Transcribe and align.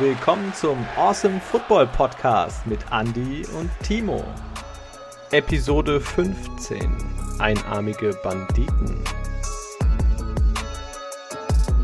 willkommen 0.00 0.54
zum 0.54 0.78
Awesome 0.96 1.38
Football 1.40 1.86
Podcast 1.88 2.66
mit 2.66 2.80
Andy 2.90 3.44
und 3.58 3.70
Timo. 3.82 4.24
Episode 5.30 6.00
15: 6.00 6.90
Einarmige 7.38 8.18
Banditen. 8.22 9.04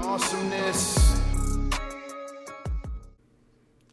Awesomeness. 0.01 1.21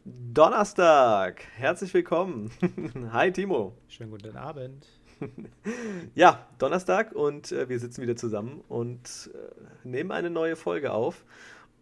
Donnerstag, 0.06 1.44
herzlich 1.56 1.92
willkommen. 1.92 2.50
Hi 3.12 3.30
Timo. 3.30 3.76
Schönen 3.88 4.10
guten 4.10 4.38
Abend. 4.38 4.86
ja, 6.14 6.48
Donnerstag 6.58 7.12
und 7.12 7.52
äh, 7.52 7.68
wir 7.68 7.78
sitzen 7.78 8.00
wieder 8.00 8.16
zusammen 8.16 8.62
und 8.68 9.30
äh, 9.34 9.86
nehmen 9.86 10.12
eine 10.12 10.30
neue 10.30 10.56
Folge 10.56 10.94
auf. 10.94 11.26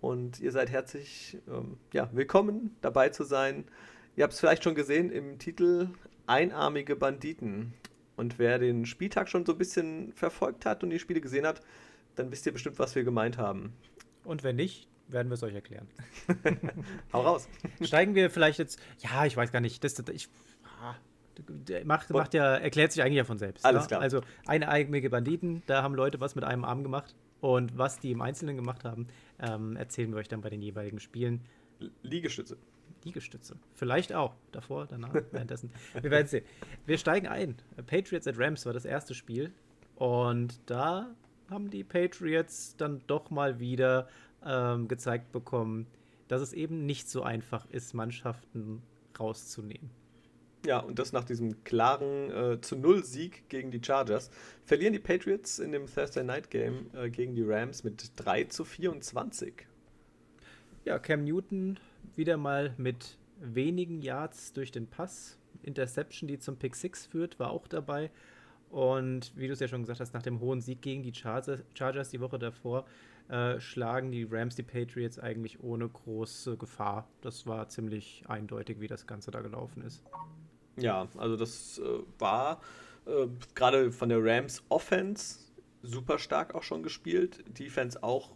Und 0.03 0.41
ihr 0.41 0.51
seid 0.51 0.69
herzlich 0.69 1.39
ähm, 1.47 1.77
ja, 1.93 2.11
willkommen, 2.13 2.77
dabei 2.81 3.11
zu 3.11 3.23
sein. 3.23 3.65
Ihr 4.17 4.25
habt 4.25 4.33
es 4.33 4.41
vielleicht 4.41 4.65
schon 4.65 4.75
gesehen 4.75 5.11
im 5.11 5.39
Titel 5.39 5.91
Einarmige 6.27 6.97
Banditen. 6.97 7.73
Und 8.17 8.41
wer 8.41 8.59
den 8.59 8.85
Spieltag 8.85 9.29
schon 9.29 9.47
so 9.47 9.53
ein 9.53 9.59
bisschen 9.59 10.13
verfolgt 10.13 10.67
hat 10.67 10.83
und 10.83 10.91
die 10.91 10.99
Spiele 10.99 11.21
gesehen 11.21 11.47
hat, 11.47 11.61
dann 12.17 12.33
wisst 12.33 12.45
ihr 12.47 12.53
bestimmt, 12.53 12.81
was 12.81 12.97
wir 12.97 13.05
gemeint 13.05 13.39
haben. 13.39 13.75
Und 14.25 14.43
wenn 14.43 14.57
nicht, 14.57 14.89
werden 15.07 15.29
wir 15.29 15.35
es 15.35 15.43
euch 15.45 15.55
erklären. 15.55 15.87
Hau 17.13 17.21
raus. 17.21 17.49
Steigen 17.81 18.17
wir 18.17 18.29
vielleicht 18.29 18.59
jetzt. 18.59 18.81
Ja, 18.99 19.25
ich 19.25 19.37
weiß 19.37 19.53
gar 19.53 19.61
nicht. 19.61 19.85
Das, 19.85 19.97
ich, 20.13 20.29
ah, 20.83 20.97
macht, 21.85 22.11
macht 22.11 22.35
ja, 22.35 22.57
erklärt 22.57 22.91
sich 22.91 23.05
eigentlich 23.05 23.19
ja 23.19 23.25
von 23.25 23.39
selbst. 23.39 23.65
Alles 23.65 23.83
ne? 23.83 23.89
klar. 23.89 24.01
Also 24.01 24.23
einarmige 24.47 25.11
Banditen, 25.11 25.63
da 25.67 25.85
haben 25.85 25.95
Leute 25.95 26.19
was 26.19 26.35
mit 26.35 26.43
einem 26.43 26.65
Arm 26.65 26.83
gemacht. 26.83 27.15
Und 27.43 27.77
was 27.77 27.99
die 27.99 28.13
im 28.13 28.21
Einzelnen 28.23 28.57
gemacht 28.57 28.85
haben, 28.85 29.09
ähm, 29.41 29.75
erzählen 29.75 30.13
wir 30.13 30.19
euch 30.19 30.29
dann 30.29 30.43
bei 30.43 30.49
den 30.49 30.63
jeweiligen 30.63 31.01
Spielen. 31.01 31.41
Liegestütze. 32.03 32.57
Liegestütze. 33.03 33.57
Vielleicht 33.75 34.13
auch. 34.13 34.37
Davor, 34.53 34.87
danach, 34.87 35.13
währenddessen. 35.33 35.73
wir 36.01 36.09
werden 36.13 36.29
sehen. 36.29 36.45
Wir 36.87 36.99
steigen 36.99 37.27
ein. 37.27 37.57
Patriots 37.85 38.29
at 38.29 38.39
Rams 38.39 38.65
war 38.65 38.73
das 38.73 38.85
erste 38.85 39.13
Spiel. 39.13 39.53
Und 39.97 40.61
da 40.67 41.17
haben 41.51 41.69
die 41.69 41.83
Patriots 41.83 42.77
dann 42.77 43.03
doch 43.09 43.31
mal 43.31 43.59
wieder 43.59 44.09
ähm, 44.47 44.87
gezeigt 44.87 45.33
bekommen, 45.33 45.89
dass 46.29 46.43
es 46.43 46.53
eben 46.53 46.87
nicht 46.87 47.11
so 47.11 47.25
einfach 47.25 47.69
ist, 47.71 47.93
Mannschaften 47.93 48.83
rauszunehmen. 49.19 49.91
Ja, 50.65 50.79
und 50.79 50.99
das 50.99 51.13
nach 51.13 51.25
diesem 51.25 51.65
klaren 51.65 52.31
äh, 52.31 52.61
zu 52.61 52.77
Null 52.77 53.05
Sieg 53.05 53.49
gegen 53.49 53.73
die 53.73 53.81
Chargers. 53.83 54.31
Verlieren 54.65 54.93
die 54.93 55.01
Patriots 55.01 55.59
in 55.59 55.73
dem 55.73 55.87
Thursday 55.87 56.23
Night 56.23 56.51
Game 56.51 56.87
äh, 56.95 57.11
gegen 57.11 57.35
die 57.35 57.43
Rams 57.43 57.83
mit 57.83 58.13
3 58.17 58.45
zu 58.45 58.65
24. 58.65 59.67
Ja, 60.85 61.01
Cam 61.01 61.25
Newton 61.25 61.81
wieder 62.15 62.37
mal 62.37 62.75
mit 62.77 63.19
wenigen 63.41 64.03
Yards 64.03 64.53
durch 64.53 64.71
den 64.71 64.87
Pass. 64.87 65.39
Interception, 65.65 66.29
die 66.29 66.39
zum 66.39 66.57
Pick 66.57 66.77
6 66.77 67.07
führt, 67.07 67.39
war 67.39 67.51
auch 67.51 67.67
dabei. 67.67 68.11
Und 68.71 69.33
wie 69.37 69.49
du 69.49 69.53
es 69.53 69.61
ja 69.61 69.69
schon 69.69 69.83
gesagt 69.83 70.01
hast, 70.01 70.15
nach 70.15 70.23
dem 70.23 70.41
hohen 70.41 70.61
Sieg 70.61 70.81
gegen 70.81 71.03
die 71.03 71.13
Chargers 71.13 72.09
die 72.11 72.21
Woche 72.21 72.39
davor 72.39 72.87
äh, 73.29 73.61
schlagen 73.61 74.11
die 74.11 74.25
Rams 74.25 74.57
die 74.57 74.63
Patriots 74.63 75.19
eigentlich 75.19 75.63
ohne 75.63 75.89
große 75.89 76.57
Gefahr. 76.57 77.09
Das 77.21 77.47
war 77.47 77.69
ziemlich 77.69 78.25
eindeutig, 78.29 78.81
wie 78.81 78.89
das 78.89 79.07
Ganze 79.07 79.31
da 79.31 79.41
gelaufen 79.41 79.83
ist. 79.83 80.03
Ja, 80.77 81.09
also 81.19 81.37
das 81.37 81.79
äh, 81.79 81.99
war 82.19 82.61
äh, 83.07 83.27
gerade 83.55 83.93
von 83.93 84.09
der 84.09 84.25
Rams 84.25 84.63
Offense 84.69 85.39
super 85.83 86.19
stark 86.19 86.55
auch 86.55 86.63
schon 86.63 86.83
gespielt. 86.83 87.45
Defense 87.59 88.03
auch 88.03 88.31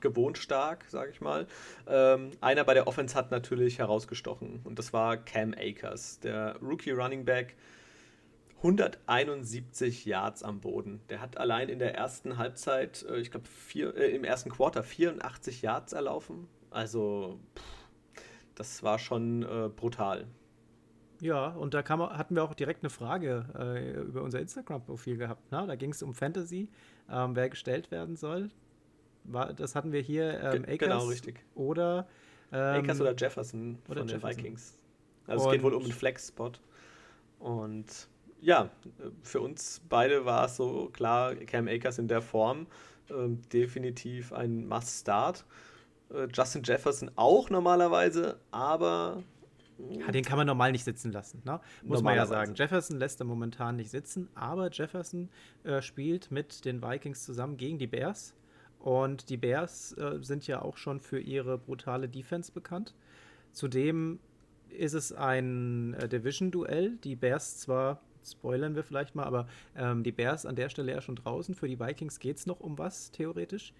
gewohnt 0.00 0.38
stark, 0.38 0.84
sage 0.88 1.10
ich 1.10 1.20
mal. 1.20 1.46
Ähm, 1.86 2.30
einer 2.40 2.64
bei 2.64 2.74
der 2.74 2.86
Offense 2.86 3.14
hat 3.14 3.30
natürlich 3.30 3.78
herausgestochen 3.78 4.60
und 4.64 4.78
das 4.78 4.92
war 4.92 5.16
Cam 5.16 5.54
Akers, 5.54 6.20
der 6.20 6.56
Rookie 6.60 6.92
Running 6.92 7.24
Back. 7.24 7.56
171 8.58 10.04
Yards 10.04 10.42
am 10.42 10.60
Boden. 10.60 11.00
Der 11.10 11.20
hat 11.20 11.36
allein 11.36 11.68
in 11.68 11.78
der 11.78 11.94
ersten 11.94 12.38
Halbzeit, 12.38 13.06
äh, 13.08 13.18
ich 13.18 13.30
glaube 13.30 13.46
äh, 13.74 14.14
im 14.14 14.24
ersten 14.24 14.50
Quarter 14.50 14.82
84 14.82 15.62
Yards 15.62 15.92
erlaufen. 15.92 16.48
Also 16.70 17.38
pff, 17.54 17.62
das 18.56 18.82
war 18.82 18.98
schon 18.98 19.42
äh, 19.44 19.68
brutal. 19.68 20.26
Ja, 21.20 21.48
und 21.48 21.74
da 21.74 21.82
kam, 21.82 22.00
hatten 22.00 22.36
wir 22.36 22.44
auch 22.44 22.54
direkt 22.54 22.82
eine 22.82 22.90
Frage 22.90 23.44
äh, 23.58 24.00
über 24.02 24.22
unser 24.22 24.40
Instagram-Profil 24.40 25.16
gehabt. 25.16 25.50
Ne? 25.50 25.64
Da 25.66 25.74
ging 25.74 25.90
es 25.90 26.02
um 26.02 26.14
Fantasy, 26.14 26.68
ähm, 27.10 27.34
wer 27.34 27.48
gestellt 27.48 27.90
werden 27.90 28.16
soll. 28.16 28.50
War, 29.24 29.52
das 29.52 29.74
hatten 29.74 29.92
wir 29.92 30.00
hier 30.00 30.40
ähm, 30.40 30.64
Akers 30.64 30.78
genau, 30.78 31.06
richtig. 31.06 31.40
oder 31.54 32.06
ähm, 32.52 32.84
Akers 32.84 33.00
oder 33.00 33.14
Jefferson 33.14 33.78
oder 33.88 34.00
von 34.00 34.08
Jefferson. 34.08 34.30
den 34.30 34.44
Vikings. 34.44 34.78
Also 35.26 35.44
und 35.44 35.50
es 35.50 35.52
geht 35.56 35.62
wohl 35.62 35.74
um 35.74 35.82
einen 35.82 35.92
Flex-Spot. 35.92 36.52
Und 37.40 38.08
ja, 38.40 38.70
für 39.22 39.40
uns 39.40 39.82
beide 39.88 40.24
war 40.24 40.46
es 40.46 40.56
so 40.56 40.88
klar, 40.92 41.34
Cam 41.34 41.68
Akers 41.68 41.98
in 41.98 42.08
der 42.08 42.22
Form 42.22 42.66
äh, 43.10 43.28
definitiv 43.52 44.32
ein 44.32 44.66
Must-Start. 44.68 45.44
Äh, 46.10 46.28
Justin 46.32 46.62
Jefferson 46.62 47.10
auch 47.16 47.50
normalerweise, 47.50 48.38
aber 48.50 49.22
ja, 49.90 50.10
den 50.10 50.24
kann 50.24 50.36
man 50.36 50.46
normal 50.46 50.72
nicht 50.72 50.84
sitzen 50.84 51.12
lassen, 51.12 51.42
ne? 51.44 51.60
muss 51.82 52.02
man 52.02 52.16
ja 52.16 52.26
sagen. 52.26 52.54
Jefferson 52.54 52.98
lässt 52.98 53.20
er 53.20 53.26
momentan 53.26 53.76
nicht 53.76 53.90
sitzen, 53.90 54.28
aber 54.34 54.70
Jefferson 54.70 55.28
äh, 55.64 55.80
spielt 55.82 56.30
mit 56.30 56.64
den 56.64 56.82
Vikings 56.82 57.24
zusammen 57.24 57.56
gegen 57.56 57.78
die 57.78 57.86
Bears. 57.86 58.34
Und 58.78 59.28
die 59.28 59.36
Bears 59.36 59.92
äh, 59.98 60.18
sind 60.20 60.46
ja 60.46 60.62
auch 60.62 60.76
schon 60.76 61.00
für 61.00 61.20
ihre 61.20 61.58
brutale 61.58 62.08
Defense 62.08 62.52
bekannt. 62.52 62.94
Zudem 63.52 64.18
ist 64.70 64.94
es 64.94 65.12
ein 65.12 65.94
äh, 65.94 66.08
Division-Duell. 66.08 66.96
Die 67.02 67.16
Bears 67.16 67.58
zwar, 67.58 68.00
spoilern 68.24 68.74
wir 68.74 68.84
vielleicht 68.84 69.14
mal, 69.14 69.24
aber 69.24 69.48
ähm, 69.76 70.02
die 70.04 70.12
Bears 70.12 70.46
an 70.46 70.56
der 70.56 70.68
Stelle 70.68 70.92
ja 70.92 71.00
schon 71.00 71.16
draußen. 71.16 71.54
Für 71.54 71.68
die 71.68 71.80
Vikings 71.80 72.18
geht 72.18 72.36
es 72.36 72.46
noch 72.46 72.60
um 72.60 72.78
was, 72.78 73.10
theoretisch. 73.10 73.72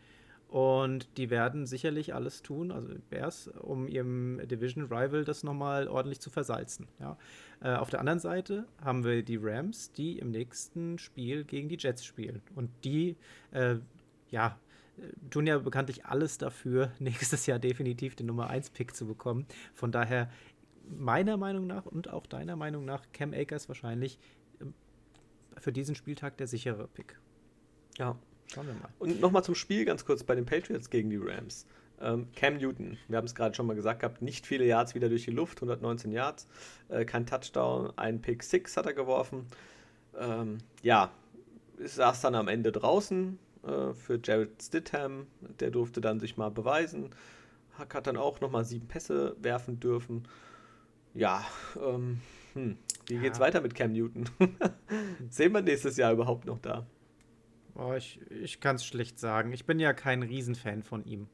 Und 0.48 1.19
die 1.19 1.28
werden 1.28 1.66
sicherlich 1.66 2.14
alles 2.14 2.42
tun, 2.42 2.72
also 2.72 2.94
Bears, 3.10 3.48
um 3.48 3.86
ihrem 3.86 4.41
Division 4.48 4.84
Rival 4.84 5.25
das 5.25 5.42
nochmal 5.42 5.88
ordentlich 5.88 6.20
zu 6.20 6.31
versalzen. 6.31 6.88
Ja. 6.98 7.19
Äh, 7.60 7.75
auf 7.75 7.91
der 7.91 8.00
anderen 8.00 8.19
Seite 8.19 8.66
haben 8.82 9.04
wir 9.04 9.22
die 9.22 9.36
Rams, 9.36 9.92
die 9.92 10.19
im 10.19 10.31
nächsten 10.31 10.98
Spiel 10.98 11.44
gegen 11.44 11.69
die 11.69 11.76
Jets 11.78 12.03
spielen. 12.03 12.41
Und 12.54 12.70
die, 12.82 13.16
äh, 13.50 13.76
ja, 14.31 14.59
tun 15.31 15.47
ja 15.47 15.59
bekanntlich 15.59 16.06
alles 16.06 16.38
dafür, 16.38 16.92
nächstes 16.98 17.44
Jahr 17.47 17.59
definitiv 17.59 18.16
den 18.16 18.26
Nummer 18.26 18.50
1-Pick 18.50 18.97
zu 18.97 19.06
bekommen. 19.06 19.47
Von 19.75 19.92
daher, 19.92 20.30
meiner 20.88 21.36
Meinung 21.36 21.66
nach 21.66 21.84
und 21.84 22.09
auch 22.09 22.26
deiner 22.26 22.56
Meinung 22.56 22.86
nach, 22.86 23.04
Cam 23.12 23.34
Akers 23.34 23.69
wahrscheinlich 23.69 24.19
ähm, 24.62 24.72
für 25.59 25.72
diesen 25.72 25.94
Spieltag 25.94 26.38
der 26.38 26.47
sichere 26.47 26.88
Pick. 26.88 27.19
Ja, 27.98 28.16
Schauen 28.53 28.66
wir 28.66 28.75
mal. 28.75 28.88
Und 28.98 29.20
nochmal 29.20 29.44
zum 29.44 29.54
Spiel 29.54 29.84
ganz 29.84 30.04
kurz 30.04 30.25
bei 30.25 30.34
den 30.34 30.47
Patriots 30.47 30.91
gegen 30.91 31.10
die 31.10 31.19
Rams. 31.19 31.66
Ähm, 32.00 32.28
Cam 32.34 32.59
Newton, 32.59 32.97
wir 33.09 33.16
haben 33.19 33.25
es 33.25 33.34
gerade 33.34 33.54
schon 33.54 33.66
mal 33.66 33.75
gesagt 33.75 34.00
gehabt, 34.00 34.22
nicht 34.22 34.47
viele 34.47 34.64
Yards 34.64 34.94
wieder 34.94 35.09
durch 35.09 35.25
die 35.25 35.32
Luft, 35.32 35.59
119 35.59 36.12
Yards, 36.12 36.47
äh, 36.88 37.04
kein 37.04 37.26
Touchdown, 37.26 37.92
ein 37.97 38.20
Pick 38.20 38.42
6 38.42 38.76
hat 38.76 38.86
er 38.86 38.92
geworfen. 38.92 39.47
Ähm, 40.16 40.59
ja, 40.82 41.10
saß 41.82 42.20
dann 42.20 42.34
am 42.36 42.48
Ende 42.48 42.70
draußen 42.70 43.38
äh, 43.64 43.92
für 43.94 44.20
Jared 44.22 44.62
Stidham, 44.62 45.26
der 45.59 45.70
durfte 45.70 46.00
dann 46.00 46.20
sich 46.20 46.36
mal 46.36 46.50
beweisen, 46.50 47.10
Hack 47.78 47.94
hat 47.94 48.06
dann 48.06 48.16
auch 48.16 48.41
nochmal 48.41 48.65
sieben 48.65 48.88
Pässe 48.88 49.36
werfen 49.41 49.80
dürfen. 49.80 50.26
Ja, 51.15 51.44
ähm, 51.80 52.20
hm, 52.54 52.76
wie 53.06 53.15
ja. 53.15 53.20
geht's 53.20 53.41
weiter 53.41 53.60
mit 53.60 53.75
Cam 53.75 53.92
Newton? 53.92 54.28
Sehen 55.30 55.53
wir 55.53 55.62
nächstes 55.62 55.97
Jahr 55.97 56.12
überhaupt 56.12 56.44
noch 56.44 56.59
da? 56.59 56.86
Oh, 57.78 57.95
ich 57.95 58.21
ich 58.30 58.60
kann 58.60 58.77
es 58.77 58.84
schlecht 58.84 59.21
sagen. 59.21 59.53
Ich 59.53 59.65
bin 59.65 59.78
ja 59.78 59.92
kein 59.92 60.22
Riesenfan 60.22 60.83
von 60.83 61.04
ihm. 61.04 61.28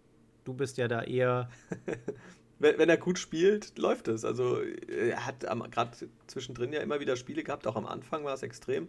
Du 0.45 0.53
bist 0.53 0.77
ja 0.77 0.89
da 0.89 1.03
eher. 1.03 1.49
wenn, 2.59 2.79
wenn, 2.79 2.89
er 2.91 2.99
gut 2.99 3.19
spielt, 3.19 3.79
läuft 3.79 4.09
es. 4.09 4.27
Also 4.27 4.61
er 4.61 5.25
hat 5.25 5.41
gerade 5.71 5.97
zwischendrin 6.27 6.73
ja 6.73 6.81
immer 6.81 7.01
wieder 7.01 7.17
Spiele 7.17 7.43
gehabt, 7.43 7.67
auch 7.67 7.77
am 7.77 7.87
Anfang 7.87 8.25
war 8.25 8.35
es 8.35 8.43
extrem, 8.43 8.89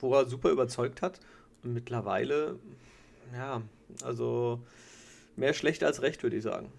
wo 0.00 0.14
er 0.14 0.26
super 0.26 0.50
überzeugt 0.50 1.00
hat. 1.00 1.20
Und 1.64 1.72
mittlerweile, 1.72 2.58
ja, 3.34 3.62
also 4.04 4.60
mehr 5.34 5.54
schlecht 5.54 5.84
als 5.84 6.02
recht, 6.02 6.22
würde 6.22 6.36
ich 6.36 6.42
sagen. 6.42 6.70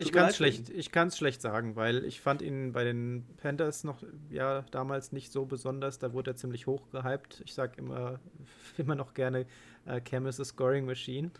Ich 0.00 0.12
kann 0.12 0.28
es 0.28 0.36
schlecht, 0.36 0.70
ich 0.70 0.92
kann's 0.92 1.18
schlecht 1.18 1.42
sagen, 1.42 1.76
weil 1.76 2.04
ich 2.04 2.20
fand 2.20 2.42
ihn 2.42 2.72
bei 2.72 2.84
den 2.84 3.26
Panthers 3.36 3.84
noch 3.84 4.02
ja 4.30 4.62
damals 4.70 5.12
nicht 5.12 5.30
so 5.30 5.44
besonders. 5.44 5.98
Da 5.98 6.12
wurde 6.12 6.32
er 6.32 6.36
ziemlich 6.36 6.66
hoch 6.66 6.90
gehypt. 6.90 7.42
Ich 7.44 7.54
sage 7.54 7.74
immer, 7.76 8.18
immer 8.78 8.94
noch 8.94 9.14
gerne, 9.14 9.46
äh, 9.86 10.00
Cam 10.00 10.26
is 10.26 10.40
a 10.40 10.44
scoring 10.44 10.86
machine. 10.86 11.30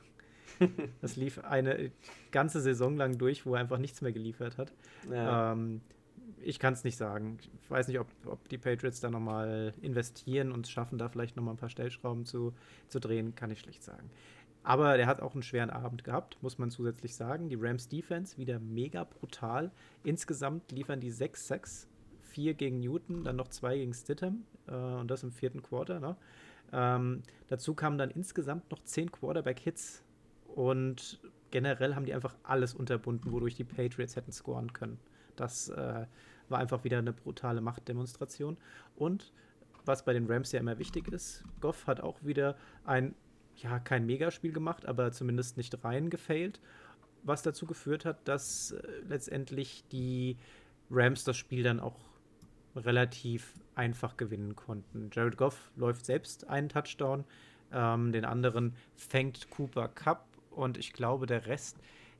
das 1.00 1.16
lief 1.16 1.38
eine 1.44 1.90
ganze 2.32 2.60
Saison 2.60 2.96
lang 2.96 3.18
durch, 3.18 3.46
wo 3.46 3.54
er 3.54 3.60
einfach 3.60 3.78
nichts 3.78 4.02
mehr 4.02 4.12
geliefert 4.12 4.58
hat. 4.58 4.72
Ja. 5.10 5.52
Ähm, 5.52 5.80
ich 6.42 6.58
kann 6.58 6.72
es 6.72 6.84
nicht 6.84 6.96
sagen. 6.96 7.38
Ich 7.62 7.70
weiß 7.70 7.88
nicht, 7.88 7.98
ob, 7.98 8.06
ob 8.24 8.48
die 8.48 8.58
Patriots 8.58 9.00
da 9.00 9.10
nochmal 9.10 9.74
investieren 9.82 10.52
und 10.52 10.66
es 10.66 10.70
schaffen, 10.70 10.98
da 10.98 11.08
vielleicht 11.08 11.36
nochmal 11.36 11.54
ein 11.54 11.58
paar 11.58 11.68
Stellschrauben 11.68 12.24
zu, 12.24 12.54
zu 12.88 12.98
drehen, 12.98 13.34
kann 13.34 13.50
ich 13.50 13.60
schlecht 13.60 13.82
sagen. 13.82 14.10
Aber 14.62 14.96
der 14.96 15.06
hat 15.06 15.20
auch 15.20 15.32
einen 15.32 15.42
schweren 15.42 15.70
Abend 15.70 16.04
gehabt, 16.04 16.36
muss 16.42 16.58
man 16.58 16.70
zusätzlich 16.70 17.14
sagen. 17.14 17.48
Die 17.48 17.56
Rams 17.58 17.88
Defense 17.88 18.36
wieder 18.36 18.58
mega 18.58 19.04
brutal. 19.04 19.70
Insgesamt 20.04 20.70
liefern 20.70 21.00
die 21.00 21.12
6-6, 21.12 21.86
4 22.20 22.54
gegen 22.54 22.80
Newton, 22.80 23.24
dann 23.24 23.36
noch 23.36 23.48
2 23.48 23.78
gegen 23.78 23.94
Stidham 23.94 24.44
äh, 24.66 24.74
und 24.74 25.10
das 25.10 25.22
im 25.22 25.32
vierten 25.32 25.62
Quarter. 25.62 25.98
Ne? 25.98 26.16
Ähm, 26.72 27.22
dazu 27.48 27.74
kamen 27.74 27.98
dann 27.98 28.10
insgesamt 28.10 28.70
noch 28.70 28.82
10 28.82 29.10
Quarterback-Hits 29.12 30.02
und 30.54 31.20
generell 31.50 31.94
haben 31.94 32.04
die 32.04 32.14
einfach 32.14 32.34
alles 32.42 32.74
unterbunden, 32.74 33.32
wodurch 33.32 33.54
die 33.54 33.64
Patriots 33.64 34.16
hätten 34.16 34.32
scoren 34.32 34.72
können. 34.72 34.98
Das 35.36 35.70
äh, 35.70 36.06
war 36.48 36.58
einfach 36.58 36.84
wieder 36.84 36.98
eine 36.98 37.12
brutale 37.12 37.60
Machtdemonstration. 37.60 38.56
Und 38.94 39.32
was 39.84 40.04
bei 40.04 40.12
den 40.12 40.26
Rams 40.26 40.52
ja 40.52 40.60
immer 40.60 40.78
wichtig 40.78 41.08
ist, 41.08 41.44
Goff 41.60 41.86
hat 41.86 42.00
auch 42.00 42.22
wieder 42.22 42.56
ein 42.84 43.14
ja, 43.62 43.78
kein 43.78 44.06
Megaspiel 44.06 44.52
gemacht, 44.52 44.86
aber 44.86 45.12
zumindest 45.12 45.56
nicht 45.56 45.84
rein 45.84 46.10
gefailt, 46.10 46.60
was 47.22 47.42
dazu 47.42 47.66
geführt 47.66 48.04
hat, 48.04 48.26
dass 48.26 48.72
äh, 48.72 48.82
letztendlich 49.08 49.84
die 49.92 50.36
Rams 50.90 51.24
das 51.24 51.36
Spiel 51.36 51.62
dann 51.62 51.80
auch 51.80 51.98
relativ 52.76 53.54
einfach 53.74 54.16
gewinnen 54.16 54.56
konnten. 54.56 55.10
Jared 55.12 55.36
Goff 55.36 55.70
läuft 55.76 56.06
selbst 56.06 56.48
einen 56.48 56.68
Touchdown, 56.68 57.24
ähm, 57.72 58.12
den 58.12 58.24
anderen 58.24 58.74
fängt 58.96 59.50
Cooper 59.50 59.88
Cup 59.88 60.26
und 60.50 60.78
ich 60.78 60.92
glaube, 60.92 61.26
der 61.26 61.46
Rest, 61.46 61.78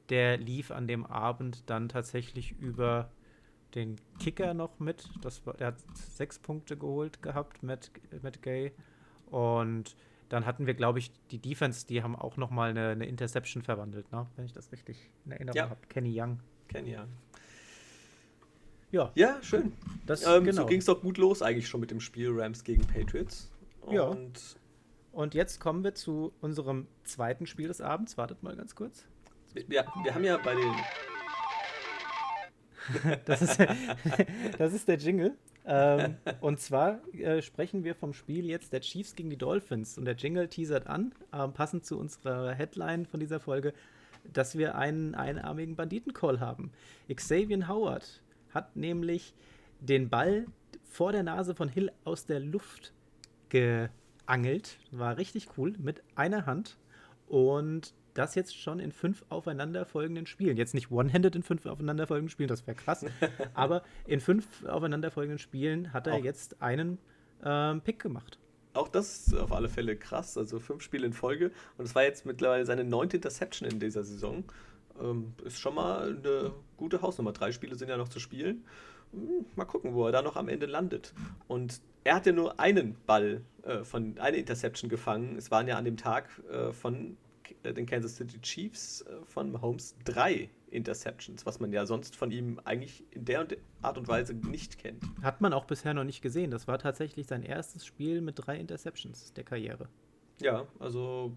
der 0.09 0.39
lief 0.39 0.71
an 0.71 0.87
dem 0.87 1.07
Abend 1.07 1.69
dann 1.71 1.89
tatsächlich 1.89 2.53
über 2.61 3.11
den 3.75 3.97
Kicker 4.19 4.55
noch 4.55 4.81
mit. 4.81 5.09
Das 5.23 5.47
war, 5.47 5.55
der 5.55 5.69
hat 5.69 5.97
sechs 5.97 6.39
Punkte 6.39 6.77
geholt 6.77 7.23
gehabt, 7.23 7.63
Matt, 7.63 7.91
Matt 8.23 8.43
Gay. 8.43 8.73
Und 9.27 9.95
dann 10.31 10.47
hatten 10.47 10.67
wir, 10.67 10.75
glaube 10.75 11.01
ich, 11.01 11.13
die 11.31 11.39
Defense, 11.39 11.87
die 11.87 12.03
haben 12.03 12.17
auch 12.17 12.39
noch 12.39 12.51
mal 12.51 12.71
eine, 12.71 12.91
eine 12.91 13.07
Interception 13.07 13.63
verwandelt, 13.63 14.11
ne? 14.13 14.27
wenn 14.37 14.47
ich 14.47 14.53
das 14.53 14.73
richtig 14.73 15.11
in 15.27 15.33
Erinnerung 15.33 15.57
ja. 15.57 15.69
habe. 15.69 15.81
Kenny 15.89 16.19
Young. 16.19 16.41
Kenny 16.69 16.97
Young. 16.97 17.09
Ja. 18.93 19.13
Ja, 19.15 19.43
schön. 19.43 19.73
Das, 20.07 20.25
ähm, 20.25 20.45
genau. 20.45 20.63
So 20.63 20.67
ging 20.67 20.79
es 20.79 20.87
doch 20.87 21.01
gut 21.01 21.19
los 21.19 21.43
eigentlich 21.43 21.69
schon 21.69 21.81
mit 21.81 21.91
dem 21.91 22.01
Spiel 22.01 22.31
Rams 22.33 22.65
gegen 22.65 22.83
Patriots. 22.87 23.51
Und 23.83 23.95
ja. 23.95 24.17
Und 25.13 25.35
jetzt 25.35 25.61
kommen 25.61 25.83
wir 25.83 25.95
zu 25.95 26.33
unserem 26.41 26.87
zweiten 27.05 27.47
Spiel 27.47 27.69
des 27.69 27.81
Abends. 27.81 28.17
Wartet 28.17 28.43
mal 28.43 28.55
ganz 28.57 28.75
kurz. 28.75 29.07
Ja, 29.69 29.85
wir 30.05 30.15
haben 30.15 30.25
ja 30.25 30.37
bei 30.37 30.55
den. 30.55 30.73
das, 33.25 33.43
ist, 33.43 33.59
das 34.59 34.73
ist 34.73 34.89
der 34.89 34.97
Jingle. 34.97 35.37
ähm, 35.67 36.17
und 36.41 36.61
zwar 36.61 37.01
äh, 37.15 37.43
sprechen 37.43 37.85
wir 37.85 37.95
vom 37.95 38.13
Spiel 38.13 38.47
jetzt 38.47 38.73
der 38.73 38.81
Chiefs 38.81 39.15
gegen 39.15 39.31
die 39.31 39.37
Dolphins. 39.37 39.99
Und 39.99 40.05
der 40.05 40.15
Jingle 40.15 40.49
teasert 40.49 40.87
an, 40.87 41.13
äh, 41.33 41.47
passend 41.49 41.85
zu 41.85 41.99
unserer 41.99 42.53
Headline 42.53 43.07
von 43.07 43.21
dieser 43.21 43.41
Folge, 43.41 43.73
dass 44.33 44.57
wir 44.57 44.77
einen 44.77 45.15
einarmigen 45.15 45.77
Banditencall 45.77 46.41
haben. 46.41 46.73
Xavier 47.15 47.69
Howard 47.69 48.23
hat 48.53 48.77
nämlich 48.77 49.35
den 49.81 50.09
Ball 50.09 50.47
vor 50.91 51.13
der 51.13 51.23
Nase 51.23 51.55
von 51.55 51.69
Hill 51.69 51.91
aus 52.05 52.27
der 52.27 52.41
Luft 52.41 52.93
geangelt. 53.49 54.79
War 54.91 55.17
richtig 55.17 55.49
cool 55.57 55.75
mit 55.79 56.03
einer 56.15 56.47
Hand. 56.47 56.77
Und 57.29 57.95
das 58.21 58.35
jetzt 58.35 58.57
schon 58.57 58.81
in 58.81 58.93
fünf 58.93 59.25
aufeinanderfolgenden 59.31 60.27
Spielen. 60.27 60.57
Jetzt 60.57 60.75
nicht 60.75 60.91
one-handed 60.91 61.35
in 61.35 61.43
fünf 61.43 61.67
aufeinanderfolgenden 61.67 62.31
Spielen, 62.31 62.49
das 62.49 62.67
wäre 62.67 62.77
krass. 62.77 63.05
aber 63.55 63.83
in 64.07 64.21
fünf 64.21 64.65
aufeinanderfolgenden 64.67 65.39
Spielen 65.39 65.93
hat 65.93 66.07
er 66.07 66.15
auch 66.15 66.25
jetzt 66.25 66.61
einen 66.61 66.99
ähm, 67.45 67.81
Pick 67.81 67.99
gemacht. 67.99 68.39
Auch 68.73 68.89
das 68.89 69.27
ist 69.27 69.35
auf 69.35 69.53
alle 69.53 69.69
Fälle 69.69 69.97
krass. 69.97 70.39
Also 70.39 70.61
fünf 70.61 70.83
Spiele 70.83 71.07
in 71.07 71.13
Folge. 71.13 71.51
Und 71.79 71.87
es 71.87 71.95
war 71.95 72.03
jetzt 72.03 72.27
mittlerweile 72.27 72.65
seine 72.67 72.85
neunte 72.85 73.17
Interception 73.17 73.69
in 73.69 73.81
dieser 73.81 74.05
Saison. 74.05 74.45
Ähm, 75.01 75.33
ist 75.45 75.59
schon 75.59 75.75
mal 75.75 76.09
eine 76.09 76.53
gute 76.77 77.03
Hausnummer. 77.03 77.33
Drei 77.33 77.53
Spiele 77.53 77.75
sind 77.75 77.89
ja 77.89 77.97
noch 77.97 78.09
zu 78.09 78.21
spielen. 78.21 78.65
Hm, 79.13 79.47
mal 79.57 79.65
gucken, 79.65 79.95
wo 79.95 80.07
er 80.07 80.13
da 80.13 80.23
noch 80.23 80.37
am 80.37 80.49
Ende 80.49 80.67
landet. 80.67 81.13
Und 81.49 81.81
er 82.05 82.15
hatte 82.15 82.33
nur 82.33 82.61
einen 82.61 82.97
Ball 83.07 83.41
äh, 83.63 83.83
von 83.83 84.19
eine 84.19 84.37
Interception 84.37 84.89
gefangen. 84.89 85.37
Es 85.37 85.51
waren 85.51 85.67
ja 85.67 85.77
an 85.77 85.85
dem 85.85 85.97
Tag 85.97 86.29
äh, 86.51 86.73
von 86.73 87.17
den 87.65 87.87
Kansas 87.87 88.17
City 88.17 88.41
Chiefs 88.41 89.03
äh, 89.03 89.25
von 89.25 89.53
Mahomes 89.53 89.95
drei 90.05 90.51
Interceptions, 90.71 91.47
was 91.47 91.61
man 91.61 91.73
ja 91.73 91.87
sonst 91.87 92.17
von 92.17 92.31
ihm 92.31 92.61
eigentlich 92.65 93.05
in 93.11 93.25
der 93.25 93.47
Art 93.83 93.99
und 93.99 94.09
Weise 94.09 94.35
nicht 94.35 94.79
kennt. 94.79 95.03
Hat 95.23 95.41
man 95.41 95.53
auch 95.53 95.65
bisher 95.65 95.95
noch 95.95 96.05
nicht 96.05 96.23
gesehen. 96.23 96.51
Das 96.51 96.69
war 96.69 96.79
tatsächlich 96.79 97.27
sein 97.27 97.43
erstes 97.43 97.85
Spiel 97.85 98.21
mit 98.21 98.35
drei 98.37 98.57
Interceptions 98.57 99.33
der 99.33 99.45
Karriere. 99.45 99.89
Ja, 100.41 100.67
also 100.79 101.33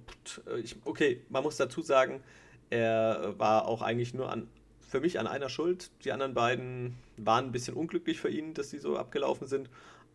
äh, 0.47 0.59
ich, 0.59 0.77
okay, 0.85 1.21
man 1.29 1.43
muss 1.43 1.57
dazu 1.57 1.81
sagen, 1.81 2.21
er 2.69 3.37
war 3.37 3.67
auch 3.67 3.81
eigentlich 3.81 4.13
nur 4.13 4.31
an 4.31 4.47
für 4.79 4.99
mich 4.99 5.19
an 5.19 5.25
einer 5.25 5.49
Schuld. 5.49 5.89
Die 6.05 6.11
anderen 6.11 6.35
beiden 6.35 6.97
waren 7.17 7.45
ein 7.45 7.51
bisschen 7.51 7.73
unglücklich 7.73 8.19
für 8.19 8.29
ihn, 8.29 8.53
dass 8.53 8.69
sie 8.69 8.77
so 8.77 8.95
abgelaufen 8.95 9.47
sind. 9.47 9.67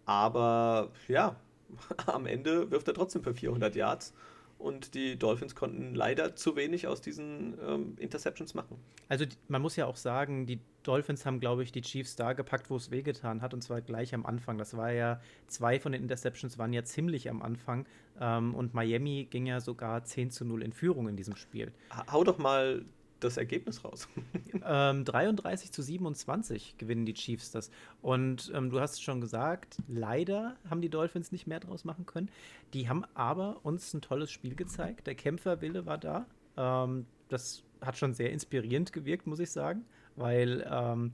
Aber 0.07 0.93
ja, 1.09 1.35
am 2.07 2.27
Ende 2.27 2.71
wirft 2.71 2.87
er 2.87 2.95
trotzdem 2.95 3.25
für 3.25 3.35
400 3.35 3.75
Yards 3.75 4.15
und 4.59 4.95
die 4.95 5.19
Dolphins 5.19 5.55
konnten 5.55 5.95
leider 5.95 6.35
zu 6.35 6.57
wenig 6.57 6.87
aus 6.87 7.01
diesen 7.01 7.57
ähm, 7.65 7.95
Interceptions 7.99 8.55
machen. 8.55 8.77
Also 9.09 9.25
man 9.47 9.63
muss 9.63 9.77
ja 9.77 9.87
auch 9.87 9.97
sagen, 9.97 10.47
die 10.47 10.61
Dolphins 10.83 11.25
haben, 11.25 11.39
glaube 11.41 11.63
ich, 11.63 11.73
die 11.73 11.83
Chiefs 11.83 12.17
da 12.17 12.33
gepackt, 12.33 12.71
wo 12.71 12.77
es 12.77 12.91
wehgetan 12.91 13.41
hat, 13.41 13.55
und 13.55 13.63
zwar 13.63 13.81
gleich 13.81 14.15
am 14.15 14.27
Anfang. 14.27 14.59
Das 14.59 14.77
war 14.77 14.91
ja, 14.93 15.21
zwei 15.47 15.79
von 15.79 15.93
den 15.93 16.03
Interceptions 16.03 16.59
waren 16.59 16.73
ja 16.73 16.83
ziemlich 16.83 17.31
am 17.31 17.43
Anfang 17.43 17.87
ähm, 18.21 18.55
und 18.55 18.75
Miami 18.75 19.29
ging 19.31 19.47
ja 19.47 19.61
sogar 19.61 20.05
10 20.05 20.31
zu 20.31 20.45
0 20.45 20.63
in 20.63 20.73
Führung 20.73 21.09
in 21.09 21.17
diesem 21.17 21.37
Spiel. 21.37 21.73
Hau 22.11 22.25
doch 22.25 22.39
mal 22.39 22.85
das 23.21 23.37
Ergebnis 23.37 23.85
raus? 23.85 24.09
ähm, 24.65 25.05
33 25.05 25.73
zu 25.73 25.83
27 25.83 26.77
gewinnen 26.79 27.07
die 27.07 27.15
Chiefs 27.15 27.51
das. 27.51 27.71
Und 28.03 28.51
ähm, 28.55 28.71
du 28.71 28.81
hast 28.81 29.03
schon 29.03 29.21
gesagt, 29.21 29.79
leider 29.89 30.57
haben 30.69 30.81
die 30.81 30.89
Dolphins 30.89 31.33
nicht 31.33 31.47
mehr 31.47 31.61
draus 31.61 31.85
machen 31.85 32.07
können. 32.07 32.31
Die 32.75 32.89
haben 32.89 33.05
aber 33.15 33.65
uns 33.65 33.93
ein 33.95 34.01
tolles 34.01 34.31
Spiel 34.31 34.55
gezeigt. 34.55 35.07
Der 35.07 35.15
Kämpferwille 35.15 35.87
war 35.87 35.99
da. 35.99 36.27
Ähm, 36.57 37.07
das 37.29 37.63
hat 37.81 37.97
schon 37.97 38.15
sehr 38.15 38.33
inspirierend 38.33 38.93
gewirkt, 38.93 39.27
muss 39.27 39.39
ich 39.39 39.51
sagen, 39.51 39.85
weil 40.17 40.67
ähm, 40.71 41.13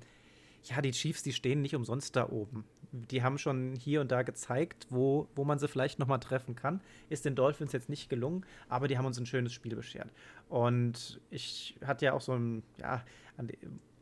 ja, 0.64 0.80
die 0.80 0.92
Chiefs, 0.92 1.22
die 1.22 1.32
stehen 1.32 1.62
nicht 1.62 1.74
umsonst 1.74 2.16
da 2.16 2.28
oben. 2.28 2.64
Die 3.11 3.23
haben 3.23 3.38
schon 3.38 3.75
hier 3.75 4.00
und 4.00 4.12
da 4.12 4.23
gezeigt, 4.23 4.87
wo, 4.91 5.26
wo 5.35 5.44
man 5.44 5.58
sie 5.58 5.67
vielleicht 5.67 5.99
nochmal 5.99 6.20
treffen 6.20 6.55
kann. 6.55 6.81
Ist 7.08 7.25
den 7.25 7.35
Dolphins 7.35 7.73
jetzt 7.73 7.88
nicht 7.88 8.08
gelungen, 8.08 8.44
aber 8.69 8.86
die 8.86 8.96
haben 8.96 9.06
uns 9.06 9.19
ein 9.19 9.27
schönes 9.27 9.53
Spiel 9.53 9.74
beschert. 9.74 10.10
Und 10.48 11.20
ich 11.31 11.77
hatte 11.84 12.05
ja 12.05 12.13
auch 12.13 12.20
so 12.20 12.32
ein, 12.32 12.63
ja, 12.79 13.05
ein 13.36 13.51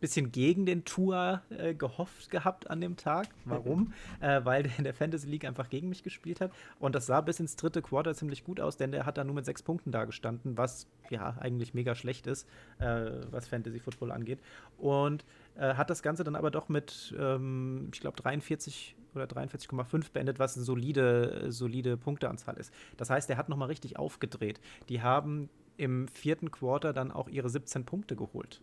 bisschen 0.02 0.32
gegen 0.32 0.66
den 0.66 0.84
Tour 0.84 1.40
äh, 1.48 1.74
gehofft 1.74 2.28
gehabt 2.28 2.68
an 2.68 2.80
dem 2.82 2.96
Tag. 2.96 3.28
Warum? 3.46 3.94
äh, 4.20 4.44
weil 4.44 4.64
der 4.64 4.76
in 4.76 4.84
der 4.84 4.92
Fantasy 4.92 5.28
League 5.28 5.46
einfach 5.46 5.70
gegen 5.70 5.88
mich 5.88 6.02
gespielt 6.02 6.40
hat. 6.42 6.52
Und 6.78 6.94
das 6.94 7.06
sah 7.06 7.22
bis 7.22 7.40
ins 7.40 7.56
dritte 7.56 7.80
Quarter 7.80 8.14
ziemlich 8.14 8.44
gut 8.44 8.60
aus, 8.60 8.76
denn 8.76 8.92
der 8.92 9.06
hat 9.06 9.16
da 9.16 9.24
nur 9.24 9.34
mit 9.34 9.46
sechs 9.46 9.62
Punkten 9.62 9.92
da 9.92 10.04
gestanden, 10.04 10.58
was 10.58 10.86
ja 11.08 11.36
eigentlich 11.40 11.72
mega 11.72 11.94
schlecht 11.94 12.26
ist, 12.26 12.46
äh, 12.78 13.10
was 13.30 13.48
Fantasy 13.48 13.78
Football 13.78 14.10
angeht. 14.10 14.40
Und 14.76 15.24
äh, 15.56 15.74
hat 15.74 15.90
das 15.90 16.02
Ganze 16.02 16.24
dann 16.24 16.36
aber 16.36 16.50
doch 16.50 16.68
mit, 16.68 17.14
ähm, 17.18 17.88
ich 17.92 18.00
glaube, 18.00 18.16
43 18.16 18.96
oder 19.14 19.24
43,5 19.24 20.12
beendet, 20.12 20.38
was 20.38 20.56
eine 20.56 20.64
solide, 20.64 21.46
solide 21.48 21.96
Punkteanzahl 21.96 22.56
ist. 22.56 22.72
Das 22.96 23.10
heißt, 23.10 23.28
er 23.30 23.36
hat 23.36 23.48
nochmal 23.48 23.68
richtig 23.68 23.98
aufgedreht. 23.98 24.60
Die 24.88 25.02
haben 25.02 25.50
im 25.76 26.08
vierten 26.08 26.50
Quarter 26.50 26.92
dann 26.92 27.10
auch 27.10 27.28
ihre 27.28 27.48
17 27.48 27.84
Punkte 27.84 28.16
geholt. 28.16 28.62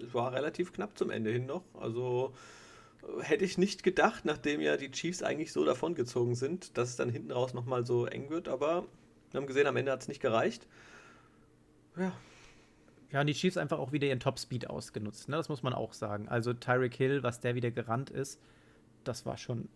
Es 0.00 0.14
war 0.14 0.32
relativ 0.32 0.72
knapp 0.72 0.96
zum 0.96 1.10
Ende 1.10 1.30
hin 1.30 1.46
noch. 1.46 1.64
Also 1.74 2.32
äh, 3.02 3.22
hätte 3.22 3.44
ich 3.44 3.58
nicht 3.58 3.82
gedacht, 3.82 4.24
nachdem 4.24 4.60
ja 4.60 4.76
die 4.76 4.90
Chiefs 4.90 5.22
eigentlich 5.22 5.52
so 5.52 5.64
davongezogen 5.64 6.34
sind, 6.34 6.76
dass 6.78 6.90
es 6.90 6.96
dann 6.96 7.10
hinten 7.10 7.32
raus 7.32 7.54
nochmal 7.54 7.84
so 7.84 8.06
eng 8.06 8.30
wird. 8.30 8.48
Aber 8.48 8.86
wir 9.32 9.40
haben 9.40 9.46
gesehen, 9.46 9.66
am 9.66 9.76
Ende 9.76 9.90
hat 9.90 10.02
es 10.02 10.08
nicht 10.08 10.20
gereicht. 10.20 10.66
Ja. 11.96 12.12
Ja, 13.12 13.24
die 13.24 13.32
Chiefs 13.32 13.56
einfach 13.56 13.78
auch 13.78 13.92
wieder 13.92 14.06
ihren 14.06 14.20
Top-Speed 14.20 14.70
ausgenutzt. 14.70 15.28
Ne? 15.28 15.36
Das 15.36 15.48
muss 15.48 15.62
man 15.62 15.72
auch 15.72 15.92
sagen. 15.92 16.28
Also 16.28 16.52
Tyreek 16.52 16.94
Hill, 16.94 17.22
was 17.22 17.40
der 17.40 17.54
wieder 17.54 17.70
gerannt 17.70 18.10
ist, 18.10 18.40
das 19.04 19.26
war 19.26 19.36
schon, 19.36 19.68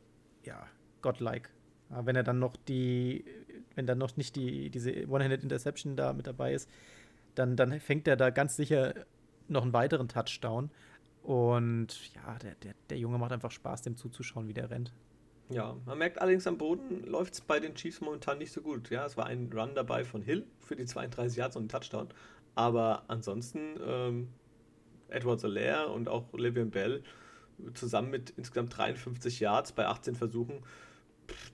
ja, 0.44 0.66
godlike. 1.02 1.50
Aber 1.90 2.06
wenn 2.06 2.16
er 2.16 2.22
dann 2.22 2.38
noch 2.38 2.56
die, 2.56 3.24
wenn 3.74 3.86
dann 3.86 3.98
noch 3.98 4.16
nicht 4.16 4.36
die, 4.36 4.70
diese 4.70 5.08
One-Handed 5.08 5.42
Interception 5.42 5.96
da 5.96 6.12
mit 6.12 6.26
dabei 6.26 6.54
ist, 6.54 6.70
dann, 7.34 7.56
dann 7.56 7.80
fängt 7.80 8.06
er 8.06 8.16
da 8.16 8.30
ganz 8.30 8.56
sicher 8.56 8.94
noch 9.48 9.62
einen 9.62 9.72
weiteren 9.72 10.08
Touchdown. 10.08 10.70
Und 11.22 12.14
ja, 12.14 12.38
der, 12.38 12.54
der, 12.56 12.74
der 12.90 12.98
Junge 12.98 13.18
macht 13.18 13.32
einfach 13.32 13.50
Spaß, 13.50 13.82
dem 13.82 13.96
zuzuschauen, 13.96 14.46
wie 14.46 14.54
der 14.54 14.70
rennt. 14.70 14.92
Ja, 15.50 15.76
man 15.84 15.98
merkt 15.98 16.20
allerdings 16.20 16.46
am 16.46 16.56
Boden 16.56 17.04
läuft 17.04 17.34
es 17.34 17.40
bei 17.40 17.60
den 17.60 17.74
Chiefs 17.74 18.00
momentan 18.00 18.38
nicht 18.38 18.52
so 18.52 18.62
gut. 18.62 18.90
Ja, 18.90 19.04
es 19.04 19.16
war 19.16 19.26
ein 19.26 19.50
Run 19.52 19.74
dabei 19.74 20.04
von 20.04 20.22
Hill 20.22 20.46
für 20.60 20.76
die 20.76 20.86
32 20.86 21.36
Yards 21.36 21.56
und 21.56 21.62
einen 21.62 21.68
Touchdown. 21.68 22.08
Aber 22.54 23.04
ansonsten 23.08 23.78
ähm, 23.84 24.28
Edward 25.08 25.40
Solaire 25.40 25.90
und 25.90 26.08
auch 26.08 26.32
Le'Veon 26.32 26.70
Bell 26.70 27.02
zusammen 27.74 28.10
mit 28.10 28.30
insgesamt 28.36 28.76
53 28.76 29.40
Yards 29.40 29.72
bei 29.72 29.86
18 29.86 30.16
Versuchen 30.16 30.62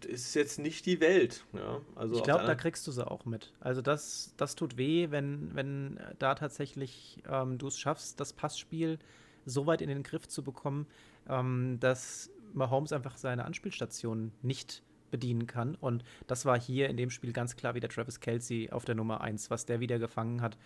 ist 0.06 0.34
jetzt 0.34 0.58
nicht 0.58 0.86
die 0.86 1.00
Welt. 1.00 1.44
Ja, 1.52 1.80
also 1.94 2.16
ich 2.16 2.22
glaube, 2.22 2.44
da 2.44 2.54
kriegst 2.54 2.86
du 2.86 2.92
sie 2.92 3.06
auch 3.06 3.24
mit. 3.24 3.52
Also 3.60 3.82
das, 3.82 4.34
das 4.36 4.56
tut 4.56 4.76
weh, 4.76 5.10
wenn, 5.10 5.54
wenn 5.54 6.00
da 6.18 6.34
tatsächlich 6.34 7.22
ähm, 7.28 7.58
du 7.58 7.68
es 7.68 7.78
schaffst, 7.78 8.18
das 8.18 8.32
Passspiel 8.32 8.98
so 9.46 9.66
weit 9.66 9.80
in 9.80 9.88
den 9.88 10.02
Griff 10.02 10.28
zu 10.28 10.42
bekommen, 10.42 10.86
ähm, 11.28 11.78
dass 11.80 12.30
Mahomes 12.52 12.92
einfach 12.92 13.16
seine 13.16 13.44
Anspielstation 13.44 14.32
nicht 14.42 14.82
bedienen 15.10 15.46
kann. 15.46 15.74
Und 15.76 16.04
das 16.26 16.44
war 16.44 16.58
hier 16.58 16.88
in 16.88 16.96
dem 16.96 17.10
Spiel 17.10 17.32
ganz 17.32 17.56
klar 17.56 17.74
wieder 17.74 17.88
Travis 17.88 18.20
Kelsey 18.20 18.70
auf 18.70 18.84
der 18.84 18.94
Nummer 18.94 19.20
1, 19.20 19.50
was 19.50 19.66
der 19.66 19.80
wieder 19.80 19.98
gefangen 19.98 20.40
hat. 20.40 20.56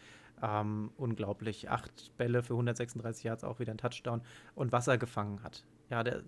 Ähm, 0.42 0.90
unglaublich. 0.96 1.70
Acht 1.70 2.16
Bälle 2.16 2.42
für 2.42 2.54
136 2.54 3.24
Yards, 3.24 3.44
auch 3.44 3.60
wieder 3.60 3.72
ein 3.72 3.78
Touchdown. 3.78 4.22
Und 4.54 4.72
was 4.72 4.86
er 4.86 4.98
gefangen 4.98 5.42
hat. 5.42 5.64
Ja, 5.90 6.02
der 6.02 6.22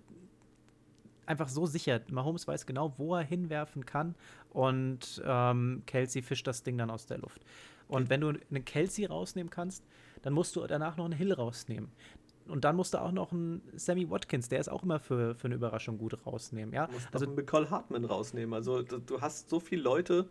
einfach 1.27 1.49
so 1.49 1.65
sicher. 1.65 2.01
Mahomes 2.09 2.47
weiß 2.47 2.65
genau, 2.65 2.93
wo 2.97 3.15
er 3.15 3.23
hinwerfen 3.23 3.85
kann. 3.85 4.15
Und 4.51 5.21
ähm, 5.25 5.83
Kelsey 5.85 6.21
fischt 6.21 6.47
das 6.47 6.63
Ding 6.63 6.77
dann 6.77 6.89
aus 6.89 7.05
der 7.05 7.19
Luft. 7.19 7.41
Und 7.87 8.03
okay. 8.03 8.09
wenn 8.09 8.21
du 8.21 8.29
einen 8.29 8.65
Kelsey 8.65 9.05
rausnehmen 9.05 9.49
kannst, 9.49 9.83
dann 10.23 10.33
musst 10.33 10.55
du 10.55 10.65
danach 10.65 10.97
noch 10.97 11.05
einen 11.05 11.13
Hill 11.13 11.33
rausnehmen. 11.33 11.91
Und 12.47 12.63
dann 12.63 12.75
musst 12.75 12.93
du 12.93 12.99
auch 12.99 13.11
noch 13.11 13.31
einen 13.31 13.61
Sammy 13.75 14.09
Watkins, 14.09 14.47
der 14.47 14.59
ist 14.59 14.69
auch 14.69 14.83
immer 14.83 14.99
für, 14.99 15.35
für 15.35 15.47
eine 15.47 15.55
Überraschung 15.55 15.97
gut 15.97 16.25
rausnehmen. 16.25 16.73
Ja? 16.73 16.87
Du 16.87 16.93
musst 16.93 17.13
also 17.13 17.25
Nicole 17.25 17.69
Hartman 17.69 18.05
rausnehmen. 18.05 18.53
Also 18.53 18.81
du 18.81 19.21
hast 19.21 19.49
so 19.49 19.59
viele 19.59 19.81
Leute, 19.81 20.27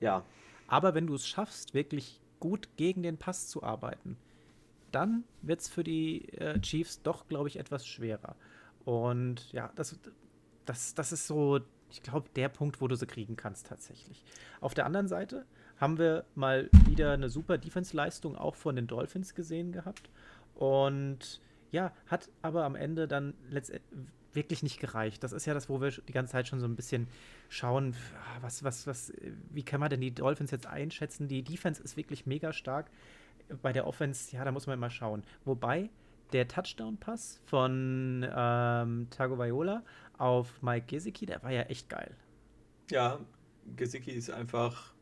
ja. 0.00 0.24
Aber 0.66 0.94
wenn 0.94 1.06
du 1.06 1.14
es 1.14 1.26
schaffst, 1.26 1.74
wirklich 1.74 2.20
gut 2.40 2.68
gegen 2.76 3.02
den 3.02 3.18
Pass 3.18 3.48
zu 3.48 3.62
arbeiten, 3.62 4.16
dann 4.92 5.24
wird 5.42 5.60
es 5.60 5.68
für 5.68 5.84
die 5.84 6.28
äh, 6.34 6.60
Chiefs 6.60 7.02
doch, 7.02 7.28
glaube 7.28 7.48
ich, 7.48 7.58
etwas 7.58 7.86
schwerer. 7.86 8.36
Und 8.84 9.52
ja, 9.52 9.70
das, 9.74 9.98
das, 10.64 10.94
das 10.94 11.12
ist 11.12 11.26
so, 11.26 11.60
ich 11.90 12.02
glaube, 12.02 12.28
der 12.36 12.48
Punkt, 12.48 12.80
wo 12.80 12.88
du 12.88 12.96
sie 12.96 13.06
kriegen 13.06 13.36
kannst 13.36 13.66
tatsächlich. 13.66 14.24
Auf 14.60 14.74
der 14.74 14.86
anderen 14.86 15.08
Seite 15.08 15.44
haben 15.76 15.98
wir 15.98 16.24
mal 16.34 16.70
wieder 16.86 17.12
eine 17.12 17.28
super 17.28 17.58
Defense-Leistung 17.58 18.36
auch 18.36 18.54
von 18.54 18.76
den 18.76 18.86
Dolphins 18.86 19.34
gesehen 19.34 19.72
gehabt. 19.72 20.10
Und 20.54 21.40
ja, 21.70 21.92
hat 22.06 22.30
aber 22.42 22.64
am 22.64 22.74
Ende 22.74 23.06
dann 23.06 23.34
wirklich 24.38 24.62
nicht 24.62 24.80
gereicht. 24.80 25.22
Das 25.22 25.32
ist 25.32 25.44
ja 25.46 25.52
das, 25.52 25.68
wo 25.68 25.80
wir 25.80 25.90
die 25.90 26.12
ganze 26.12 26.32
Zeit 26.32 26.48
schon 26.48 26.60
so 26.60 26.66
ein 26.66 26.76
bisschen 26.76 27.08
schauen, 27.48 27.94
ah, 28.16 28.38
was, 28.40 28.64
was, 28.64 28.86
was, 28.86 29.12
wie 29.50 29.62
kann 29.62 29.80
man 29.80 29.90
denn 29.90 30.00
die 30.00 30.14
Dolphins 30.14 30.50
jetzt 30.50 30.66
einschätzen? 30.66 31.28
Die 31.28 31.42
Defense 31.42 31.82
ist 31.82 31.96
wirklich 31.96 32.24
mega 32.24 32.52
stark. 32.52 32.90
Bei 33.62 33.72
der 33.72 33.86
Offense, 33.86 34.34
ja, 34.34 34.44
da 34.44 34.52
muss 34.52 34.66
man 34.66 34.78
immer 34.78 34.90
schauen. 34.90 35.22
Wobei 35.44 35.90
der 36.32 36.46
Touchdown-Pass 36.48 37.40
von 37.46 38.26
ähm, 38.34 39.08
Tagovailoa 39.10 39.82
auf 40.18 40.62
Mike 40.62 40.86
Gesicki, 40.86 41.26
der 41.26 41.42
war 41.42 41.50
ja 41.50 41.62
echt 41.62 41.88
geil. 41.88 42.14
Ja, 42.90 43.18
Gesicki 43.76 44.12
ist 44.12 44.30
einfach 44.30 44.92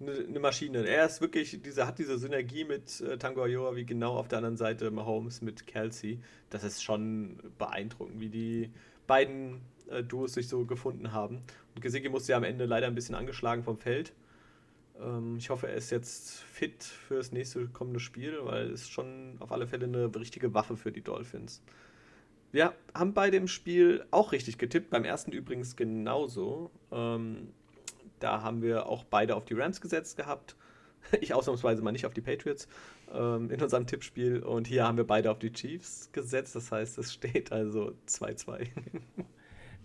eine 0.00 0.38
Maschine. 0.38 0.86
Er 0.86 1.06
ist 1.06 1.20
wirklich, 1.20 1.60
diese, 1.62 1.86
hat 1.86 1.98
diese 1.98 2.18
Synergie 2.18 2.64
mit 2.64 3.00
äh, 3.00 3.18
Tango 3.18 3.42
Ayoa 3.42 3.74
wie 3.74 3.84
genau 3.84 4.16
auf 4.16 4.28
der 4.28 4.38
anderen 4.38 4.56
Seite 4.56 4.90
Mahomes 4.90 5.42
mit 5.42 5.66
Kelsey. 5.66 6.20
Das 6.50 6.62
ist 6.62 6.82
schon 6.82 7.38
beeindruckend, 7.58 8.20
wie 8.20 8.28
die 8.28 8.70
beiden 9.06 9.60
äh, 9.90 10.02
Duos 10.04 10.34
sich 10.34 10.48
so 10.48 10.64
gefunden 10.64 11.12
haben. 11.12 11.40
Und 11.74 11.82
Gesicki 11.82 12.08
musste 12.08 12.32
ja 12.32 12.38
am 12.38 12.44
Ende 12.44 12.66
leider 12.66 12.86
ein 12.86 12.94
bisschen 12.94 13.14
angeschlagen 13.14 13.64
vom 13.64 13.78
Feld. 13.78 14.12
Ähm, 15.00 15.36
ich 15.38 15.50
hoffe, 15.50 15.68
er 15.68 15.74
ist 15.74 15.90
jetzt 15.90 16.40
fit 16.40 16.84
für 16.84 17.16
das 17.16 17.32
nächste 17.32 17.66
kommende 17.66 18.00
Spiel, 18.00 18.38
weil 18.42 18.70
es 18.70 18.88
schon 18.88 19.36
auf 19.40 19.52
alle 19.52 19.66
Fälle 19.66 19.86
eine 19.86 20.14
richtige 20.14 20.54
Waffe 20.54 20.76
für 20.76 20.92
die 20.92 21.02
Dolphins. 21.02 21.62
Wir 22.50 22.72
haben 22.94 23.12
bei 23.12 23.30
dem 23.30 23.46
Spiel 23.46 24.06
auch 24.10 24.32
richtig 24.32 24.56
getippt, 24.58 24.90
beim 24.90 25.04
ersten 25.04 25.32
übrigens 25.32 25.76
genauso. 25.76 26.70
Ähm, 26.90 27.48
da 28.18 28.42
haben 28.42 28.62
wir 28.62 28.86
auch 28.86 29.04
beide 29.04 29.36
auf 29.36 29.44
die 29.44 29.54
Rams 29.54 29.80
gesetzt 29.80 30.16
gehabt. 30.16 30.56
Ich 31.20 31.32
ausnahmsweise 31.32 31.80
mal 31.80 31.92
nicht 31.92 32.04
auf 32.06 32.12
die 32.12 32.20
Patriots 32.20 32.68
ähm, 33.14 33.50
in 33.50 33.62
unserem 33.62 33.86
Tippspiel. 33.86 34.42
Und 34.42 34.66
hier 34.66 34.84
haben 34.84 34.98
wir 34.98 35.06
beide 35.06 35.30
auf 35.30 35.38
die 35.38 35.52
Chiefs 35.52 36.10
gesetzt. 36.12 36.54
Das 36.56 36.72
heißt, 36.72 36.98
es 36.98 37.14
steht 37.14 37.52
also 37.52 37.94
2-2. 38.08 38.68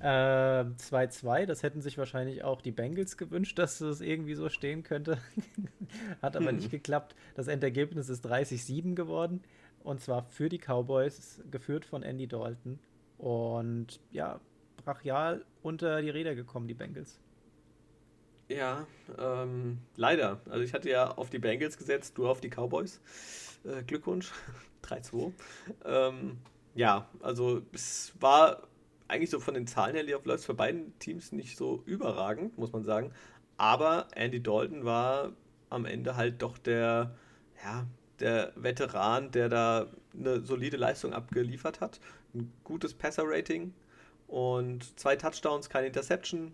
2-2, 0.01 1.39
äh, 1.39 1.45
das 1.45 1.63
hätten 1.63 1.81
sich 1.81 1.97
wahrscheinlich 1.97 2.43
auch 2.43 2.61
die 2.61 2.71
Bengals 2.71 3.15
gewünscht, 3.15 3.57
dass 3.57 3.79
es 3.79 4.01
irgendwie 4.01 4.33
so 4.33 4.49
stehen 4.49 4.83
könnte. 4.83 5.17
Hat 6.21 6.35
aber 6.35 6.49
hm. 6.49 6.57
nicht 6.57 6.71
geklappt. 6.71 7.15
Das 7.35 7.47
Endergebnis 7.47 8.09
ist 8.09 8.25
30-7 8.25 8.95
geworden. 8.95 9.43
Und 9.83 10.01
zwar 10.01 10.23
für 10.23 10.49
die 10.49 10.59
Cowboys, 10.59 11.41
geführt 11.51 11.85
von 11.85 12.03
Andy 12.03 12.27
Dalton. 12.27 12.79
Und 13.17 14.01
ja, 14.11 14.41
brachial 14.83 15.45
unter 15.61 16.01
die 16.01 16.09
Räder 16.09 16.35
gekommen, 16.35 16.67
die 16.67 16.73
Bengals. 16.73 17.19
Ja, 18.55 18.85
ähm, 19.17 19.79
leider. 19.95 20.39
Also 20.49 20.63
ich 20.63 20.73
hatte 20.73 20.89
ja 20.89 21.09
auf 21.09 21.29
die 21.29 21.39
Bengals 21.39 21.77
gesetzt, 21.77 22.17
du 22.17 22.27
auf 22.27 22.41
die 22.41 22.49
Cowboys. 22.49 22.99
Äh, 23.63 23.83
Glückwunsch. 23.83 24.31
3-2. 24.83 25.31
Ähm, 25.85 26.37
ja, 26.75 27.07
also 27.21 27.61
es 27.71 28.13
war 28.19 28.67
eigentlich 29.07 29.29
so 29.29 29.39
von 29.39 29.53
den 29.53 29.65
Zahlen 29.65 29.95
her, 29.95 30.03
läuft, 30.03 30.45
für 30.45 30.53
beiden 30.53 30.97
Teams 30.99 31.31
nicht 31.31 31.57
so 31.57 31.81
überragend, 31.85 32.57
muss 32.57 32.73
man 32.73 32.83
sagen. 32.83 33.11
Aber 33.57 34.07
Andy 34.15 34.41
Dalton 34.43 34.83
war 34.83 35.31
am 35.69 35.85
Ende 35.85 36.15
halt 36.15 36.41
doch 36.41 36.57
der, 36.57 37.15
ja, 37.63 37.85
der 38.19 38.51
Veteran, 38.55 39.31
der 39.31 39.49
da 39.49 39.87
eine 40.13 40.41
solide 40.41 40.77
Leistung 40.77 41.13
abgeliefert 41.13 41.79
hat. 41.79 41.99
Ein 42.33 42.51
gutes 42.63 42.93
Passer-Rating 42.93 43.73
und 44.27 44.99
zwei 44.99 45.15
Touchdowns, 45.15 45.69
keine 45.69 45.87
Interception, 45.87 46.53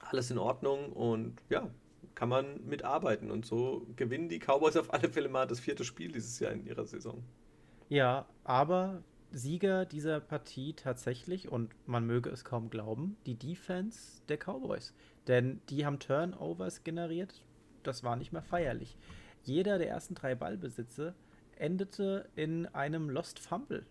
alles 0.00 0.30
in 0.30 0.38
Ordnung 0.38 0.92
und 0.92 1.40
ja, 1.48 1.70
kann 2.14 2.28
man 2.28 2.66
mitarbeiten. 2.66 3.30
Und 3.30 3.46
so 3.46 3.86
gewinnen 3.96 4.28
die 4.28 4.38
Cowboys 4.38 4.76
auf 4.76 4.92
alle 4.92 5.08
Fälle 5.08 5.28
mal 5.28 5.46
das 5.46 5.60
vierte 5.60 5.84
Spiel 5.84 6.12
dieses 6.12 6.38
Jahr 6.40 6.52
in 6.52 6.66
ihrer 6.66 6.86
Saison. 6.86 7.22
Ja, 7.88 8.26
aber 8.44 9.02
Sieger 9.32 9.84
dieser 9.84 10.20
Partie 10.20 10.72
tatsächlich, 10.74 11.50
und 11.50 11.72
man 11.86 12.04
möge 12.04 12.30
es 12.30 12.44
kaum 12.44 12.68
glauben, 12.68 13.16
die 13.26 13.36
Defense 13.36 14.22
der 14.28 14.38
Cowboys. 14.38 14.92
Denn 15.28 15.60
die 15.68 15.86
haben 15.86 16.00
Turnovers 16.00 16.82
generiert, 16.82 17.44
das 17.82 18.02
war 18.02 18.16
nicht 18.16 18.32
mehr 18.32 18.42
feierlich. 18.42 18.96
Jeder 19.42 19.78
der 19.78 19.88
ersten 19.88 20.14
drei 20.14 20.34
Ballbesitze 20.34 21.14
endete 21.56 22.28
in 22.34 22.66
einem 22.66 23.08
Lost 23.08 23.38
Fumble. 23.38 23.86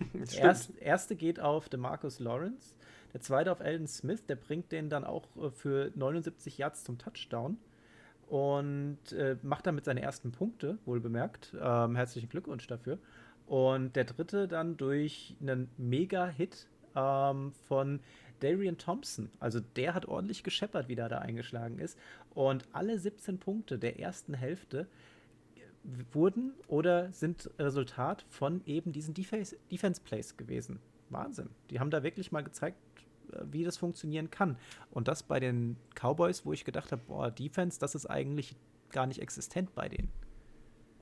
Der 0.12 0.40
erste, 0.40 0.76
erste 0.78 1.16
geht 1.16 1.38
auf 1.38 1.68
DeMarcus 1.68 2.18
Lawrence, 2.18 2.74
der 3.16 3.22
zweite 3.22 3.50
auf 3.50 3.62
Alden 3.62 3.86
Smith, 3.86 4.26
der 4.26 4.36
bringt 4.36 4.70
den 4.72 4.90
dann 4.90 5.02
auch 5.02 5.24
äh, 5.36 5.50
für 5.50 5.90
79 5.94 6.58
Yards 6.58 6.84
zum 6.84 6.98
Touchdown 6.98 7.56
und 8.26 9.10
äh, 9.12 9.38
macht 9.40 9.66
damit 9.66 9.86
seine 9.86 10.02
ersten 10.02 10.32
Punkte, 10.32 10.76
wohl 10.84 11.00
bemerkt. 11.00 11.56
Ähm, 11.58 11.96
herzlichen 11.96 12.28
Glückwunsch 12.28 12.66
dafür. 12.66 12.98
Und 13.46 13.96
der 13.96 14.04
dritte 14.04 14.48
dann 14.48 14.76
durch 14.76 15.34
einen 15.40 15.70
Mega-Hit 15.78 16.66
ähm, 16.94 17.52
von 17.66 18.00
Darian 18.40 18.76
Thompson. 18.76 19.30
Also 19.40 19.60
der 19.60 19.94
hat 19.94 20.04
ordentlich 20.04 20.44
gescheppert, 20.44 20.88
wie 20.88 20.94
der 20.94 21.08
da 21.08 21.20
eingeschlagen 21.20 21.78
ist. 21.78 21.98
Und 22.34 22.68
alle 22.72 22.98
17 22.98 23.38
Punkte 23.38 23.78
der 23.78 23.98
ersten 23.98 24.34
Hälfte 24.34 24.88
wurden 26.12 26.52
oder 26.68 27.10
sind 27.12 27.48
Resultat 27.58 28.26
von 28.28 28.60
eben 28.66 28.92
diesen 28.92 29.14
Defense 29.14 29.56
Plays 30.04 30.36
gewesen. 30.36 30.80
Wahnsinn. 31.08 31.48
Die 31.70 31.80
haben 31.80 31.90
da 31.90 32.02
wirklich 32.02 32.30
mal 32.30 32.42
gezeigt, 32.42 32.76
äh, 32.76 32.85
wie 33.44 33.64
das 33.64 33.76
funktionieren 33.76 34.30
kann. 34.30 34.58
Und 34.90 35.08
das 35.08 35.22
bei 35.22 35.40
den 35.40 35.76
Cowboys, 35.94 36.44
wo 36.44 36.52
ich 36.52 36.64
gedacht 36.64 36.92
habe, 36.92 37.02
boah, 37.06 37.30
Defense, 37.30 37.78
das 37.78 37.94
ist 37.94 38.06
eigentlich 38.06 38.56
gar 38.90 39.06
nicht 39.06 39.20
existent 39.20 39.74
bei 39.74 39.88
denen. 39.88 40.10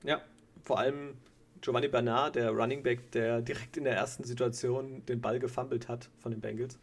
Ja, 0.03 0.21
vor 0.63 0.79
allem 0.79 1.15
Giovanni 1.61 1.87
Bernard, 1.87 2.35
der 2.35 2.51
Running 2.51 2.83
Back, 2.83 3.11
der 3.11 3.41
direkt 3.41 3.77
in 3.77 3.85
der 3.85 3.95
ersten 3.95 4.23
Situation 4.23 5.05
den 5.05 5.21
Ball 5.21 5.39
gefummelt 5.39 5.87
hat 5.87 6.09
von 6.19 6.31
den 6.31 6.41
Bengals. 6.41 6.79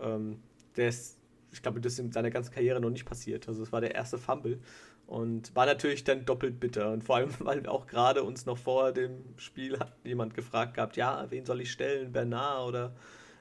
Ähm, 0.00 0.40
der 0.76 0.88
ist, 0.88 1.18
ich 1.52 1.62
glaube, 1.62 1.80
das 1.80 1.94
ist 1.94 1.98
in 1.98 2.12
seiner 2.12 2.30
ganzen 2.30 2.52
Karriere 2.52 2.80
noch 2.80 2.90
nicht 2.90 3.04
passiert. 3.04 3.48
Also 3.48 3.62
es 3.62 3.72
war 3.72 3.80
der 3.80 3.94
erste 3.94 4.18
Fumble 4.18 4.58
und 5.06 5.56
war 5.56 5.64
natürlich 5.64 6.04
dann 6.04 6.26
doppelt 6.26 6.60
bitter. 6.60 6.92
Und 6.92 7.04
vor 7.04 7.16
allem, 7.16 7.30
weil 7.38 7.66
auch 7.66 7.86
gerade 7.86 8.22
uns 8.22 8.44
noch 8.44 8.58
vor 8.58 8.92
dem 8.92 9.24
Spiel 9.38 9.78
hat 9.78 9.94
jemand 10.04 10.34
gefragt 10.34 10.74
gehabt, 10.74 10.96
ja, 10.96 11.26
wen 11.30 11.46
soll 11.46 11.62
ich 11.62 11.72
stellen, 11.72 12.12
Bernard 12.12 12.68
oder 12.68 12.94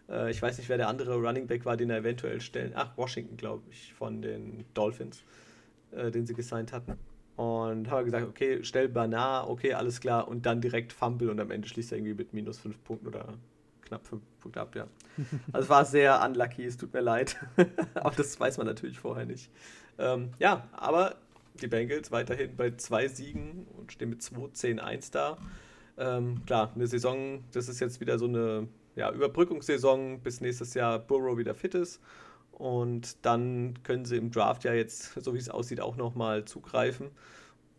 äh, 0.09 0.31
ich 0.31 0.41
weiß 0.41 0.57
nicht, 0.57 0.69
wer 0.69 0.77
der 0.77 0.87
andere 0.87 1.15
Running 1.15 1.47
Back 1.47 1.65
war, 1.65 1.77
den 1.77 1.89
er 1.89 1.97
eventuell 1.97 2.41
stellen. 2.41 2.73
Ach, 2.75 2.97
Washington, 2.97 3.37
glaube 3.37 3.63
ich, 3.69 3.93
von 3.93 4.21
den 4.21 4.65
Dolphins, 4.73 5.23
äh, 5.91 6.11
den 6.11 6.25
sie 6.25 6.33
gesigned 6.33 6.73
hatten. 6.73 6.93
Und 7.35 7.91
haben 7.91 8.05
gesagt, 8.05 8.27
okay, 8.27 8.63
stell 8.63 8.89
Bernard, 8.89 9.47
okay, 9.47 9.73
alles 9.73 9.99
klar. 9.99 10.27
Und 10.27 10.45
dann 10.45 10.59
direkt 10.59 10.91
Fumble 10.91 11.29
und 11.29 11.39
am 11.39 11.51
Ende 11.51 11.67
schließt 11.67 11.91
er 11.91 11.99
irgendwie 11.99 12.15
mit 12.15 12.33
minus 12.33 12.57
5 12.59 12.83
Punkten 12.83 13.07
oder 13.07 13.33
knapp 13.81 14.07
5 14.07 14.21
Punkte 14.39 14.61
ab, 14.61 14.75
ja. 14.75 14.87
Also 15.53 15.69
war 15.69 15.85
sehr 15.85 16.21
unlucky, 16.23 16.65
es 16.65 16.77
tut 16.77 16.93
mir 16.93 17.01
leid. 17.01 17.37
aber 17.93 18.15
das 18.15 18.39
weiß 18.39 18.57
man 18.57 18.67
natürlich 18.67 18.99
vorher 18.99 19.25
nicht. 19.25 19.51
Ähm, 19.99 20.31
ja, 20.39 20.67
aber 20.71 21.17
die 21.61 21.67
Bengals 21.67 22.11
weiterhin 22.11 22.55
bei 22.55 22.71
zwei 22.71 23.07
Siegen 23.07 23.67
und 23.77 23.91
stehen 23.91 24.09
mit 24.09 24.21
2-10-1 24.21 25.11
da. 25.11 25.37
Ähm, 25.97 26.43
klar, 26.45 26.71
eine 26.73 26.87
Saison, 26.87 27.43
das 27.51 27.67
ist 27.69 27.79
jetzt 27.79 27.99
wieder 27.99 28.19
so 28.19 28.25
eine 28.25 28.67
ja, 28.97 29.11
Überbrückungssaison, 29.11 30.19
bis 30.21 30.41
nächstes 30.41 30.73
Jahr 30.73 30.97
Burrow 30.99 31.37
wieder 31.37 31.53
fit 31.53 31.75
ist. 31.75 32.01
Und 32.51 33.23
dann 33.23 33.75
können 33.83 34.05
sie 34.05 34.17
im 34.17 34.31
Draft 34.31 34.63
ja 34.63 34.73
jetzt, 34.73 35.13
so 35.23 35.35
wie 35.35 35.37
es 35.37 35.49
aussieht, 35.49 35.79
auch 35.79 35.95
nochmal 35.95 36.45
zugreifen 36.45 37.11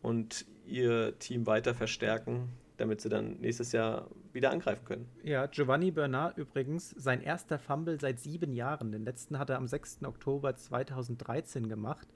und 0.01 0.47
ihr 0.65 1.19
Team 1.19 1.47
weiter 1.47 1.75
verstärken, 1.75 2.49
damit 2.77 3.01
sie 3.01 3.09
dann 3.09 3.39
nächstes 3.41 3.73
Jahr 3.73 4.09
wieder 4.33 4.53
angreifen 4.53 4.85
können. 4.85 5.09
Ja, 5.25 5.47
Giovanni 5.47 5.91
Bernard 5.91 6.39
übrigens, 6.39 6.91
sein 6.91 7.21
erster 7.21 7.59
Fumble 7.59 7.99
seit 7.99 8.21
sieben 8.21 8.53
Jahren. 8.53 8.93
Den 8.93 9.05
letzten 9.05 9.41
hat 9.41 9.51
er 9.51 9.57
am 9.57 9.67
6. 9.67 10.05
Oktober 10.05 10.55
2013 10.55 11.69
gemacht. 11.69 12.07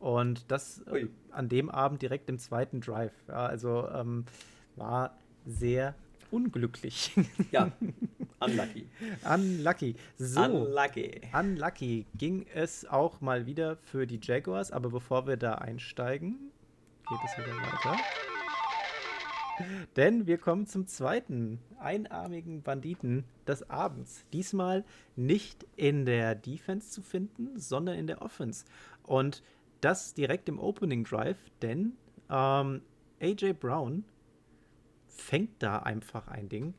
Und 0.00 0.50
das 0.50 0.80
äh, 0.88 1.06
an 1.30 1.48
dem 1.48 1.70
Abend 1.70 2.02
direkt 2.02 2.28
im 2.28 2.38
zweiten 2.38 2.80
Drive. 2.80 3.12
Ja, 3.28 3.46
also 3.46 3.88
ähm, 3.88 4.24
war 4.74 5.16
sehr 5.46 5.94
unglücklich. 6.30 7.12
Ja, 7.50 7.72
unlucky. 8.40 8.86
unlucky. 9.24 9.96
So, 10.16 10.42
unlucky. 10.42 11.20
Unlucky 11.32 12.06
ging 12.16 12.46
es 12.54 12.84
auch 12.84 13.20
mal 13.20 13.46
wieder 13.46 13.76
für 13.76 14.06
die 14.06 14.20
Jaguars, 14.22 14.70
aber 14.70 14.90
bevor 14.90 15.26
wir 15.26 15.36
da 15.36 15.54
einsteigen, 15.54 16.50
geht 17.08 17.18
es 17.24 17.38
wieder 17.38 17.56
weiter. 17.56 17.96
Denn 19.96 20.26
wir 20.26 20.38
kommen 20.38 20.66
zum 20.66 20.86
zweiten 20.86 21.58
einarmigen 21.78 22.62
Banditen 22.62 23.24
des 23.46 23.68
Abends. 23.70 24.24
Diesmal 24.32 24.84
nicht 25.16 25.66
in 25.76 26.04
der 26.04 26.34
Defense 26.34 26.90
zu 26.90 27.02
finden, 27.02 27.58
sondern 27.58 27.96
in 27.96 28.06
der 28.06 28.22
Offense. 28.22 28.64
Und 29.02 29.42
das 29.80 30.14
direkt 30.14 30.48
im 30.48 30.58
Opening 30.58 31.04
Drive, 31.04 31.38
denn 31.62 31.92
ähm, 32.30 32.82
AJ 33.20 33.54
Brown 33.54 34.04
fängt 35.20 35.62
da 35.62 35.80
einfach 35.80 36.28
ein 36.28 36.48
Ding. 36.48 36.74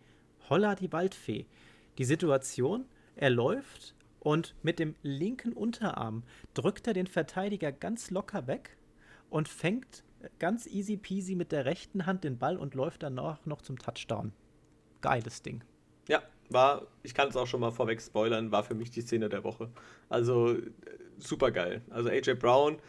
Holla 0.49 0.75
die 0.75 0.91
Waldfee. 0.91 1.45
Die 1.97 2.05
Situation, 2.05 2.85
er 3.15 3.29
läuft 3.29 3.95
und 4.19 4.55
mit 4.63 4.79
dem 4.79 4.95
linken 5.01 5.53
Unterarm 5.53 6.23
drückt 6.53 6.87
er 6.87 6.93
den 6.93 7.07
Verteidiger 7.07 7.71
ganz 7.71 8.11
locker 8.11 8.47
weg 8.47 8.77
und 9.29 9.47
fängt 9.47 10.03
ganz 10.39 10.67
easy 10.67 10.97
peasy 10.97 11.35
mit 11.35 11.51
der 11.51 11.65
rechten 11.65 12.05
Hand 12.05 12.23
den 12.23 12.37
Ball 12.37 12.57
und 12.57 12.75
läuft 12.75 13.03
dann 13.03 13.15
noch, 13.15 13.61
zum 13.61 13.77
Touchdown. 13.77 14.33
Geiles 15.01 15.41
Ding. 15.41 15.63
Ja, 16.07 16.21
war, 16.49 16.87
ich 17.03 17.13
kann 17.13 17.29
es 17.29 17.37
auch 17.37 17.47
schon 17.47 17.61
mal 17.61 17.71
vorweg 17.71 18.01
spoilern, 18.01 18.51
war 18.51 18.63
für 18.63 18.75
mich 18.75 18.91
die 18.91 19.01
Szene 19.01 19.29
der 19.29 19.43
Woche. 19.43 19.69
Also 20.09 20.57
super 21.17 21.51
geil. 21.51 21.81
Also 21.89 22.09
AJ 22.09 22.33
Brown, 22.35 22.79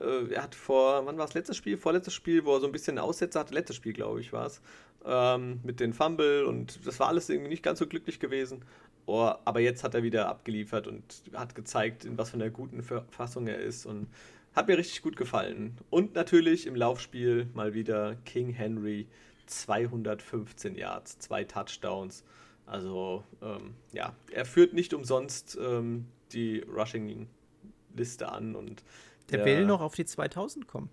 äh, 0.00 0.32
er 0.32 0.42
hat 0.42 0.54
vor, 0.54 1.04
wann 1.06 1.18
war 1.18 1.24
es, 1.24 1.34
letztes 1.34 1.56
Spiel? 1.56 1.76
Vorletztes 1.76 2.14
Spiel, 2.14 2.44
wo 2.44 2.54
er 2.54 2.60
so 2.60 2.66
ein 2.66 2.72
bisschen 2.72 2.98
Aussetzer 2.98 3.40
hatte, 3.40 3.54
letztes 3.54 3.76
Spiel, 3.76 3.92
glaube 3.92 4.20
ich, 4.20 4.32
war 4.32 4.46
es, 4.46 4.60
ähm, 5.04 5.60
mit 5.62 5.80
den 5.80 5.92
Fumble 5.92 6.44
und 6.44 6.86
das 6.86 7.00
war 7.00 7.08
alles 7.08 7.28
irgendwie 7.28 7.50
nicht 7.50 7.62
ganz 7.62 7.78
so 7.78 7.86
glücklich 7.86 8.20
gewesen. 8.20 8.64
Oh, 9.06 9.32
aber 9.44 9.60
jetzt 9.60 9.84
hat 9.84 9.94
er 9.94 10.02
wieder 10.02 10.28
abgeliefert 10.28 10.86
und 10.86 11.02
hat 11.32 11.54
gezeigt, 11.54 12.04
in 12.04 12.18
was 12.18 12.30
für 12.30 12.36
einer 12.36 12.50
guten 12.50 12.82
Verfassung 12.82 13.46
er 13.46 13.58
ist 13.58 13.86
und 13.86 14.08
hat 14.54 14.68
mir 14.68 14.76
richtig 14.76 15.02
gut 15.02 15.16
gefallen. 15.16 15.78
Und 15.88 16.14
natürlich 16.14 16.66
im 16.66 16.74
Laufspiel 16.74 17.48
mal 17.54 17.72
wieder 17.72 18.16
King 18.26 18.50
Henry, 18.50 19.06
215 19.46 20.74
Yards, 20.74 21.18
zwei 21.20 21.44
Touchdowns. 21.44 22.24
Also 22.66 23.24
ähm, 23.40 23.74
ja, 23.92 24.14
er 24.30 24.44
führt 24.44 24.74
nicht 24.74 24.92
umsonst 24.92 25.58
ähm, 25.58 26.06
die 26.32 26.60
Rushing-Liste 26.60 28.28
an 28.30 28.54
und 28.54 28.84
der, 29.30 29.38
der, 29.38 29.46
will 29.46 29.64
noch 29.64 29.80
auf 29.80 29.94
die 29.94 30.04
2000 30.04 30.66
kommen. 30.66 30.90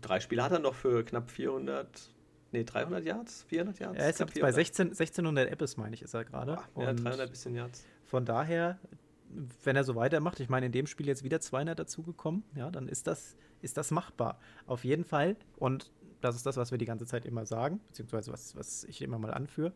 Drei 0.00 0.20
Spiele 0.20 0.42
hat 0.42 0.52
er 0.52 0.58
noch 0.58 0.74
für 0.74 1.04
knapp 1.04 1.30
400, 1.30 2.13
nee 2.54 2.64
300 2.64 3.04
Yards, 3.04 3.44
400 3.48 3.78
Yards. 3.78 3.98
Er 3.98 4.10
ist 4.10 4.20
jetzt 4.20 4.40
bei 4.40 4.52
16, 4.52 4.88
1600 4.88 5.50
Apps, 5.50 5.76
meine 5.76 5.94
ich, 5.94 6.02
ist 6.02 6.14
er 6.14 6.24
gerade. 6.24 6.58
Ja, 6.76 6.92
300 6.92 7.30
bisschen 7.30 7.54
Yards. 7.54 7.84
Von 8.04 8.24
daher, 8.24 8.78
wenn 9.64 9.76
er 9.76 9.84
so 9.84 9.94
weitermacht, 9.94 10.40
ich 10.40 10.48
meine, 10.48 10.66
in 10.66 10.72
dem 10.72 10.86
Spiel 10.86 11.06
jetzt 11.06 11.24
wieder 11.24 11.40
200 11.40 11.78
dazugekommen, 11.78 12.44
ja, 12.54 12.70
dann 12.70 12.88
ist 12.88 13.06
das, 13.06 13.36
ist 13.60 13.76
das 13.76 13.90
machbar. 13.90 14.38
Auf 14.66 14.84
jeden 14.84 15.04
Fall. 15.04 15.36
Und 15.56 15.92
das 16.20 16.36
ist 16.36 16.46
das, 16.46 16.56
was 16.56 16.70
wir 16.70 16.78
die 16.78 16.86
ganze 16.86 17.06
Zeit 17.06 17.26
immer 17.26 17.44
sagen, 17.44 17.80
beziehungsweise 17.88 18.32
was, 18.32 18.56
was 18.56 18.84
ich 18.84 19.02
immer 19.02 19.18
mal 19.18 19.34
anführe. 19.34 19.72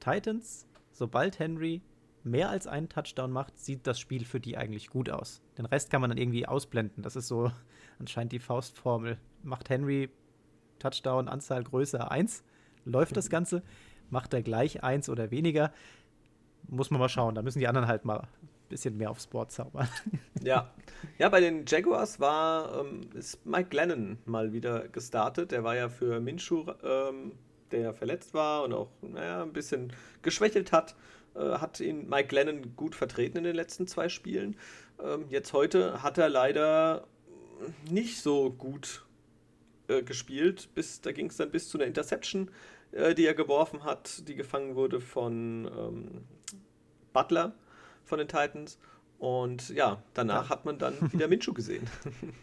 Titans, 0.00 0.66
sobald 0.90 1.38
Henry 1.38 1.82
mehr 2.24 2.50
als 2.50 2.66
einen 2.66 2.88
Touchdown 2.88 3.30
macht, 3.30 3.58
sieht 3.58 3.86
das 3.86 3.98
Spiel 4.00 4.24
für 4.24 4.40
die 4.40 4.56
eigentlich 4.56 4.88
gut 4.88 5.10
aus. 5.10 5.42
Den 5.58 5.66
Rest 5.66 5.90
kann 5.90 6.00
man 6.00 6.10
dann 6.10 6.18
irgendwie 6.18 6.46
ausblenden. 6.46 7.02
Das 7.02 7.16
ist 7.16 7.28
so 7.28 7.52
anscheinend 7.98 8.32
die 8.32 8.38
Faustformel. 8.38 9.18
Macht 9.42 9.70
Henry 9.70 10.10
Touchdown 10.82 11.28
Anzahl 11.28 11.62
größer 11.62 12.10
1, 12.10 12.42
läuft 12.84 13.16
das 13.16 13.30
Ganze. 13.30 13.62
Macht 14.10 14.34
er 14.34 14.42
gleich 14.42 14.82
1 14.82 15.08
oder 15.08 15.30
weniger, 15.30 15.72
muss 16.68 16.90
man 16.90 17.00
mal 17.00 17.08
schauen. 17.08 17.34
Da 17.34 17.42
müssen 17.42 17.60
die 17.60 17.68
anderen 17.68 17.88
halt 17.88 18.04
mal 18.04 18.20
ein 18.20 18.28
bisschen 18.68 18.96
mehr 18.96 19.10
aufs 19.10 19.26
Board 19.26 19.52
zaubern. 19.52 19.88
Ja, 20.44 20.72
ja 21.18 21.28
bei 21.28 21.38
den 21.38 21.66
Jaguars 21.68 22.18
war 22.18 22.80
ähm, 22.80 23.02
ist 23.14 23.46
Mike 23.46 23.68
Glennon 23.68 24.18
mal 24.24 24.52
wieder 24.52 24.88
gestartet. 24.88 25.52
Der 25.52 25.62
war 25.62 25.76
ja 25.76 25.88
für 25.88 26.18
Minshew 26.18 26.64
ähm, 26.82 27.30
der 27.72 27.94
verletzt 27.94 28.34
war 28.34 28.64
und 28.64 28.72
auch 28.72 28.90
naja, 29.00 29.42
ein 29.42 29.52
bisschen 29.52 29.92
geschwächelt 30.22 30.72
hat, 30.72 30.94
äh, 31.34 31.58
hat 31.58 31.80
ihn 31.80 32.08
Mike 32.08 32.34
Lennon 32.34 32.76
gut 32.76 32.94
vertreten 32.94 33.38
in 33.38 33.44
den 33.44 33.56
letzten 33.56 33.86
zwei 33.86 34.08
Spielen. 34.08 34.56
Ähm, 35.02 35.26
jetzt 35.28 35.52
heute 35.52 36.02
hat 36.02 36.18
er 36.18 36.28
leider 36.28 37.06
nicht 37.90 38.20
so 38.20 38.50
gut 38.50 39.04
äh, 39.92 40.02
gespielt. 40.02 40.68
Bis, 40.74 41.00
da 41.00 41.12
ging 41.12 41.26
es 41.26 41.36
dann 41.36 41.50
bis 41.50 41.68
zu 41.68 41.78
einer 41.78 41.86
Interception, 41.86 42.50
äh, 42.92 43.14
die 43.14 43.26
er 43.26 43.34
geworfen 43.34 43.84
hat, 43.84 44.26
die 44.28 44.34
gefangen 44.34 44.74
wurde 44.74 45.00
von 45.00 45.70
ähm, 45.76 46.24
Butler 47.12 47.54
von 48.04 48.18
den 48.18 48.28
Titans. 48.28 48.78
Und 49.18 49.68
ja, 49.68 50.02
danach 50.14 50.44
ja. 50.44 50.50
hat 50.50 50.64
man 50.64 50.78
dann 50.78 50.94
wieder 51.12 51.28
Minshu 51.28 51.52
gesehen. 51.54 51.86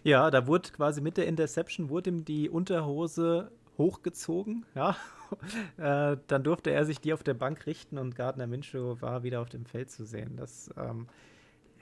Ja, 0.03 0.31
da 0.31 0.47
wurde 0.47 0.69
quasi 0.69 1.01
mit 1.01 1.17
der 1.17 1.27
Interception 1.27 1.89
wurde 1.89 2.09
ihm 2.09 2.23
die 2.23 2.49
Unterhose 2.49 3.51
hochgezogen, 3.77 4.65
ja. 4.75 4.95
äh, 5.77 6.17
dann 6.27 6.43
durfte 6.43 6.71
er 6.71 6.85
sich 6.85 6.99
die 7.01 7.13
auf 7.13 7.23
der 7.23 7.33
Bank 7.33 7.65
richten 7.65 7.97
und 7.97 8.15
Gardner 8.15 8.47
Minshew 8.47 8.99
war 9.01 9.23
wieder 9.23 9.41
auf 9.41 9.49
dem 9.49 9.65
Feld 9.65 9.91
zu 9.91 10.05
sehen. 10.05 10.37
Das, 10.37 10.69
ähm, 10.77 11.07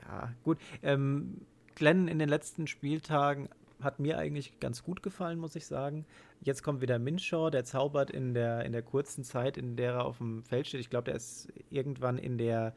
ja, 0.01 0.32
gut. 0.43 0.58
Ähm, 0.82 1.41
Glenn 1.75 2.08
in 2.08 2.17
den 2.17 2.30
letzten 2.30 2.65
Spieltagen 2.65 3.49
hat 3.82 4.00
mir 4.00 4.18
eigentlich 4.18 4.60
ganz 4.60 4.84
gut 4.84 5.04
gefallen, 5.04 5.40
muss 5.40 5.56
ich 5.56 5.66
sagen. 5.66 6.06
Jetzt 6.42 6.63
kommt 6.63 6.82
wieder 6.82 7.00
Minshaw, 7.00 7.50
der 7.50 7.63
zaubert 7.63 8.10
in 8.10 8.34
der, 8.34 8.66
in 8.66 8.72
der 8.72 8.82
kurzen 8.82 9.24
Zeit, 9.24 9.58
in 9.58 9.76
der 9.76 9.94
er 9.94 10.06
auf 10.06 10.18
dem 10.18 10.44
Feld 10.44 10.68
steht. 10.68 10.82
Ich 10.82 10.90
glaube, 10.90 11.06
der 11.06 11.16
ist 11.16 11.52
irgendwann 11.70 12.18
in 12.18 12.38
der 12.38 12.74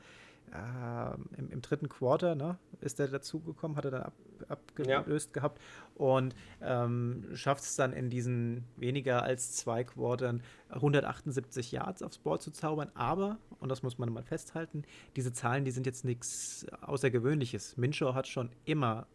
äh, 0.53 1.39
im, 1.39 1.51
im, 1.51 1.63
dritten 1.63 1.89
Quarter, 1.89 2.35
ne, 2.35 2.59
ist 2.81 2.99
er 2.99 3.09
dazugekommen, 3.09 3.77
hat 3.77 3.85
er 3.85 3.91
dann 3.91 4.03
ab, 4.03 4.15
abgelöst 4.49 5.31
ja. 5.31 5.33
gehabt 5.35 5.61
und 5.95 6.35
ähm, 6.61 7.25
schafft 7.35 7.63
es 7.63 7.77
dann 7.77 7.93
in 7.93 8.11
diesen 8.11 8.65
weniger 8.77 9.23
als 9.23 9.53
zwei 9.53 9.85
Quartern 9.85 10.43
178 10.71 11.73
Yards 11.73 12.03
aufs 12.03 12.19
Board 12.19 12.43
zu 12.43 12.51
zaubern. 12.51 12.91
Aber, 12.95 13.39
und 13.61 13.69
das 13.69 13.83
muss 13.83 13.99
man 13.99 14.13
mal 14.13 14.23
festhalten, 14.23 14.85
diese 15.17 15.33
Zahlen, 15.33 15.65
die 15.65 15.71
sind 15.71 15.87
jetzt 15.87 16.05
nichts 16.05 16.67
Außergewöhnliches. 16.81 17.77
Minshaw 17.77 18.15
hat 18.15 18.27
schon 18.27 18.51
immer 18.65 19.07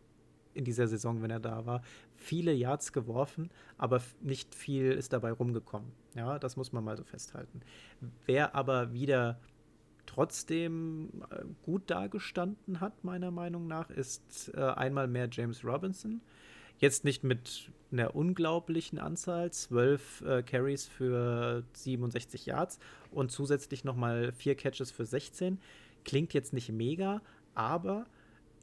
in 0.55 0.65
dieser 0.65 0.87
Saison, 0.87 1.21
wenn 1.21 1.31
er 1.31 1.39
da 1.39 1.65
war, 1.65 1.81
viele 2.15 2.53
Yards 2.53 2.93
geworfen, 2.93 3.49
aber 3.77 4.01
nicht 4.21 4.55
viel 4.55 4.91
ist 4.91 5.13
dabei 5.13 5.31
rumgekommen. 5.31 5.91
Ja, 6.15 6.39
das 6.39 6.55
muss 6.55 6.71
man 6.71 6.83
mal 6.83 6.97
so 6.97 7.03
festhalten. 7.03 7.61
Wer 8.25 8.55
aber 8.55 8.93
wieder 8.93 9.39
trotzdem 10.05 11.09
äh, 11.29 11.43
gut 11.63 11.89
dagestanden 11.89 12.79
hat, 12.79 13.03
meiner 13.03 13.31
Meinung 13.31 13.67
nach, 13.67 13.89
ist 13.89 14.51
äh, 14.55 14.61
einmal 14.61 15.07
mehr 15.07 15.27
James 15.31 15.63
Robinson. 15.63 16.21
Jetzt 16.77 17.05
nicht 17.05 17.23
mit 17.23 17.71
einer 17.91 18.15
unglaublichen 18.15 18.99
Anzahl, 18.99 19.51
12 19.51 20.21
äh, 20.21 20.43
Carries 20.43 20.85
für 20.85 21.63
67 21.73 22.45
Yards 22.45 22.79
und 23.11 23.31
zusätzlich 23.31 23.83
nochmal 23.83 24.33
vier 24.33 24.55
Catches 24.55 24.91
für 24.91 25.05
16. 25.05 25.59
Klingt 26.03 26.33
jetzt 26.33 26.53
nicht 26.53 26.69
mega, 26.71 27.21
aber 27.53 28.05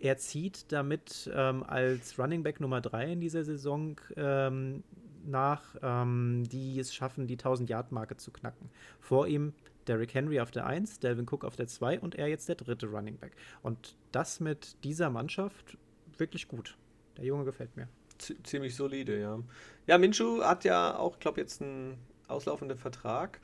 er 0.03 0.17
zieht 0.19 0.73
damit 0.73 1.31
ähm, 1.33 1.63
als 1.63 2.19
Running 2.19 2.43
Back 2.43 2.59
Nummer 2.59 2.81
3 2.81 3.13
in 3.13 3.21
dieser 3.21 3.45
Saison 3.45 4.01
ähm, 4.17 4.83
nach, 5.25 5.77
ähm, 5.81 6.43
die 6.51 6.81
es 6.81 6.93
schaffen, 6.93 7.29
die 7.29 7.37
1000-Yard-Marke 7.37 8.17
zu 8.17 8.33
knacken. 8.33 8.69
Vor 8.99 9.29
ihm 9.29 9.55
Derrick 9.87 10.13
Henry 10.13 10.41
auf 10.41 10.51
der 10.51 10.67
1, 10.67 10.99
Delvin 10.99 11.27
Cook 11.31 11.45
auf 11.45 11.55
der 11.55 11.69
2 11.69 12.01
und 12.01 12.17
er 12.17 12.27
jetzt 12.27 12.49
der 12.49 12.57
dritte 12.57 12.89
Running 12.89 13.17
Back. 13.17 13.37
Und 13.63 13.97
das 14.11 14.41
mit 14.41 14.83
dieser 14.83 15.09
Mannschaft 15.09 15.79
wirklich 16.19 16.49
gut. 16.49 16.77
Der 17.17 17.25
Junge 17.25 17.45
gefällt 17.45 17.77
mir. 17.77 17.89
Z 18.19 18.45
ziemlich 18.45 18.75
solide, 18.75 19.21
ja. 19.21 19.39
Ja, 19.87 19.99
Minshu 19.99 20.43
hat 20.43 20.65
ja 20.65 20.97
auch, 20.97 21.21
glaube 21.21 21.41
jetzt 21.41 21.63
einen 21.63 21.97
auslaufenden 22.27 22.77
Vertrag. 22.77 23.41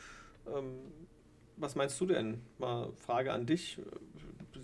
Ähm, 0.53 0.75
was 1.57 1.77
meinst 1.77 2.01
du 2.01 2.07
denn? 2.07 2.41
Mal 2.59 2.91
Frage 2.95 3.33
an 3.33 3.47
dich. 3.47 3.81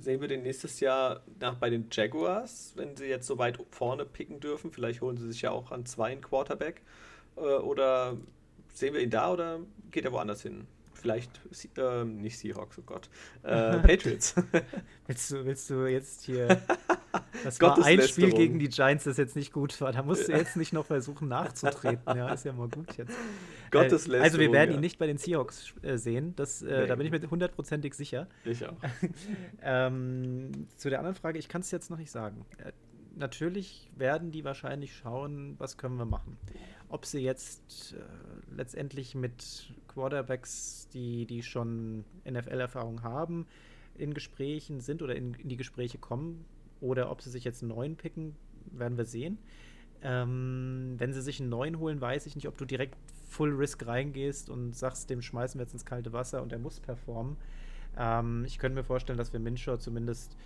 Sehen 0.00 0.20
wir 0.20 0.28
den 0.28 0.42
nächstes 0.42 0.80
Jahr 0.80 1.22
nach 1.40 1.56
bei 1.56 1.70
den 1.70 1.88
Jaguars, 1.90 2.72
wenn 2.76 2.96
sie 2.96 3.06
jetzt 3.06 3.26
so 3.26 3.38
weit 3.38 3.58
vorne 3.70 4.04
picken 4.04 4.40
dürfen? 4.40 4.72
Vielleicht 4.72 5.00
holen 5.00 5.16
sie 5.16 5.28
sich 5.30 5.42
ja 5.42 5.50
auch 5.50 5.70
an 5.70 5.86
zwei 5.86 6.12
einen 6.12 6.20
Quarterback. 6.20 6.82
Äh, 7.36 7.40
oder 7.40 8.16
sehen 8.72 8.94
wir 8.94 9.00
ihn 9.00 9.10
da 9.10 9.32
oder 9.32 9.60
geht 9.90 10.04
er 10.04 10.12
woanders 10.12 10.42
hin? 10.42 10.66
vielleicht 11.04 11.38
äh, 11.76 12.02
nicht 12.04 12.38
Seahawks, 12.38 12.78
oh 12.78 12.82
Gott. 12.86 13.10
Äh, 13.42 13.78
Patriots. 13.86 14.34
willst, 15.06 15.30
du, 15.30 15.44
willst 15.44 15.68
du 15.68 15.86
jetzt 15.86 16.22
hier. 16.22 16.48
Das 17.42 17.60
war 17.60 17.84
ein 17.84 18.00
Spiel 18.02 18.32
gegen 18.32 18.58
die 18.58 18.68
Giants, 18.68 19.04
das 19.04 19.16
jetzt 19.16 19.36
nicht 19.36 19.52
gut 19.52 19.80
war. 19.80 19.92
Da 19.92 20.02
musst 20.02 20.28
du 20.28 20.32
jetzt 20.32 20.56
nicht 20.56 20.72
noch 20.72 20.86
versuchen 20.86 21.28
nachzutreten. 21.28 22.16
Ja, 22.16 22.32
ist 22.32 22.44
ja 22.44 22.52
mal 22.52 22.68
gut 22.68 22.96
jetzt. 22.96 23.16
Gottes 23.70 24.08
äh, 24.08 24.18
Also, 24.18 24.38
wir 24.38 24.52
werden 24.52 24.70
ja. 24.70 24.76
ihn 24.76 24.80
nicht 24.80 24.98
bei 24.98 25.06
den 25.06 25.18
Seahawks 25.18 25.74
äh, 25.82 25.96
sehen. 25.96 26.34
Das, 26.36 26.62
äh, 26.62 26.82
nee. 26.82 26.86
Da 26.86 26.94
bin 26.96 27.06
ich 27.06 27.12
mir 27.12 27.30
hundertprozentig 27.30 27.94
sicher. 27.94 28.28
Ich 28.44 28.66
auch. 28.66 28.76
ähm, 29.62 30.50
zu 30.76 30.90
der 30.90 30.98
anderen 30.98 31.16
Frage, 31.16 31.38
ich 31.38 31.48
kann 31.48 31.60
es 31.60 31.70
jetzt 31.70 31.90
noch 31.90 31.98
nicht 31.98 32.10
sagen. 32.10 32.44
Äh, 32.58 32.72
natürlich 33.16 33.90
werden 33.96 34.30
die 34.30 34.44
wahrscheinlich 34.44 34.96
schauen, 34.96 35.54
was 35.58 35.76
können 35.76 35.96
wir 35.96 36.06
machen. 36.06 36.38
Ob 36.88 37.06
sie 37.06 37.20
jetzt 37.20 37.94
äh, 37.94 38.54
letztendlich 38.56 39.14
mit 39.14 39.72
Quarterbacks, 39.88 40.88
die, 40.92 41.26
die 41.26 41.42
schon 41.42 42.04
NFL-Erfahrung 42.28 43.02
haben, 43.02 43.46
in 43.96 44.14
Gesprächen 44.14 44.80
sind 44.80 45.02
oder 45.02 45.14
in, 45.14 45.34
in, 45.34 45.48
die 45.48 45.56
Gespräche 45.56 45.98
kommen, 45.98 46.44
oder 46.80 47.10
ob 47.10 47.22
sie 47.22 47.30
sich 47.30 47.44
jetzt 47.44 47.62
einen 47.62 47.70
neuen 47.70 47.96
picken, 47.96 48.36
werden 48.72 48.96
wir 48.96 49.04
sehen. 49.04 49.38
Ähm, 50.02 50.94
wenn 50.98 51.12
sie 51.12 51.22
sich 51.22 51.40
einen 51.40 51.48
neuen 51.48 51.78
holen, 51.78 52.00
weiß 52.00 52.26
ich 52.26 52.34
nicht, 52.34 52.48
ob 52.48 52.58
du 52.58 52.64
direkt 52.64 52.96
Full 53.28 53.54
Risk 53.54 53.86
reingehst 53.86 54.50
und 54.50 54.76
sagst, 54.76 55.08
dem 55.08 55.22
schmeißen 55.22 55.58
wir 55.58 55.64
jetzt 55.64 55.72
ins 55.72 55.86
kalte 55.86 56.12
Wasser 56.12 56.42
und 56.42 56.52
er 56.52 56.58
muss 56.58 56.78
performen. 56.80 57.36
Ähm, 57.96 58.44
ich 58.44 58.58
könnte 58.58 58.76
mir 58.76 58.84
vorstellen, 58.84 59.18
dass 59.18 59.32
wir 59.32 59.40
Minshaw 59.40 59.78
zumindest 59.78 60.36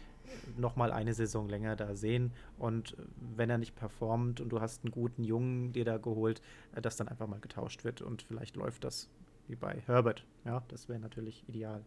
noch 0.56 0.76
mal 0.76 0.92
eine 0.92 1.14
Saison 1.14 1.48
länger 1.48 1.74
da 1.74 1.94
sehen 1.94 2.32
und 2.58 2.96
wenn 3.36 3.50
er 3.50 3.58
nicht 3.58 3.74
performt 3.74 4.40
und 4.40 4.50
du 4.50 4.60
hast 4.60 4.84
einen 4.84 4.92
guten 4.92 5.24
Jungen 5.24 5.72
dir 5.72 5.84
da 5.84 5.96
geholt, 5.96 6.40
äh, 6.74 6.80
dass 6.80 6.96
dann 6.96 7.08
einfach 7.08 7.26
mal 7.26 7.40
getauscht 7.40 7.84
wird 7.84 8.02
und 8.02 8.22
vielleicht 8.22 8.56
läuft 8.56 8.84
das 8.84 9.08
wie 9.48 9.56
bei 9.56 9.82
Herbert. 9.86 10.24
Ja, 10.44 10.62
das 10.68 10.88
wäre 10.88 11.00
natürlich 11.00 11.44
ideal. 11.48 11.84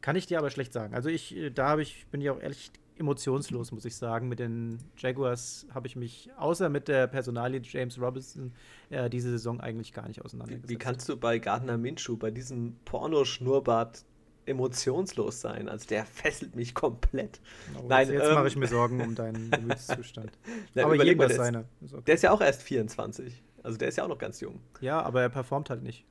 Kann 0.00 0.16
ich 0.16 0.26
dir 0.26 0.38
aber 0.38 0.50
schlecht 0.50 0.72
sagen. 0.72 0.94
Also 0.94 1.08
ich, 1.08 1.34
äh, 1.36 1.50
da 1.50 1.78
ich, 1.78 2.06
bin 2.08 2.20
ich 2.20 2.30
auch 2.30 2.40
ehrlich 2.40 2.70
emotionslos, 2.98 3.72
muss 3.72 3.84
ich 3.84 3.96
sagen. 3.96 4.28
Mit 4.28 4.38
den 4.38 4.78
Jaguars 4.96 5.66
habe 5.72 5.86
ich 5.86 5.96
mich, 5.96 6.30
außer 6.36 6.68
mit 6.68 6.88
der 6.88 7.06
Personalie 7.06 7.60
James 7.62 8.00
Robinson, 8.00 8.52
äh, 8.90 9.10
diese 9.10 9.30
Saison 9.30 9.60
eigentlich 9.60 9.92
gar 9.92 10.08
nicht 10.08 10.24
auseinandergesetzt. 10.24 10.70
Wie, 10.70 10.74
wie 10.74 10.78
kannst 10.78 11.08
du 11.08 11.16
bei 11.16 11.38
Gardner 11.38 11.76
Minshew, 11.76 12.16
bei 12.16 12.30
diesem 12.30 12.76
Pornoschnurrbart 12.84 14.04
emotionslos 14.46 15.40
sein. 15.40 15.68
Also 15.68 15.86
der 15.86 16.04
fesselt 16.04 16.54
mich 16.54 16.74
komplett. 16.74 17.40
Oh, 17.78 17.86
Nein, 17.88 18.10
jetzt 18.10 18.28
ähm, 18.28 18.34
mache 18.34 18.48
ich 18.48 18.56
mir 18.56 18.66
Sorgen 18.66 19.00
um 19.00 19.14
deinen 19.14 19.50
Gemütszustand. 19.50 20.32
Na, 20.74 20.84
aber 20.84 21.02
jedem 21.02 21.18
das 21.18 21.36
seine. 21.36 21.64
Okay. 21.82 22.02
Der 22.06 22.14
ist 22.14 22.22
ja 22.22 22.30
auch 22.30 22.40
erst 22.40 22.62
24. 22.62 23.42
Also 23.62 23.78
der 23.78 23.88
ist 23.88 23.96
ja 23.96 24.04
auch 24.04 24.08
noch 24.08 24.18
ganz 24.18 24.40
jung. 24.40 24.60
Ja, 24.80 25.00
aber 25.00 25.22
er 25.22 25.30
performt 25.30 25.70
halt 25.70 25.82
nicht. 25.82 26.04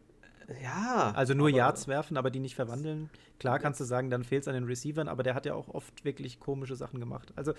Ja. 0.61 1.13
Also 1.15 1.33
nur 1.33 1.49
Yards 1.49 1.87
werfen, 1.87 2.17
aber 2.17 2.29
die 2.29 2.39
nicht 2.39 2.55
verwandeln. 2.55 3.09
Klar 3.39 3.59
kannst 3.59 3.79
du 3.79 3.83
sagen, 3.83 4.09
dann 4.09 4.23
fehlt 4.23 4.43
es 4.43 4.47
an 4.47 4.53
den 4.53 4.65
Receivern, 4.65 5.07
aber 5.07 5.23
der 5.23 5.35
hat 5.35 5.45
ja 5.45 5.53
auch 5.53 5.69
oft 5.69 6.05
wirklich 6.05 6.39
komische 6.39 6.75
Sachen 6.75 6.99
gemacht. 6.99 7.33
Also 7.35 7.53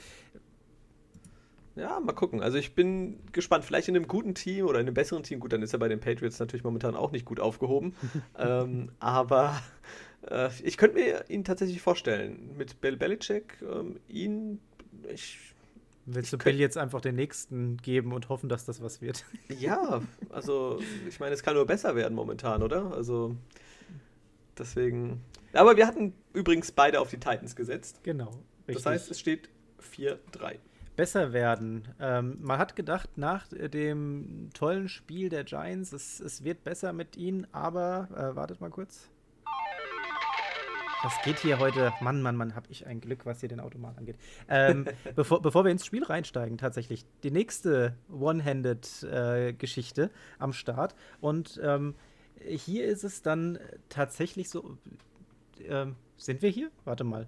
ja, 1.77 1.99
mal 1.99 2.13
gucken. 2.13 2.41
Also 2.41 2.57
ich 2.57 2.75
bin 2.75 3.19
gespannt. 3.33 3.65
Vielleicht 3.65 3.89
in 3.89 3.97
einem 3.97 4.07
guten 4.07 4.35
Team 4.35 4.67
oder 4.67 4.79
in 4.79 4.87
einem 4.87 4.95
besseren 4.95 5.25
Team. 5.25 5.41
Gut, 5.41 5.53
dann 5.53 5.63
ist 5.63 5.73
er 5.73 5.81
bei 5.81 5.89
den 5.89 6.01
Patriots 6.01 6.39
natürlich 6.39 6.65
momentan 6.65 6.95
auch 6.95 7.11
nicht 7.11 7.25
gut 7.25 7.41
aufgehoben. 7.41 7.95
ähm, 8.39 8.93
aber 9.01 9.61
äh, 10.31 10.51
ich 10.63 10.77
könnte 10.77 10.97
mir 10.97 11.25
ihn 11.29 11.45
tatsächlich 11.45 11.83
vorstellen. 11.83 12.51
Mit 12.57 12.81
Bill 12.81 12.97
Belichick, 12.97 13.59
ähm, 13.63 13.99
ihn, 14.09 14.61
ich. 15.13 15.54
Willst 16.07 16.33
du 16.33 16.39
Bill 16.39 16.59
jetzt 16.59 16.77
einfach 16.77 17.01
den 17.01 17.15
nächsten 17.15 17.79
geben 17.79 18.13
und 18.13 18.29
hoffen, 18.29 18.49
dass 18.49 18.65
das 18.65 18.83
was 18.83 19.01
wird? 19.01 19.25
Ja, 19.59 20.03
also 20.31 20.79
ich 21.09 21.19
meine, 21.21 21.35
es 21.35 21.43
kann 21.43 21.55
nur 21.55 21.67
besser 21.67 21.97
werden 21.97 22.15
momentan, 22.15 22.63
oder? 22.63 22.93
Also 22.93 23.37
deswegen. 24.59 25.23
Aber 25.53 25.77
wir 25.77 25.87
hatten 25.87 26.13
übrigens 26.33 26.73
beide 26.73 27.01
auf 27.01 27.11
die 27.11 27.19
Titans 27.19 27.57
gesetzt. 27.57 28.01
Genau. 28.03 28.33
Richtig. 28.67 28.85
Das 28.85 28.87
heißt, 28.87 29.11
es 29.11 29.21
steht 29.21 29.49
4-3 29.81 30.59
besser 30.97 31.33
werden. 31.33 31.89
Ähm, 32.01 32.39
man 32.41 32.59
hat 32.59 32.77
gedacht, 32.77 33.17
nach 33.17 33.47
dem 33.49 34.51
tollen 34.55 34.89
Spiel 34.89 35.29
der 35.29 35.45
Giants, 35.45 35.93
es, 35.93 36.21
es 36.21 36.45
wird 36.45 36.65
besser 36.65 36.93
mit 36.93 37.17
ihnen, 37.17 37.47
aber 37.53 38.09
äh, 38.17 38.37
wartet 38.37 38.61
mal 38.61 38.71
kurz. 38.71 39.09
Das 41.05 41.21
geht 41.23 41.39
hier 41.41 41.59
heute, 41.59 41.93
Mann, 42.01 42.23
Mann, 42.23 42.35
Mann, 42.35 42.57
habe 42.57 42.67
ich 42.71 42.87
ein 42.87 42.99
Glück, 42.99 43.27
was 43.27 43.41
hier 43.41 43.51
den 43.51 43.61
Automat 43.61 43.99
angeht. 43.99 44.17
Ähm, 44.49 44.87
bevor, 45.15 45.43
bevor 45.43 45.63
wir 45.63 45.71
ins 45.71 45.85
Spiel 45.85 46.03
reinsteigen, 46.03 46.57
tatsächlich, 46.57 47.05
die 47.23 47.31
nächste 47.31 47.95
One-Handed-Geschichte 48.11 50.05
äh, 50.05 50.09
am 50.39 50.55
Start. 50.55 50.95
Und 51.21 51.61
ähm, 51.63 51.95
hier 52.41 52.87
ist 52.87 53.05
es 53.05 53.21
dann 53.21 53.59
tatsächlich 53.91 54.49
so. 54.49 54.79
Ähm, 55.69 55.97
sind 56.17 56.41
wir 56.41 56.49
hier? 56.49 56.71
Warte 56.87 57.05
mal. 57.05 57.27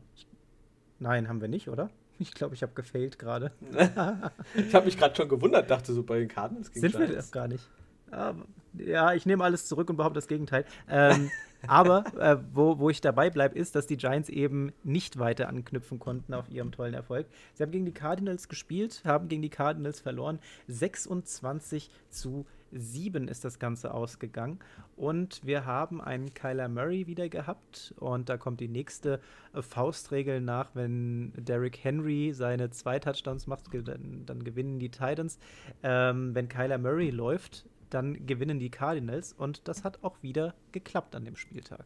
Nein, 0.98 1.28
haben 1.28 1.42
wir 1.42 1.48
nicht, 1.48 1.68
oder? 1.68 1.90
Ich 2.18 2.32
glaube, 2.32 2.54
ich 2.54 2.62
habe 2.62 2.72
gefailt 2.72 3.18
gerade. 3.18 3.52
ich 4.54 4.74
habe 4.74 4.86
mich 4.86 4.96
gerade 4.96 5.14
schon 5.14 5.28
gewundert, 5.28 5.70
dachte 5.70 5.92
so 5.92 6.02
bei 6.02 6.18
den 6.18 6.28
Karten. 6.28 6.62
Sind 6.62 6.98
wir 6.98 7.08
das 7.08 7.30
gar 7.30 7.46
nicht? 7.46 7.68
Aber, 8.10 8.46
ja, 8.74 9.12
ich 9.14 9.26
nehme 9.26 9.44
alles 9.44 9.66
zurück 9.66 9.90
und 9.90 9.96
behaupte 9.96 10.18
das 10.18 10.28
Gegenteil. 10.28 10.64
Ähm, 10.88 11.30
aber 11.66 12.04
äh, 12.18 12.36
wo, 12.52 12.78
wo 12.78 12.90
ich 12.90 13.00
dabei 13.00 13.30
bleibe, 13.30 13.58
ist, 13.58 13.74
dass 13.74 13.86
die 13.86 13.96
Giants 13.96 14.28
eben 14.28 14.72
nicht 14.84 15.18
weiter 15.18 15.48
anknüpfen 15.48 15.98
konnten 15.98 16.34
auf 16.34 16.48
ihrem 16.50 16.72
tollen 16.72 16.94
Erfolg. 16.94 17.26
Sie 17.54 17.62
haben 17.62 17.70
gegen 17.70 17.86
die 17.86 17.92
Cardinals 17.92 18.48
gespielt, 18.48 19.02
haben 19.04 19.28
gegen 19.28 19.42
die 19.42 19.50
Cardinals 19.50 20.00
verloren. 20.00 20.38
26 20.68 21.90
zu 22.10 22.46
7 22.72 23.28
ist 23.28 23.44
das 23.44 23.58
Ganze 23.58 23.94
ausgegangen. 23.94 24.58
Und 24.96 25.44
wir 25.44 25.66
haben 25.66 26.00
einen 26.00 26.34
Kyler 26.34 26.68
Murray 26.68 27.06
wieder 27.06 27.28
gehabt. 27.28 27.94
Und 27.98 28.28
da 28.28 28.36
kommt 28.36 28.60
die 28.60 28.68
nächste 28.68 29.20
äh, 29.52 29.62
Faustregel 29.62 30.40
nach, 30.40 30.70
wenn 30.74 31.32
Derrick 31.36 31.82
Henry 31.82 32.32
seine 32.32 32.70
zwei 32.70 32.98
Touchdowns 32.98 33.46
macht, 33.46 33.66
dann, 33.72 34.24
dann 34.26 34.44
gewinnen 34.44 34.78
die 34.78 34.90
Titans. 34.90 35.38
Ähm, 35.82 36.34
wenn 36.34 36.48
Kyler 36.48 36.78
Murray 36.78 37.10
läuft, 37.10 37.66
dann 37.90 38.26
gewinnen 38.26 38.58
die 38.58 38.70
Cardinals 38.70 39.32
und 39.32 39.68
das 39.68 39.84
hat 39.84 40.02
auch 40.02 40.22
wieder 40.22 40.54
geklappt 40.72 41.14
an 41.14 41.24
dem 41.24 41.36
Spieltag. 41.36 41.84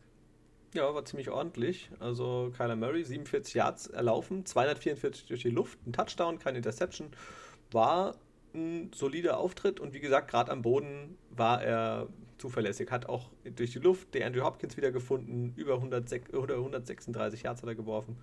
Ja, 0.74 0.94
war 0.94 1.04
ziemlich 1.04 1.30
ordentlich. 1.30 1.90
Also 1.98 2.52
Kyler 2.56 2.76
Murray, 2.76 3.02
47 3.02 3.54
Yards 3.54 3.86
erlaufen, 3.88 4.46
244 4.46 5.26
durch 5.26 5.42
die 5.42 5.50
Luft, 5.50 5.78
ein 5.86 5.92
Touchdown, 5.92 6.38
keine 6.38 6.58
Interception. 6.58 7.08
War 7.72 8.14
ein 8.54 8.90
solider 8.94 9.38
Auftritt 9.38 9.80
und 9.80 9.94
wie 9.94 10.00
gesagt, 10.00 10.30
gerade 10.30 10.50
am 10.50 10.62
Boden 10.62 11.18
war 11.30 11.62
er 11.62 12.08
zuverlässig. 12.38 12.90
Hat 12.90 13.06
auch 13.06 13.30
durch 13.44 13.72
die 13.72 13.78
Luft 13.78 14.14
der 14.14 14.26
Andrew 14.26 14.44
Hopkins 14.44 14.76
wieder 14.76 14.92
gefunden, 14.92 15.52
über 15.56 15.74
106, 15.74 16.34
oder 16.34 16.56
136 16.56 17.42
Yards 17.42 17.62
hat 17.62 17.68
er 17.68 17.74
geworfen. 17.74 18.16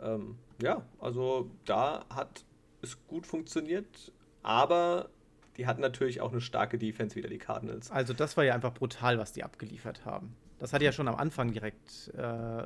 Ähm, 0.00 0.36
ja, 0.62 0.82
also 1.00 1.50
da 1.64 2.04
hat 2.10 2.44
es 2.82 2.96
gut 3.08 3.26
funktioniert, 3.26 4.12
aber 4.42 5.10
die 5.58 5.66
hatten 5.66 5.80
natürlich 5.80 6.20
auch 6.20 6.30
eine 6.30 6.40
starke 6.40 6.78
Defense 6.78 7.16
wieder, 7.16 7.28
die 7.28 7.38
Cardinals. 7.38 7.90
Also 7.90 8.14
das 8.14 8.36
war 8.36 8.44
ja 8.44 8.54
einfach 8.54 8.72
brutal, 8.72 9.18
was 9.18 9.32
die 9.32 9.42
abgeliefert 9.42 10.04
haben. 10.04 10.34
Das 10.60 10.72
hat 10.72 10.82
ja 10.82 10.92
schon 10.92 11.08
am 11.08 11.16
Anfang 11.16 11.52
direkt 11.52 12.08
äh, 12.14 12.62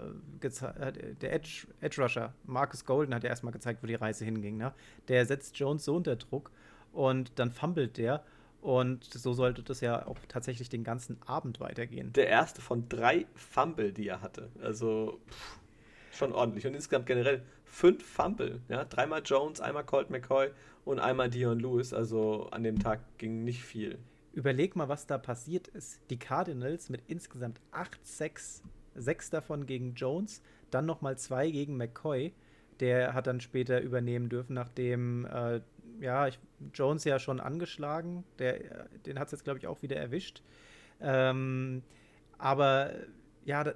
der 1.20 1.32
Edge, 1.32 1.66
Edge 1.80 2.02
Rusher, 2.02 2.32
Marcus 2.44 2.84
Golden, 2.84 3.14
hat 3.14 3.24
ja 3.24 3.30
erstmal 3.30 3.52
gezeigt, 3.52 3.82
wo 3.82 3.86
die 3.86 3.94
Reise 3.94 4.24
hinging. 4.24 4.58
Ne? 4.58 4.72
Der 5.08 5.26
setzt 5.26 5.58
Jones 5.58 5.84
so 5.84 5.96
unter 5.96 6.16
Druck 6.16 6.50
und 6.92 7.32
dann 7.38 7.50
fummelt 7.50 7.96
der. 7.96 8.22
Und 8.60 9.04
so 9.04 9.32
sollte 9.32 9.62
das 9.62 9.80
ja 9.80 10.06
auch 10.06 10.18
tatsächlich 10.28 10.68
den 10.68 10.84
ganzen 10.84 11.20
Abend 11.26 11.58
weitergehen. 11.60 12.12
Der 12.12 12.28
erste 12.28 12.60
von 12.60 12.88
drei 12.88 13.26
Fumble, 13.34 13.92
die 13.92 14.06
er 14.06 14.20
hatte. 14.20 14.50
Also 14.62 15.20
pff, 15.28 15.58
schon 16.12 16.32
ordentlich. 16.32 16.66
Und 16.66 16.74
insgesamt 16.74 17.06
generell 17.06 17.42
fünf 17.72 18.04
Fumble. 18.04 18.60
Ja? 18.68 18.84
Dreimal 18.84 19.22
Jones, 19.24 19.60
einmal 19.60 19.84
Colt 19.84 20.10
McCoy 20.10 20.50
und 20.84 21.00
einmal 21.00 21.30
Dion 21.30 21.58
Lewis. 21.58 21.92
Also 21.92 22.48
an 22.50 22.62
dem 22.62 22.78
Tag 22.78 23.00
ging 23.18 23.44
nicht 23.44 23.64
viel. 23.64 23.98
Überleg 24.34 24.76
mal, 24.76 24.88
was 24.88 25.06
da 25.06 25.18
passiert 25.18 25.68
ist. 25.68 26.00
Die 26.10 26.18
Cardinals 26.18 26.90
mit 26.90 27.02
insgesamt 27.08 27.60
8-6, 27.72 28.60
sechs 28.94 29.30
davon 29.30 29.66
gegen 29.66 29.94
Jones, 29.94 30.42
dann 30.70 30.86
nochmal 30.86 31.18
zwei 31.18 31.50
gegen 31.50 31.76
McCoy. 31.76 32.32
Der 32.80 33.14
hat 33.14 33.26
dann 33.26 33.40
später 33.40 33.80
übernehmen 33.80 34.28
dürfen, 34.28 34.54
nachdem 34.54 35.26
äh, 35.26 35.60
ja, 36.00 36.28
ich, 36.28 36.38
Jones 36.74 37.04
ja 37.04 37.18
schon 37.18 37.40
angeschlagen. 37.40 38.24
Der, 38.38 38.88
den 39.06 39.18
hat 39.18 39.28
es 39.28 39.32
jetzt, 39.32 39.44
glaube 39.44 39.58
ich, 39.58 39.66
auch 39.66 39.82
wieder 39.82 39.96
erwischt. 39.96 40.42
Ähm, 41.00 41.82
aber 42.38 42.92
ja, 43.44 43.64
da, 43.64 43.74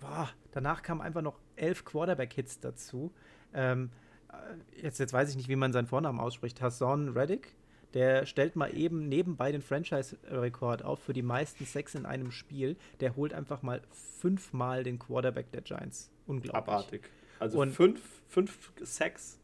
boah, 0.00 0.30
danach 0.52 0.82
kamen 0.82 1.00
einfach 1.00 1.22
noch 1.22 1.38
elf 1.56 1.84
Quarterback-Hits 1.84 2.60
dazu. 2.60 3.12
Ähm, 3.54 3.90
äh, 4.30 4.82
jetzt, 4.82 4.98
jetzt 4.98 5.12
weiß 5.12 5.30
ich 5.30 5.36
nicht, 5.36 5.48
wie 5.48 5.56
man 5.56 5.72
seinen 5.72 5.86
Vornamen 5.86 6.20
ausspricht. 6.20 6.60
Hassan 6.60 7.10
Reddick, 7.10 7.54
der 7.94 8.26
stellt 8.26 8.56
mal 8.56 8.76
eben 8.76 9.08
nebenbei 9.08 9.52
den 9.52 9.62
Franchise-Rekord 9.62 10.84
auf 10.84 11.00
für 11.00 11.12
die 11.12 11.22
meisten 11.22 11.64
Sex 11.64 11.94
in 11.94 12.06
einem 12.06 12.30
Spiel. 12.30 12.76
Der 13.00 13.16
holt 13.16 13.32
einfach 13.32 13.62
mal 13.62 13.80
fünfmal 13.90 14.84
den 14.84 14.98
Quarterback 14.98 15.50
der 15.52 15.62
Giants. 15.62 16.10
Unglaublich. 16.26 16.54
Abartig. 16.54 17.10
Also 17.38 17.60
und 17.60 17.70
fünf, 17.72 18.00
fünf 18.28 18.72
Sacks 18.82 19.38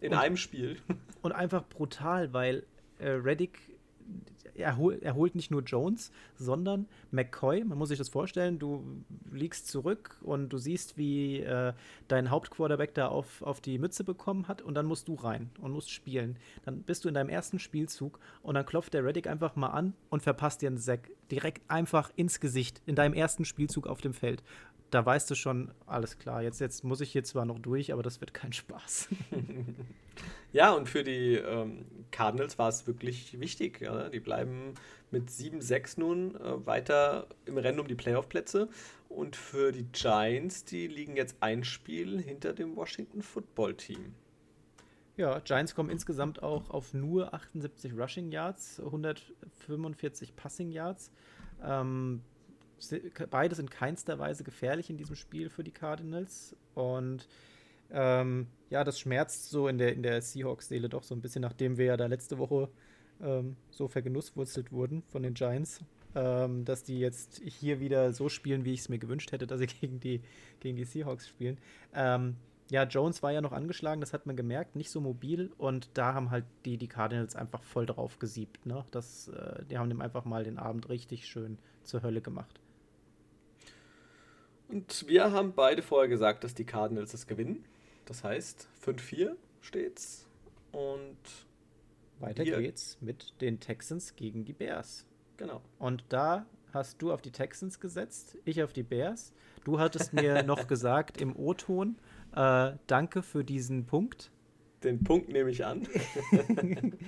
in 0.00 0.12
und, 0.12 0.18
einem 0.18 0.36
Spiel. 0.36 0.78
Und 1.22 1.32
einfach 1.32 1.64
brutal, 1.68 2.32
weil 2.32 2.64
äh, 2.98 3.08
Reddick, 3.08 3.58
er, 4.58 4.76
hol, 4.76 4.98
er 5.00 5.14
holt 5.14 5.34
nicht 5.34 5.50
nur 5.50 5.62
Jones, 5.62 6.10
sondern 6.36 6.86
McCoy. 7.10 7.64
Man 7.64 7.78
muss 7.78 7.88
sich 7.88 7.98
das 7.98 8.08
vorstellen, 8.08 8.58
du 8.58 8.84
liegst 9.32 9.68
zurück 9.68 10.18
und 10.22 10.48
du 10.50 10.58
siehst, 10.58 10.96
wie 10.96 11.40
äh, 11.40 11.72
dein 12.08 12.30
Hauptquarterback 12.30 12.94
da 12.94 13.08
auf, 13.08 13.42
auf 13.42 13.60
die 13.60 13.78
Mütze 13.78 14.04
bekommen 14.04 14.48
hat 14.48 14.62
und 14.62 14.74
dann 14.74 14.86
musst 14.86 15.08
du 15.08 15.14
rein 15.14 15.50
und 15.60 15.72
musst 15.72 15.90
spielen. 15.90 16.36
Dann 16.64 16.82
bist 16.82 17.04
du 17.04 17.08
in 17.08 17.14
deinem 17.14 17.30
ersten 17.30 17.58
Spielzug 17.58 18.18
und 18.42 18.54
dann 18.54 18.66
klopft 18.66 18.94
der 18.94 19.04
Reddick 19.04 19.26
einfach 19.26 19.56
mal 19.56 19.68
an 19.68 19.94
und 20.10 20.22
verpasst 20.22 20.62
dir 20.62 20.68
einen 20.68 20.78
Sack 20.78 21.10
direkt 21.30 21.70
einfach 21.70 22.10
ins 22.16 22.40
Gesicht 22.40 22.82
in 22.86 22.94
deinem 22.94 23.14
ersten 23.14 23.44
Spielzug 23.44 23.86
auf 23.86 24.00
dem 24.00 24.14
Feld 24.14 24.42
da 24.90 25.04
weißt 25.04 25.30
du 25.30 25.34
schon, 25.34 25.70
alles 25.86 26.18
klar, 26.18 26.42
jetzt, 26.42 26.60
jetzt 26.60 26.84
muss 26.84 27.00
ich 27.00 27.12
hier 27.12 27.24
zwar 27.24 27.44
noch 27.44 27.58
durch, 27.58 27.92
aber 27.92 28.02
das 28.02 28.20
wird 28.20 28.32
kein 28.32 28.52
Spaß. 28.52 29.08
ja, 30.52 30.72
und 30.72 30.88
für 30.88 31.04
die 31.04 31.34
ähm, 31.34 31.84
Cardinals 32.10 32.58
war 32.58 32.68
es 32.68 32.86
wirklich 32.86 33.38
wichtig. 33.40 33.80
Ja? 33.80 34.08
Die 34.08 34.20
bleiben 34.20 34.74
mit 35.10 35.30
7-6 35.30 36.00
nun 36.00 36.34
äh, 36.36 36.66
weiter 36.66 37.26
im 37.44 37.58
Rennen 37.58 37.80
um 37.80 37.88
die 37.88 37.94
Playoff-Plätze. 37.94 38.68
Und 39.08 39.36
für 39.36 39.72
die 39.72 39.84
Giants, 39.92 40.64
die 40.64 40.86
liegen 40.86 41.16
jetzt 41.16 41.36
ein 41.40 41.64
Spiel 41.64 42.20
hinter 42.20 42.52
dem 42.52 42.76
Washington 42.76 43.22
Football 43.22 43.74
Team. 43.74 44.14
Ja, 45.16 45.40
Giants 45.40 45.74
kommen 45.74 45.90
insgesamt 45.90 46.42
auch 46.42 46.70
auf 46.70 46.94
nur 46.94 47.34
78 47.34 47.92
Rushing 47.98 48.30
Yards, 48.30 48.80
145 48.80 50.36
Passing 50.36 50.70
Yards. 50.70 51.10
Ähm, 51.62 52.22
beide 53.30 53.54
sind 53.54 53.70
keinster 53.70 54.18
Weise 54.18 54.44
gefährlich 54.44 54.90
in 54.90 54.96
diesem 54.96 55.16
Spiel 55.16 55.50
für 55.50 55.64
die 55.64 55.70
Cardinals. 55.70 56.56
Und 56.74 57.28
ähm, 57.90 58.48
ja, 58.70 58.84
das 58.84 59.00
schmerzt 59.00 59.50
so 59.50 59.68
in 59.68 59.78
der, 59.78 59.94
in 59.94 60.02
der 60.02 60.20
Seahawks-Seele 60.20 60.88
doch 60.88 61.02
so 61.02 61.14
ein 61.14 61.20
bisschen, 61.20 61.42
nachdem 61.42 61.78
wir 61.78 61.86
ja 61.86 61.96
da 61.96 62.06
letzte 62.06 62.38
Woche 62.38 62.68
ähm, 63.22 63.56
so 63.70 63.88
vergenusswurzelt 63.88 64.72
wurden 64.72 65.02
von 65.08 65.22
den 65.22 65.34
Giants, 65.34 65.80
ähm, 66.14 66.64
dass 66.64 66.82
die 66.84 66.98
jetzt 66.98 67.40
hier 67.44 67.80
wieder 67.80 68.12
so 68.12 68.28
spielen, 68.28 68.64
wie 68.64 68.74
ich 68.74 68.80
es 68.80 68.88
mir 68.88 68.98
gewünscht 68.98 69.32
hätte, 69.32 69.46
dass 69.46 69.60
sie 69.60 69.66
gegen 69.80 70.00
die, 70.00 70.20
gegen 70.60 70.76
die 70.76 70.84
Seahawks 70.84 71.28
spielen. 71.28 71.58
Ähm, 71.94 72.36
ja, 72.70 72.84
Jones 72.84 73.22
war 73.22 73.32
ja 73.32 73.40
noch 73.40 73.52
angeschlagen, 73.52 74.02
das 74.02 74.12
hat 74.12 74.26
man 74.26 74.36
gemerkt, 74.36 74.76
nicht 74.76 74.90
so 74.90 75.00
mobil 75.00 75.50
und 75.56 75.88
da 75.94 76.12
haben 76.12 76.30
halt 76.30 76.44
die, 76.66 76.76
die 76.76 76.88
Cardinals 76.88 77.34
einfach 77.34 77.62
voll 77.62 77.86
drauf 77.86 78.18
gesiebt. 78.18 78.66
Ne? 78.66 78.84
Das, 78.90 79.28
äh, 79.28 79.64
die 79.64 79.78
haben 79.78 79.90
ihm 79.90 80.02
einfach 80.02 80.26
mal 80.26 80.44
den 80.44 80.58
Abend 80.58 80.90
richtig 80.90 81.26
schön 81.26 81.58
zur 81.82 82.02
Hölle 82.02 82.20
gemacht. 82.20 82.60
Und 84.68 85.06
wir 85.08 85.32
haben 85.32 85.54
beide 85.54 85.82
vorher 85.82 86.08
gesagt, 86.08 86.44
dass 86.44 86.54
die 86.54 86.64
Cardinals 86.64 87.14
es 87.14 87.26
gewinnen. 87.26 87.64
Das 88.04 88.22
heißt, 88.22 88.68
5-4 88.84 89.34
steht's. 89.60 90.26
Und 90.72 91.16
weiter 92.20 92.44
wir. 92.44 92.58
geht's 92.58 92.98
mit 93.00 93.34
den 93.40 93.60
Texans 93.60 94.14
gegen 94.14 94.44
die 94.44 94.52
Bears. 94.52 95.06
Genau. 95.38 95.62
Und 95.78 96.04
da 96.10 96.46
hast 96.72 97.00
du 97.00 97.12
auf 97.12 97.22
die 97.22 97.30
Texans 97.30 97.80
gesetzt, 97.80 98.36
ich 98.44 98.62
auf 98.62 98.74
die 98.74 98.82
Bears. 98.82 99.32
Du 99.64 99.78
hattest 99.78 100.12
mir 100.12 100.42
noch 100.44 100.66
gesagt 100.66 101.20
im 101.20 101.34
O-Ton, 101.34 101.96
äh, 102.34 102.72
danke 102.86 103.22
für 103.22 103.44
diesen 103.44 103.86
Punkt. 103.86 104.30
Den 104.82 105.02
Punkt 105.02 105.30
nehme 105.30 105.50
ich 105.50 105.64
an. 105.64 105.88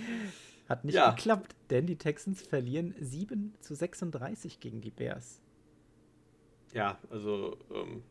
Hat 0.69 0.85
nicht 0.85 0.95
ja. 0.95 1.11
geklappt, 1.11 1.55
denn 1.69 1.87
die 1.87 1.97
Texans 1.97 2.41
verlieren 2.43 2.95
7 3.01 3.55
zu 3.61 3.75
36 3.75 4.61
gegen 4.61 4.81
die 4.81 4.91
Bears 4.91 5.41
ja, 6.73 6.99
also 7.11 7.57
ähm, 7.73 8.03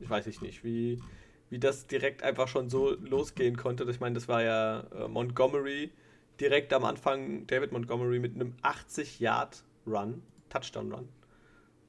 ich 0.00 0.08
weiß 0.08 0.26
nicht, 0.42 0.64
wie, 0.64 1.02
wie 1.50 1.58
das 1.58 1.86
direkt 1.86 2.22
einfach 2.22 2.48
schon 2.48 2.68
so 2.68 2.94
losgehen 2.94 3.56
konnte. 3.56 3.84
Ich 3.90 4.00
meine, 4.00 4.14
das 4.14 4.28
war 4.28 4.42
ja 4.42 4.80
äh, 4.80 5.08
Montgomery 5.08 5.90
direkt 6.40 6.72
am 6.72 6.84
Anfang, 6.84 7.46
David 7.46 7.72
Montgomery 7.72 8.18
mit 8.18 8.34
einem 8.34 8.54
80-Yard-Run, 8.62 10.22
Touchdown-Run. 10.48 11.08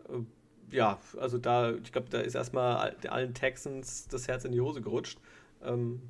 Äh, 0.09 0.75
ja, 0.75 0.99
also 1.17 1.37
da, 1.37 1.71
ich 1.71 1.91
glaube, 1.91 2.09
da 2.09 2.19
ist 2.19 2.35
erstmal 2.35 2.95
allen 3.07 3.33
Texans 3.33 4.07
das 4.07 4.27
Herz 4.27 4.43
in 4.43 4.51
die 4.51 4.61
Hose 4.61 4.81
gerutscht. 4.81 5.19
Ähm, 5.63 6.01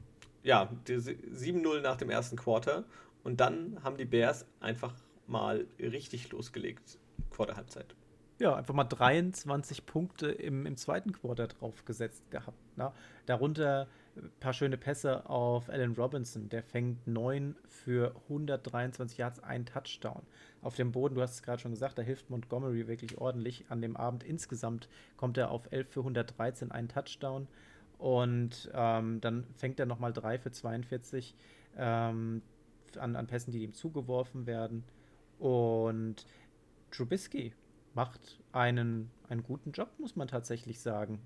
ja, 0.44 0.72
7-0 0.88 1.82
nach 1.82 1.98
dem 1.98 2.10
ersten 2.10 2.38
Quarter 2.38 2.86
und 3.24 3.40
dann 3.40 3.78
haben 3.84 3.98
die 3.98 4.06
Bears 4.06 4.46
einfach 4.60 4.94
mal 5.28 5.68
richtig 5.80 6.32
losgelegt 6.32 6.98
vor 7.30 7.46
der 7.46 7.58
Halbzeit 7.58 7.96
ja, 8.40 8.56
einfach 8.56 8.74
mal 8.74 8.84
23 8.84 9.86
Punkte 9.86 10.28
im, 10.28 10.66
im 10.66 10.78
zweiten 10.78 11.12
Quarter 11.12 11.48
draufgesetzt 11.48 12.30
gehabt. 12.30 12.78
Ne? 12.78 12.92
Darunter 13.26 13.88
ein 14.16 14.32
paar 14.40 14.54
schöne 14.54 14.78
Pässe 14.78 15.28
auf 15.30 15.70
Allen 15.70 15.94
Robinson. 15.94 16.50
Der 16.50 16.64
fängt 16.64 17.08
9 17.08 17.56
für 17.68 18.16
123 18.24 19.18
Yards, 19.18 19.44
ein 19.44 19.66
Touchdown. 19.66 20.22
Auf 20.62 20.76
dem 20.76 20.92
Boden, 20.92 21.16
du 21.16 21.22
hast 21.22 21.34
es 21.34 21.44
gerade 21.44 21.62
schon 21.62 21.72
gesagt, 21.72 21.98
da 21.98 22.02
hilft 22.02 22.30
Montgomery 22.30 22.88
wirklich 22.88 23.18
ordentlich 23.18 23.66
an 23.70 23.82
dem 23.82 23.98
Abend. 23.98 24.24
Insgesamt 24.24 24.88
kommt 25.18 25.38
er 25.38 25.52
auf 25.52 25.72
11 25.72 25.90
für 25.90 26.00
113, 26.02 26.72
ein 26.72 26.90
Touchdown. 26.90 27.48
Und 27.98 28.70
ähm, 28.74 29.20
dann 29.22 29.46
fängt 29.56 29.80
er 29.80 29.88
nochmal 29.88 30.14
3 30.14 30.38
für 30.38 30.52
42 30.52 31.36
ähm, 31.78 32.44
an, 33.00 33.16
an 33.16 33.28
Pässen, 33.28 33.52
die 33.52 33.64
ihm 33.64 33.74
zugeworfen 33.74 34.46
werden. 34.46 34.84
Und 35.40 36.26
Trubisky 36.92 37.54
macht 37.98 38.40
einen, 38.52 39.10
einen 39.28 39.42
guten 39.42 39.72
Job, 39.72 39.90
muss 39.98 40.16
man 40.16 40.28
tatsächlich 40.28 40.80
sagen. 40.80 41.20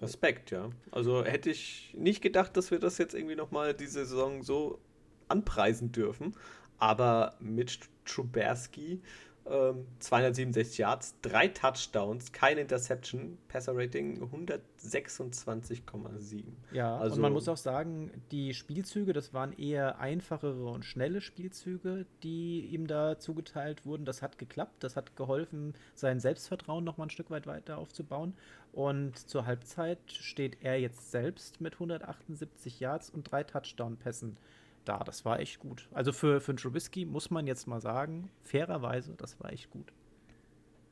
Respekt, 0.00 0.50
ja. 0.50 0.70
Also 0.90 1.24
hätte 1.24 1.50
ich 1.50 1.94
nicht 1.96 2.22
gedacht, 2.22 2.56
dass 2.56 2.70
wir 2.70 2.78
das 2.78 2.96
jetzt 2.96 3.14
irgendwie 3.14 3.36
nochmal 3.36 3.74
diese 3.74 4.06
Saison 4.06 4.42
so 4.42 4.80
anpreisen 5.28 5.92
dürfen. 5.92 6.34
Aber 6.78 7.36
mit 7.38 7.80
Truberski 8.06 9.02
ähm, 9.50 9.86
267 9.98 10.78
Yards, 10.78 11.16
drei 11.22 11.48
Touchdowns, 11.48 12.30
keine 12.32 12.60
Interception, 12.60 13.36
Passer-Rating 13.48 14.22
126,7. 14.22 16.44
Ja, 16.72 16.96
also, 16.96 17.16
und 17.16 17.22
man 17.22 17.32
muss 17.32 17.48
auch 17.48 17.56
sagen, 17.56 18.12
die 18.30 18.54
Spielzüge, 18.54 19.12
das 19.12 19.34
waren 19.34 19.52
eher 19.52 19.98
einfachere 19.98 20.66
und 20.66 20.84
schnelle 20.84 21.20
Spielzüge, 21.20 22.06
die 22.22 22.66
ihm 22.66 22.86
da 22.86 23.18
zugeteilt 23.18 23.84
wurden. 23.84 24.04
Das 24.04 24.22
hat 24.22 24.38
geklappt, 24.38 24.84
das 24.84 24.94
hat 24.94 25.16
geholfen, 25.16 25.74
sein 25.94 26.20
Selbstvertrauen 26.20 26.84
nochmal 26.84 27.08
ein 27.08 27.10
Stück 27.10 27.30
weit 27.30 27.48
weiter 27.48 27.78
aufzubauen. 27.78 28.34
Und 28.72 29.18
zur 29.18 29.46
Halbzeit 29.46 29.98
steht 30.08 30.58
er 30.60 30.78
jetzt 30.78 31.10
selbst 31.10 31.60
mit 31.60 31.72
178 31.74 32.78
Yards 32.78 33.10
und 33.10 33.28
drei 33.30 33.42
Touchdown-Pässen 33.42 34.36
da. 34.84 34.98
Das 34.98 35.24
war 35.24 35.40
echt 35.40 35.58
gut. 35.60 35.88
Also 35.92 36.12
für, 36.12 36.40
für 36.40 36.54
Trubisky 36.54 37.04
muss 37.04 37.30
man 37.30 37.46
jetzt 37.46 37.66
mal 37.66 37.80
sagen, 37.80 38.30
fairerweise, 38.42 39.14
das 39.16 39.38
war 39.40 39.52
echt 39.52 39.70
gut. 39.70 39.92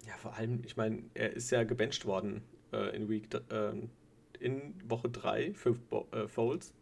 Ja, 0.07 0.17
vor 0.17 0.35
allem, 0.35 0.63
ich 0.65 0.77
meine, 0.77 1.03
er 1.15 1.33
ist 1.33 1.51
ja 1.51 1.65
gebencht 1.65 2.07
worden 2.07 2.43
äh, 2.73 2.97
in 2.97 3.09
Week 3.09 3.29
äh, 3.51 3.73
in 4.41 4.75
Woche 4.89 5.09
3 5.09 5.55
für 5.55 5.77
äh, 6.13 6.29
Foles. 6.29 6.73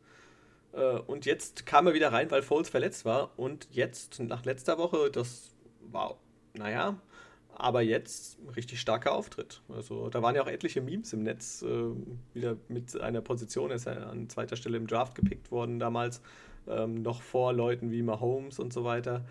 Äh, 0.72 0.98
und 0.98 1.26
jetzt 1.26 1.66
kam 1.66 1.86
er 1.86 1.94
wieder 1.94 2.12
rein, 2.12 2.30
weil 2.30 2.42
Foles 2.42 2.68
verletzt 2.68 3.04
war. 3.04 3.38
Und 3.38 3.68
jetzt, 3.70 4.20
nach 4.20 4.44
letzter 4.44 4.78
Woche, 4.78 5.10
das 5.10 5.56
war, 5.80 6.18
naja, 6.54 7.00
aber 7.58 7.80
jetzt 7.80 8.38
richtig 8.54 8.80
starker 8.80 9.12
Auftritt. 9.12 9.62
Also 9.68 10.10
da 10.10 10.22
waren 10.22 10.34
ja 10.34 10.42
auch 10.42 10.48
etliche 10.48 10.82
Memes 10.82 11.12
im 11.12 11.22
Netz, 11.22 11.62
äh, 11.62 11.90
wieder 12.34 12.56
mit 12.68 13.00
einer 13.00 13.22
Position, 13.22 13.70
er 13.70 13.76
ist 13.76 13.86
ja 13.86 13.94
an 13.94 14.28
zweiter 14.28 14.56
Stelle 14.56 14.76
im 14.76 14.86
Draft 14.86 15.14
gepickt 15.14 15.50
worden 15.50 15.78
damals 15.78 16.20
ähm, 16.68 17.02
noch 17.02 17.22
vor 17.22 17.52
Leuten 17.52 17.90
wie 17.90 18.02
Mahomes 18.02 18.58
und 18.58 18.72
so 18.72 18.84
weiter. 18.84 19.24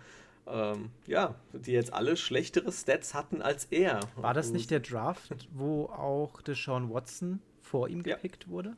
Ähm, 0.46 0.90
ja, 1.06 1.34
die 1.52 1.72
jetzt 1.72 1.92
alle 1.92 2.16
schlechtere 2.16 2.70
Stats 2.70 3.14
hatten 3.14 3.42
als 3.42 3.64
er. 3.66 4.00
War 4.14 4.32
das 4.32 4.52
nicht 4.52 4.70
der 4.70 4.80
Draft, 4.80 5.48
wo 5.52 5.86
auch 5.86 6.40
Deshaun 6.42 6.92
Watson 6.92 7.40
vor 7.60 7.88
ihm 7.88 8.02
gepickt 8.02 8.44
ja. 8.44 8.50
wurde? 8.50 8.76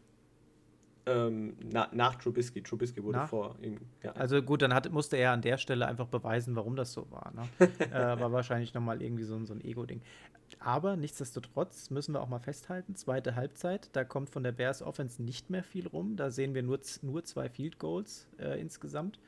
Ähm, 1.08 1.56
na, 1.72 1.88
nach 1.92 2.16
Trubisky. 2.16 2.62
Trubisky 2.62 3.02
wurde 3.02 3.18
nach? 3.18 3.28
vor 3.28 3.56
ihm. 3.62 3.78
Ja. 4.02 4.12
Also 4.12 4.42
gut, 4.42 4.62
dann 4.62 4.74
hat, 4.74 4.90
musste 4.92 5.16
er 5.16 5.32
an 5.32 5.42
der 5.42 5.56
Stelle 5.56 5.86
einfach 5.86 6.06
beweisen, 6.06 6.54
warum 6.56 6.76
das 6.76 6.92
so 6.92 7.10
war. 7.10 7.32
Ne? 7.34 7.48
äh, 7.92 8.20
war 8.20 8.32
wahrscheinlich 8.32 8.74
nochmal 8.74 9.02
irgendwie 9.02 9.24
so, 9.24 9.42
so 9.44 9.54
ein 9.54 9.62
Ego-Ding. 9.62 10.02
Aber 10.60 10.96
nichtsdestotrotz 10.96 11.90
müssen 11.90 12.14
wir 12.14 12.20
auch 12.20 12.28
mal 12.28 12.40
festhalten, 12.40 12.96
zweite 12.96 13.36
Halbzeit, 13.36 13.90
da 13.92 14.04
kommt 14.04 14.30
von 14.30 14.42
der 14.42 14.52
Bears 14.52 14.82
Offense 14.82 15.22
nicht 15.22 15.50
mehr 15.50 15.62
viel 15.62 15.86
rum. 15.86 16.16
Da 16.16 16.30
sehen 16.30 16.54
wir 16.54 16.62
nur, 16.62 16.80
nur 17.02 17.24
zwei 17.24 17.48
Field 17.48 17.78
Goals 17.78 18.26
äh, 18.38 18.60
insgesamt. 18.60 19.20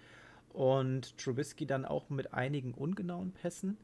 Und 0.53 1.17
Trubisky 1.19 1.67
dann 1.67 1.85
auch 1.85 2.11
mit 2.11 2.35
einigen 2.35 2.75
ungenauen 2.75 3.31
Pässen. 3.31 3.77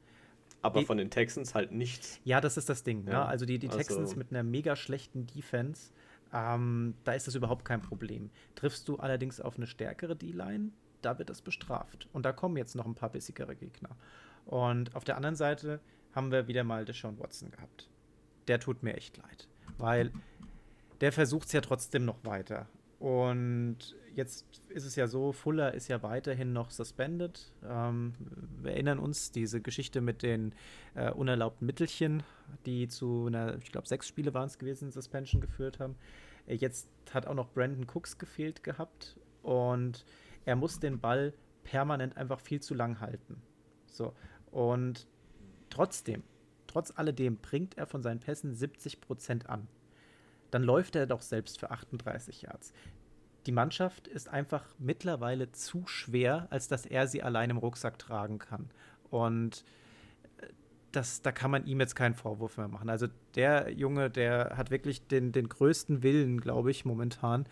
Aber 0.62 0.80
die, 0.80 0.86
von 0.86 0.98
den 0.98 1.10
Texans 1.10 1.54
halt 1.54 1.70
nichts. 1.70 2.18
Ja, 2.24 2.40
das 2.40 2.56
ist 2.56 2.68
das 2.68 2.82
Ding. 2.82 3.04
Ne? 3.04 3.12
Ja, 3.12 3.20
ne? 3.20 3.26
Also 3.26 3.46
die, 3.46 3.60
die 3.60 3.68
Texans 3.68 4.10
also. 4.10 4.16
mit 4.16 4.30
einer 4.30 4.42
mega 4.42 4.74
schlechten 4.74 5.26
Defense, 5.28 5.92
ähm, 6.32 6.94
da 7.04 7.12
ist 7.12 7.28
das 7.28 7.36
überhaupt 7.36 7.64
kein 7.64 7.80
Problem. 7.82 8.30
Triffst 8.56 8.88
du 8.88 8.96
allerdings 8.96 9.40
auf 9.40 9.56
eine 9.56 9.68
stärkere 9.68 10.16
D-Line, 10.16 10.70
da 11.02 11.18
wird 11.20 11.30
das 11.30 11.40
bestraft. 11.40 12.08
Und 12.12 12.26
da 12.26 12.32
kommen 12.32 12.56
jetzt 12.56 12.74
noch 12.74 12.86
ein 12.86 12.96
paar 12.96 13.10
bissigere 13.10 13.54
Gegner. 13.54 13.90
Und 14.44 14.96
auf 14.96 15.04
der 15.04 15.16
anderen 15.16 15.36
Seite 15.36 15.80
haben 16.16 16.32
wir 16.32 16.48
wieder 16.48 16.64
mal 16.64 16.84
Deshaun 16.84 17.18
Watson 17.20 17.52
gehabt. 17.52 17.88
Der 18.48 18.58
tut 18.58 18.82
mir 18.82 18.94
echt 18.94 19.16
leid, 19.18 19.48
weil 19.78 20.10
der 21.00 21.12
versucht 21.12 21.46
es 21.46 21.52
ja 21.52 21.60
trotzdem 21.60 22.04
noch 22.04 22.24
weiter. 22.24 22.66
Und 22.98 23.94
jetzt 24.14 24.46
ist 24.70 24.86
es 24.86 24.96
ja 24.96 25.06
so, 25.06 25.32
Fuller 25.32 25.74
ist 25.74 25.88
ja 25.88 26.02
weiterhin 26.02 26.54
noch 26.54 26.70
suspended. 26.70 27.52
Ähm, 27.62 28.14
wir 28.62 28.72
erinnern 28.72 28.98
uns, 28.98 29.30
diese 29.30 29.60
Geschichte 29.60 30.00
mit 30.00 30.22
den 30.22 30.54
äh, 30.94 31.10
unerlaubten 31.10 31.66
Mittelchen, 31.66 32.22
die 32.64 32.88
zu 32.88 33.26
einer, 33.26 33.58
ich 33.58 33.70
glaube, 33.70 33.86
sechs 33.86 34.08
Spiele 34.08 34.32
waren 34.32 34.46
es 34.46 34.58
gewesen, 34.58 34.90
Suspension 34.90 35.42
geführt 35.42 35.78
haben. 35.78 35.96
Äh, 36.46 36.54
jetzt 36.54 36.88
hat 37.12 37.26
auch 37.26 37.34
noch 37.34 37.50
Brandon 37.50 37.86
Cooks 37.92 38.16
gefehlt 38.16 38.62
gehabt 38.64 39.16
und 39.42 40.06
er 40.46 40.56
muss 40.56 40.80
den 40.80 40.98
Ball 40.98 41.34
permanent 41.64 42.16
einfach 42.16 42.40
viel 42.40 42.60
zu 42.60 42.74
lang 42.74 43.00
halten. 43.00 43.42
So. 43.86 44.14
Und 44.50 45.06
trotzdem, 45.76 46.22
trotz 46.66 46.90
alledem 46.96 47.36
bringt 47.36 47.76
er 47.76 47.86
von 47.86 48.02
seinen 48.02 48.20
Pässen 48.20 48.54
70 48.54 49.02
Prozent 49.02 49.50
an. 49.50 49.68
Dann 50.50 50.62
läuft 50.62 50.96
er 50.96 51.06
doch 51.06 51.20
selbst 51.20 51.60
für 51.60 51.70
38 51.70 52.42
Yards. 52.42 52.72
Die 53.44 53.52
Mannschaft 53.52 54.08
ist 54.08 54.28
einfach 54.28 54.64
mittlerweile 54.78 55.52
zu 55.52 55.86
schwer, 55.86 56.46
als 56.50 56.66
dass 56.68 56.86
er 56.86 57.06
sie 57.06 57.22
allein 57.22 57.50
im 57.50 57.58
Rucksack 57.58 57.98
tragen 57.98 58.38
kann. 58.38 58.70
Und 59.10 59.64
äh, 60.38 60.46
das, 60.92 61.20
da 61.20 61.30
kann 61.30 61.50
man 61.50 61.66
ihm 61.66 61.78
jetzt 61.78 61.94
keinen 61.94 62.14
Vorwurf 62.14 62.56
mehr 62.56 62.68
machen. 62.68 62.88
Also 62.88 63.06
der 63.34 63.70
Junge, 63.72 64.08
der 64.08 64.56
hat 64.56 64.70
wirklich 64.70 65.06
den, 65.06 65.32
den 65.32 65.50
größten 65.50 66.02
Willen, 66.02 66.40
glaube 66.40 66.70
ich, 66.70 66.86
momentan. 66.86 67.46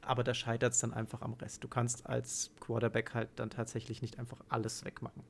Aber 0.00 0.24
da 0.24 0.34
scheitert 0.34 0.72
es 0.72 0.80
dann 0.80 0.92
einfach 0.92 1.22
am 1.22 1.34
Rest. 1.34 1.62
Du 1.62 1.68
kannst 1.68 2.06
als 2.06 2.50
Quarterback 2.58 3.14
halt 3.14 3.30
dann 3.36 3.48
tatsächlich 3.48 4.02
nicht 4.02 4.18
einfach 4.18 4.40
alles 4.48 4.84
wegmachen. 4.84 5.22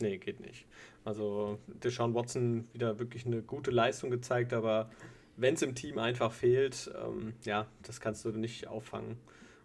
Nee, 0.00 0.18
geht 0.18 0.40
nicht. 0.40 0.66
Also 1.04 1.58
Deshaun 1.66 2.14
Watson 2.14 2.68
wieder 2.72 2.98
wirklich 2.98 3.26
eine 3.26 3.42
gute 3.42 3.70
Leistung 3.70 4.10
gezeigt, 4.10 4.52
aber 4.52 4.90
wenn 5.36 5.54
es 5.54 5.62
im 5.62 5.74
Team 5.74 5.98
einfach 5.98 6.32
fehlt, 6.32 6.90
ähm, 7.02 7.34
ja, 7.44 7.66
das 7.82 8.00
kannst 8.00 8.24
du 8.24 8.30
nicht 8.30 8.66
auffangen. 8.66 9.16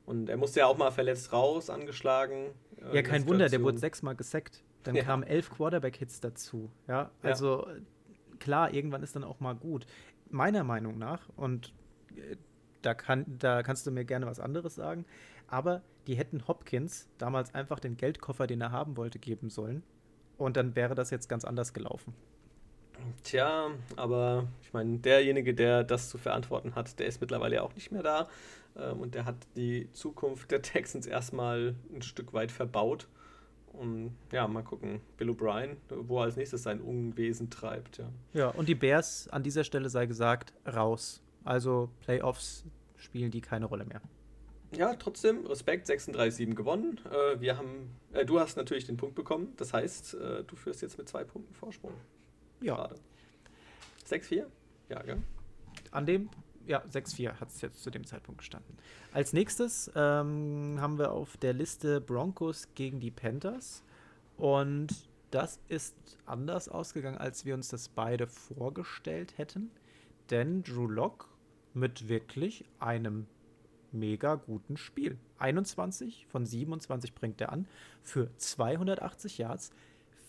Und 0.06 0.30
er 0.30 0.38
musste 0.38 0.62
ja 0.62 0.68
auch 0.68 0.78
mal 0.78 0.92
verletzt 0.92 1.34
raus, 1.34 1.70
angeschlagen. 1.70 2.52
Äh, 2.78 2.98
ja, 2.98 3.02
kein 3.02 3.28
Wunder, 3.28 3.50
der 3.50 3.62
wurde 3.62 3.78
sechsmal 3.78 4.16
gesackt. 4.16 4.64
Dann 4.84 4.96
ja. 4.96 5.04
kamen 5.04 5.24
elf 5.24 5.50
Quarterback-Hits 5.50 6.20
dazu. 6.20 6.70
Ja, 6.88 7.10
also 7.22 7.68
ja. 7.68 7.76
klar, 8.40 8.74
irgendwann 8.74 9.02
ist 9.02 9.16
dann 9.16 9.24
auch 9.24 9.40
mal 9.40 9.56
gut. 9.56 9.86
Meiner 10.30 10.64
Meinung 10.64 10.98
nach, 10.98 11.30
und 11.36 11.74
äh, 12.16 12.36
da, 12.82 12.94
kann, 12.94 13.26
da 13.40 13.64
kannst 13.64 13.88
du 13.88 13.92
mir 13.92 14.04
gerne 14.04 14.26
was 14.26 14.40
anderes 14.40 14.76
sagen, 14.76 15.06
aber 15.48 15.82
die 16.08 16.16
hätten 16.16 16.48
Hopkins 16.48 17.08
damals 17.18 17.56
einfach 17.56 17.80
den 17.80 17.96
Geldkoffer, 17.96 18.46
den 18.46 18.60
er 18.62 18.72
haben 18.72 18.98
wollte, 18.98 19.20
geben 19.20 19.50
sollen. 19.50 19.84
Und 20.38 20.58
dann 20.58 20.76
wäre 20.76 20.96
das 20.96 21.10
jetzt 21.10 21.30
ganz 21.30 21.46
anders 21.46 21.74
gelaufen. 21.74 22.14
Tja, 23.24 23.72
aber 23.96 24.48
ich 24.62 24.74
meine, 24.74 24.98
derjenige, 25.00 25.54
der 25.54 25.84
das 25.84 26.10
zu 26.10 26.18
verantworten 26.18 26.76
hat, 26.76 27.00
der 27.00 27.08
ist 27.08 27.22
mittlerweile 27.22 27.64
auch 27.64 27.74
nicht 27.76 27.92
mehr 27.92 28.04
da. 28.04 28.28
Ähm, 28.78 29.00
und 29.00 29.16
der 29.16 29.26
hat 29.26 29.36
die 29.56 29.92
Zukunft 29.94 30.52
der 30.52 30.62
Texans 30.62 31.06
erstmal 31.06 31.76
ein 31.94 32.02
Stück 32.02 32.34
weit 32.34 32.52
verbaut. 32.52 33.08
Und 33.74 34.16
ja, 34.32 34.48
mal 34.48 34.64
gucken, 34.64 35.02
Bill 35.18 35.32
O'Brien, 35.32 35.78
wo 35.90 36.20
er 36.20 36.26
als 36.26 36.36
nächstes 36.36 36.64
sein 36.64 36.80
Unwesen 36.80 37.50
treibt. 37.50 37.98
Ja. 37.98 38.10
ja, 38.34 38.48
und 38.50 38.70
die 38.70 38.76
Bears, 38.76 39.28
an 39.30 39.42
dieser 39.42 39.64
Stelle 39.64 39.90
sei 39.90 40.06
gesagt, 40.06 40.54
raus. 40.68 41.22
Also 41.44 41.90
Playoffs 42.02 42.66
spielen 42.98 43.32
die 43.32 43.42
keine 43.42 43.66
Rolle 43.66 43.86
mehr. 43.86 44.02
Ja, 44.76 44.96
trotzdem, 44.96 45.46
Respekt, 45.46 45.88
36-7 45.88 46.56
gewonnen. 46.56 47.00
Äh, 47.12 47.40
wir 47.40 47.58
haben, 47.58 47.96
äh, 48.12 48.26
du 48.26 48.40
hast 48.40 48.58
natürlich 48.58 48.86
den 48.86 48.98
Punkt 48.98 49.16
bekommen. 49.16 49.54
Das 49.58 49.74
heißt, 49.74 50.16
äh, 50.16 50.44
du 50.44 50.56
führst 50.56 50.82
jetzt 50.82 50.98
mit 50.98 51.08
zwei 51.08 51.24
Punkten 51.24 51.54
Vorsprung. 51.54 51.94
Ja. 52.62 52.76
Gerade. 52.76 52.96
6-4? 54.08 54.46
Ja, 54.90 55.02
gell? 55.04 55.22
An 55.92 56.06
dem, 56.06 56.30
ja, 56.66 56.84
6-4 56.92 57.40
hat 57.40 57.50
es 57.50 57.62
jetzt 57.62 57.84
zu 57.84 57.92
dem 57.92 58.06
Zeitpunkt 58.06 58.40
gestanden. 58.40 58.78
Als 59.12 59.34
nächstes 59.34 59.92
ähm, 59.96 60.78
haben 60.80 60.98
wir 60.98 61.12
auf 61.12 61.38
der 61.38 61.54
Liste 61.54 62.02
Broncos 62.02 62.68
gegen 62.74 63.00
die 63.00 63.12
Panthers. 63.12 63.84
Und 64.38 65.10
das 65.32 65.60
ist 65.68 65.96
anders 66.26 66.68
ausgegangen, 66.70 67.18
als 67.18 67.46
wir 67.46 67.54
uns 67.54 67.68
das 67.68 67.90
beide 67.90 68.28
vorgestellt 68.28 69.38
hätten. 69.38 69.72
Denn 70.30 70.64
Drew 70.64 70.88
Lock 70.88 71.28
mit 71.74 72.08
wirklich 72.08 72.66
einem 72.80 73.28
mega 73.94 74.36
guten 74.36 74.78
Spiel. 74.78 75.18
21 75.38 76.28
von 76.30 76.46
27 76.46 77.14
bringt 77.14 77.42
er 77.42 77.52
an 77.52 77.68
für 78.02 78.30
280 78.38 79.38
Yards, 79.38 79.72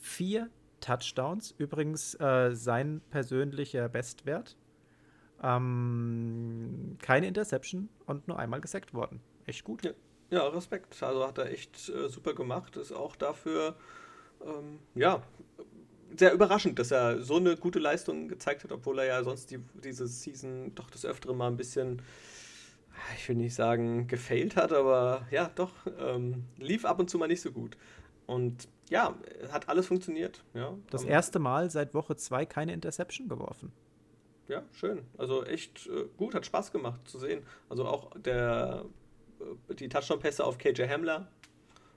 vier 0.00 0.50
Touchdowns. 0.80 1.54
Übrigens 1.56 2.14
äh, 2.20 2.54
sein 2.54 3.00
persönlicher 3.10 3.88
Bestwert. 3.88 4.56
Ähm, 5.42 6.96
keine 7.00 7.26
Interception 7.26 7.88
und 8.06 8.28
nur 8.28 8.38
einmal 8.38 8.60
gesackt 8.60 8.94
worden. 8.94 9.20
Echt 9.46 9.64
gut. 9.64 9.84
Ja, 9.84 9.92
ja 10.30 10.46
Respekt. 10.48 11.02
Also 11.02 11.26
hat 11.26 11.38
er 11.38 11.50
echt 11.50 11.88
äh, 11.88 12.08
super 12.08 12.34
gemacht. 12.34 12.76
Ist 12.76 12.92
auch 12.92 13.16
dafür, 13.16 13.76
ähm, 14.44 14.78
ja, 14.94 15.22
sehr 16.16 16.32
überraschend, 16.32 16.78
dass 16.78 16.90
er 16.90 17.22
so 17.22 17.36
eine 17.36 17.56
gute 17.56 17.78
Leistung 17.78 18.28
gezeigt 18.28 18.64
hat, 18.64 18.72
obwohl 18.72 18.98
er 19.00 19.06
ja 19.06 19.24
sonst 19.24 19.50
die, 19.50 19.58
diese 19.82 20.06
Season 20.06 20.74
doch 20.74 20.90
das 20.90 21.04
öftere 21.04 21.34
mal 21.34 21.48
ein 21.48 21.56
bisschen, 21.56 22.02
ich 23.16 23.28
will 23.28 23.36
nicht 23.36 23.54
sagen, 23.54 24.06
gefailt 24.06 24.56
hat, 24.56 24.72
aber 24.72 25.26
ja, 25.30 25.50
doch, 25.54 25.72
ähm, 25.98 26.44
lief 26.58 26.84
ab 26.84 26.98
und 26.98 27.10
zu 27.10 27.18
mal 27.18 27.28
nicht 27.28 27.40
so 27.40 27.52
gut. 27.52 27.76
Und 28.26 28.68
ja, 28.88 29.14
hat 29.50 29.68
alles 29.68 29.86
funktioniert. 29.86 30.42
Ja. 30.54 30.74
Das 30.90 31.04
erste 31.04 31.38
Mal 31.38 31.70
seit 31.70 31.94
Woche 31.94 32.16
2 32.16 32.46
keine 32.46 32.72
Interception 32.72 33.28
geworfen. 33.28 33.72
Ja, 34.48 34.62
schön. 34.72 35.02
Also 35.16 35.44
echt 35.44 35.86
äh, 35.86 36.04
gut, 36.16 36.34
hat 36.34 36.44
Spaß 36.44 36.70
gemacht 36.72 37.00
zu 37.08 37.18
sehen. 37.18 37.42
Also 37.68 37.86
auch 37.86 38.10
der, 38.18 38.84
äh, 39.68 39.74
die 39.74 39.88
Touchdown-Pässe 39.88 40.44
auf 40.44 40.58
KJ 40.58 40.86
Hamler. 40.88 41.28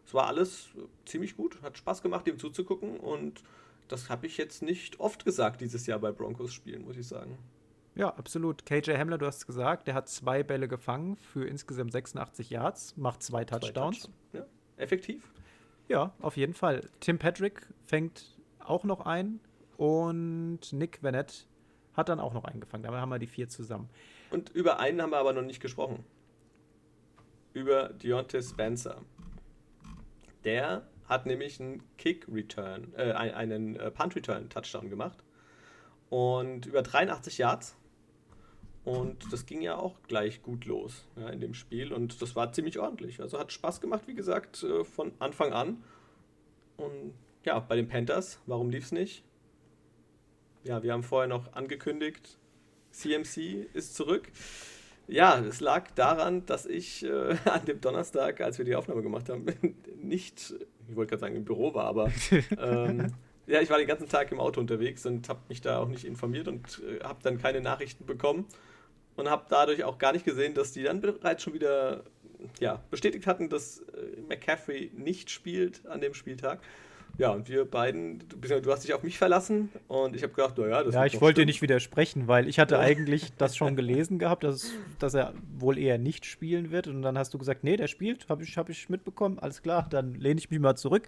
Es 0.06 0.14
war 0.14 0.28
alles 0.28 0.70
ziemlich 1.06 1.36
gut, 1.36 1.62
hat 1.62 1.78
Spaß 1.78 2.02
gemacht, 2.02 2.28
ihm 2.28 2.40
zuzugucken 2.40 2.98
und 2.98 3.44
das 3.90 4.10
habe 4.10 4.26
ich 4.26 4.38
jetzt 4.38 4.62
nicht 4.62 5.02
oft 5.02 5.26
gesagt 5.26 5.60
dieses 5.60 5.86
Jahr 5.86 6.00
bei 6.00 6.12
Broncos-Spielen, 6.12 6.86
muss 6.86 6.96
ich 6.96 7.08
sagen. 7.08 7.38
Ja, 7.98 8.10
absolut. 8.10 8.64
KJ 8.66 8.92
Hamler, 8.92 9.18
du 9.18 9.26
hast 9.26 9.38
es 9.38 9.48
gesagt, 9.48 9.88
der 9.88 9.96
hat 9.96 10.08
zwei 10.08 10.44
Bälle 10.44 10.68
gefangen 10.68 11.18
für 11.18 11.48
insgesamt 11.48 11.92
86 11.92 12.52
Yards, 12.52 12.96
macht 12.96 13.24
zwei 13.24 13.44
Touchdowns. 13.44 14.02
Zwei 14.02 14.10
Touchdowns. 14.10 14.10
Ja, 14.34 14.46
effektiv. 14.78 15.32
Ja, 15.88 16.14
auf 16.22 16.38
jeden 16.38 16.54
Fall. 16.54 16.88
Tim 17.00 17.18
Patrick 17.18 17.66
fängt 17.86 18.38
auch 18.60 18.84
noch 18.84 19.02
ein 19.02 19.40
und 19.78 20.72
Nick 20.74 21.02
Vanette 21.02 21.46
hat 21.94 22.10
dann 22.10 22.20
auch 22.20 22.34
noch 22.34 22.46
eingefangen. 22.46 22.84
Dabei 22.84 23.00
haben 23.00 23.10
wir 23.10 23.18
die 23.18 23.26
vier 23.26 23.50
zusammen. 23.50 23.90
Und 24.30 24.50
über 24.50 24.80
einen 24.80 25.02
haben 25.02 25.10
wir 25.10 25.18
aber 25.18 25.34
noch 25.34 25.42
nicht 25.42 25.60
gesprochen. 25.60 26.04
Über 27.54 27.90
Deontay 27.90 28.44
Spencer. 28.44 29.02
Der 30.44 30.88
hat 31.06 31.26
nämlich 31.26 31.60
einen 31.60 31.82
Kick-Return, 31.98 32.94
äh, 32.96 33.14
einen 33.14 33.76
äh, 33.78 33.90
Punt-Return-Touchdown 33.90 34.90
gemacht. 34.90 35.24
Und 36.10 36.68
über 36.68 36.84
83 36.84 37.40
Yards. 37.40 37.76
Und 38.88 39.34
das 39.34 39.46
ging 39.46 39.62
ja 39.62 39.76
auch 39.76 39.96
gleich 40.08 40.42
gut 40.42 40.64
los 40.64 41.06
ja, 41.18 41.28
in 41.28 41.42
dem 41.42 41.54
Spiel. 41.54 41.92
Und 41.92 42.22
das 42.22 42.38
war 42.38 42.54
ziemlich 42.54 42.80
ordentlich. 42.80 43.20
Also 43.20 43.38
hat 43.38 43.52
Spaß 43.52 43.82
gemacht, 43.82 44.04
wie 44.06 44.14
gesagt, 44.14 44.64
äh, 44.64 44.86
von 44.86 45.12
Anfang 45.20 45.52
an. 45.52 45.84
Und 46.78 47.14
ja, 47.44 47.60
bei 47.60 47.76
den 47.76 47.90
Panthers, 47.90 48.40
warum 48.46 48.70
lief 48.70 48.86
es 48.86 48.92
nicht? 48.94 49.26
Ja, 50.64 50.84
wir 50.84 50.94
haben 50.94 51.04
vorher 51.04 51.28
noch 51.28 51.52
angekündigt, 51.52 52.38
CMC 52.92 53.68
ist 53.74 53.94
zurück. 53.94 54.32
Ja, 55.10 55.38
es 55.38 55.60
lag 55.60 55.92
daran, 55.92 56.46
dass 56.46 56.66
ich 56.66 57.04
äh, 57.04 57.36
an 57.46 57.66
dem 57.66 57.82
Donnerstag, 57.82 58.40
als 58.40 58.58
wir 58.58 58.64
die 58.64 58.78
Aufnahme 58.78 59.02
gemacht 59.02 59.28
haben, 59.28 59.48
nicht, 60.02 60.56
ich 60.88 60.96
wollte 60.96 61.10
gerade 61.10 61.20
sagen 61.20 61.36
im 61.36 61.44
Büro 61.44 61.74
war, 61.74 61.88
aber 61.88 62.10
ähm, 62.58 63.14
ja, 63.48 63.60
ich 63.60 63.70
war 63.70 63.80
den 63.80 63.88
ganzen 63.88 64.08
Tag 64.08 64.32
im 64.32 64.40
Auto 64.40 64.62
unterwegs 64.62 65.06
und 65.06 65.28
habe 65.28 65.42
mich 65.50 65.60
da 65.60 65.80
auch 65.80 65.90
nicht 65.90 66.06
informiert 66.06 66.48
und 66.48 66.82
äh, 66.90 67.04
habe 67.04 67.20
dann 67.22 67.38
keine 67.38 67.60
Nachrichten 67.60 68.06
bekommen 68.06 68.46
und 69.18 69.30
habe 69.30 69.46
dadurch 69.50 69.84
auch 69.84 69.98
gar 69.98 70.14
nicht 70.14 70.24
gesehen, 70.24 70.54
dass 70.54 70.72
die 70.72 70.84
dann 70.84 71.02
bereits 71.02 71.44
schon 71.44 71.54
wieder 71.54 72.04
ja, 72.60 72.82
bestätigt 72.90 73.28
hatten, 73.28 73.50
dass 73.50 73.80
äh, 73.80 74.22
McCaffrey 74.30 74.92
nicht 74.96 75.30
spielt 75.30 75.86
an 75.88 76.02
dem 76.02 76.14
Spieltag. 76.14 76.62
Ja, 77.18 77.32
und 77.32 77.50
wir 77.50 77.66
beiden, 77.66 78.20
du, 78.30 78.62
du 78.62 78.72
hast 78.72 78.84
dich 78.84 78.94
auf 78.94 79.02
mich 79.02 79.18
verlassen 79.18 79.72
und 79.88 80.16
ich 80.16 80.22
habe 80.22 80.34
gedacht, 80.34 80.56
naja, 80.60 80.84
das 80.84 80.94
Ja, 80.94 81.06
ich 81.06 81.20
wollte 81.20 81.42
dir 81.42 81.46
nicht 81.48 81.64
widersprechen, 81.64 82.28
weil 82.28 82.48
ich 82.48 82.60
hatte 82.60 82.76
ja. 82.76 82.82
eigentlich 82.82 83.34
das 83.38 83.58
schon 83.58 83.76
gelesen 83.76 84.20
gehabt, 84.20 84.44
dass, 84.44 84.72
dass 85.00 85.16
er 85.16 85.34
wohl 85.58 85.80
eher 85.80 85.98
nicht 85.98 86.28
spielen 86.28 86.70
wird. 86.70 86.86
Und 86.86 87.02
dann 87.02 87.18
hast 87.18 87.34
du 87.34 87.40
gesagt, 87.40 87.64
nee, 87.64 87.76
der 87.76 87.88
spielt, 87.88 88.30
habe 88.30 88.44
ich, 88.44 88.56
hab 88.58 88.70
ich 88.70 88.88
mitbekommen, 88.90 89.40
alles 89.40 89.64
klar, 89.64 89.88
dann 89.90 90.14
lehne 90.14 90.40
ich 90.40 90.52
mich 90.52 90.60
mal 90.60 90.76
zurück. 90.76 91.08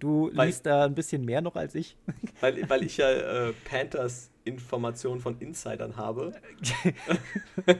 Du 0.00 0.32
weil, 0.34 0.48
liest 0.48 0.66
da 0.66 0.84
ein 0.84 0.96
bisschen 0.96 1.24
mehr 1.24 1.42
noch 1.42 1.54
als 1.54 1.76
ich. 1.76 1.96
Weil, 2.40 2.68
weil 2.68 2.82
ich 2.84 2.96
ja 2.96 3.08
äh, 3.08 3.52
Panthers 3.64 4.32
Informationen 4.46 5.20
von 5.20 5.38
Insidern 5.40 5.96
habe. 5.96 6.32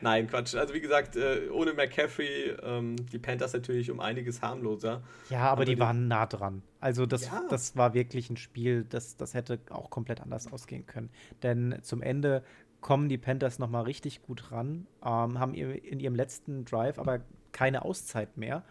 Nein, 0.00 0.28
Quatsch. 0.28 0.54
Also 0.54 0.74
wie 0.74 0.80
gesagt, 0.80 1.16
äh, 1.16 1.48
ohne 1.50 1.72
McCaffrey, 1.72 2.54
ähm, 2.62 2.96
die 3.10 3.18
Panthers 3.18 3.52
natürlich 3.52 3.90
um 3.90 4.00
einiges 4.00 4.42
harmloser. 4.42 5.02
Ja, 5.30 5.40
aber, 5.40 5.50
aber 5.50 5.64
die, 5.64 5.74
die, 5.74 5.80
waren 5.80 6.08
nah 6.08 6.26
dran. 6.26 6.62
Also 6.80 7.06
das, 7.06 7.26
ja. 7.26 7.42
das 7.48 7.76
war 7.76 7.94
wirklich 7.94 8.30
ein 8.30 8.36
Spiel, 8.36 8.84
das, 8.84 9.16
das 9.16 9.34
hätte 9.34 9.58
auch 9.70 9.90
komplett 9.90 10.20
anders 10.20 10.52
ausgehen 10.52 10.86
können. 10.86 11.10
Denn 11.42 11.78
zum 11.82 12.02
Ende 12.02 12.42
kommen 12.80 13.08
die 13.08 13.18
Panthers 13.18 13.58
nochmal 13.58 13.84
richtig 13.84 14.22
gut 14.22 14.52
ran, 14.52 14.86
ähm, 15.02 15.38
haben 15.40 15.54
in 15.54 15.98
ihrem 15.98 16.14
letzten 16.14 16.64
Drive 16.64 16.98
aber 16.98 17.20
keine 17.52 17.82
Auszeit 17.82 18.36
mehr. 18.36 18.62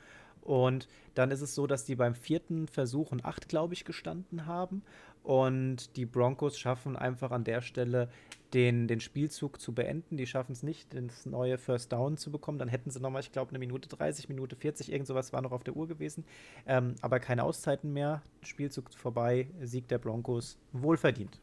Und 0.46 0.88
dann 1.16 1.32
ist 1.32 1.42
es 1.42 1.56
so, 1.56 1.66
dass 1.66 1.86
die 1.86 1.96
beim 1.96 2.14
vierten 2.14 2.68
Versuch 2.68 3.12
und 3.12 3.26
acht, 3.26 3.50
glaube 3.50 3.74
ich, 3.74 3.84
gestanden 3.84 4.46
haben. 4.46 4.84
Und 5.26 5.96
die 5.96 6.06
Broncos 6.06 6.60
schaffen 6.60 6.96
einfach 6.96 7.32
an 7.32 7.44
der 7.44 7.62
Stelle 7.62 8.10
den, 8.54 8.88
den 8.88 9.00
Spielzug 9.00 9.60
zu 9.60 9.74
beenden. 9.74 10.18
Die 10.18 10.28
schaffen 10.28 10.52
es 10.52 10.62
nicht, 10.62 10.94
das 10.94 11.26
neue 11.26 11.58
First 11.58 11.92
Down 11.92 12.16
zu 12.16 12.32
bekommen. 12.32 12.60
Dann 12.60 12.68
hätten 12.68 12.92
sie 12.92 13.00
nochmal, 13.00 13.22
ich 13.22 13.32
glaube, 13.32 13.50
eine 13.50 13.58
Minute 13.58 13.90
30, 13.90 14.30
Minute 14.30 14.56
40, 14.56 14.92
irgend 14.92 15.08
sowas 15.08 15.34
war 15.34 15.42
noch 15.42 15.52
auf 15.52 15.64
der 15.64 15.76
Uhr 15.76 15.88
gewesen. 15.88 16.26
Ähm, 16.68 16.94
aber 17.02 17.20
keine 17.20 17.44
Auszeiten 17.44 17.92
mehr. 17.92 18.22
Spielzug 18.44 18.94
vorbei, 18.94 19.48
Sieg 19.64 19.88
der 19.88 19.98
Broncos. 19.98 20.60
Wohlverdient. 20.74 21.42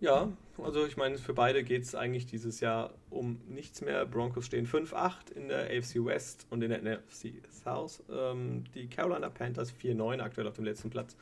Ja, 0.00 0.32
also 0.58 0.86
ich 0.86 0.96
meine, 0.96 1.18
für 1.18 1.34
beide 1.34 1.62
geht 1.62 1.82
es 1.82 1.94
eigentlich 1.94 2.26
dieses 2.26 2.58
Jahr 2.58 2.94
um 3.10 3.38
nichts 3.46 3.82
mehr. 3.82 4.06
Broncos 4.06 4.46
stehen 4.46 4.66
5-8 4.66 5.32
in 5.36 5.48
der 5.48 5.66
AFC 5.66 6.04
West 6.04 6.46
und 6.50 6.62
in 6.62 6.70
der 6.70 6.82
NFC 6.82 7.34
South. 7.62 8.02
Ähm, 8.10 8.64
die 8.74 8.88
Carolina 8.88 9.28
Panthers 9.28 9.72
4-9 9.72 10.20
aktuell 10.20 10.48
auf 10.48 10.56
dem 10.56 10.64
letzten 10.64 10.90
Platz, 10.90 11.16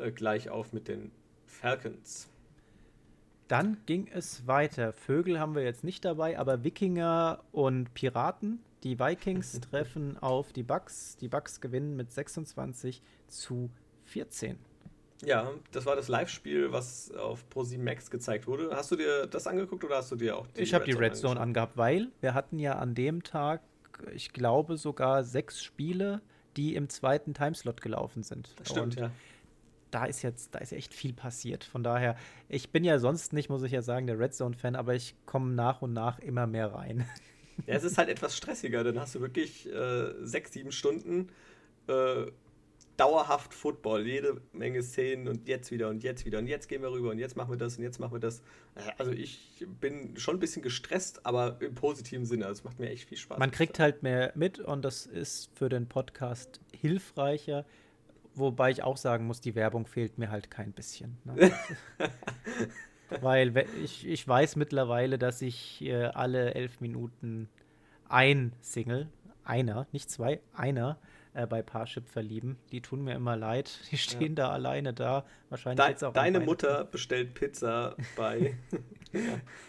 äh, 0.00 0.12
gleich 0.12 0.48
auf 0.50 0.72
mit 0.72 0.88
den 0.88 1.10
Falcons. 1.46 2.28
Dann 3.48 3.78
ging 3.86 4.08
es 4.12 4.46
weiter. 4.46 4.92
Vögel 4.92 5.40
haben 5.40 5.54
wir 5.54 5.64
jetzt 5.64 5.82
nicht 5.82 6.04
dabei, 6.04 6.38
aber 6.38 6.62
Wikinger 6.62 7.42
und 7.50 7.92
Piraten. 7.94 8.60
Die 8.84 8.98
Vikings 8.98 9.60
treffen 9.70 10.16
auf 10.18 10.52
die 10.52 10.62
Bucks. 10.62 11.16
Die 11.16 11.28
Bucks 11.28 11.60
gewinnen 11.60 11.96
mit 11.96 12.12
26 12.12 13.02
zu 13.26 13.70
14. 14.04 14.58
Ja, 15.24 15.50
das 15.72 15.84
war 15.84 15.96
das 15.96 16.08
Live-Spiel, 16.08 16.72
was 16.72 17.10
auf 17.12 17.44
Pro7 17.52 17.78
Max 17.78 18.10
gezeigt 18.10 18.46
wurde. 18.46 18.70
Hast 18.74 18.90
du 18.90 18.96
dir 18.96 19.26
das 19.26 19.46
angeguckt 19.46 19.84
oder 19.84 19.96
hast 19.96 20.10
du 20.10 20.16
dir 20.16 20.36
auch 20.36 20.46
die 20.46 20.62
Ich 20.62 20.72
habe 20.72 20.84
die 20.84 20.92
Red 20.92 21.16
Zone 21.16 21.38
angehabt, 21.38 21.76
weil 21.76 22.08
wir 22.20 22.34
hatten 22.34 22.58
ja 22.58 22.78
an 22.78 22.94
dem 22.94 23.22
Tag, 23.22 23.62
ich 24.14 24.32
glaube, 24.32 24.76
sogar 24.76 25.24
sechs 25.24 25.62
Spiele, 25.62 26.22
die 26.56 26.74
im 26.74 26.88
zweiten 26.88 27.34
Timeslot 27.34 27.80
gelaufen 27.80 28.22
sind. 28.22 28.54
Das 28.58 28.68
stimmt, 28.68 28.96
Und 28.96 29.00
ja. 29.00 29.10
Da 29.90 30.04
ist 30.04 30.22
jetzt, 30.22 30.54
da 30.54 30.58
ist 30.60 30.72
echt 30.72 30.94
viel 30.94 31.12
passiert. 31.12 31.64
Von 31.64 31.82
daher, 31.82 32.16
ich 32.48 32.70
bin 32.70 32.84
ja 32.84 32.98
sonst 32.98 33.32
nicht, 33.32 33.48
muss 33.48 33.62
ich 33.62 33.72
ja 33.72 33.82
sagen, 33.82 34.06
der 34.06 34.18
Red 34.18 34.34
Zone-Fan, 34.34 34.76
aber 34.76 34.94
ich 34.94 35.14
komme 35.26 35.52
nach 35.52 35.82
und 35.82 35.92
nach 35.92 36.18
immer 36.18 36.46
mehr 36.46 36.72
rein. 36.72 37.06
Ja, 37.66 37.74
es 37.74 37.84
ist 37.84 37.98
halt 37.98 38.08
etwas 38.08 38.34
stressiger, 38.34 38.82
dann 38.84 38.98
hast 38.98 39.14
du 39.14 39.20
wirklich 39.20 39.70
äh, 39.70 40.14
sechs, 40.24 40.54
sieben 40.54 40.72
Stunden 40.72 41.28
äh, 41.88 42.24
dauerhaft 43.00 43.54
Football, 43.54 44.06
jede 44.06 44.42
Menge 44.52 44.82
Szenen 44.82 45.26
und 45.26 45.48
jetzt 45.48 45.70
wieder 45.70 45.88
und 45.88 46.02
jetzt 46.02 46.26
wieder 46.26 46.38
und 46.38 46.46
jetzt 46.46 46.68
gehen 46.68 46.82
wir 46.82 46.92
rüber 46.92 47.10
und 47.10 47.18
jetzt 47.18 47.34
machen 47.34 47.50
wir 47.50 47.56
das 47.56 47.78
und 47.78 47.82
jetzt 47.82 47.98
machen 47.98 48.12
wir 48.12 48.20
das. 48.20 48.42
Also 48.98 49.12
ich 49.12 49.66
bin 49.80 50.18
schon 50.18 50.36
ein 50.36 50.38
bisschen 50.38 50.60
gestresst, 50.60 51.24
aber 51.24 51.56
im 51.60 51.74
positiven 51.74 52.26
Sinne. 52.26 52.44
Also 52.44 52.60
es 52.60 52.64
macht 52.64 52.78
mir 52.78 52.90
echt 52.90 53.08
viel 53.08 53.16
Spaß. 53.16 53.38
Man 53.38 53.50
kriegt 53.50 53.78
halt 53.78 54.02
mehr 54.02 54.32
mit 54.34 54.58
und 54.58 54.84
das 54.84 55.06
ist 55.06 55.50
für 55.54 55.70
den 55.70 55.88
Podcast 55.88 56.60
hilfreicher. 56.72 57.64
Wobei 58.34 58.70
ich 58.70 58.82
auch 58.82 58.96
sagen 58.96 59.26
muss, 59.26 59.40
die 59.40 59.54
Werbung 59.54 59.86
fehlt 59.86 60.18
mir 60.18 60.30
halt 60.30 60.50
kein 60.50 60.72
bisschen. 60.72 61.18
Ne? 61.24 61.52
Weil 63.20 63.56
ich, 63.82 64.06
ich 64.06 64.26
weiß 64.26 64.56
mittlerweile, 64.56 65.18
dass 65.18 65.42
ich 65.42 65.82
äh, 65.82 66.04
alle 66.04 66.54
elf 66.54 66.80
Minuten 66.80 67.48
ein 68.08 68.52
Single, 68.60 69.08
einer, 69.44 69.86
nicht 69.92 70.10
zwei, 70.10 70.40
einer, 70.52 70.98
äh, 71.34 71.46
bei 71.46 71.62
Parship 71.62 72.08
verlieben. 72.08 72.56
Die 72.72 72.80
tun 72.80 73.02
mir 73.02 73.14
immer 73.14 73.36
leid. 73.36 73.80
Die 73.90 73.98
stehen 73.98 74.34
ja. 74.36 74.46
da 74.46 74.50
alleine 74.50 74.92
da. 74.92 75.24
Wahrscheinlich 75.48 75.84
De 75.84 75.90
jetzt 75.90 76.04
auch 76.04 76.12
Deine 76.12 76.40
Mutter 76.40 76.84
bestellt 76.84 77.34
Pizza 77.34 77.96
bei. 78.16 78.54
ja. 79.12 79.20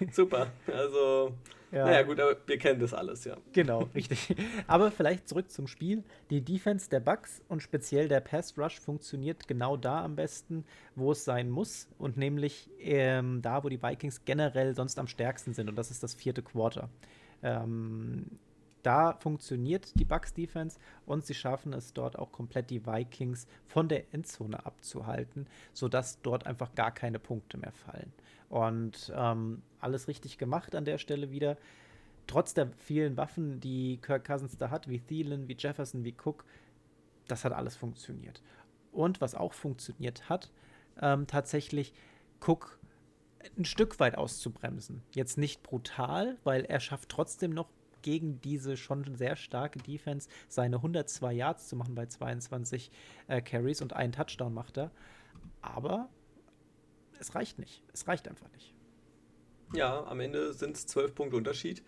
Super. 0.12 0.48
Also. 0.68 1.34
Ja. 1.72 1.86
Naja, 1.86 2.04
gut, 2.04 2.20
aber 2.20 2.36
wir 2.46 2.58
kennen 2.58 2.80
das 2.80 2.94
alles, 2.94 3.24
ja. 3.24 3.38
Genau, 3.54 3.84
richtig. 3.96 4.36
Aber 4.68 4.92
vielleicht 4.92 5.30
zurück 5.30 5.50
zum 5.50 5.68
Spiel. 5.68 6.04
Die 6.30 6.42
Defense 6.42 6.90
der 6.90 7.00
Bucks 7.00 7.42
und 7.48 7.62
speziell 7.62 8.10
der 8.10 8.20
Pass 8.20 8.58
Rush 8.58 8.80
funktioniert 8.80 9.48
genau 9.48 9.78
da 9.78 10.04
am 10.04 10.16
besten, 10.16 10.66
wo 10.96 11.14
es 11.14 11.24
sein 11.24 11.50
muss. 11.50 11.88
Und 11.98 12.18
nämlich 12.18 12.70
ähm, 12.80 13.42
da, 13.42 13.64
wo 13.64 13.70
die 13.70 13.82
Vikings 13.82 14.26
generell 14.26 14.76
sonst 14.76 15.00
am 15.00 15.08
stärksten 15.08 15.54
sind. 15.54 15.70
Und 15.70 15.78
das 15.78 15.92
ist 15.92 16.04
das 16.04 16.14
vierte 16.14 16.42
Quarter. 16.42 16.90
Ähm, 17.42 18.26
da 18.84 19.14
funktioniert 19.14 20.00
die 20.00 20.06
Bucks 20.06 20.34
Defense 20.34 20.80
und 21.06 21.26
sie 21.26 21.34
schaffen 21.34 21.74
es 21.74 21.94
dort 21.94 22.18
auch 22.18 22.32
komplett 22.32 22.70
die 22.70 22.86
Vikings 22.86 23.48
von 23.68 23.88
der 23.88 24.14
Endzone 24.14 24.66
abzuhalten, 24.66 25.48
sodass 25.74 26.22
dort 26.22 26.46
einfach 26.46 26.74
gar 26.76 26.92
keine 26.92 27.20
Punkte 27.20 27.58
mehr 27.58 27.72
fallen. 27.72 28.12
Und 28.50 29.12
ähm, 29.16 29.62
alles 29.80 30.08
richtig 30.08 30.38
gemacht 30.38 30.76
an 30.76 30.86
der 30.86 30.98
Stelle 30.98 31.32
wieder. 31.32 31.58
Trotz 32.28 32.54
der 32.54 32.70
vielen 32.78 33.18
Waffen, 33.18 33.60
die 33.60 33.98
Kirk 34.02 34.26
Cousins 34.26 34.58
da 34.58 34.70
hat, 34.70 34.88
wie 34.88 35.00
Thielen, 35.00 35.48
wie 35.48 35.56
Jefferson, 35.58 36.04
wie 36.04 36.16
Cook, 36.24 36.46
das 37.28 37.46
hat 37.46 37.54
alles 37.54 37.76
funktioniert. 37.76 38.42
Und 38.92 39.22
was 39.22 39.36
auch 39.36 39.54
funktioniert 39.54 40.30
hat, 40.30 40.52
ähm, 41.02 41.28
tatsächlich 41.28 41.94
Cook 42.46 42.80
ein 43.58 43.66
Stück 43.66 44.00
weit 44.00 44.18
auszubremsen. 44.18 45.02
Jetzt 45.14 45.38
nicht 45.38 45.64
brutal, 45.64 46.38
weil 46.44 46.64
er 46.66 46.80
schafft 46.80 47.10
trotzdem 47.10 47.52
noch 47.52 47.70
gegen 48.02 48.42
diese 48.42 48.78
schon 48.78 49.16
sehr 49.16 49.36
starke 49.36 49.80
Defense 49.80 50.30
seine 50.48 50.78
102 50.78 51.34
Yards 51.34 51.68
zu 51.68 51.76
machen 51.76 51.96
bei 51.96 52.06
22 52.06 52.92
äh, 53.28 53.42
Carries 53.42 53.82
und 53.82 53.94
einen 53.94 54.14
Touchdown 54.14 54.54
macht 54.54 54.78
er. 54.78 54.92
Aber 55.62 56.10
es 57.20 57.36
reicht 57.36 57.60
nicht. 57.60 57.84
Es 57.94 58.08
reicht 58.08 58.28
einfach 58.28 58.52
nicht. 58.52 58.74
Ja, 59.74 60.04
am 60.06 60.20
Ende 60.20 60.54
sind 60.54 60.76
es 60.76 60.88
12 60.88 61.16
Punkte 61.16 61.38
Unterschied. 61.38 61.84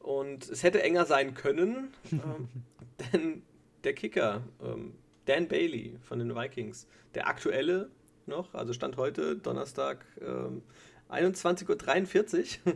Und 0.00 0.48
es 0.48 0.64
hätte 0.64 0.82
enger 0.82 1.06
sein 1.06 1.34
können, 1.34 1.94
ähm, 2.10 2.48
denn 3.12 3.42
der 3.84 3.94
Kicker, 3.94 4.42
ähm, 4.60 4.94
Dan 5.26 5.46
Bailey 5.46 5.96
von 6.02 6.18
den 6.18 6.34
Vikings, 6.34 6.88
der 7.14 7.28
aktuelle 7.28 7.90
noch, 8.26 8.54
also 8.54 8.72
Stand 8.72 8.96
heute, 8.96 9.36
Donnerstag, 9.36 10.04
ähm, 10.20 10.62
21.43 11.08 12.58
Uhr, 12.64 12.74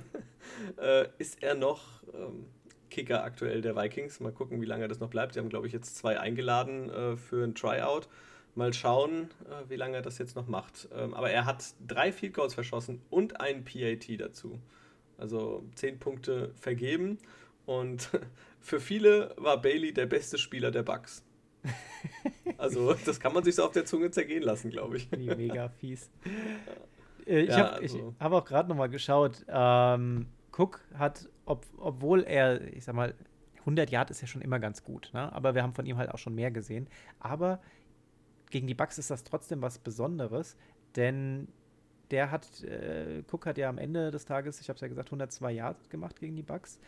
äh, 0.84 1.08
ist 1.18 1.42
er 1.42 1.54
noch 1.54 2.04
ähm, 2.14 2.46
Kicker 2.90 3.24
aktuell 3.24 3.60
der 3.60 3.76
Vikings. 3.76 4.20
Mal 4.20 4.32
gucken, 4.32 4.60
wie 4.60 4.66
lange 4.66 4.88
das 4.88 5.00
noch 5.00 5.10
bleibt. 5.10 5.34
Die 5.34 5.38
haben, 5.38 5.48
glaube 5.48 5.66
ich, 5.66 5.72
jetzt 5.72 5.96
zwei 5.96 6.18
eingeladen 6.18 6.90
äh, 6.90 7.16
für 7.16 7.44
ein 7.44 7.54
Tryout. 7.54 8.08
Mal 8.54 8.72
schauen, 8.72 9.28
äh, 9.44 9.68
wie 9.68 9.76
lange 9.76 9.96
er 9.96 10.02
das 10.02 10.18
jetzt 10.18 10.36
noch 10.36 10.46
macht. 10.46 10.88
Ähm, 10.94 11.14
aber 11.14 11.30
er 11.30 11.44
hat 11.44 11.64
drei 11.86 12.12
Field 12.12 12.34
Goals 12.34 12.54
verschossen 12.54 13.02
und 13.10 13.40
ein 13.40 13.64
PAT 13.64 14.18
dazu. 14.18 14.58
Also 15.18 15.64
zehn 15.74 15.98
Punkte 15.98 16.52
vergeben. 16.54 17.18
Und 17.66 18.10
für 18.60 18.80
viele 18.80 19.34
war 19.36 19.60
Bailey 19.60 19.92
der 19.92 20.06
beste 20.06 20.38
Spieler 20.38 20.70
der 20.70 20.82
Bucks. 20.82 21.24
Also, 22.58 22.94
das 23.04 23.20
kann 23.20 23.34
man 23.34 23.44
sich 23.44 23.56
so 23.56 23.64
auf 23.64 23.72
der 23.72 23.84
Zunge 23.84 24.10
zergehen 24.10 24.42
lassen, 24.42 24.70
glaube 24.70 24.96
ich. 24.96 25.10
Mega 25.10 25.68
fies. 25.68 26.10
Äh, 27.26 27.40
ich 27.40 27.50
ja, 27.50 27.58
habe 27.58 27.82
also. 27.82 28.14
hab 28.20 28.32
auch 28.32 28.44
gerade 28.44 28.68
noch 28.68 28.76
mal 28.76 28.88
geschaut. 28.88 29.44
Ähm, 29.48 30.26
Cook 30.56 30.80
hat, 30.94 31.28
ob, 31.46 31.66
obwohl 31.78 32.22
er, 32.22 32.60
ich 32.74 32.84
sag 32.84 32.94
mal, 32.94 33.14
100 33.60 33.90
Yard 33.90 34.10
ist 34.10 34.20
ja 34.20 34.26
schon 34.26 34.42
immer 34.42 34.60
ganz 34.60 34.84
gut, 34.84 35.10
ne? 35.12 35.32
aber 35.32 35.54
wir 35.54 35.62
haben 35.62 35.74
von 35.74 35.86
ihm 35.86 35.96
halt 35.96 36.10
auch 36.10 36.18
schon 36.18 36.34
mehr 36.34 36.50
gesehen. 36.50 36.86
Aber 37.18 37.60
gegen 38.50 38.66
die 38.66 38.74
Bucks 38.74 38.98
ist 38.98 39.10
das 39.10 39.24
trotzdem 39.24 39.62
was 39.62 39.78
Besonderes, 39.78 40.56
denn 40.94 41.48
der 42.10 42.30
hat, 42.30 42.62
äh, 42.62 43.24
Cook 43.30 43.46
hat 43.46 43.58
ja 43.58 43.68
am 43.68 43.78
Ende 43.78 44.12
des 44.12 44.24
Tages, 44.24 44.60
ich 44.60 44.68
habe 44.68 44.76
es 44.76 44.80
ja 44.82 44.88
gesagt, 44.88 45.08
102 45.08 45.52
Yards 45.52 45.88
gemacht 45.88 46.20
gegen 46.20 46.36
die 46.36 46.42
Bucks 46.42 46.78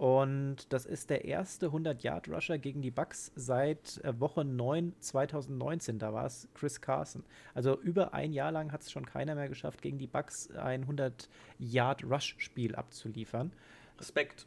und 0.00 0.72
das 0.72 0.86
ist 0.86 1.10
der 1.10 1.26
erste 1.26 1.66
100-Yard-Rusher 1.66 2.56
gegen 2.56 2.80
die 2.80 2.90
Bucks 2.90 3.32
seit 3.36 4.02
äh, 4.02 4.18
Woche 4.18 4.46
9 4.46 4.94
2019. 4.98 5.98
Da 5.98 6.14
war 6.14 6.24
es 6.24 6.48
Chris 6.54 6.80
Carson. 6.80 7.22
Also 7.52 7.78
über 7.78 8.14
ein 8.14 8.32
Jahr 8.32 8.50
lang 8.50 8.72
hat 8.72 8.80
es 8.80 8.90
schon 8.90 9.04
keiner 9.04 9.34
mehr 9.34 9.50
geschafft, 9.50 9.82
gegen 9.82 9.98
die 9.98 10.06
Bucks 10.06 10.50
ein 10.52 10.86
100-Yard-Rush-Spiel 10.86 12.76
abzuliefern. 12.76 13.52
Respekt. 14.00 14.46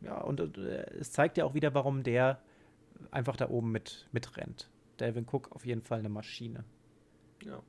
Ja, 0.00 0.20
und 0.20 0.40
äh, 0.58 0.90
es 0.98 1.12
zeigt 1.12 1.36
ja 1.36 1.44
auch 1.44 1.54
wieder, 1.54 1.74
warum 1.74 2.02
der 2.02 2.40
einfach 3.10 3.36
da 3.36 3.48
oben 3.48 3.70
mit 3.72 4.08
mitrennt. 4.12 4.70
Devin 5.00 5.26
Cook 5.30 5.52
auf 5.52 5.64
jeden 5.64 5.82
Fall 5.82 6.00
eine 6.00 6.08
Maschine. 6.08 6.64
Ja. 7.44 7.62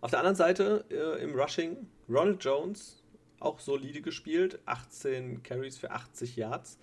Auf 0.00 0.10
der 0.10 0.20
anderen 0.20 0.36
Seite 0.36 0.84
äh, 0.90 1.22
im 1.22 1.34
Rushing 1.34 1.88
Ronald 2.08 2.44
Jones 2.44 3.02
auch 3.40 3.58
solide 3.58 4.02
gespielt. 4.02 4.60
18 4.66 5.42
Carries 5.42 5.78
für 5.78 5.90
80 5.90 6.36
Yards, 6.36 6.78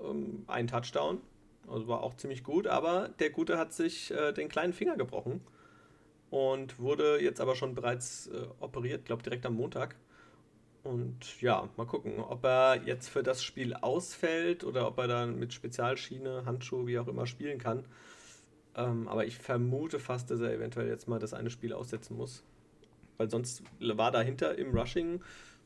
ähm, 0.00 0.44
ein 0.46 0.66
Touchdown. 0.66 1.20
Also 1.68 1.88
war 1.88 2.02
auch 2.02 2.14
ziemlich 2.14 2.44
gut, 2.44 2.68
aber 2.68 3.08
der 3.18 3.30
Gute 3.30 3.58
hat 3.58 3.72
sich 3.72 4.12
äh, 4.12 4.32
den 4.32 4.48
kleinen 4.48 4.72
Finger 4.72 4.96
gebrochen 4.96 5.40
und 6.30 6.78
wurde 6.78 7.20
jetzt 7.20 7.40
aber 7.40 7.56
schon 7.56 7.74
bereits 7.74 8.28
äh, 8.28 8.46
operiert, 8.60 9.04
glaube 9.04 9.24
direkt 9.24 9.44
am 9.46 9.54
Montag. 9.54 9.96
Und 10.86 11.40
ja, 11.40 11.68
mal 11.76 11.86
gucken, 11.86 12.20
ob 12.20 12.44
er 12.44 12.82
jetzt 12.84 13.08
für 13.08 13.22
das 13.22 13.42
Spiel 13.42 13.74
ausfällt 13.74 14.64
oder 14.64 14.86
ob 14.86 14.98
er 14.98 15.08
dann 15.08 15.38
mit 15.38 15.52
Spezialschiene, 15.52 16.44
Handschuhe, 16.46 16.86
wie 16.86 16.98
auch 16.98 17.08
immer 17.08 17.26
spielen 17.26 17.58
kann. 17.58 17.84
Ähm, 18.76 19.08
aber 19.08 19.26
ich 19.26 19.38
vermute 19.38 19.98
fast, 19.98 20.30
dass 20.30 20.40
er 20.40 20.52
eventuell 20.52 20.88
jetzt 20.88 21.08
mal 21.08 21.18
das 21.18 21.34
eine 21.34 21.50
Spiel 21.50 21.72
aussetzen 21.72 22.16
muss. 22.16 22.44
weil 23.18 23.30
sonst 23.30 23.62
war 23.80 24.10
dahinter 24.10 24.56
im 24.58 24.76
Rushing 24.76 25.22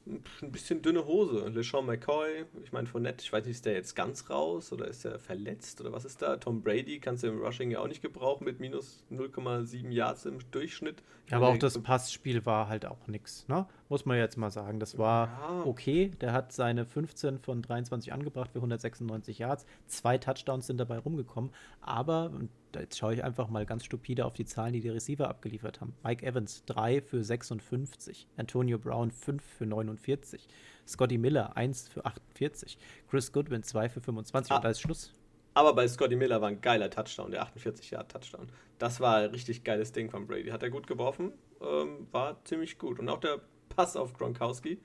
ein 0.07 0.53
bisschen 0.53 0.83
dünne 0.83 1.07
Hose. 1.07 1.49
LeSean 1.49 1.87
McCoy, 1.87 2.45
ich 2.65 2.73
meine 2.73 2.87
von 2.87 3.03
Nett, 3.03 3.23
ich 3.23 3.33
weiß 3.33 3.45
nicht, 3.45 3.57
ist 3.57 3.67
der 3.67 3.75
jetzt 3.75 3.95
ganz 3.95 4.31
raus 4.31 4.73
oder 4.73 4.87
ist 4.89 5.05
er 5.05 5.19
verletzt 5.19 5.81
oder 5.81 5.93
was 5.93 6.05
ist 6.05 6.23
da? 6.23 6.37
Tom 6.37 6.63
Brady 6.63 6.99
kannst 7.01 7.23
du 7.23 7.29
im 7.29 7.41
Rushing 7.41 7.71
ja 7.71 7.81
auch 7.81 7.89
nicht 7.89 8.03
gebrauchen 8.03 8.45
mit 8.45 8.61
minus 8.61 9.05
0,7 9.11 9.91
Yards 9.91 10.27
im 10.27 10.39
Durchschnitt. 10.51 11.03
Ja, 11.29 11.37
aber 11.37 11.49
auch 11.49 11.59
das 11.59 11.81
Passspiel 11.83 12.45
war 12.45 12.69
halt 12.69 12.87
auch 12.87 13.07
nichts, 13.07 13.47
ne? 13.47 13.67
Muss 13.89 14.05
man 14.05 14.17
jetzt 14.17 14.37
mal 14.37 14.51
sagen. 14.51 14.81
Das 14.81 14.99
war 14.99 15.27
ja. 15.27 15.63
okay. 15.65 16.11
Der 16.21 16.33
hat 16.33 16.53
seine 16.53 16.87
15 16.87 17.39
von 17.39 17.63
23 17.63 18.13
angebracht 18.13 18.51
für 18.53 18.59
196 18.59 19.39
Yards. 19.39 19.67
Zwei 19.87 20.19
Touchdowns 20.19 20.67
sind 20.67 20.79
dabei 20.79 20.99
rumgekommen. 20.99 21.51
Aber, 21.81 22.33
jetzt 22.75 22.99
schaue 22.99 23.15
ich 23.15 23.25
einfach 23.25 23.49
mal 23.49 23.67
ganz 23.67 23.85
stupide 23.85 24.25
auf 24.25 24.35
die 24.35 24.45
Zahlen, 24.45 24.73
die 24.73 24.81
die 24.81 24.89
Receiver 24.89 25.29
abgeliefert 25.29 25.81
haben. 25.81 25.95
Mike 26.05 26.25
Evans 26.25 26.65
3 26.67 27.01
für 27.01 27.23
56. 27.23 28.29
Antonio 28.37 28.79
Brown 28.79 29.11
5 29.11 29.43
für 29.43 29.67
49. 29.67 30.47
Scotty 30.87 31.19
Miller 31.19 31.57
1 31.57 31.89
für 31.89 32.05
48. 32.05 32.79
Chris 33.09 33.33
Goodwin 33.33 33.63
2 33.63 33.89
für 33.89 34.01
25. 34.01 34.53
Ah. 34.53 34.57
Und 34.57 34.65
da 34.65 34.71
ist 34.71 34.81
Schluss. 34.81 35.13
Aber 35.55 35.75
bei 35.75 35.87
Scotty 35.89 36.17
Miller 36.17 36.41
war 36.41 36.49
ein 36.49 36.61
geiler 36.61 36.91
Touchdown, 36.91 37.31
der 37.33 37.45
48-Yard-Touchdown. 37.45 38.49
Das 38.79 39.01
war 39.01 39.17
ein 39.17 39.31
richtig 39.31 39.65
geiles 39.65 39.93
Ding 39.93 40.11
von 40.11 40.27
Brady. 40.27 40.51
Hat 40.51 40.63
er 40.63 40.71
gut 40.71 40.87
geworfen, 40.87 41.33
ähm, 41.61 42.07
war 42.13 42.43
ziemlich 42.45 42.79
gut. 42.79 42.99
Und 42.99 43.09
auch 43.09 43.21
der 43.21 43.41
Pass 43.69 43.97
auf 43.97 44.15
Gronkowski. 44.15 44.79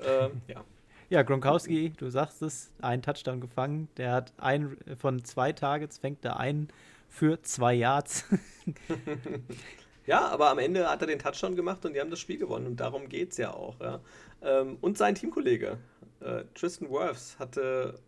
Ähm, 0.00 0.42
ja. 0.48 0.64
Ja, 1.08 1.22
Gronkowski, 1.22 1.90
du 1.90 2.08
sagst 2.08 2.40
es, 2.40 2.72
ein 2.80 3.02
Touchdown 3.02 3.40
gefangen. 3.40 3.88
Der 3.98 4.12
hat 4.12 4.32
einen 4.38 4.78
von 4.96 5.22
zwei 5.24 5.52
Targets, 5.52 5.98
fängt 5.98 6.24
er 6.24 6.38
einen 6.38 6.68
für 7.12 7.42
zwei 7.42 7.74
Yards. 7.74 8.24
ja, 10.06 10.26
aber 10.28 10.48
am 10.48 10.58
Ende 10.58 10.88
hat 10.88 11.02
er 11.02 11.06
den 11.06 11.18
Touchdown 11.18 11.54
gemacht 11.54 11.84
und 11.84 11.92
die 11.92 12.00
haben 12.00 12.10
das 12.10 12.18
Spiel 12.18 12.38
gewonnen 12.38 12.66
und 12.66 12.80
darum 12.80 13.08
geht 13.08 13.32
es 13.32 13.36
ja 13.36 13.52
auch. 13.52 13.78
Ja. 13.80 14.00
Ähm, 14.40 14.78
und 14.80 14.96
sein 14.96 15.14
Teamkollege, 15.14 15.76
äh, 16.20 16.44
Tristan 16.54 16.90
Wirfs, 16.90 17.38
hatte 17.38 18.00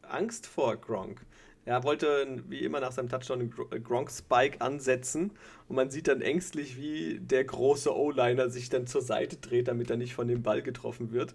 Angst 0.00 0.46
vor 0.46 0.76
Gronk. 0.76 1.20
Er 1.66 1.84
wollte 1.84 2.42
wie 2.48 2.60
immer 2.60 2.80
nach 2.80 2.92
seinem 2.92 3.10
Touchdown 3.10 3.40
einen 3.40 3.84
Gronk-Spike 3.84 4.60
ansetzen 4.60 5.32
und 5.68 5.76
man 5.76 5.90
sieht 5.90 6.08
dann 6.08 6.22
ängstlich, 6.22 6.78
wie 6.78 7.18
der 7.20 7.44
große 7.44 7.94
O-Liner 7.94 8.48
sich 8.48 8.70
dann 8.70 8.86
zur 8.86 9.02
Seite 9.02 9.36
dreht, 9.36 9.68
damit 9.68 9.90
er 9.90 9.98
nicht 9.98 10.14
von 10.14 10.28
dem 10.28 10.42
Ball 10.42 10.62
getroffen 10.62 11.12
wird. 11.12 11.34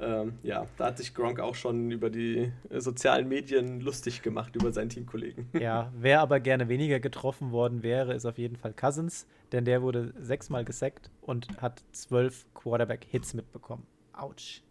Ähm, 0.00 0.38
ja, 0.42 0.66
da 0.78 0.86
hat 0.86 0.98
sich 0.98 1.14
Gronk 1.14 1.40
auch 1.40 1.54
schon 1.54 1.90
über 1.90 2.08
die 2.08 2.50
sozialen 2.70 3.28
Medien 3.28 3.80
lustig 3.80 4.22
gemacht, 4.22 4.56
über 4.56 4.72
seinen 4.72 4.88
Teamkollegen. 4.88 5.48
Ja, 5.60 5.92
wer 5.98 6.20
aber 6.20 6.40
gerne 6.40 6.68
weniger 6.68 7.00
getroffen 7.00 7.52
worden 7.52 7.82
wäre, 7.82 8.14
ist 8.14 8.24
auf 8.24 8.38
jeden 8.38 8.56
Fall 8.56 8.72
Cousins, 8.72 9.26
denn 9.52 9.64
der 9.66 9.82
wurde 9.82 10.14
sechsmal 10.18 10.64
gesackt 10.64 11.10
und 11.20 11.48
hat 11.60 11.82
zwölf 11.92 12.46
Quarterback-Hits 12.54 13.34
mitbekommen. 13.34 13.86
Autsch. 14.12 14.62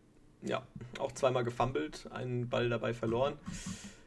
Ja, 0.42 0.64
auch 1.00 1.12
zweimal 1.12 1.44
gefummelt, 1.44 2.08
einen 2.12 2.50
Ball 2.50 2.70
dabei 2.70 2.94
verloren. 2.94 3.38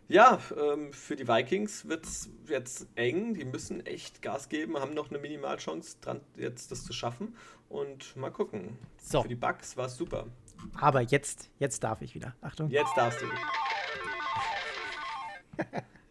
Ja, 0.09 0.41
ähm, 0.61 0.93
für 0.93 1.17
die 1.17 1.27
Vikings 1.27 1.89
wird 1.89 2.05
es 2.05 2.31
jetzt 2.49 2.87
eng. 2.97 3.35
Die 3.35 3.45
müssen 3.45 3.85
echt 3.87 4.21
Gas 4.23 4.49
geben, 4.49 4.79
haben 4.79 4.95
noch 4.95 5.11
eine 5.11 5.19
Minimalchance, 5.19 5.97
dran, 6.01 6.21
jetzt 6.37 6.71
das 6.71 6.85
zu 6.85 6.93
schaffen. 6.93 7.37
Und 7.69 8.15
mal 8.17 8.31
gucken. 8.31 8.77
So. 8.99 9.23
Für 9.23 9.29
die 9.29 9.35
Bucks 9.35 9.77
war 9.77 9.87
es 9.87 9.97
super. 9.97 10.27
Aber 10.81 11.01
jetzt, 11.01 11.51
jetzt 11.59 11.85
darf 11.85 12.03
ich 12.03 12.15
wieder. 12.15 12.35
Achtung. 12.41 12.71
Jetzt 12.71 12.93
darfst 12.97 13.21
du. 13.21 13.27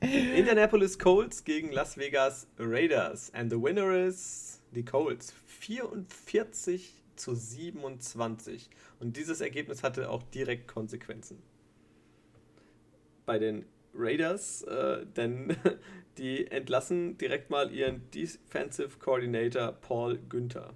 Indianapolis 0.01 0.97
Colts 0.97 1.43
gegen 1.43 1.71
Las 1.71 1.97
Vegas 1.97 2.47
Raiders. 2.57 3.31
And 3.33 3.51
the 3.51 3.61
winner 3.61 3.91
is 3.91 4.61
die 4.71 4.83
Colts. 4.83 5.33
44 5.59 7.03
zu 7.15 7.35
27. 7.35 8.69
Und 8.99 9.17
dieses 9.17 9.41
Ergebnis 9.41 9.83
hatte 9.83 10.09
auch 10.09 10.23
direkt 10.23 10.67
Konsequenzen. 10.67 11.41
Bei 13.25 13.37
den 13.37 13.65
Raiders, 13.93 14.63
äh, 14.63 15.05
denn 15.05 15.55
die 16.17 16.47
entlassen 16.47 17.17
direkt 17.17 17.49
mal 17.49 17.71
ihren 17.71 18.09
Defensive 18.11 18.97
Coordinator 18.99 19.71
Paul 19.73 20.17
Günther. 20.29 20.73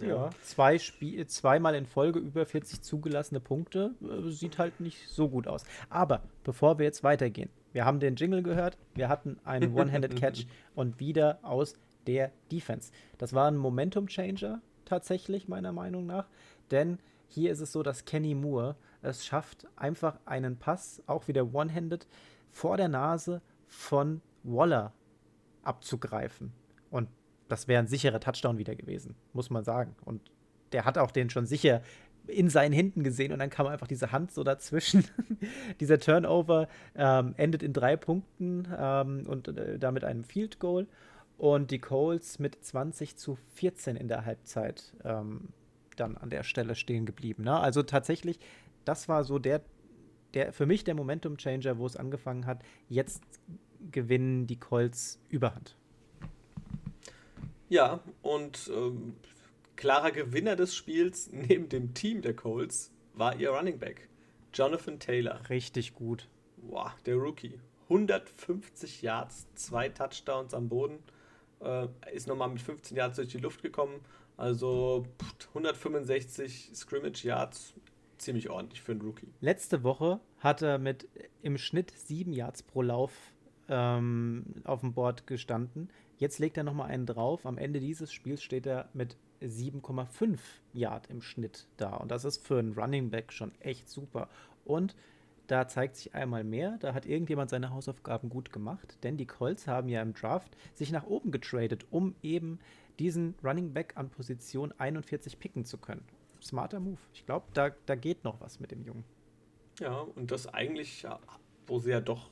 Ja, 0.00 0.06
ja 0.06 0.30
zwei 0.42 0.78
Spie 0.78 1.26
zweimal 1.26 1.74
in 1.74 1.86
Folge 1.86 2.18
über 2.18 2.46
40 2.46 2.82
zugelassene 2.82 3.40
Punkte. 3.40 3.94
Äh, 4.02 4.30
sieht 4.30 4.58
halt 4.58 4.80
nicht 4.80 5.08
so 5.08 5.28
gut 5.28 5.46
aus. 5.46 5.64
Aber 5.88 6.22
bevor 6.42 6.78
wir 6.78 6.86
jetzt 6.86 7.04
weitergehen, 7.04 7.50
wir 7.72 7.84
haben 7.84 8.00
den 8.00 8.16
Jingle 8.16 8.42
gehört, 8.42 8.78
wir 8.94 9.08
hatten 9.08 9.38
einen 9.44 9.74
One-Handed 9.78 10.16
Catch 10.16 10.46
und 10.74 11.00
wieder 11.00 11.38
aus 11.42 11.74
der 12.06 12.30
Defense. 12.50 12.92
Das 13.18 13.32
war 13.32 13.48
ein 13.48 13.56
Momentum-Changer 13.56 14.60
tatsächlich, 14.84 15.48
meiner 15.48 15.72
Meinung 15.72 16.06
nach. 16.06 16.26
Denn 16.70 16.98
hier 17.28 17.50
ist 17.50 17.60
es 17.60 17.72
so, 17.72 17.82
dass 17.82 18.04
Kenny 18.04 18.34
Moore 18.34 18.76
es 19.02 19.26
schafft, 19.26 19.66
einfach 19.76 20.18
einen 20.24 20.56
Pass, 20.56 21.02
auch 21.06 21.28
wieder 21.28 21.52
One-Handed, 21.52 22.06
vor 22.50 22.76
der 22.76 22.88
Nase 22.88 23.42
von 23.66 24.20
Waller 24.44 24.92
abzugreifen. 25.62 26.52
Und 26.90 27.08
das 27.48 27.68
wäre 27.68 27.80
ein 27.80 27.86
sicherer 27.86 28.20
Touchdown 28.20 28.58
wieder 28.58 28.74
gewesen, 28.74 29.14
muss 29.32 29.50
man 29.50 29.64
sagen. 29.64 29.94
Und 30.04 30.20
der 30.72 30.84
hat 30.84 30.98
auch 30.98 31.10
den 31.10 31.30
schon 31.30 31.46
sicher 31.46 31.82
in 32.26 32.48
seinen 32.48 32.72
Händen 32.72 33.02
gesehen 33.04 33.32
und 33.32 33.38
dann 33.38 33.50
kam 33.50 33.66
einfach 33.66 33.86
diese 33.86 34.12
Hand 34.12 34.32
so 34.32 34.44
dazwischen. 34.44 35.04
Dieser 35.80 35.98
Turnover 35.98 36.68
ähm, 36.94 37.34
endet 37.36 37.62
in 37.62 37.72
drei 37.72 37.96
Punkten 37.96 38.66
ähm, 38.76 39.24
und 39.26 39.48
äh, 39.48 39.78
damit 39.78 40.04
einem 40.04 40.24
Field 40.24 40.58
Goal. 40.58 40.86
Und 41.36 41.70
die 41.70 41.80
Coles 41.80 42.38
mit 42.38 42.64
20 42.64 43.16
zu 43.16 43.36
14 43.54 43.96
in 43.96 44.08
der 44.08 44.24
Halbzeit 44.24 44.94
ähm, 45.04 45.48
dann 45.96 46.16
an 46.16 46.30
der 46.30 46.44
Stelle 46.44 46.76
stehen 46.76 47.06
geblieben. 47.06 47.44
Ne? 47.44 47.58
Also 47.58 47.82
tatsächlich, 47.82 48.38
das 48.84 49.08
war 49.08 49.24
so 49.24 49.38
der 49.38 49.60
der 50.34 50.52
für 50.52 50.66
mich 50.66 50.84
der 50.84 50.94
Momentum 50.94 51.36
Changer, 51.36 51.78
wo 51.78 51.86
es 51.86 51.96
angefangen 51.96 52.46
hat. 52.46 52.62
Jetzt 52.88 53.22
gewinnen 53.90 54.46
die 54.46 54.58
Colts 54.58 55.20
Überhand. 55.28 55.76
Ja, 57.68 58.00
und 58.22 58.70
ähm, 58.74 59.14
klarer 59.76 60.12
Gewinner 60.12 60.56
des 60.56 60.74
Spiels 60.74 61.30
neben 61.32 61.68
dem 61.68 61.94
Team 61.94 62.22
der 62.22 62.34
Colts 62.34 62.92
war 63.14 63.36
ihr 63.36 63.50
Running 63.50 63.78
Back, 63.78 64.08
Jonathan 64.52 64.98
Taylor. 64.98 65.40
Richtig 65.48 65.94
gut. 65.94 66.28
Wow, 66.56 66.92
der 67.06 67.16
Rookie. 67.16 67.60
150 67.84 69.02
Yards, 69.02 69.46
zwei 69.54 69.88
Touchdowns 69.88 70.54
am 70.54 70.68
Boden. 70.68 70.98
Äh, 71.60 71.88
ist 72.12 72.26
nochmal 72.26 72.48
mit 72.48 72.60
15 72.60 72.96
Yards 72.96 73.16
durch 73.16 73.28
die 73.28 73.38
Luft 73.38 73.62
gekommen. 73.62 74.00
Also 74.36 75.06
165 75.48 76.70
Scrimmage 76.74 77.24
Yards 77.24 77.74
ziemlich 78.18 78.50
ordentlich 78.50 78.82
für 78.82 78.92
einen 78.92 79.02
Rookie. 79.02 79.28
Letzte 79.40 79.84
Woche 79.84 80.20
hat 80.38 80.62
er 80.62 80.78
mit 80.78 81.08
im 81.42 81.58
Schnitt 81.58 81.92
sieben 81.96 82.32
Yards 82.32 82.62
pro 82.62 82.82
Lauf 82.82 83.12
ähm, 83.68 84.44
auf 84.64 84.80
dem 84.80 84.94
Board 84.94 85.26
gestanden. 85.26 85.88
Jetzt 86.18 86.38
legt 86.38 86.56
er 86.56 86.64
nochmal 86.64 86.90
einen 86.90 87.06
drauf. 87.06 87.46
Am 87.46 87.58
Ende 87.58 87.80
dieses 87.80 88.12
Spiels 88.12 88.42
steht 88.42 88.66
er 88.66 88.88
mit 88.94 89.16
7,5 89.42 90.38
Yard 90.72 91.08
im 91.10 91.22
Schnitt 91.22 91.66
da. 91.76 91.96
Und 91.96 92.10
das 92.10 92.24
ist 92.24 92.46
für 92.46 92.58
einen 92.58 92.74
Running 92.74 93.10
Back 93.10 93.32
schon 93.32 93.52
echt 93.60 93.88
super. 93.88 94.28
Und 94.64 94.94
da 95.46 95.68
zeigt 95.68 95.96
sich 95.96 96.14
einmal 96.14 96.42
mehr, 96.42 96.78
da 96.80 96.94
hat 96.94 97.04
irgendjemand 97.04 97.50
seine 97.50 97.70
Hausaufgaben 97.70 98.30
gut 98.30 98.50
gemacht, 98.50 98.96
denn 99.02 99.18
die 99.18 99.26
Colts 99.26 99.66
haben 99.66 99.90
ja 99.90 100.00
im 100.00 100.14
Draft 100.14 100.56
sich 100.72 100.90
nach 100.90 101.04
oben 101.04 101.32
getradet, 101.32 101.84
um 101.90 102.14
eben 102.22 102.60
diesen 102.98 103.34
Running 103.44 103.74
Back 103.74 103.92
an 103.96 104.08
Position 104.08 104.72
41 104.78 105.38
picken 105.38 105.66
zu 105.66 105.76
können 105.76 106.04
smarter 106.44 106.80
Move. 106.80 106.98
Ich 107.12 107.26
glaube, 107.26 107.46
da, 107.54 107.70
da 107.86 107.94
geht 107.94 108.24
noch 108.24 108.40
was 108.40 108.60
mit 108.60 108.70
dem 108.70 108.84
Jungen. 108.84 109.04
Ja, 109.80 110.00
und 110.00 110.30
das 110.30 110.46
eigentlich, 110.46 111.06
wo 111.66 111.78
sie 111.78 111.90
ja 111.90 112.00
doch 112.00 112.30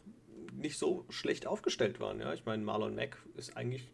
nicht 0.56 0.78
so 0.78 1.04
schlecht 1.08 1.46
aufgestellt 1.46 2.00
waren. 2.00 2.20
Ja, 2.20 2.32
ich 2.32 2.44
meine, 2.44 2.62
Marlon 2.62 2.94
Mack 2.94 3.18
ist 3.36 3.56
eigentlich 3.56 3.90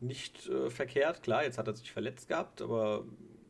nicht 0.00 0.48
äh, 0.48 0.70
verkehrt. 0.70 1.22
Klar, 1.22 1.44
jetzt 1.44 1.58
hat 1.58 1.66
er 1.66 1.74
sich 1.74 1.92
verletzt 1.92 2.28
gehabt, 2.28 2.62
aber 2.62 3.04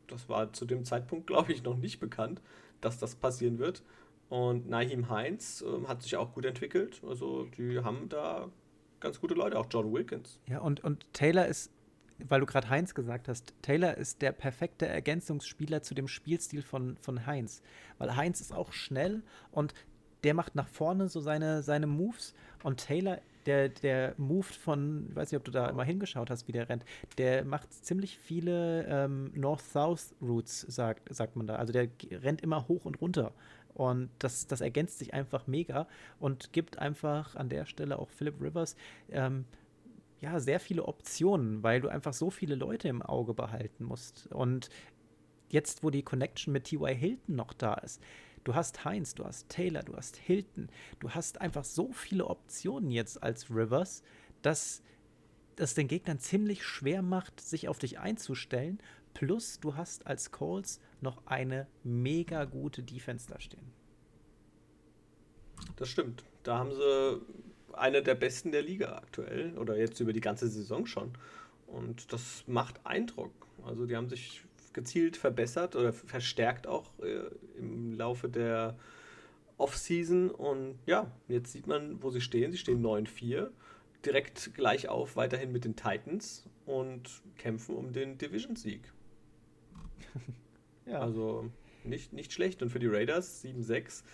das 0.06 0.28
war 0.28 0.52
zu 0.52 0.64
dem 0.64 0.84
Zeitpunkt, 0.84 1.26
glaube 1.28 1.52
ich, 1.52 1.62
noch 1.62 1.76
nicht 1.76 2.00
bekannt, 2.00 2.40
dass 2.80 2.98
das 2.98 3.16
passieren 3.16 3.58
wird. 3.58 3.82
Und 4.28 4.68
Naheem 4.68 5.08
Heinz 5.08 5.62
äh, 5.62 5.86
hat 5.86 6.02
sich 6.02 6.16
auch 6.16 6.34
gut 6.34 6.44
entwickelt. 6.44 7.00
Also 7.06 7.46
die 7.56 7.78
haben 7.80 8.08
da 8.08 8.50
ganz 9.00 9.20
gute 9.20 9.34
Leute, 9.34 9.58
auch 9.58 9.66
John 9.70 9.92
Wilkins. 9.92 10.40
Ja, 10.48 10.60
und, 10.60 10.82
und 10.82 11.12
Taylor 11.12 11.46
ist 11.46 11.70
weil 12.18 12.40
du 12.40 12.46
gerade 12.46 12.70
Heinz 12.70 12.94
gesagt 12.94 13.28
hast, 13.28 13.54
Taylor 13.62 13.96
ist 13.96 14.22
der 14.22 14.32
perfekte 14.32 14.86
Ergänzungsspieler 14.86 15.82
zu 15.82 15.94
dem 15.94 16.08
Spielstil 16.08 16.62
von, 16.62 16.96
von 16.98 17.26
Heinz. 17.26 17.62
Weil 17.98 18.16
Heinz 18.16 18.40
ist 18.40 18.52
auch 18.52 18.72
schnell 18.72 19.22
und 19.50 19.74
der 20.26 20.34
macht 20.34 20.56
nach 20.56 20.66
vorne 20.66 21.08
so 21.08 21.20
seine, 21.20 21.62
seine 21.62 21.86
Moves 21.86 22.34
und 22.64 22.78
Taylor, 22.78 23.20
der, 23.46 23.68
der 23.68 24.14
moved 24.16 24.56
von, 24.56 25.06
ich 25.08 25.14
weiß 25.14 25.30
nicht, 25.30 25.38
ob 25.38 25.44
du 25.44 25.52
da 25.52 25.68
immer 25.68 25.84
hingeschaut 25.84 26.30
hast, 26.30 26.48
wie 26.48 26.52
der 26.52 26.68
rennt, 26.68 26.84
der 27.16 27.44
macht 27.44 27.72
ziemlich 27.72 28.18
viele 28.18 28.84
ähm, 28.88 29.30
North-South-Routes, 29.36 30.62
sagt, 30.62 31.14
sagt 31.14 31.36
man 31.36 31.46
da. 31.46 31.54
Also 31.54 31.72
der 31.72 31.88
rennt 32.10 32.40
immer 32.40 32.66
hoch 32.66 32.86
und 32.86 33.00
runter. 33.00 33.32
Und 33.72 34.10
das, 34.18 34.48
das 34.48 34.62
ergänzt 34.62 34.98
sich 34.98 35.14
einfach 35.14 35.46
mega 35.46 35.86
und 36.18 36.52
gibt 36.52 36.80
einfach 36.80 37.36
an 37.36 37.48
der 37.48 37.66
Stelle 37.66 38.00
auch 38.00 38.10
Philip 38.10 38.40
Rivers 38.40 38.74
ähm, 39.10 39.44
ja, 40.20 40.40
sehr 40.40 40.58
viele 40.58 40.84
Optionen, 40.86 41.62
weil 41.62 41.80
du 41.80 41.88
einfach 41.88 42.14
so 42.14 42.30
viele 42.30 42.56
Leute 42.56 42.88
im 42.88 43.00
Auge 43.00 43.32
behalten 43.32 43.84
musst. 43.84 44.26
Und 44.32 44.70
jetzt, 45.50 45.84
wo 45.84 45.90
die 45.90 46.02
Connection 46.02 46.52
mit 46.52 46.64
T.Y. 46.64 46.96
Hilton 46.96 47.36
noch 47.36 47.52
da 47.52 47.74
ist, 47.74 48.02
du 48.46 48.54
hast 48.54 48.84
Heinz, 48.84 49.14
du 49.14 49.24
hast 49.24 49.48
Taylor, 49.48 49.82
du 49.82 49.96
hast 49.96 50.16
Hilton, 50.16 50.68
du 51.00 51.10
hast 51.10 51.40
einfach 51.40 51.64
so 51.64 51.92
viele 51.92 52.26
Optionen 52.26 52.90
jetzt 52.92 53.22
als 53.22 53.50
Rivers, 53.50 54.02
dass 54.42 54.82
das 55.56 55.74
den 55.74 55.88
Gegnern 55.88 56.20
ziemlich 56.20 56.62
schwer 56.64 57.02
macht, 57.02 57.40
sich 57.40 57.68
auf 57.68 57.78
dich 57.78 57.98
einzustellen. 57.98 58.78
Plus, 59.14 59.58
du 59.58 59.74
hast 59.74 60.06
als 60.06 60.30
Coles 60.30 60.80
noch 61.00 61.26
eine 61.26 61.66
mega 61.82 62.44
gute 62.44 62.82
Defense 62.82 63.26
da 63.28 63.40
stehen. 63.40 63.72
Das 65.74 65.88
stimmt. 65.88 66.22
Da 66.44 66.58
haben 66.58 66.70
sie 66.70 67.20
eine 67.72 68.02
der 68.02 68.14
besten 68.14 68.52
der 68.52 68.62
Liga 68.62 68.96
aktuell 68.96 69.58
oder 69.58 69.76
jetzt 69.76 69.98
über 69.98 70.12
die 70.12 70.20
ganze 70.20 70.48
Saison 70.48 70.86
schon. 70.86 71.12
Und 71.66 72.12
das 72.12 72.44
macht 72.46 72.84
Eindruck. 72.84 73.32
Also 73.64 73.86
die 73.86 73.96
haben 73.96 74.08
sich 74.08 74.45
gezielt 74.76 75.16
verbessert 75.16 75.74
oder 75.74 75.92
verstärkt 75.92 76.66
auch 76.68 76.92
äh, 77.00 77.30
im 77.58 77.94
Laufe 77.94 78.28
der 78.28 78.78
Offseason. 79.56 80.30
Und 80.30 80.78
ja, 80.84 81.10
jetzt 81.28 81.50
sieht 81.50 81.66
man, 81.66 82.02
wo 82.02 82.10
sie 82.10 82.20
stehen. 82.20 82.52
Sie 82.52 82.58
stehen 82.58 82.84
9-4, 82.84 83.48
direkt 84.04 84.54
gleich 84.54 84.88
auf 84.88 85.16
weiterhin 85.16 85.50
mit 85.50 85.64
den 85.64 85.74
Titans 85.74 86.46
und 86.66 87.22
kämpfen 87.38 87.74
um 87.74 87.92
den 87.92 88.18
Division-Sieg. 88.18 88.92
ja. 90.86 91.00
Also 91.00 91.50
nicht, 91.82 92.12
nicht 92.12 92.34
schlecht. 92.34 92.62
Und 92.62 92.68
für 92.68 92.78
die 92.78 92.86
Raiders 92.86 93.42
7-6 93.42 94.04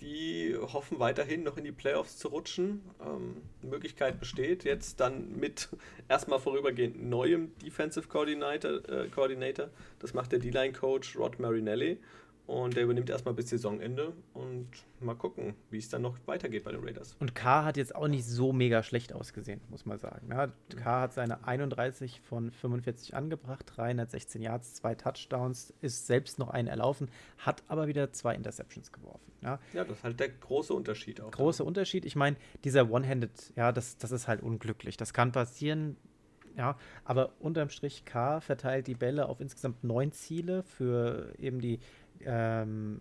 die 0.00 0.56
hoffen 0.60 0.98
weiterhin 0.98 1.42
noch 1.42 1.56
in 1.56 1.64
die 1.64 1.72
Playoffs 1.72 2.16
zu 2.16 2.28
rutschen. 2.28 2.82
Ähm, 3.00 3.36
Möglichkeit 3.62 4.18
besteht 4.18 4.64
jetzt 4.64 5.00
dann 5.00 5.38
mit 5.38 5.68
erstmal 6.08 6.40
vorübergehend 6.40 7.02
neuem 7.02 7.52
Defensive 7.58 8.08
Coordinator. 8.08 8.88
Äh, 8.88 9.08
Coordinator. 9.08 9.70
Das 10.00 10.14
macht 10.14 10.32
der 10.32 10.40
D-Line-Coach 10.40 11.16
Rod 11.16 11.38
Marinelli. 11.38 11.98
Und 12.46 12.76
der 12.76 12.82
übernimmt 12.82 13.08
erstmal 13.08 13.34
bis 13.34 13.50
Saisonende 13.50 14.12
und 14.34 14.68
mal 15.00 15.14
gucken, 15.14 15.54
wie 15.70 15.78
es 15.78 15.88
dann 15.88 16.02
noch 16.02 16.18
weitergeht 16.26 16.64
bei 16.64 16.72
den 16.72 16.84
Raiders. 16.84 17.16
Und 17.20 17.34
K 17.34 17.64
hat 17.64 17.76
jetzt 17.76 17.94
auch 17.94 18.08
nicht 18.08 18.26
so 18.26 18.52
mega 18.52 18.82
schlecht 18.82 19.12
ausgesehen, 19.12 19.60
muss 19.70 19.86
man 19.86 19.98
sagen. 19.98 20.28
Ja, 20.30 20.48
K 20.76 21.00
hat 21.02 21.12
seine 21.12 21.46
31 21.46 22.20
von 22.20 22.50
45 22.50 23.14
angebracht, 23.14 23.72
316 23.76 24.42
Yards, 24.42 24.74
zwei 24.74 24.94
Touchdowns, 24.94 25.72
ist 25.80 26.06
selbst 26.06 26.38
noch 26.38 26.50
einen 26.50 26.68
erlaufen, 26.68 27.08
hat 27.38 27.62
aber 27.68 27.86
wieder 27.86 28.12
zwei 28.12 28.34
Interceptions 28.34 28.90
geworfen. 28.90 29.32
Ja, 29.42 29.58
ja 29.72 29.84
das 29.84 29.98
ist 29.98 30.04
halt 30.04 30.20
der 30.20 30.30
große 30.30 30.74
Unterschied 30.74 31.20
auch. 31.20 31.30
Große 31.30 31.62
Unterschied. 31.62 32.04
Ich 32.04 32.16
meine, 32.16 32.36
dieser 32.64 32.90
One-Handed, 32.90 33.52
ja, 33.56 33.72
das, 33.72 33.98
das 33.98 34.10
ist 34.10 34.28
halt 34.28 34.42
unglücklich. 34.42 34.96
Das 34.96 35.12
kann 35.12 35.32
passieren. 35.32 35.96
Ja, 36.56 36.76
aber 37.04 37.32
unterm 37.40 37.70
Strich 37.70 38.04
K 38.04 38.40
verteilt 38.40 38.86
die 38.86 38.94
Bälle 38.94 39.28
auf 39.28 39.40
insgesamt 39.40 39.84
neun 39.84 40.12
Ziele 40.12 40.62
für 40.62 41.32
eben 41.38 41.60
die 41.60 41.80
ähm, 42.26 43.00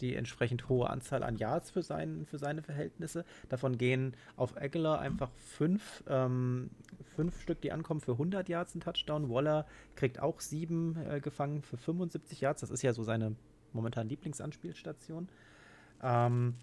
die 0.00 0.14
entsprechend 0.14 0.68
hohe 0.68 0.90
Anzahl 0.90 1.22
an 1.22 1.36
Yards 1.36 1.70
für, 1.70 1.82
sein, 1.82 2.26
für 2.26 2.38
seine 2.38 2.62
Verhältnisse. 2.62 3.24
Davon 3.48 3.78
gehen 3.78 4.16
auf 4.36 4.56
Aguilar 4.60 5.00
einfach 5.00 5.30
fünf, 5.36 6.02
ähm, 6.08 6.70
fünf 7.14 7.40
Stück, 7.40 7.60
die 7.60 7.72
ankommen 7.72 8.00
für 8.00 8.12
100 8.12 8.48
Yards 8.48 8.74
ein 8.74 8.80
Touchdown. 8.80 9.30
Waller 9.30 9.66
kriegt 9.94 10.18
auch 10.20 10.40
sieben 10.40 10.96
äh, 11.08 11.20
gefangen 11.20 11.62
für 11.62 11.76
75 11.76 12.40
Yards. 12.40 12.60
Das 12.60 12.70
ist 12.70 12.82
ja 12.82 12.92
so 12.92 13.02
seine 13.02 13.36
momentan 13.72 14.08
Lieblingsanspielstation. 14.08 15.28
Ähm, 16.02 16.54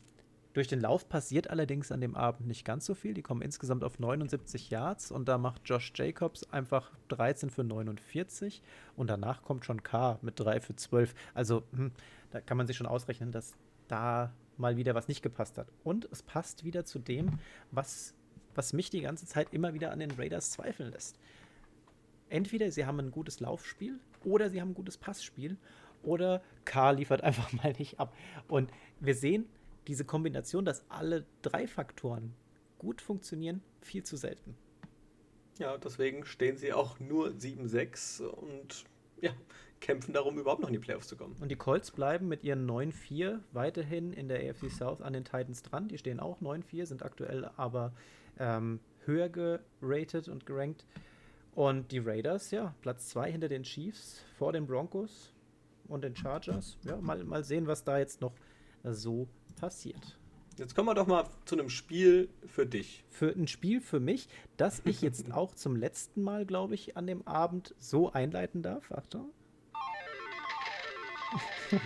durch 0.54 0.68
den 0.68 0.82
Lauf 0.82 1.08
passiert 1.08 1.50
allerdings 1.50 1.92
an 1.92 2.02
dem 2.02 2.16
Abend 2.16 2.48
nicht 2.48 2.66
ganz 2.66 2.86
so 2.86 2.94
viel. 2.94 3.14
Die 3.14 3.22
kommen 3.22 3.42
insgesamt 3.42 3.84
auf 3.84 4.00
79 4.00 4.70
Yards 4.70 5.12
und 5.12 5.28
da 5.28 5.38
macht 5.38 5.62
Josh 5.66 5.94
Jacobs 5.96 6.44
einfach 6.52 6.92
13 7.08 7.50
für 7.50 7.64
49 7.64 8.62
und 8.98 9.10
danach 9.10 9.44
kommt 9.44 9.66
schon 9.66 9.84
K 9.84 10.20
mit 10.22 10.40
3 10.40 10.60
für 10.60 10.76
12. 10.76 11.16
Also 11.34 11.64
hm, 11.74 11.92
da 12.32 12.42
kann 12.42 12.58
man 12.58 12.68
sich 12.68 12.76
schon 12.76 12.88
ausrechnen, 12.88 13.32
dass 13.32 13.54
da 13.88 14.34
mal 14.58 14.78
wieder 14.78 14.94
was 14.94 15.08
nicht 15.08 15.22
gepasst 15.22 15.58
hat. 15.58 15.68
Und 15.84 16.08
es 16.12 16.22
passt 16.22 16.64
wieder 16.66 16.86
zu 16.86 17.00
dem, 17.00 17.40
was, 17.72 18.14
was 18.54 18.74
mich 18.74 18.90
die 18.90 19.02
ganze 19.02 19.26
Zeit 19.26 19.54
immer 19.54 19.74
wieder 19.74 19.92
an 19.92 20.00
den 20.00 20.12
Raiders 20.12 20.52
zweifeln 20.52 20.92
lässt. 20.92 21.18
Entweder 22.30 22.72
sie 22.72 22.86
haben 22.86 23.00
ein 23.00 23.12
gutes 23.12 23.40
Laufspiel 23.40 24.00
oder 24.24 24.50
sie 24.50 24.62
haben 24.62 24.72
ein 24.72 24.76
gutes 24.76 24.98
Passspiel 24.98 25.58
oder 26.04 26.42
K 26.66 26.92
liefert 26.92 27.22
einfach 27.24 27.52
mal 27.54 27.74
nicht 27.78 28.00
ab. 28.00 28.14
Und 28.48 28.72
wir 29.00 29.16
sehen, 29.16 29.46
diese 29.92 30.06
Kombination, 30.06 30.64
dass 30.64 30.90
alle 30.90 31.26
drei 31.42 31.68
Faktoren 31.68 32.34
gut 32.78 33.02
funktionieren, 33.02 33.62
viel 33.82 34.04
zu 34.04 34.16
selten. 34.16 34.56
Ja, 35.60 35.78
deswegen 35.78 36.26
stehen 36.26 36.56
sie 36.56 36.72
auch 36.72 37.02
nur 37.02 37.32
7-6 37.32 38.24
und 38.24 38.86
ja, 39.20 39.32
kämpfen 39.82 40.14
darum, 40.14 40.40
überhaupt 40.40 40.62
noch 40.62 40.70
in 40.70 40.74
die 40.76 40.80
Playoffs 40.80 41.10
zu 41.10 41.18
kommen. 41.18 41.36
Und 41.42 41.50
die 41.50 41.58
Colts 41.58 41.92
bleiben 41.92 42.30
mit 42.30 42.46
ihren 42.46 42.66
9-4 42.66 43.40
weiterhin 43.52 44.14
in 44.14 44.30
der 44.30 44.50
AFC 44.50 44.72
South 44.72 45.02
an 45.02 45.12
den 45.12 45.26
Titans 45.26 45.62
dran. 45.62 45.90
Die 45.90 45.98
stehen 45.98 46.22
auch 46.22 46.40
9-4, 46.40 46.86
sind 46.86 47.04
aktuell 47.04 47.52
aber 47.58 47.92
ähm, 48.40 48.80
höher 49.04 49.28
geratet 49.28 50.30
und 50.30 50.46
gerankt. 50.46 50.86
Und 51.54 51.92
die 51.92 52.00
Raiders, 52.00 52.52
ja, 52.52 52.74
Platz 52.80 53.10
2 53.10 53.30
hinter 53.30 53.50
den 53.50 53.64
Chiefs, 53.64 54.24
vor 54.38 54.54
den 54.54 54.68
Broncos 54.68 55.34
und 55.90 56.06
den 56.06 56.16
Chargers. 56.16 56.78
Ja, 56.86 56.96
mal, 56.96 57.26
mal 57.26 57.44
sehen, 57.44 57.68
was 57.68 57.84
da 57.84 58.00
jetzt 58.00 58.22
noch 58.22 58.32
so 58.84 59.28
passiert. 59.56 60.18
Jetzt 60.58 60.76
kommen 60.76 60.90
wir 60.90 60.96
doch 60.96 61.08
mal 61.08 61.26
zu 61.46 61.56
einem 61.56 61.70
Spiel 61.70 62.30
für 62.46 62.66
dich. 62.66 63.04
Für 63.10 63.30
ein 63.30 63.48
Spiel 63.48 63.82
für 63.82 64.00
mich, 64.00 64.28
das 64.58 64.82
ich 64.86 65.02
jetzt 65.02 65.32
auch 65.34 65.56
zum 65.56 65.76
letzten 65.76 66.22
Mal, 66.22 66.46
glaube 66.46 66.76
ich, 66.76 66.98
an 66.98 67.08
dem 67.08 67.26
Abend 67.28 67.74
so 67.80 68.12
einleiten 68.12 68.62
darf. 68.62 68.92
Achtung. 68.92 69.32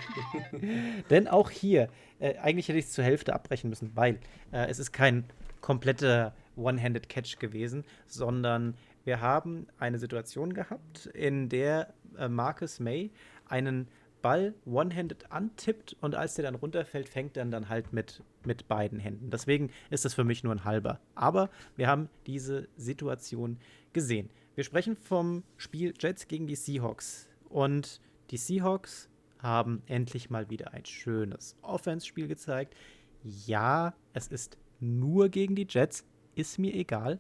Denn 1.10 1.28
auch 1.28 1.52
hier, 1.52 1.90
äh, 2.20 2.38
eigentlich 2.38 2.68
hätte 2.68 2.80
ich 2.80 2.86
es 2.86 2.94
zur 2.94 3.04
Hälfte 3.04 3.34
abbrechen 3.34 3.70
müssen, 3.70 3.96
weil 3.96 4.20
äh, 4.52 4.68
es 4.68 4.80
ist 4.80 4.92
kein 4.92 5.26
kompletter 5.62 6.34
One-Handed 6.56 7.10
Catch 7.10 7.40
gewesen, 7.40 7.86
sondern 8.08 8.76
wir 9.04 9.22
haben 9.22 9.68
eine 9.78 10.00
Situation 10.00 10.54
gehabt, 10.54 11.06
in 11.08 11.50
der 11.50 11.94
äh, 12.18 12.28
Marcus 12.28 12.80
May 12.80 13.12
einen 13.48 13.88
Ball 14.26 14.56
one-handed 14.66 15.32
antippt 15.32 15.96
und 16.02 16.16
als 16.16 16.34
der 16.34 16.46
dann 16.46 16.56
runterfällt, 16.56 17.08
fängt 17.08 17.38
er 17.38 17.46
dann 17.46 17.70
halt 17.70 17.94
mit, 17.94 18.24
mit 18.44 18.68
beiden 18.68 18.98
Händen. 18.98 19.30
Deswegen 19.30 19.70
ist 19.92 20.04
das 20.04 20.16
für 20.16 20.24
mich 20.24 20.44
nur 20.44 20.52
ein 20.52 20.64
halber. 20.64 21.00
Aber 21.14 21.52
wir 21.76 21.88
haben 21.88 22.10
diese 22.26 22.68
Situation 22.76 23.60
gesehen. 23.94 24.32
Wir 24.56 24.64
sprechen 24.64 24.96
vom 24.96 25.44
Spiel 25.58 25.94
Jets 26.00 26.28
gegen 26.28 26.48
die 26.48 26.56
Seahawks. 26.56 27.30
Und 27.50 28.02
die 28.32 28.38
Seahawks 28.38 29.10
haben 29.38 29.84
endlich 29.86 30.32
mal 30.32 30.50
wieder 30.50 30.74
ein 30.74 30.86
schönes 30.86 31.56
Offense-Spiel 31.62 32.28
gezeigt. 32.28 32.74
Ja, 33.22 33.94
es 34.14 34.28
ist 34.30 34.58
nur 34.80 35.30
gegen 35.30 35.54
die 35.54 35.68
Jets, 35.70 36.04
ist 36.34 36.58
mir 36.58 36.74
egal. 36.74 37.20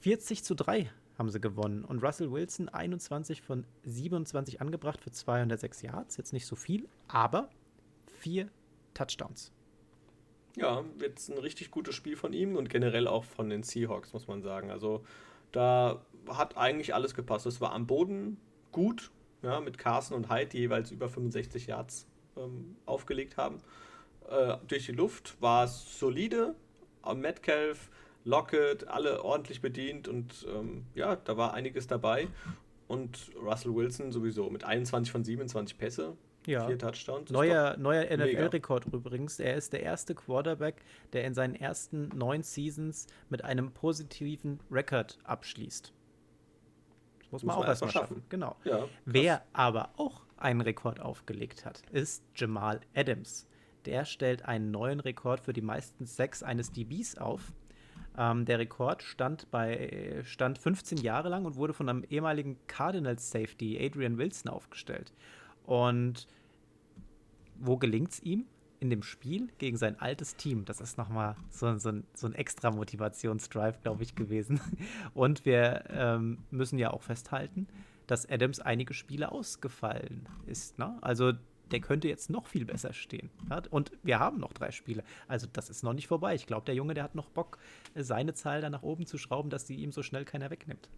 40 0.00 0.44
zu 0.44 0.54
3 0.54 0.90
haben 1.20 1.28
sie 1.30 1.40
gewonnen. 1.40 1.84
Und 1.84 2.02
Russell 2.02 2.32
Wilson 2.32 2.70
21 2.70 3.42
von 3.42 3.64
27 3.84 4.60
angebracht 4.60 5.00
für 5.00 5.12
206 5.12 5.82
Yards. 5.82 6.16
Jetzt 6.16 6.32
nicht 6.32 6.46
so 6.46 6.56
viel, 6.56 6.88
aber 7.08 7.50
vier 8.06 8.48
Touchdowns. 8.94 9.52
Ja, 10.56 10.82
jetzt 10.98 11.30
ein 11.30 11.38
richtig 11.38 11.70
gutes 11.70 11.94
Spiel 11.94 12.16
von 12.16 12.32
ihm 12.32 12.56
und 12.56 12.70
generell 12.70 13.06
auch 13.06 13.24
von 13.24 13.50
den 13.50 13.62
Seahawks, 13.62 14.14
muss 14.14 14.26
man 14.26 14.42
sagen. 14.42 14.70
Also 14.70 15.04
da 15.52 16.04
hat 16.26 16.56
eigentlich 16.56 16.94
alles 16.94 17.14
gepasst. 17.14 17.44
Es 17.44 17.60
war 17.60 17.72
am 17.72 17.86
Boden 17.86 18.38
gut, 18.72 19.10
ja, 19.42 19.60
mit 19.60 19.76
Carson 19.76 20.16
und 20.16 20.30
Hyde, 20.30 20.46
die 20.46 20.58
jeweils 20.58 20.90
über 20.90 21.10
65 21.10 21.66
Yards 21.66 22.06
ähm, 22.38 22.76
aufgelegt 22.86 23.36
haben. 23.36 23.58
Äh, 24.28 24.56
durch 24.66 24.86
die 24.86 24.92
Luft 24.92 25.36
war 25.40 25.64
es 25.64 25.98
solide. 25.98 26.54
Metcalf 27.14 27.90
Lockett, 28.24 28.86
alle 28.88 29.24
ordentlich 29.24 29.60
bedient 29.60 30.08
und 30.08 30.46
ähm, 30.54 30.86
ja, 30.94 31.16
da 31.16 31.36
war 31.36 31.54
einiges 31.54 31.86
dabei. 31.86 32.28
Und 32.86 33.30
Russell 33.40 33.74
Wilson 33.74 34.10
sowieso 34.10 34.50
mit 34.50 34.64
21 34.64 35.12
von 35.12 35.22
27 35.22 35.78
Pässe, 35.78 36.16
ja. 36.46 36.66
vier 36.66 36.78
Touchdowns. 36.78 37.30
Neuer, 37.30 37.76
neuer 37.76 38.04
NFL-Rekord 38.04 38.86
übrigens. 38.86 39.38
Er 39.38 39.54
ist 39.54 39.72
der 39.72 39.82
erste 39.82 40.14
Quarterback, 40.14 40.82
der 41.12 41.24
in 41.24 41.34
seinen 41.34 41.54
ersten 41.54 42.08
neun 42.08 42.42
Seasons 42.42 43.06
mit 43.28 43.44
einem 43.44 43.70
positiven 43.72 44.60
Rekord 44.70 45.18
abschließt. 45.24 45.92
Das 47.20 47.30
muss, 47.30 47.42
muss 47.42 47.54
man 47.54 47.56
auch 47.64 47.68
erstmal 47.68 47.92
schaffen. 47.92 48.16
schaffen. 48.16 48.26
Genau. 48.28 48.56
Ja, 48.64 48.88
Wer 49.04 49.44
aber 49.52 49.90
auch 49.96 50.22
einen 50.36 50.60
Rekord 50.60 51.00
aufgelegt 51.00 51.64
hat, 51.64 51.82
ist 51.92 52.24
Jamal 52.34 52.80
Adams. 52.94 53.46
Der 53.84 54.04
stellt 54.04 54.44
einen 54.44 54.70
neuen 54.70 55.00
Rekord 55.00 55.40
für 55.40 55.52
die 55.52 55.62
meisten 55.62 56.06
Sacks 56.06 56.42
eines 56.42 56.72
DBs 56.72 57.16
auf. 57.18 57.52
Ähm, 58.20 58.44
der 58.44 58.58
Rekord 58.58 59.02
stand, 59.02 59.50
bei, 59.50 60.20
stand 60.24 60.58
15 60.58 60.98
Jahre 60.98 61.30
lang 61.30 61.46
und 61.46 61.56
wurde 61.56 61.72
von 61.72 61.88
einem 61.88 62.04
ehemaligen 62.10 62.58
Cardinals 62.66 63.30
Safety, 63.30 63.78
Adrian 63.82 64.18
Wilson, 64.18 64.50
aufgestellt. 64.50 65.14
Und 65.64 66.28
wo 67.58 67.78
gelingt 67.78 68.10
es 68.12 68.20
ihm? 68.20 68.44
In 68.78 68.90
dem 68.90 69.02
Spiel 69.02 69.48
gegen 69.56 69.78
sein 69.78 69.98
altes 69.98 70.36
Team. 70.36 70.66
Das 70.66 70.82
ist 70.82 70.98
nochmal 70.98 71.34
so, 71.48 71.78
so, 71.78 71.88
ein, 71.90 72.04
so 72.12 72.26
ein 72.26 72.34
extra 72.34 72.70
Motivationsdrive, 72.70 73.80
glaube 73.82 74.02
ich, 74.02 74.14
gewesen. 74.14 74.60
Und 75.14 75.46
wir 75.46 75.84
ähm, 75.88 76.38
müssen 76.50 76.78
ja 76.78 76.90
auch 76.90 77.02
festhalten, 77.02 77.68
dass 78.06 78.28
Adams 78.28 78.60
einige 78.60 78.92
Spiele 78.92 79.32
ausgefallen 79.32 80.28
ist. 80.46 80.78
Ne? 80.78 80.98
Also 81.00 81.32
der 81.72 81.80
könnte 81.80 82.08
jetzt 82.08 82.30
noch 82.30 82.46
viel 82.46 82.64
besser 82.64 82.92
stehen. 82.92 83.30
Und 83.70 83.92
wir 84.02 84.18
haben 84.18 84.38
noch 84.38 84.52
drei 84.52 84.70
Spiele. 84.70 85.04
Also 85.28 85.46
das 85.52 85.70
ist 85.70 85.82
noch 85.82 85.92
nicht 85.92 86.08
vorbei. 86.08 86.34
Ich 86.34 86.46
glaube, 86.46 86.66
der 86.66 86.74
Junge, 86.74 86.94
der 86.94 87.04
hat 87.04 87.14
noch 87.14 87.28
Bock, 87.28 87.58
seine 87.94 88.34
Zahl 88.34 88.60
da 88.60 88.70
nach 88.70 88.82
oben 88.82 89.06
zu 89.06 89.18
schrauben, 89.18 89.50
dass 89.50 89.66
sie 89.66 89.76
ihm 89.76 89.92
so 89.92 90.02
schnell 90.02 90.24
keiner 90.24 90.50
wegnimmt. 90.50 90.88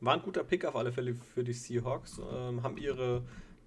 War 0.00 0.14
ein 0.14 0.22
guter 0.22 0.44
Pick 0.44 0.64
auf 0.64 0.76
alle 0.76 0.92
Fälle 0.92 1.14
für 1.14 1.42
die 1.42 1.52
Seahawks. 1.52 2.20
Ähm, 2.32 2.62
haben 2.62 2.76
ihre 2.76 3.22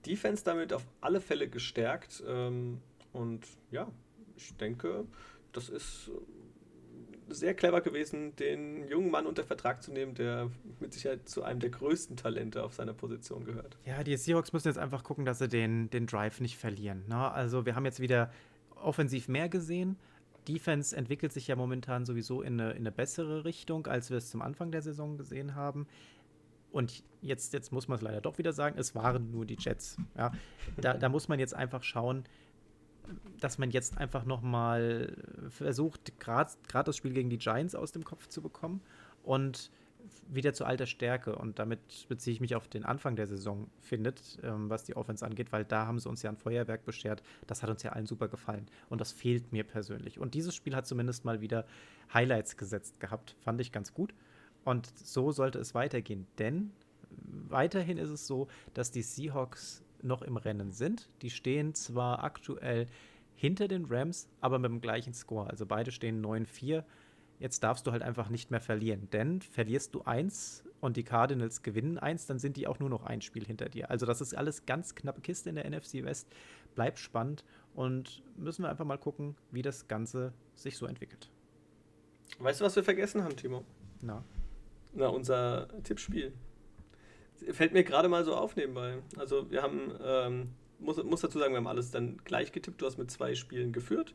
Defense 0.05 0.43
damit 0.43 0.73
auf 0.73 0.85
alle 1.01 1.21
Fälle 1.21 1.49
gestärkt. 1.49 2.23
Ähm, 2.27 2.81
und 3.13 3.47
ja, 3.71 3.87
ich 4.35 4.55
denke, 4.57 5.05
das 5.51 5.69
ist 5.69 6.11
sehr 7.31 7.53
clever 7.53 7.81
gewesen, 7.81 8.35
den 8.35 8.87
jungen 8.87 9.11
Mann 9.11 9.25
unter 9.25 9.43
Vertrag 9.43 9.81
zu 9.83 9.91
nehmen, 9.91 10.15
der 10.15 10.49
mit 10.79 10.93
Sicherheit 10.93 11.27
zu 11.27 11.43
einem 11.43 11.59
der 11.59 11.69
größten 11.69 12.17
Talente 12.17 12.63
auf 12.63 12.73
seiner 12.73 12.93
Position 12.93 13.45
gehört. 13.45 13.77
Ja, 13.85 14.03
die 14.03 14.15
Seahawks 14.17 14.53
müssen 14.53 14.67
jetzt 14.67 14.77
einfach 14.77 15.03
gucken, 15.03 15.25
dass 15.25 15.39
sie 15.39 15.47
den, 15.47 15.89
den 15.89 16.07
Drive 16.07 16.39
nicht 16.41 16.57
verlieren. 16.57 17.03
Ne? 17.07 17.31
Also 17.31 17.65
wir 17.65 17.75
haben 17.75 17.85
jetzt 17.85 17.99
wieder 17.99 18.31
offensiv 18.75 19.27
mehr 19.27 19.49
gesehen. 19.49 19.97
Defense 20.47 20.95
entwickelt 20.95 21.31
sich 21.31 21.47
ja 21.47 21.55
momentan 21.55 22.05
sowieso 22.05 22.41
in 22.41 22.59
eine, 22.59 22.71
in 22.71 22.79
eine 22.79 22.91
bessere 22.91 23.45
Richtung, 23.45 23.87
als 23.87 24.09
wir 24.09 24.17
es 24.17 24.29
zum 24.29 24.41
Anfang 24.41 24.71
der 24.71 24.81
Saison 24.81 25.17
gesehen 25.17 25.55
haben. 25.55 25.87
Und 26.71 27.03
jetzt, 27.21 27.53
jetzt 27.53 27.71
muss 27.71 27.87
man 27.87 27.97
es 27.97 28.01
leider 28.01 28.21
doch 28.21 28.37
wieder 28.37 28.53
sagen, 28.53 28.77
es 28.77 28.95
waren 28.95 29.31
nur 29.31 29.45
die 29.45 29.57
Jets. 29.59 29.97
Ja? 30.17 30.31
Da, 30.77 30.93
da 30.93 31.09
muss 31.09 31.27
man 31.27 31.39
jetzt 31.39 31.53
einfach 31.53 31.83
schauen, 31.83 32.23
dass 33.39 33.57
man 33.57 33.71
jetzt 33.71 33.97
einfach 33.97 34.25
noch 34.25 34.41
mal 34.41 35.15
versucht, 35.49 36.19
gerade 36.19 36.55
das 36.69 36.97
Spiel 36.97 37.13
gegen 37.13 37.29
die 37.29 37.37
Giants 37.37 37.75
aus 37.75 37.91
dem 37.91 38.03
Kopf 38.03 38.27
zu 38.27 38.41
bekommen 38.41 38.81
und 39.23 39.71
wieder 40.27 40.53
zu 40.53 40.65
alter 40.65 40.85
Stärke. 40.85 41.35
Und 41.35 41.59
damit 41.59 41.79
beziehe 42.07 42.33
ich 42.33 42.41
mich 42.41 42.55
auf 42.55 42.67
den 42.67 42.85
Anfang 42.85 43.15
der 43.15 43.27
Saison, 43.27 43.69
findet, 43.79 44.39
ähm, 44.43 44.69
was 44.69 44.83
die 44.83 44.95
Offense 44.95 45.25
angeht, 45.25 45.51
weil 45.51 45.65
da 45.65 45.85
haben 45.85 45.99
sie 45.99 46.09
uns 46.09 46.21
ja 46.21 46.29
ein 46.29 46.37
Feuerwerk 46.37 46.85
beschert. 46.85 47.21
Das 47.47 47.63
hat 47.63 47.69
uns 47.69 47.83
ja 47.83 47.91
allen 47.91 48.05
super 48.05 48.27
gefallen. 48.27 48.67
Und 48.89 49.01
das 49.01 49.11
fehlt 49.11 49.51
mir 49.51 49.63
persönlich. 49.63 50.19
Und 50.19 50.33
dieses 50.33 50.55
Spiel 50.55 50.75
hat 50.75 50.87
zumindest 50.87 51.25
mal 51.25 51.41
wieder 51.41 51.65
Highlights 52.13 52.57
gesetzt 52.57 52.99
gehabt. 52.99 53.35
Fand 53.41 53.59
ich 53.61 53.71
ganz 53.71 53.93
gut. 53.93 54.13
Und 54.63 54.91
so 54.97 55.31
sollte 55.31 55.59
es 55.59 55.73
weitergehen. 55.73 56.27
Denn 56.37 56.71
weiterhin 57.49 57.97
ist 57.97 58.09
es 58.09 58.27
so, 58.27 58.47
dass 58.73 58.91
die 58.91 59.01
Seahawks 59.01 59.83
noch 60.03 60.21
im 60.21 60.37
Rennen 60.37 60.71
sind. 60.71 61.09
Die 61.21 61.29
stehen 61.29 61.73
zwar 61.73 62.23
aktuell 62.23 62.87
hinter 63.35 63.67
den 63.67 63.85
Rams, 63.85 64.27
aber 64.41 64.59
mit 64.59 64.69
dem 64.69 64.81
gleichen 64.81 65.13
Score. 65.13 65.49
Also 65.49 65.65
beide 65.65 65.91
stehen 65.91 66.23
9-4. 66.23 66.83
Jetzt 67.39 67.63
darfst 67.63 67.87
du 67.87 67.91
halt 67.91 68.01
einfach 68.01 68.29
nicht 68.29 68.51
mehr 68.51 68.59
verlieren, 68.59 69.09
denn 69.11 69.41
verlierst 69.41 69.95
du 69.95 70.01
eins 70.01 70.65
und 70.81 70.97
die 70.97 71.03
Cardinals 71.03 71.63
gewinnen 71.63 71.97
eins, 71.97 72.25
dann 72.25 72.37
sind 72.37 72.57
die 72.57 72.67
auch 72.67 72.79
nur 72.79 72.89
noch 72.89 73.03
ein 73.05 73.21
Spiel 73.21 73.45
hinter 73.45 73.69
dir. 73.69 73.89
Also 73.89 74.05
das 74.05 74.19
ist 74.19 74.35
alles 74.35 74.65
ganz 74.65 74.93
knappe 74.93 75.21
Kiste 75.21 75.49
in 75.49 75.55
der 75.55 75.69
NFC 75.69 76.03
West. 76.03 76.27
Bleibt 76.75 76.99
spannend 76.99 77.45
und 77.73 78.23
müssen 78.35 78.63
wir 78.63 78.69
einfach 78.69 78.85
mal 78.85 78.97
gucken, 78.97 79.37
wie 79.51 79.61
das 79.61 79.87
Ganze 79.87 80.33
sich 80.55 80.75
so 80.75 80.85
entwickelt. 80.85 81.29
Weißt 82.39 82.59
du, 82.59 82.65
was 82.65 82.75
wir 82.75 82.83
vergessen 82.83 83.23
haben, 83.23 83.35
Timo? 83.35 83.63
Na? 84.01 84.23
Na, 84.93 85.07
unser 85.07 85.67
Tippspiel. 85.83 86.33
Fällt 87.51 87.73
mir 87.73 87.83
gerade 87.83 88.09
mal 88.09 88.23
so 88.25 88.35
auf 88.35 88.55
nebenbei. 88.55 88.97
Also 89.17 89.49
wir 89.51 89.61
haben, 89.61 89.93
ähm, 90.03 90.49
muss, 90.79 91.01
muss 91.03 91.21
dazu 91.21 91.39
sagen, 91.39 91.53
wir 91.53 91.57
haben 91.57 91.67
alles 91.67 91.91
dann 91.91 92.17
gleich 92.23 92.51
getippt. 92.51 92.81
Du 92.81 92.85
hast 92.85 92.97
mit 92.97 93.11
zwei 93.11 93.35
Spielen 93.35 93.71
geführt. 93.71 94.13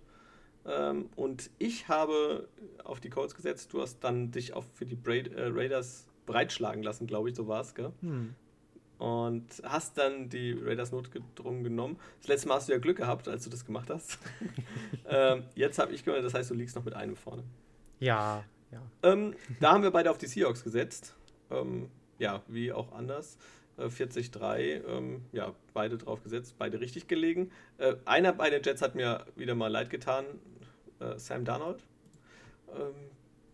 Ähm, 0.66 1.11
und 1.16 1.51
ich 1.59 1.89
habe 1.89 2.49
auf 2.85 3.01
die 3.01 3.11
Colts 3.11 3.35
gesetzt. 3.35 3.72
Du 3.72 3.83
hast 3.83 4.01
dann 4.01 4.31
dich 4.31 4.55
auch 4.55 4.64
für 4.75 4.87
die 4.87 4.97
Braid, 4.97 5.33
äh, 5.33 5.47
Raiders 5.47 6.07
breitschlagen 6.27 6.83
lassen, 6.83 7.07
glaube 7.07 7.29
ich, 7.29 7.37
so 7.37 7.49
war 7.49 7.61
es, 7.61 7.75
gell? 7.75 7.93
Hm. 8.01 8.35
Und 8.99 9.47
hast 9.64 9.99
dann 9.99 10.31
die 10.31 10.53
Raiders 10.53 10.93
notgedrungen 10.93 11.64
genommen. 11.64 11.99
Das 12.20 12.29
letzte 12.29 12.49
Mal 12.49 12.55
hast 12.55 12.68
du 12.68 12.72
ja 12.72 12.79
Glück 12.79 12.97
gehabt, 12.97 13.29
als 13.29 13.45
du 13.45 13.51
das 13.51 13.66
gemacht 13.66 13.91
hast. 13.91 14.18
ähm, 15.09 15.45
jetzt 15.55 15.79
habe 15.79 15.93
ich 15.93 16.05
gewonnen, 16.05 16.22
das 16.22 16.33
heißt, 16.33 16.51
du 16.51 16.55
liegst 16.55 16.77
noch 16.77 16.85
mit 16.85 16.95
einem 16.95 17.16
vorne. 17.16 17.45
Ja, 18.01 18.45
ja. 18.70 18.81
Ähm, 19.03 19.35
da 19.61 19.72
haben 19.72 19.83
wir 19.83 19.91
beide 19.91 20.11
auf 20.11 20.18
die 20.18 20.27
Seahawks 20.27 20.64
gesetzt. 20.64 21.14
Ähm, 21.51 21.91
ja, 22.19 22.43
wie 22.49 22.73
auch 22.73 22.93
anders. 22.93 23.39
40-3, 23.79 24.57
äh, 24.57 24.77
ähm, 24.77 25.23
ja, 25.33 25.53
beide 25.73 25.99
drauf 25.99 26.23
gesetzt, 26.23 26.55
beide 26.59 26.81
richtig 26.81 27.09
gelegen. 27.09 27.51
Äh, 27.79 27.97
einer 28.05 28.33
bei 28.33 28.51
den 28.51 28.62
Jets 28.62 28.83
hat 28.83 28.95
mir 28.95 29.27
wieder 29.37 29.55
mal 29.55 29.69
leid 29.69 29.91
getan, 29.91 30.25
äh, 31.01 31.19
Sam 31.19 31.45
Darnold. 31.45 31.83
Ähm, 32.69 32.95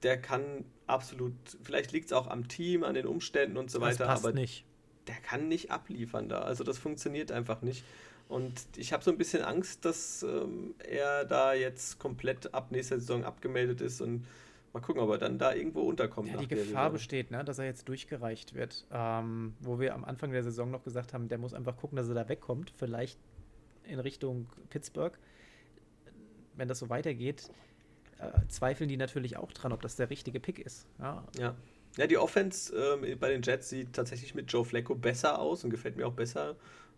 der 0.02 0.20
kann 0.20 0.64
absolut, 0.86 1.32
vielleicht 1.62 1.92
liegt 1.92 2.06
es 2.06 2.12
auch 2.12 2.26
am 2.26 2.48
Team, 2.48 2.84
an 2.84 2.94
den 2.94 3.06
Umständen 3.06 3.56
und 3.56 3.70
so 3.70 3.78
das 3.78 3.98
weiter, 3.98 4.10
aber 4.10 4.32
nicht. 4.32 4.64
der 5.06 5.16
kann 5.16 5.48
nicht 5.48 5.70
abliefern 5.70 6.28
da. 6.28 6.40
Also 6.40 6.64
das 6.64 6.78
funktioniert 6.78 7.32
einfach 7.32 7.62
nicht. 7.62 7.84
Und 8.28 8.62
ich 8.76 8.92
habe 8.92 9.02
so 9.02 9.10
ein 9.10 9.18
bisschen 9.18 9.42
Angst, 9.42 9.84
dass 9.84 10.22
ähm, 10.22 10.74
er 10.78 11.24
da 11.24 11.52
jetzt 11.52 11.98
komplett 11.98 12.54
ab 12.54 12.70
nächster 12.70 13.00
Saison 13.00 13.24
abgemeldet 13.24 13.80
ist 13.80 14.00
und 14.00 14.24
Mal 14.72 14.80
gucken, 14.80 15.02
ob 15.02 15.10
er 15.10 15.18
dann 15.18 15.38
da 15.38 15.52
irgendwo 15.52 15.82
unterkommt. 15.82 16.28
Ja, 16.28 16.36
die 16.36 16.46
Gefahr 16.46 16.90
besteht, 16.90 17.32
ne, 17.32 17.44
dass 17.44 17.58
er 17.58 17.64
jetzt 17.64 17.88
durchgereicht 17.88 18.54
wird. 18.54 18.86
Ähm, 18.92 19.54
wo 19.60 19.80
wir 19.80 19.94
am 19.94 20.04
Anfang 20.04 20.30
der 20.30 20.44
Saison 20.44 20.70
noch 20.70 20.84
gesagt 20.84 21.12
haben, 21.12 21.28
der 21.28 21.38
muss 21.38 21.54
einfach 21.54 21.76
gucken, 21.76 21.96
dass 21.96 22.08
er 22.08 22.14
da 22.14 22.28
wegkommt. 22.28 22.72
Vielleicht 22.76 23.18
in 23.84 23.98
Richtung 23.98 24.46
Pittsburgh. 24.68 25.18
Wenn 26.54 26.68
das 26.68 26.78
so 26.78 26.88
weitergeht, 26.88 27.50
äh, 28.18 28.46
zweifeln 28.48 28.88
die 28.88 28.96
natürlich 28.96 29.36
auch 29.36 29.52
dran, 29.52 29.72
ob 29.72 29.82
das 29.82 29.96
der 29.96 30.08
richtige 30.08 30.38
Pick 30.38 30.58
ist. 30.60 30.86
Ja, 31.00 31.24
ja. 31.38 31.56
ja 31.96 32.06
die 32.06 32.18
Offense 32.18 32.72
ähm, 32.76 33.18
bei 33.18 33.30
den 33.30 33.42
Jets 33.42 33.70
sieht 33.70 33.92
tatsächlich 33.92 34.34
mit 34.34 34.52
Joe 34.52 34.64
Flacco 34.64 34.94
besser 34.94 35.40
aus 35.40 35.64
und 35.64 35.70
gefällt 35.70 35.96
mir 35.96 36.06
auch 36.06 36.12
besser 36.12 36.54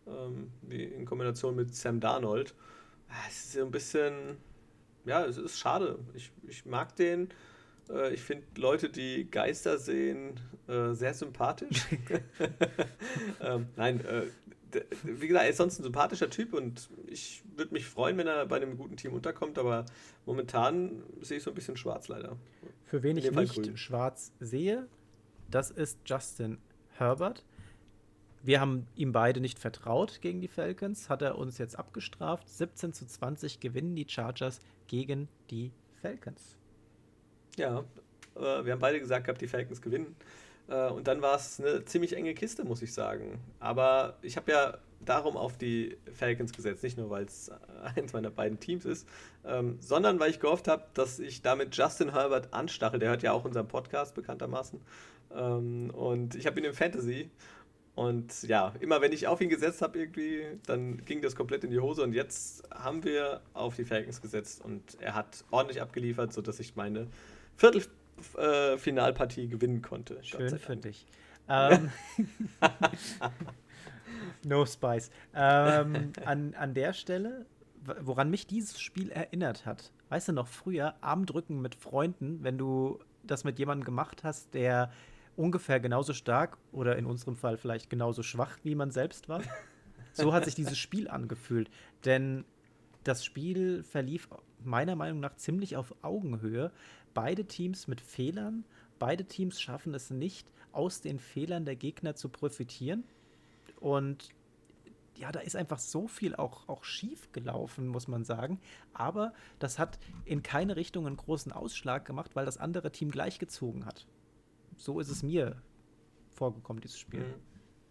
ähm, 0.06 0.50
in 0.68 1.06
Kombination 1.06 1.56
mit 1.56 1.74
Sam 1.74 2.00
Darnold. 2.00 2.54
Ah, 3.08 3.24
es 3.28 3.44
ist 3.44 3.52
so 3.52 3.64
ein 3.64 3.70
bisschen, 3.70 4.36
ja, 5.04 5.24
es 5.24 5.38
ist 5.38 5.58
schade. 5.58 5.98
Ich, 6.14 6.32
ich 6.46 6.66
mag 6.66 6.96
den. 6.96 7.28
Äh, 7.92 8.14
ich 8.14 8.20
finde 8.20 8.44
Leute, 8.56 8.88
die 8.88 9.30
Geister 9.30 9.78
sehen, 9.78 10.40
äh, 10.68 10.92
sehr 10.92 11.14
sympathisch. 11.14 11.86
ähm, 13.40 13.66
nein, 13.76 14.04
äh, 14.04 14.26
wie 15.02 15.28
gesagt, 15.28 15.44
er 15.44 15.50
ist 15.50 15.58
sonst 15.58 15.78
ein 15.78 15.82
sympathischer 15.82 16.30
Typ 16.30 16.54
und 16.54 16.88
ich 17.06 17.42
würde 17.56 17.74
mich 17.74 17.84
freuen, 17.84 18.16
wenn 18.16 18.26
er 18.26 18.46
bei 18.46 18.56
einem 18.56 18.78
guten 18.78 18.96
Team 18.96 19.12
unterkommt, 19.12 19.58
aber 19.58 19.84
momentan 20.24 21.02
sehe 21.20 21.38
ich 21.38 21.42
so 21.42 21.50
ein 21.50 21.54
bisschen 21.54 21.76
schwarz 21.76 22.08
leider. 22.08 22.36
Für 22.84 23.02
wen 23.02 23.16
ich 23.16 23.30
nicht 23.30 23.54
grün. 23.54 23.76
schwarz 23.76 24.32
sehe, 24.40 24.88
das 25.50 25.70
ist 25.70 25.98
Justin 26.06 26.58
Herbert. 26.96 27.44
Wir 28.42 28.60
haben 28.60 28.86
ihm 28.96 29.12
beide 29.12 29.40
nicht 29.40 29.58
vertraut 29.58 30.20
gegen 30.20 30.40
die 30.40 30.48
Falcons, 30.48 31.08
hat 31.08 31.22
er 31.22 31.38
uns 31.38 31.58
jetzt 31.58 31.78
abgestraft. 31.78 32.48
17 32.48 32.92
zu 32.92 33.06
20 33.06 33.60
gewinnen 33.60 33.94
die 33.94 34.06
Chargers 34.08 34.58
gegen 34.88 35.28
die 35.50 35.70
Falcons. 36.00 36.56
Ja, 37.56 37.84
äh, 38.36 38.64
wir 38.64 38.72
haben 38.72 38.80
beide 38.80 39.00
gesagt 39.00 39.26
gehabt, 39.26 39.40
die 39.40 39.48
Falcons 39.48 39.82
gewinnen. 39.82 40.16
Äh, 40.68 40.88
und 40.88 41.06
dann 41.06 41.22
war 41.22 41.36
es 41.36 41.60
eine 41.60 41.84
ziemlich 41.84 42.16
enge 42.16 42.34
Kiste, 42.34 42.64
muss 42.64 42.82
ich 42.82 42.92
sagen. 42.94 43.40
Aber 43.60 44.16
ich 44.22 44.36
habe 44.36 44.50
ja 44.52 44.78
darum 45.04 45.36
auf 45.36 45.58
die 45.58 45.96
Falcons 46.14 46.52
gesetzt, 46.52 46.82
nicht 46.82 46.96
nur 46.96 47.10
weil 47.10 47.24
es 47.24 47.50
eins 47.96 48.12
meiner 48.12 48.30
beiden 48.30 48.60
Teams 48.60 48.84
ist, 48.84 49.08
ähm, 49.44 49.76
sondern 49.80 50.20
weil 50.20 50.30
ich 50.30 50.40
gehofft 50.40 50.68
habe, 50.68 50.84
dass 50.94 51.18
ich 51.18 51.42
damit 51.42 51.76
Justin 51.76 52.12
Herbert 52.12 52.52
anstache. 52.52 52.98
Der 52.98 53.10
hört 53.10 53.22
ja 53.22 53.32
auch 53.32 53.44
unseren 53.44 53.68
Podcast 53.68 54.14
bekanntermaßen. 54.14 54.80
Ähm, 55.34 55.90
und 55.90 56.34
ich 56.34 56.46
habe 56.46 56.60
ihn 56.60 56.64
im 56.64 56.74
Fantasy. 56.74 57.30
Und 57.94 58.44
ja, 58.44 58.72
immer 58.80 59.02
wenn 59.02 59.12
ich 59.12 59.26
auf 59.26 59.42
ihn 59.42 59.50
gesetzt 59.50 59.82
habe, 59.82 59.98
irgendwie, 59.98 60.44
dann 60.66 61.04
ging 61.04 61.20
das 61.20 61.36
komplett 61.36 61.62
in 61.64 61.70
die 61.70 61.78
Hose. 61.78 62.02
Und 62.02 62.14
jetzt 62.14 62.62
haben 62.70 63.04
wir 63.04 63.42
auf 63.52 63.76
die 63.76 63.84
Falcons 63.84 64.22
gesetzt 64.22 64.64
und 64.64 64.96
er 65.00 65.14
hat 65.14 65.44
ordentlich 65.50 65.82
abgeliefert, 65.82 66.32
sodass 66.32 66.58
ich 66.58 66.74
meine 66.74 67.08
Viertelfinalpartie 67.56 69.44
äh, 69.44 69.48
gewinnen 69.48 69.82
konnte. 69.82 70.22
Schön 70.22 70.58
für 70.58 70.76
dich. 70.76 71.06
Ähm, 71.48 71.90
no 74.44 74.64
Spice. 74.66 75.10
Ähm, 75.34 76.12
an, 76.24 76.54
an 76.54 76.74
der 76.74 76.92
Stelle, 76.92 77.46
woran 78.00 78.30
mich 78.30 78.46
dieses 78.46 78.80
Spiel 78.80 79.10
erinnert 79.10 79.66
hat, 79.66 79.92
weißt 80.08 80.28
du 80.28 80.32
noch, 80.32 80.46
früher 80.48 80.94
Armdrücken 81.00 81.60
mit 81.60 81.74
Freunden, 81.74 82.42
wenn 82.42 82.58
du 82.58 82.98
das 83.24 83.44
mit 83.44 83.58
jemandem 83.58 83.84
gemacht 83.84 84.24
hast, 84.24 84.54
der 84.54 84.90
ungefähr 85.36 85.80
genauso 85.80 86.12
stark 86.12 86.58
oder 86.72 86.96
in 86.96 87.06
unserem 87.06 87.36
Fall 87.36 87.56
vielleicht 87.56 87.88
genauso 87.88 88.22
schwach 88.22 88.58
wie 88.62 88.74
man 88.74 88.90
selbst 88.90 89.28
war. 89.28 89.42
So 90.12 90.32
hat 90.32 90.44
sich 90.44 90.54
dieses 90.54 90.78
Spiel 90.78 91.08
angefühlt. 91.08 91.70
Denn 92.04 92.44
das 93.04 93.24
Spiel 93.24 93.82
verlief 93.82 94.28
meiner 94.62 94.94
Meinung 94.94 95.20
nach 95.20 95.36
ziemlich 95.36 95.76
auf 95.76 95.94
Augenhöhe 96.02 96.70
beide 97.14 97.44
Teams 97.44 97.88
mit 97.88 98.00
Fehlern. 98.00 98.64
Beide 98.98 99.24
Teams 99.24 99.60
schaffen 99.60 99.94
es 99.94 100.10
nicht, 100.10 100.50
aus 100.72 101.00
den 101.00 101.18
Fehlern 101.18 101.64
der 101.64 101.76
Gegner 101.76 102.14
zu 102.14 102.28
profitieren. 102.28 103.04
Und 103.80 104.30
ja, 105.16 105.30
da 105.30 105.40
ist 105.40 105.56
einfach 105.56 105.78
so 105.78 106.08
viel 106.08 106.34
auch, 106.34 106.68
auch 106.68 106.84
schief 106.84 107.30
gelaufen, 107.32 107.88
muss 107.88 108.08
man 108.08 108.24
sagen. 108.24 108.60
Aber 108.94 109.32
das 109.58 109.78
hat 109.78 109.98
in 110.24 110.42
keine 110.42 110.76
Richtung 110.76 111.06
einen 111.06 111.16
großen 111.16 111.52
Ausschlag 111.52 112.04
gemacht, 112.04 112.34
weil 112.34 112.46
das 112.46 112.58
andere 112.58 112.90
Team 112.92 113.10
gleichgezogen 113.10 113.86
hat. 113.86 114.06
So 114.76 115.00
ist 115.00 115.10
es 115.10 115.22
mir 115.22 115.60
vorgekommen, 116.30 116.80
dieses 116.80 116.98
Spiel. 116.98 117.20
Mhm. 117.20 117.34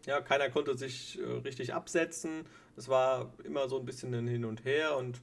Ja, 0.05 0.19
keiner 0.19 0.49
konnte 0.49 0.75
sich 0.75 1.19
äh, 1.19 1.23
richtig 1.23 1.73
absetzen. 1.73 2.45
Es 2.75 2.89
war 2.89 3.31
immer 3.43 3.69
so 3.69 3.79
ein 3.79 3.85
bisschen 3.85 4.13
ein 4.13 4.27
Hin 4.27 4.45
und 4.45 4.65
Her 4.65 4.97
und 4.97 5.21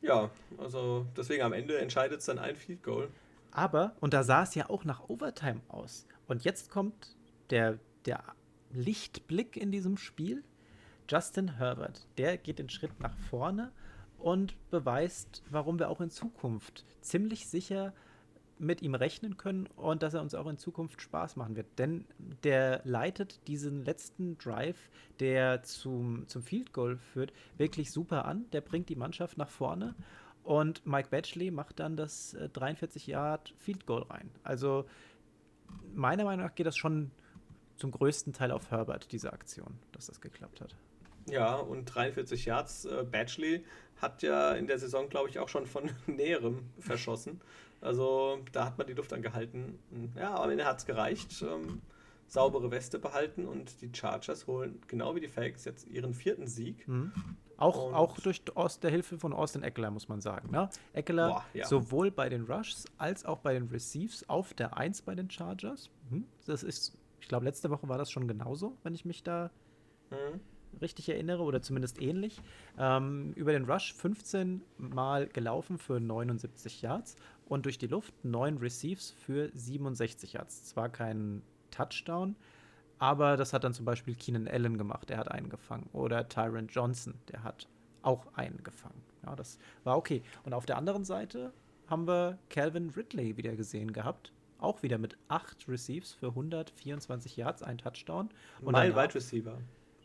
ja, 0.00 0.30
also 0.58 1.06
deswegen 1.16 1.42
am 1.42 1.52
Ende 1.52 1.78
entscheidet 1.78 2.20
es 2.20 2.26
dann 2.26 2.38
ein 2.38 2.56
Field 2.56 2.82
Goal. 2.82 3.08
Aber, 3.50 3.96
und 4.00 4.12
da 4.12 4.22
sah 4.22 4.42
es 4.42 4.54
ja 4.54 4.68
auch 4.68 4.84
nach 4.84 5.08
Overtime 5.08 5.60
aus. 5.68 6.06
Und 6.26 6.44
jetzt 6.44 6.70
kommt 6.70 7.16
der, 7.50 7.78
der 8.04 8.22
Lichtblick 8.72 9.56
in 9.56 9.72
diesem 9.72 9.96
Spiel. 9.96 10.44
Justin 11.08 11.56
Herbert, 11.56 12.06
der 12.18 12.36
geht 12.36 12.58
den 12.58 12.68
Schritt 12.68 12.98
nach 13.00 13.16
vorne 13.30 13.72
und 14.18 14.56
beweist, 14.70 15.42
warum 15.50 15.78
wir 15.78 15.88
auch 15.88 16.00
in 16.00 16.10
Zukunft 16.10 16.84
ziemlich 17.00 17.48
sicher 17.48 17.94
mit 18.58 18.82
ihm 18.82 18.94
rechnen 18.94 19.36
können 19.36 19.66
und 19.76 20.02
dass 20.02 20.14
er 20.14 20.22
uns 20.22 20.34
auch 20.34 20.46
in 20.46 20.56
Zukunft 20.56 21.02
Spaß 21.02 21.36
machen 21.36 21.56
wird. 21.56 21.78
Denn 21.78 22.06
der 22.42 22.80
leitet 22.84 23.46
diesen 23.48 23.84
letzten 23.84 24.38
Drive, 24.38 24.90
der 25.20 25.62
zum, 25.62 26.26
zum 26.26 26.42
Field 26.42 26.72
Goal 26.72 26.96
führt, 26.96 27.32
wirklich 27.58 27.92
super 27.92 28.24
an. 28.24 28.46
Der 28.52 28.62
bringt 28.62 28.88
die 28.88 28.96
Mannschaft 28.96 29.36
nach 29.36 29.50
vorne 29.50 29.94
und 30.46 30.86
Mike 30.86 31.08
Batchley 31.10 31.50
macht 31.50 31.80
dann 31.80 31.96
das 31.96 32.36
43 32.52 33.08
äh, 33.08 33.10
Yard 33.12 33.52
Field 33.58 33.84
Goal 33.84 34.02
rein. 34.04 34.30
Also 34.44 34.86
meiner 35.92 36.24
Meinung 36.24 36.46
nach 36.46 36.54
geht 36.54 36.66
das 36.66 36.76
schon 36.76 37.10
zum 37.76 37.90
größten 37.90 38.32
Teil 38.32 38.52
auf 38.52 38.70
Herbert, 38.70 39.10
diese 39.10 39.32
Aktion, 39.32 39.78
dass 39.90 40.06
das 40.06 40.20
geklappt 40.20 40.60
hat. 40.60 40.76
Ja, 41.28 41.56
und 41.56 41.86
43 41.86 42.44
Yards. 42.44 42.84
Äh, 42.84 43.04
Batchley 43.10 43.64
hat 43.96 44.22
ja 44.22 44.52
in 44.52 44.68
der 44.68 44.78
Saison, 44.78 45.08
glaube 45.08 45.28
ich, 45.28 45.40
auch 45.40 45.48
schon 45.48 45.66
von 45.66 45.90
näherem 46.06 46.70
verschossen. 46.78 47.40
Also 47.80 48.38
da 48.52 48.66
hat 48.66 48.78
man 48.78 48.86
die 48.86 48.94
Luft 48.94 49.12
angehalten. 49.12 49.80
Ja, 50.14 50.30
aber 50.30 50.44
am 50.44 50.50
Ende 50.50 50.64
hat 50.64 50.78
es 50.78 50.86
gereicht. 50.86 51.42
Ähm, 51.42 51.82
saubere 52.28 52.70
Weste 52.70 53.00
behalten 53.00 53.46
und 53.46 53.80
die 53.82 53.90
Chargers 53.92 54.46
holen, 54.46 54.80
genau 54.86 55.14
wie 55.14 55.20
die 55.20 55.28
Fakes, 55.28 55.64
jetzt 55.64 55.86
ihren 55.88 56.14
vierten 56.14 56.46
Sieg. 56.46 56.86
Mhm. 56.86 57.12
Auch, 57.58 57.92
auch 57.92 58.18
durch 58.20 58.42
aus 58.54 58.80
der 58.80 58.90
Hilfe 58.90 59.18
von 59.18 59.32
Austin 59.32 59.62
Eckler, 59.62 59.90
muss 59.90 60.08
man 60.08 60.20
sagen. 60.20 60.50
Ne? 60.50 60.68
Eckler 60.92 61.28
Boah, 61.28 61.44
ja. 61.54 61.66
sowohl 61.66 62.10
bei 62.10 62.28
den 62.28 62.44
Rushs 62.44 62.84
als 62.98 63.24
auch 63.24 63.38
bei 63.38 63.54
den 63.54 63.68
Receives 63.68 64.28
auf 64.28 64.52
der 64.54 64.76
1 64.76 65.02
bei 65.02 65.14
den 65.14 65.30
Chargers. 65.30 65.90
Mhm. 66.10 66.24
Das 66.44 66.62
ist, 66.62 66.96
ich 67.20 67.28
glaube, 67.28 67.46
letzte 67.46 67.70
Woche 67.70 67.88
war 67.88 67.98
das 67.98 68.10
schon 68.10 68.28
genauso, 68.28 68.76
wenn 68.82 68.94
ich 68.94 69.04
mich 69.04 69.22
da 69.22 69.50
mhm 70.10 70.40
richtig 70.80 71.08
erinnere, 71.08 71.42
oder 71.42 71.62
zumindest 71.62 72.00
ähnlich. 72.00 72.40
Ähm, 72.78 73.32
über 73.34 73.52
den 73.52 73.64
Rush 73.64 73.94
15 73.94 74.62
Mal 74.78 75.26
gelaufen 75.26 75.78
für 75.78 76.00
79 76.00 76.82
Yards 76.82 77.16
und 77.46 77.64
durch 77.64 77.78
die 77.78 77.86
Luft 77.86 78.14
9 78.24 78.58
Receives 78.58 79.12
für 79.12 79.50
67 79.52 80.34
Yards. 80.34 80.64
Zwar 80.64 80.88
kein 80.88 81.42
Touchdown, 81.70 82.36
aber 82.98 83.36
das 83.36 83.52
hat 83.52 83.64
dann 83.64 83.74
zum 83.74 83.84
Beispiel 83.84 84.14
Keenan 84.14 84.48
Allen 84.48 84.78
gemacht, 84.78 85.10
der 85.10 85.18
hat 85.18 85.30
einen 85.30 85.48
gefangen. 85.48 85.88
Oder 85.92 86.28
Tyron 86.28 86.68
Johnson, 86.68 87.14
der 87.30 87.42
hat 87.42 87.68
auch 88.02 88.26
einen 88.34 88.62
gefangen. 88.62 89.02
Ja, 89.24 89.36
das 89.36 89.58
war 89.84 89.96
okay. 89.96 90.22
Und 90.44 90.54
auf 90.54 90.66
der 90.66 90.76
anderen 90.76 91.04
Seite 91.04 91.52
haben 91.88 92.06
wir 92.06 92.38
Calvin 92.48 92.90
Ridley 92.90 93.36
wieder 93.36 93.54
gesehen 93.54 93.92
gehabt. 93.92 94.32
Auch 94.58 94.82
wieder 94.82 94.96
mit 94.96 95.16
8 95.28 95.68
Receives 95.68 96.14
für 96.14 96.28
124 96.28 97.36
Yards, 97.36 97.62
ein 97.62 97.78
Touchdown. 97.78 98.30
Und 98.62 98.72
mein 98.72 98.94
Wide 98.94 99.14
Receiver. 99.14 99.58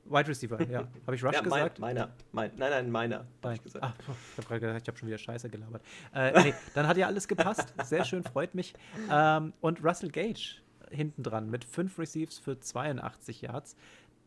Wide 0.06 0.28
Receiver, 0.28 0.62
ja. 0.70 0.80
Habe 1.06 1.16
ich 1.16 1.24
Rush 1.24 1.34
ja, 1.34 1.42
gesagt? 1.42 1.80
Mein, 1.80 1.96
meiner. 1.96 2.12
Mein, 2.32 2.52
nein, 2.58 2.72
nein, 2.72 2.92
meiner. 2.92 3.26
Hab 3.44 3.54
ich 3.54 3.64
gesagt. 3.64 3.86
Ach, 3.86 3.94
ich 4.38 4.46
habe 4.46 4.60
gedacht, 4.60 4.82
ich 4.82 4.88
habe 4.88 4.98
schon 4.98 5.08
wieder 5.08 5.18
Scheiße 5.18 5.50
gelabert. 5.50 5.84
Äh, 6.14 6.42
nee, 6.44 6.54
dann 6.74 6.88
hat 6.88 6.98
ja 6.98 7.08
alles 7.08 7.28
gepasst. 7.28 7.74
Sehr 7.84 8.04
schön, 8.04 8.24
freut 8.24 8.54
mich. 8.56 8.74
Ähm, 9.10 9.54
und 9.62 9.84
Russell 9.84 10.10
Gage 10.10 10.62
hinten 10.92 11.24
dran 11.24 11.50
mit 11.50 11.66
5 11.66 11.98
Receives 12.00 12.38
für 12.38 12.60
82 12.60 13.42
Yards. 13.42 13.76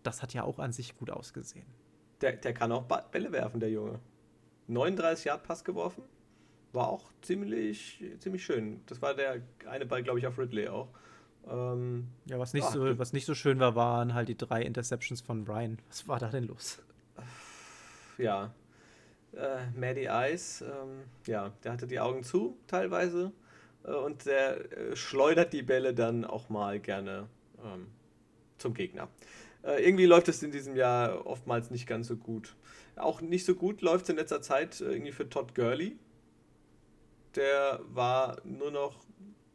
Das 0.03 0.23
hat 0.23 0.35
ja 0.35 0.43
auch 0.45 0.59
an 0.59 0.73
sich 0.73 0.97
gut 0.97 1.11
ausgesehen. 1.11 1.67
Der, 2.21 2.33
der 2.33 2.55
kann 2.55 2.73
auch 2.73 2.83
Bälle 2.83 3.33
werfen, 3.33 3.61
der 3.61 3.71
Junge. 3.71 4.01
39 4.69 5.27
Yard 5.27 5.43
Pass 5.43 5.65
geworfen. 5.65 6.05
War 6.73 6.89
auch 6.89 7.13
ziemlich, 7.23 8.03
ziemlich 8.19 8.45
schön. 8.45 8.81
Das 8.87 9.01
war 9.01 9.15
der 9.15 9.43
eine 9.67 9.87
Ball, 9.87 10.03
glaube 10.03 10.19
ich, 10.19 10.27
auf 10.27 10.39
Ridley 10.39 10.69
auch. 10.69 10.89
Ähm, 11.49 12.09
ja, 12.27 12.39
was 12.39 12.53
nicht, 12.55 12.65
ach, 12.67 12.73
so, 12.73 12.99
was 12.99 13.13
nicht 13.13 13.27
so 13.27 13.35
schön 13.35 13.61
war, 13.61 13.75
waren 13.77 14.15
halt 14.15 14.29
die 14.29 14.37
drei 14.37 14.63
Interceptions 14.63 15.21
von 15.21 15.45
Brian. 15.45 15.79
Was 15.89 16.09
war 16.09 16.19
da 16.19 16.29
denn 16.29 16.45
los? 16.45 16.83
Ja. 18.19 18.55
Äh, 19.33 19.67
Maddie 19.77 20.09
Ice, 20.11 20.65
ähm, 20.65 21.03
ja, 21.27 21.53
der 21.63 21.73
hatte 21.73 21.87
die 21.87 22.01
Augen 22.01 22.23
zu 22.23 22.57
teilweise 22.67 23.33
und 23.85 24.27
der 24.27 24.73
äh, 24.73 24.97
schleudert 24.97 25.53
die 25.53 25.63
Bälle 25.63 25.95
dann 25.95 26.25
auch 26.25 26.49
mal 26.49 26.81
gerne 26.81 27.29
ähm, 27.63 27.89
zum 28.59 28.75
Gegner. 28.75 29.09
Äh, 29.63 29.85
irgendwie 29.85 30.07
läuft 30.07 30.29
es 30.29 30.43
in 30.43 30.51
diesem 30.51 30.77
Jahr 30.77 31.27
oftmals 31.27 31.71
nicht 31.71 31.87
ganz 31.87 32.09
so 32.09 32.17
gut. 32.17 32.57
Auch 32.97 33.21
nicht 33.21 33.45
so 33.45 33.55
gut 33.55 33.81
läuft 33.83 34.05
es 34.05 34.11
in 34.11 34.17
letzter 34.17 34.43
Zeit 34.43 34.81
äh, 34.81 34.93
irgendwie 34.93 35.13
für 35.13 35.29
Todd 35.29 35.55
Gurley. 35.55 35.99
Der 37.35 37.81
war 37.89 38.41
nur 38.45 38.71
noch 38.71 39.05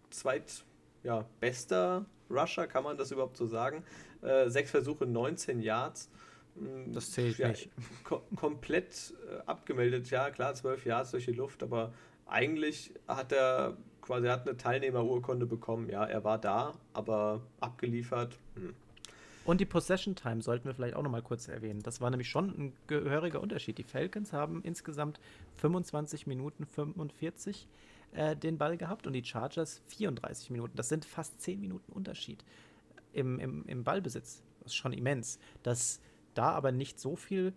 zweit 0.10 0.66
ja, 1.04 1.26
bester 1.40 2.06
Rusher, 2.30 2.68
kann 2.68 2.84
man 2.84 2.98
das 2.98 3.12
überhaupt 3.12 3.38
so 3.38 3.48
sagen? 3.48 3.84
Äh, 4.22 4.50
sechs 4.50 4.72
Versuche, 4.72 5.06
19 5.06 5.62
Yards. 5.62 6.10
Mm, 6.56 6.92
das 6.92 7.12
zählt 7.12 7.38
ja, 7.38 7.50
nicht. 7.50 7.70
Ko 8.04 8.22
komplett 8.36 9.14
äh, 9.30 9.40
abgemeldet, 9.46 10.10
ja 10.10 10.30
klar, 10.30 10.54
12 10.54 10.86
Yards 10.86 11.12
durch 11.12 11.26
die 11.26 11.32
Luft, 11.32 11.64
aber 11.64 11.94
eigentlich 12.26 12.94
hat 13.08 13.32
er 13.32 13.78
quasi 14.10 14.28
hat 14.28 14.48
eine 14.48 14.58
Teilnehmerurkunde 14.58 15.46
bekommen. 15.46 15.88
Ja, 15.88 16.04
er 16.04 16.24
war 16.24 16.40
da, 16.40 16.74
aber 16.94 17.44
abgeliefert. 17.60 18.40
Hm. 18.56 18.74
Und 19.46 19.62
die 19.62 19.66
Possession 19.66 20.16
Time 20.16 20.42
sollten 20.42 20.66
wir 20.66 20.74
vielleicht 20.74 20.96
auch 20.96 21.04
noch 21.04 21.12
mal 21.12 21.22
kurz 21.22 21.48
erwähnen. 21.48 21.84
Das 21.84 22.02
war 22.02 22.10
nämlich 22.10 22.28
schon 22.28 22.50
ein 22.50 22.74
gehöriger 22.88 23.40
Unterschied. 23.40 23.78
Die 23.78 23.84
Falcons 23.84 24.34
haben 24.34 24.64
insgesamt 24.64 25.20
25 25.58 26.26
Minuten 26.26 26.66
45 26.66 27.68
äh, 28.14 28.36
den 28.36 28.58
Ball 28.58 28.78
gehabt 28.78 29.06
und 29.06 29.14
die 29.14 29.24
Chargers 29.24 29.84
34 29.90 30.50
Minuten. 30.50 30.76
Das 30.76 30.90
sind 30.90 31.06
fast 31.06 31.40
10 31.42 31.60
Minuten 31.60 31.92
Unterschied 31.92 32.44
im, 33.14 33.40
im, 33.40 33.64
im 33.68 33.84
Ballbesitz. 33.84 34.42
Das 34.62 34.72
ist 34.72 34.76
schon 34.76 34.94
immens. 34.94 35.38
Dass 35.62 36.02
da 36.34 36.50
aber 36.50 36.72
nicht 36.72 37.00
so 37.00 37.16
viel 37.16 37.54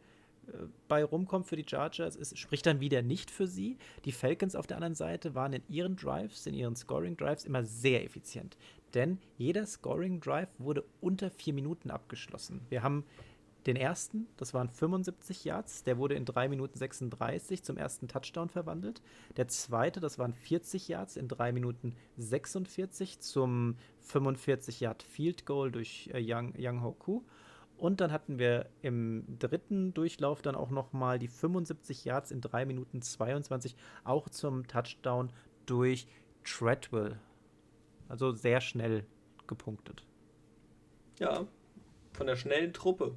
bei 0.89 1.05
rumkommt 1.05 1.47
für 1.47 1.57
die 1.57 1.67
Chargers, 1.69 2.17
ist, 2.17 2.39
spricht 2.39 2.67
dann 2.67 2.81
wieder 2.81 3.03
nicht 3.03 3.31
für 3.31 3.47
sie. 3.47 3.79
Die 4.05 4.13
Falcons 4.13 4.57
auf 4.57 4.67
der 4.67 4.77
anderen 4.77 4.95
Seite 4.95 5.35
waren 5.35 5.53
in 5.53 5.63
ihren 5.69 5.97
Drives, 5.97 6.47
in 6.47 6.55
ihren 6.55 6.77
Scoring-Drives 6.77 7.45
immer 7.45 7.65
sehr 7.65 8.05
effizient. 8.05 8.57
Denn 8.95 9.19
jeder 9.39 9.67
Scoring-Drive 9.67 10.51
wurde 10.59 10.85
unter 11.01 11.31
vier 11.31 11.55
Minuten 11.55 11.91
abgeschlossen. 11.91 12.61
Wir 12.69 12.83
haben 12.83 13.05
den 13.67 13.77
ersten, 13.77 14.27
das 14.37 14.55
waren 14.55 14.69
75 14.69 15.45
Yards, 15.45 15.85
der 15.85 15.97
wurde 15.97 16.15
in 16.15 16.25
3 16.25 16.49
Minuten 16.49 16.77
36 16.77 17.63
zum 17.63 17.77
ersten 17.77 18.09
Touchdown 18.09 18.49
verwandelt. 18.49 19.03
Der 19.37 19.47
zweite, 19.47 20.01
das 20.01 20.19
waren 20.19 20.35
40 20.35 20.89
Yards 20.89 21.17
in 21.17 21.29
3 21.29 21.53
Minuten 21.53 21.95
46 22.17 23.21
zum 23.21 23.77
45 24.01 24.81
Yard 24.81 25.03
Field 25.03 25.47
Goal 25.47 25.71
durch 25.71 26.11
äh, 26.13 26.21
Young, 26.21 26.55
Young 26.59 26.83
Hoku. 26.83 27.23
Und 27.83 28.01
dann 28.01 28.13
hatten 28.13 28.39
wir 28.39 28.67
im 28.81 29.25
dritten 29.41 29.93
Durchlauf 29.93 30.41
dann 30.41 30.55
auch 30.55 30.71
nochmal 30.71 31.19
die 31.19 31.27
75 31.27 32.05
Yards 32.05 32.31
in 32.31 32.41
3 32.41 32.65
Minuten 32.65 33.03
22, 33.03 33.75
auch 34.05 34.29
zum 34.29 34.69
Touchdown 34.69 35.33
durch 35.67 36.07
Treadwell. 36.45 37.19
Also 38.09 38.31
sehr 38.31 38.61
schnell 38.61 39.05
gepunktet. 39.49 40.07
Ja, 41.19 41.49
von 42.13 42.29
der 42.29 42.37
schnellen 42.37 42.73
Truppe. 42.73 43.17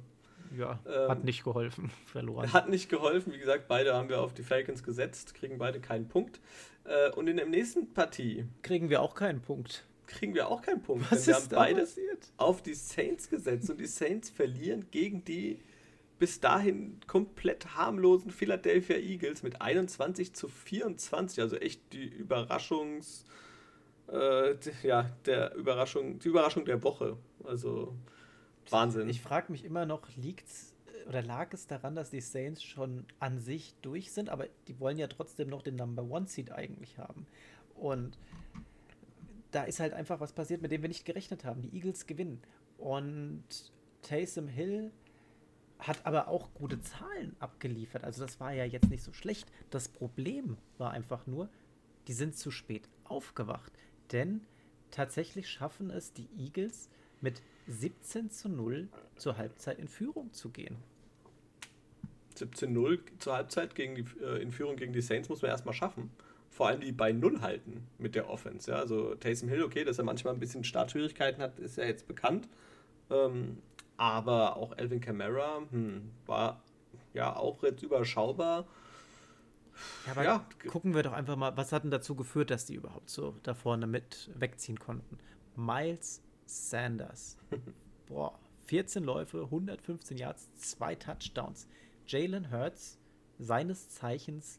Ja, 0.58 0.80
ähm, 0.84 1.10
hat 1.10 1.22
nicht 1.22 1.44
geholfen, 1.44 1.92
verloren. 2.06 2.52
Hat 2.52 2.68
nicht 2.68 2.88
geholfen, 2.88 3.32
wie 3.32 3.38
gesagt, 3.38 3.68
beide 3.68 3.94
haben 3.94 4.08
wir 4.08 4.20
auf 4.20 4.34
die 4.34 4.42
Falcons 4.42 4.82
gesetzt, 4.82 5.34
kriegen 5.34 5.58
beide 5.58 5.78
keinen 5.78 6.08
Punkt. 6.08 6.40
Äh, 6.82 7.12
und 7.12 7.28
in 7.28 7.36
der 7.36 7.46
nächsten 7.46 7.94
Partie 7.94 8.48
kriegen 8.62 8.90
wir 8.90 9.00
auch 9.00 9.14
keinen 9.14 9.42
Punkt. 9.42 9.86
Kriegen 10.06 10.34
wir 10.34 10.48
auch 10.48 10.62
keinen 10.62 10.82
Punkt. 10.82 11.10
Was 11.10 11.26
wir 11.26 11.34
haben 11.34 11.48
beide 11.50 11.80
passiert? 11.80 12.32
auf 12.36 12.62
die 12.62 12.74
Saints 12.74 13.28
gesetzt 13.28 13.70
und 13.70 13.78
die 13.78 13.86
Saints 13.86 14.30
verlieren 14.30 14.86
gegen 14.90 15.24
die 15.24 15.58
bis 16.18 16.40
dahin 16.40 16.98
komplett 17.06 17.76
harmlosen 17.76 18.30
Philadelphia 18.30 18.96
Eagles 18.96 19.42
mit 19.42 19.60
21 19.60 20.32
zu 20.32 20.48
24. 20.48 21.40
Also 21.40 21.56
echt 21.56 21.92
die 21.92 22.06
Überraschungs. 22.06 23.24
Äh, 24.10 24.54
ja, 24.82 25.10
der 25.26 25.54
Überraschung, 25.54 26.18
die 26.18 26.28
Überraschung 26.28 26.64
der 26.64 26.82
Woche. 26.82 27.18
Also 27.44 27.94
Wahnsinn. 28.70 29.08
Ich 29.08 29.20
frage 29.20 29.52
mich 29.52 29.64
immer 29.64 29.84
noch, 29.84 30.08
liegt's 30.16 30.72
oder 31.08 31.22
lag 31.22 31.52
es 31.52 31.66
daran, 31.66 31.94
dass 31.94 32.10
die 32.10 32.20
Saints 32.20 32.62
schon 32.62 33.06
an 33.20 33.38
sich 33.38 33.74
durch 33.82 34.12
sind, 34.12 34.28
aber 34.28 34.46
die 34.66 34.80
wollen 34.80 34.98
ja 34.98 35.06
trotzdem 35.06 35.48
noch 35.48 35.62
den 35.62 35.76
Number 35.76 36.02
One 36.02 36.26
Seed 36.26 36.50
eigentlich 36.50 36.98
haben. 36.98 37.26
Und 37.76 38.18
da 39.50 39.64
ist 39.64 39.80
halt 39.80 39.92
einfach 39.92 40.20
was 40.20 40.32
passiert, 40.32 40.62
mit 40.62 40.70
dem 40.70 40.82
wir 40.82 40.88
nicht 40.88 41.04
gerechnet 41.04 41.44
haben. 41.44 41.62
Die 41.62 41.74
Eagles 41.74 42.06
gewinnen. 42.06 42.40
Und 42.78 43.44
Taysom 44.02 44.48
Hill 44.48 44.90
hat 45.78 46.04
aber 46.04 46.28
auch 46.28 46.52
gute 46.54 46.80
Zahlen 46.80 47.36
abgeliefert. 47.38 48.04
Also 48.04 48.24
das 48.24 48.40
war 48.40 48.52
ja 48.52 48.64
jetzt 48.64 48.90
nicht 48.90 49.02
so 49.02 49.12
schlecht. 49.12 49.50
Das 49.70 49.88
Problem 49.88 50.56
war 50.78 50.92
einfach 50.92 51.26
nur, 51.26 51.48
die 52.08 52.12
sind 52.12 52.36
zu 52.36 52.50
spät 52.50 52.88
aufgewacht. 53.04 53.72
Denn 54.12 54.42
tatsächlich 54.90 55.48
schaffen 55.48 55.90
es 55.90 56.12
die 56.12 56.28
Eagles, 56.38 56.88
mit 57.20 57.42
17 57.66 58.30
zu 58.30 58.48
0 58.48 58.88
zur 59.16 59.36
Halbzeit 59.36 59.78
in 59.78 59.88
Führung 59.88 60.32
zu 60.32 60.50
gehen. 60.50 60.76
17-0 62.36 63.00
zur 63.18 63.34
Halbzeit 63.34 63.74
gegen 63.74 63.94
die, 63.94 64.04
äh, 64.22 64.42
in 64.42 64.50
Führung 64.52 64.76
gegen 64.76 64.92
die 64.92 65.00
Saints 65.00 65.28
muss 65.28 65.42
man 65.42 65.50
erstmal 65.50 65.74
schaffen. 65.74 66.10
Vor 66.56 66.68
allem 66.68 66.80
die 66.80 66.90
bei 66.90 67.12
Null 67.12 67.42
halten 67.42 67.86
mit 67.98 68.14
der 68.14 68.30
Offense. 68.30 68.70
Ja? 68.70 68.78
Also 68.78 69.14
Taysom 69.16 69.50
Hill, 69.50 69.62
okay, 69.62 69.84
dass 69.84 69.98
er 69.98 70.04
manchmal 70.04 70.32
ein 70.32 70.40
bisschen 70.40 70.64
Startschwierigkeiten 70.64 71.42
hat, 71.42 71.58
ist 71.58 71.76
ja 71.76 71.84
jetzt 71.84 72.08
bekannt. 72.08 72.48
Ähm, 73.10 73.58
aber 73.98 74.56
auch 74.56 74.74
Elvin 74.78 75.02
Kamara 75.02 75.60
hm, 75.70 76.10
war 76.24 76.62
ja 77.12 77.36
auch 77.36 77.62
jetzt 77.62 77.82
überschaubar. 77.82 78.66
Ja, 80.06 80.12
aber 80.12 80.24
ja. 80.24 80.46
gucken 80.66 80.94
wir 80.94 81.02
doch 81.02 81.12
einfach 81.12 81.36
mal, 81.36 81.54
was 81.58 81.72
hat 81.72 81.84
denn 81.84 81.90
dazu 81.90 82.14
geführt, 82.14 82.50
dass 82.50 82.64
die 82.64 82.76
überhaupt 82.76 83.10
so 83.10 83.34
da 83.42 83.52
vorne 83.52 83.86
mit 83.86 84.30
wegziehen 84.34 84.78
konnten? 84.78 85.18
Miles 85.56 86.22
Sanders. 86.46 87.36
Boah, 88.06 88.38
14 88.64 89.04
Läufe, 89.04 89.42
115 89.42 90.16
Yards, 90.16 90.48
zwei 90.54 90.94
Touchdowns. 90.94 91.68
Jalen 92.06 92.50
Hurts, 92.50 92.98
seines 93.38 93.90
Zeichens 93.90 94.58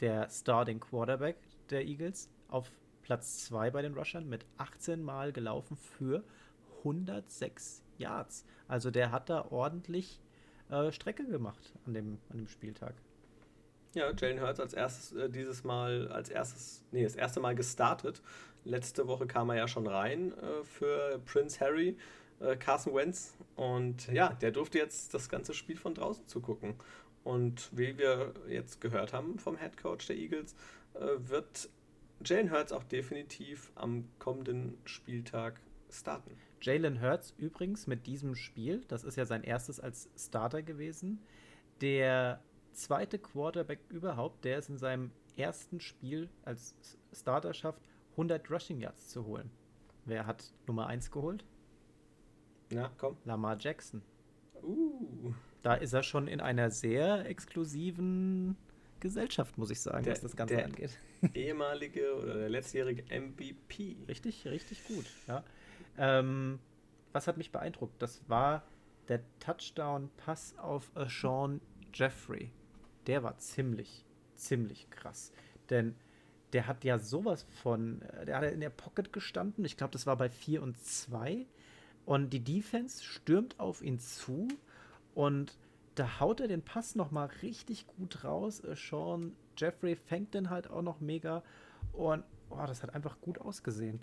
der 0.00 0.28
Starting 0.30 0.80
Quarterback 0.80 1.36
der 1.70 1.84
Eagles, 1.84 2.28
auf 2.48 2.70
Platz 3.02 3.44
2 3.46 3.70
bei 3.70 3.82
den 3.82 3.94
Rushern 3.94 4.28
mit 4.28 4.44
18 4.58 5.02
Mal 5.02 5.32
gelaufen 5.32 5.76
für 5.76 6.24
106 6.78 7.82
Yards. 7.98 8.44
Also 8.68 8.90
der 8.90 9.10
hat 9.10 9.30
da 9.30 9.46
ordentlich 9.50 10.20
äh, 10.70 10.90
Strecke 10.92 11.24
gemacht 11.24 11.72
an 11.86 11.94
dem, 11.94 12.18
an 12.30 12.38
dem 12.38 12.48
Spieltag. 12.48 12.94
Ja, 13.94 14.12
Jalen 14.12 14.40
Hurts 14.40 14.60
als 14.60 14.74
erstes 14.74 15.12
äh, 15.12 15.30
dieses 15.30 15.64
Mal, 15.64 16.08
als 16.08 16.28
erstes, 16.28 16.84
nee, 16.92 17.02
das 17.02 17.14
erste 17.14 17.40
Mal 17.40 17.54
gestartet. 17.54 18.20
Letzte 18.64 19.06
Woche 19.06 19.26
kam 19.26 19.48
er 19.50 19.56
ja 19.56 19.68
schon 19.68 19.86
rein 19.86 20.32
äh, 20.32 20.64
für 20.64 21.18
Prince 21.24 21.60
Harry, 21.60 21.96
äh, 22.40 22.56
Carson 22.56 22.94
Wentz. 22.94 23.34
Und 23.54 24.08
ja, 24.08 24.34
der 24.34 24.50
durfte 24.50 24.78
jetzt 24.78 25.14
das 25.14 25.28
ganze 25.28 25.54
Spiel 25.54 25.76
von 25.76 25.94
draußen 25.94 26.26
zugucken. 26.28 26.74
Und 27.26 27.76
wie 27.76 27.98
wir 27.98 28.34
jetzt 28.46 28.80
gehört 28.80 29.12
haben 29.12 29.40
vom 29.40 29.58
Head 29.58 29.76
Coach 29.76 30.06
der 30.06 30.16
Eagles, 30.16 30.54
äh, 30.94 31.00
wird 31.18 31.68
Jalen 32.24 32.52
Hurts 32.52 32.70
auch 32.70 32.84
definitiv 32.84 33.72
am 33.74 34.08
kommenden 34.20 34.78
Spieltag 34.84 35.60
starten. 35.90 36.30
Jalen 36.60 37.02
Hurts 37.02 37.34
übrigens 37.36 37.88
mit 37.88 38.06
diesem 38.06 38.36
Spiel, 38.36 38.84
das 38.86 39.02
ist 39.02 39.16
ja 39.16 39.24
sein 39.24 39.42
erstes 39.42 39.80
als 39.80 40.08
Starter 40.16 40.62
gewesen, 40.62 41.20
der 41.80 42.40
zweite 42.70 43.18
Quarterback 43.18 43.80
überhaupt, 43.88 44.44
der 44.44 44.58
es 44.58 44.68
in 44.68 44.78
seinem 44.78 45.10
ersten 45.36 45.80
Spiel 45.80 46.30
als 46.44 46.76
Starter 47.12 47.54
schafft, 47.54 47.82
100 48.12 48.48
Rushing 48.52 48.80
Yards 48.80 49.08
zu 49.08 49.26
holen. 49.26 49.50
Wer 50.04 50.26
hat 50.26 50.52
Nummer 50.68 50.86
1 50.86 51.10
geholt? 51.10 51.44
Na, 52.70 52.88
komm. 52.96 53.16
Lamar 53.24 53.56
Jackson. 53.58 54.00
Uh. 54.62 55.34
Da 55.66 55.74
ist 55.74 55.92
er 55.92 56.04
schon 56.04 56.28
in 56.28 56.40
einer 56.40 56.70
sehr 56.70 57.26
exklusiven 57.26 58.56
Gesellschaft, 59.00 59.58
muss 59.58 59.70
ich 59.70 59.80
sagen, 59.80 60.04
der, 60.04 60.12
was 60.12 60.20
das 60.20 60.36
Ganze 60.36 60.62
angeht. 60.62 60.96
Ehemalige 61.34 62.14
oder 62.14 62.34
der 62.34 62.48
letztjährige 62.48 63.02
MVP. 63.02 63.96
Richtig, 64.06 64.46
richtig 64.46 64.86
gut, 64.86 65.06
ja. 65.26 65.42
Ähm, 65.98 66.60
was 67.12 67.26
hat 67.26 67.36
mich 67.36 67.50
beeindruckt? 67.50 68.00
Das 68.00 68.22
war 68.28 68.62
der 69.08 69.22
Touchdown-Pass 69.40 70.56
auf 70.56 70.92
Sean 71.08 71.60
Jeffrey. 71.92 72.52
Der 73.08 73.24
war 73.24 73.36
ziemlich, 73.38 74.04
ziemlich 74.36 74.88
krass. 74.90 75.32
Denn 75.68 75.96
der 76.52 76.68
hat 76.68 76.84
ja 76.84 77.00
sowas 77.00 77.44
von, 77.60 78.02
äh, 78.02 78.24
der 78.24 78.36
hat 78.36 78.52
in 78.52 78.60
der 78.60 78.70
Pocket 78.70 79.12
gestanden. 79.12 79.64
Ich 79.64 79.76
glaube, 79.76 79.94
das 79.94 80.06
war 80.06 80.16
bei 80.16 80.30
4 80.30 80.62
und 80.62 80.78
2. 80.78 81.44
Und 82.04 82.30
die 82.30 82.44
Defense 82.44 83.02
stürmt 83.02 83.58
auf 83.58 83.82
ihn 83.82 83.98
zu 83.98 84.46
und 85.16 85.58
da 85.96 86.20
haut 86.20 86.40
er 86.40 86.46
den 86.46 86.62
Pass 86.62 86.94
nochmal 86.94 87.28
richtig 87.42 87.88
gut 87.88 88.22
raus. 88.22 88.60
Äh, 88.60 88.76
Sean 88.76 89.34
Jeffrey 89.56 89.96
fängt 89.96 90.34
den 90.34 90.50
halt 90.50 90.70
auch 90.70 90.82
noch 90.82 91.00
mega 91.00 91.42
und 91.92 92.22
oh, 92.50 92.64
das 92.66 92.84
hat 92.84 92.94
einfach 92.94 93.20
gut 93.20 93.40
ausgesehen 93.40 94.00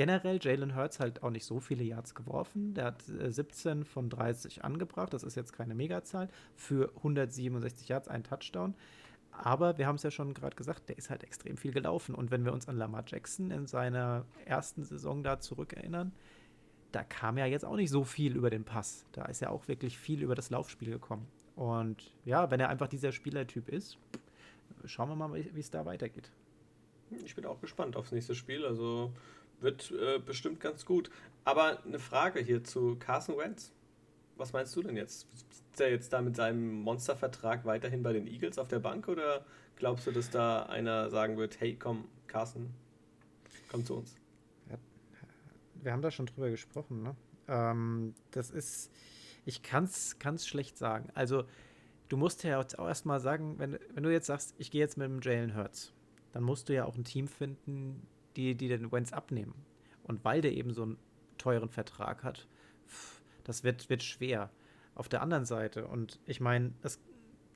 generell 0.00 0.38
Jalen 0.40 0.74
Hurts 0.74 0.98
halt 0.98 1.22
auch 1.22 1.28
nicht 1.28 1.44
so 1.44 1.60
viele 1.60 1.84
Yards 1.84 2.14
geworfen. 2.14 2.72
Der 2.72 2.86
hat 2.86 3.06
äh, 3.08 3.30
17 3.30 3.84
von 3.84 4.08
30 4.08 4.64
angebracht. 4.64 5.12
Das 5.12 5.22
ist 5.22 5.34
jetzt 5.34 5.52
keine 5.52 5.74
Megazahl. 5.74 6.28
Für 6.56 6.90
167 6.96 7.88
Yards 7.88 8.08
ein 8.08 8.24
Touchdown. 8.24 8.74
Aber 9.30 9.76
wir 9.76 9.86
haben 9.86 9.96
es 9.96 10.02
ja 10.02 10.10
schon 10.10 10.32
gerade 10.32 10.56
gesagt, 10.56 10.88
der 10.88 10.96
ist 10.96 11.10
halt 11.10 11.22
extrem 11.22 11.58
viel 11.58 11.72
gelaufen. 11.72 12.14
Und 12.14 12.30
wenn 12.30 12.46
wir 12.46 12.54
uns 12.54 12.66
an 12.66 12.78
Lamar 12.78 13.04
Jackson 13.06 13.50
in 13.50 13.66
seiner 13.66 14.24
ersten 14.46 14.84
Saison 14.84 15.22
da 15.22 15.38
zurückerinnern, 15.38 16.12
da 16.92 17.04
kam 17.04 17.38
ja 17.38 17.46
jetzt 17.46 17.64
auch 17.64 17.76
nicht 17.76 17.90
so 17.90 18.04
viel 18.04 18.36
über 18.36 18.50
den 18.50 18.64
Pass. 18.64 19.04
Da 19.12 19.24
ist 19.26 19.40
ja 19.40 19.50
auch 19.50 19.68
wirklich 19.68 19.98
viel 19.98 20.22
über 20.22 20.34
das 20.34 20.50
Laufspiel 20.50 20.90
gekommen. 20.90 21.26
Und 21.56 22.12
ja, 22.24 22.50
wenn 22.50 22.60
er 22.60 22.68
einfach 22.68 22.88
dieser 22.88 23.12
Spielertyp 23.12 23.68
ist, 23.68 23.98
schauen 24.84 25.08
wir 25.08 25.16
mal, 25.16 25.32
wie 25.34 25.60
es 25.60 25.70
da 25.70 25.84
weitergeht. 25.84 26.30
Ich 27.24 27.34
bin 27.34 27.44
auch 27.44 27.60
gespannt 27.60 27.96
aufs 27.96 28.12
nächste 28.12 28.34
Spiel. 28.34 28.64
Also 28.64 29.12
wird 29.60 29.90
äh, 29.92 30.18
bestimmt 30.18 30.60
ganz 30.60 30.84
gut. 30.84 31.10
Aber 31.44 31.84
eine 31.84 31.98
Frage 31.98 32.40
hier 32.40 32.64
zu 32.64 32.96
Carson 32.96 33.36
Wentz. 33.36 33.72
Was 34.36 34.52
meinst 34.52 34.74
du 34.74 34.82
denn 34.82 34.96
jetzt? 34.96 35.26
Ist 35.72 35.80
er 35.80 35.90
jetzt 35.90 36.12
da 36.12 36.22
mit 36.22 36.34
seinem 36.34 36.80
Monstervertrag 36.80 37.64
weiterhin 37.66 38.02
bei 38.02 38.12
den 38.12 38.26
Eagles 38.26 38.58
auf 38.58 38.68
der 38.68 38.78
Bank 38.78 39.06
oder 39.06 39.44
glaubst 39.76 40.06
du, 40.06 40.12
dass 40.12 40.30
da 40.30 40.62
einer 40.62 41.10
sagen 41.10 41.36
wird, 41.36 41.60
hey, 41.60 41.76
komm, 41.76 42.08
Carson, 42.26 42.70
komm 43.70 43.84
zu 43.84 43.96
uns? 43.96 44.16
Wir 45.82 45.92
haben 45.92 46.02
da 46.02 46.10
schon 46.10 46.26
drüber 46.26 46.50
gesprochen, 46.50 47.02
ne? 47.02 47.16
Ähm, 47.48 48.14
das 48.30 48.50
ist, 48.50 48.90
ich 49.44 49.62
kann 49.62 49.84
es 49.84 50.46
schlecht 50.46 50.78
sagen. 50.78 51.08
Also, 51.14 51.44
du 52.08 52.16
musst 52.16 52.42
ja 52.44 52.60
auch 52.60 52.86
erstmal 52.86 53.20
sagen, 53.20 53.58
wenn, 53.58 53.78
wenn 53.94 54.02
du 54.02 54.12
jetzt 54.12 54.26
sagst, 54.26 54.54
ich 54.58 54.70
gehe 54.70 54.80
jetzt 54.80 54.96
mit 54.96 55.06
dem 55.06 55.20
Jalen 55.20 55.56
Hurts, 55.56 55.92
dann 56.32 56.42
musst 56.42 56.68
du 56.68 56.74
ja 56.74 56.84
auch 56.84 56.96
ein 56.96 57.04
Team 57.04 57.28
finden, 57.28 58.06
die, 58.36 58.54
die 58.54 58.68
den 58.68 58.92
Wentz 58.92 59.12
abnehmen. 59.12 59.54
Und 60.04 60.24
weil 60.24 60.40
der 60.40 60.52
eben 60.52 60.72
so 60.72 60.82
einen 60.82 60.98
teuren 61.38 61.68
Vertrag 61.68 62.22
hat, 62.22 62.46
das 63.44 63.64
wird, 63.64 63.88
wird 63.88 64.02
schwer. 64.02 64.50
Auf 64.94 65.08
der 65.08 65.22
anderen 65.22 65.44
Seite, 65.44 65.86
und 65.86 66.20
ich 66.26 66.40
meine, 66.40 66.72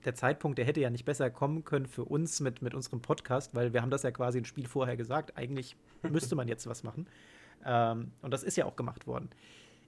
der 0.05 0.15
Zeitpunkt, 0.15 0.59
der 0.59 0.65
hätte 0.65 0.81
ja 0.81 0.91
nicht 0.91 1.05
besser 1.05 1.31
kommen 1.31 1.65
können 1.65 1.87
für 1.87 2.05
uns 2.05 2.41
mit, 2.41 2.63
mit 2.63 2.75
unserem 2.75 3.01
Podcast, 3.01 3.55
weil 3.55 3.73
wir 3.73 3.83
haben 3.83 3.91
das 3.91 4.03
ja 4.03 4.11
quasi 4.11 4.39
ein 4.39 4.45
Spiel 4.45 4.67
vorher 4.67 4.97
gesagt. 4.97 5.37
Eigentlich 5.37 5.77
müsste 6.03 6.37
man 6.37 6.49
jetzt 6.49 6.67
was 6.67 6.83
machen. 6.83 7.07
Ähm, 7.65 8.13
und 8.23 8.31
das 8.31 8.43
ist 8.43 8.57
ja 8.57 8.65
auch 8.65 8.77
gemacht 8.77 9.07
worden. 9.07 9.31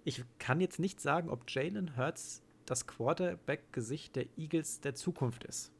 Ich 0.04 0.22
kann 0.38 0.60
jetzt 0.60 0.78
nicht 0.78 1.00
sagen, 1.00 1.30
ob 1.30 1.50
Jalen 1.50 1.96
Hurts 1.96 2.42
das 2.64 2.86
Quarterback-Gesicht 2.86 4.16
der 4.16 4.26
Eagles 4.36 4.80
der 4.80 4.94
Zukunft 4.94 5.44
ist. 5.44 5.72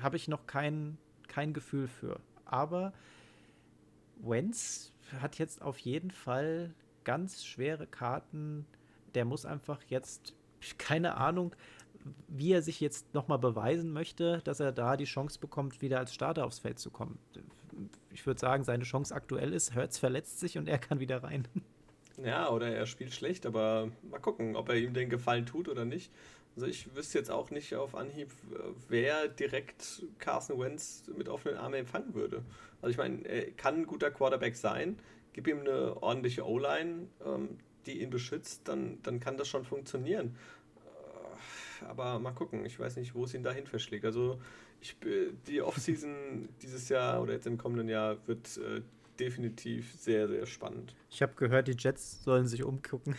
Habe 0.00 0.16
ich 0.16 0.28
noch 0.28 0.46
kein, 0.46 0.98
kein 1.28 1.52
Gefühl 1.52 1.88
für. 1.88 2.20
Aber 2.44 2.92
Wenz 4.18 4.92
hat 5.20 5.38
jetzt 5.38 5.62
auf 5.62 5.78
jeden 5.78 6.10
Fall 6.10 6.74
ganz 7.04 7.44
schwere 7.44 7.86
Karten. 7.86 8.66
Der 9.14 9.24
muss 9.24 9.46
einfach 9.46 9.82
jetzt, 9.88 10.34
keine 10.78 11.16
Ahnung, 11.16 11.54
wie 12.28 12.52
er 12.52 12.62
sich 12.62 12.80
jetzt 12.80 13.14
nochmal 13.14 13.38
beweisen 13.38 13.92
möchte, 13.92 14.40
dass 14.44 14.60
er 14.60 14.72
da 14.72 14.96
die 14.96 15.04
Chance 15.04 15.40
bekommt, 15.40 15.82
wieder 15.82 15.98
als 15.98 16.14
Starter 16.14 16.44
aufs 16.46 16.60
Feld 16.60 16.78
zu 16.78 16.90
kommen. 16.90 17.18
Ich 18.12 18.26
würde 18.26 18.40
sagen, 18.40 18.64
seine 18.64 18.84
Chance 18.84 19.14
aktuell 19.14 19.52
ist, 19.52 19.74
Hertz 19.74 19.98
verletzt 19.98 20.40
sich 20.40 20.58
und 20.58 20.68
er 20.68 20.78
kann 20.78 21.00
wieder 21.00 21.22
rein. 21.22 21.46
Ja, 22.22 22.48
oder 22.50 22.68
er 22.68 22.86
spielt 22.86 23.12
schlecht, 23.12 23.44
aber 23.44 23.90
mal 24.10 24.18
gucken, 24.18 24.56
ob 24.56 24.68
er 24.70 24.76
ihm 24.76 24.94
den 24.94 25.10
Gefallen 25.10 25.44
tut 25.44 25.68
oder 25.68 25.84
nicht. 25.84 26.10
Also 26.54 26.66
ich 26.66 26.94
wüsste 26.96 27.18
jetzt 27.18 27.30
auch 27.30 27.50
nicht 27.50 27.74
auf 27.74 27.94
Anhieb, 27.94 28.30
wer 28.88 29.28
direkt 29.28 30.02
Carson 30.18 30.58
Wentz 30.58 31.04
mit 31.14 31.28
offenen 31.28 31.58
Armen 31.58 31.74
empfangen 31.74 32.14
würde. 32.14 32.42
Also 32.80 32.92
ich 32.92 32.96
meine, 32.96 33.22
er 33.28 33.50
kann 33.50 33.80
ein 33.80 33.86
guter 33.86 34.10
Quarterback 34.10 34.56
sein, 34.56 34.98
gib 35.34 35.46
ihm 35.48 35.60
eine 35.60 36.02
ordentliche 36.02 36.46
O-Line, 36.46 37.08
ähm, 37.26 37.58
die 37.84 38.00
ihn 38.00 38.08
beschützt, 38.08 38.66
dann, 38.68 38.98
dann 39.02 39.20
kann 39.20 39.36
das 39.36 39.48
schon 39.48 39.64
funktionieren. 39.64 40.34
Äh, 41.82 41.84
aber 41.84 42.18
mal 42.18 42.32
gucken, 42.32 42.64
ich 42.64 42.80
weiß 42.80 42.96
nicht, 42.96 43.14
wo 43.14 43.24
es 43.24 43.34
ihn 43.34 43.42
dahin 43.42 43.66
verschlägt. 43.66 44.06
Also 44.06 44.40
ich, 44.80 44.96
die 45.46 45.62
Offseason 45.62 46.48
dieses 46.62 46.88
Jahr 46.88 47.22
oder 47.22 47.32
jetzt 47.32 47.46
im 47.46 47.58
kommenden 47.58 47.88
Jahr 47.88 48.16
wird 48.26 48.56
äh, 48.58 48.82
definitiv 49.18 49.94
sehr, 49.98 50.28
sehr 50.28 50.46
spannend. 50.46 50.94
Ich 51.10 51.22
habe 51.22 51.34
gehört, 51.36 51.68
die 51.68 51.76
Jets 51.78 52.22
sollen 52.22 52.46
sich 52.46 52.62
umgucken. 52.62 53.16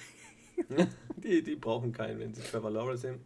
die, 1.17 1.43
die 1.43 1.55
brauchen 1.55 1.91
keinen, 1.91 2.19
wenn 2.19 2.33
sie 2.33 2.41
Trevor 2.41 2.71
Lawrence 2.71 3.01
sehen. 3.01 3.19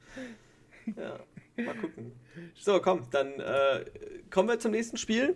Ja, 0.98 1.20
mal 1.64 1.76
gucken. 1.76 2.12
So, 2.56 2.80
komm, 2.82 3.08
dann 3.12 3.40
äh, 3.40 3.86
kommen 4.30 4.50
wir 4.50 4.60
zum 4.60 4.72
nächsten 4.72 4.98
Spiel. 4.98 5.36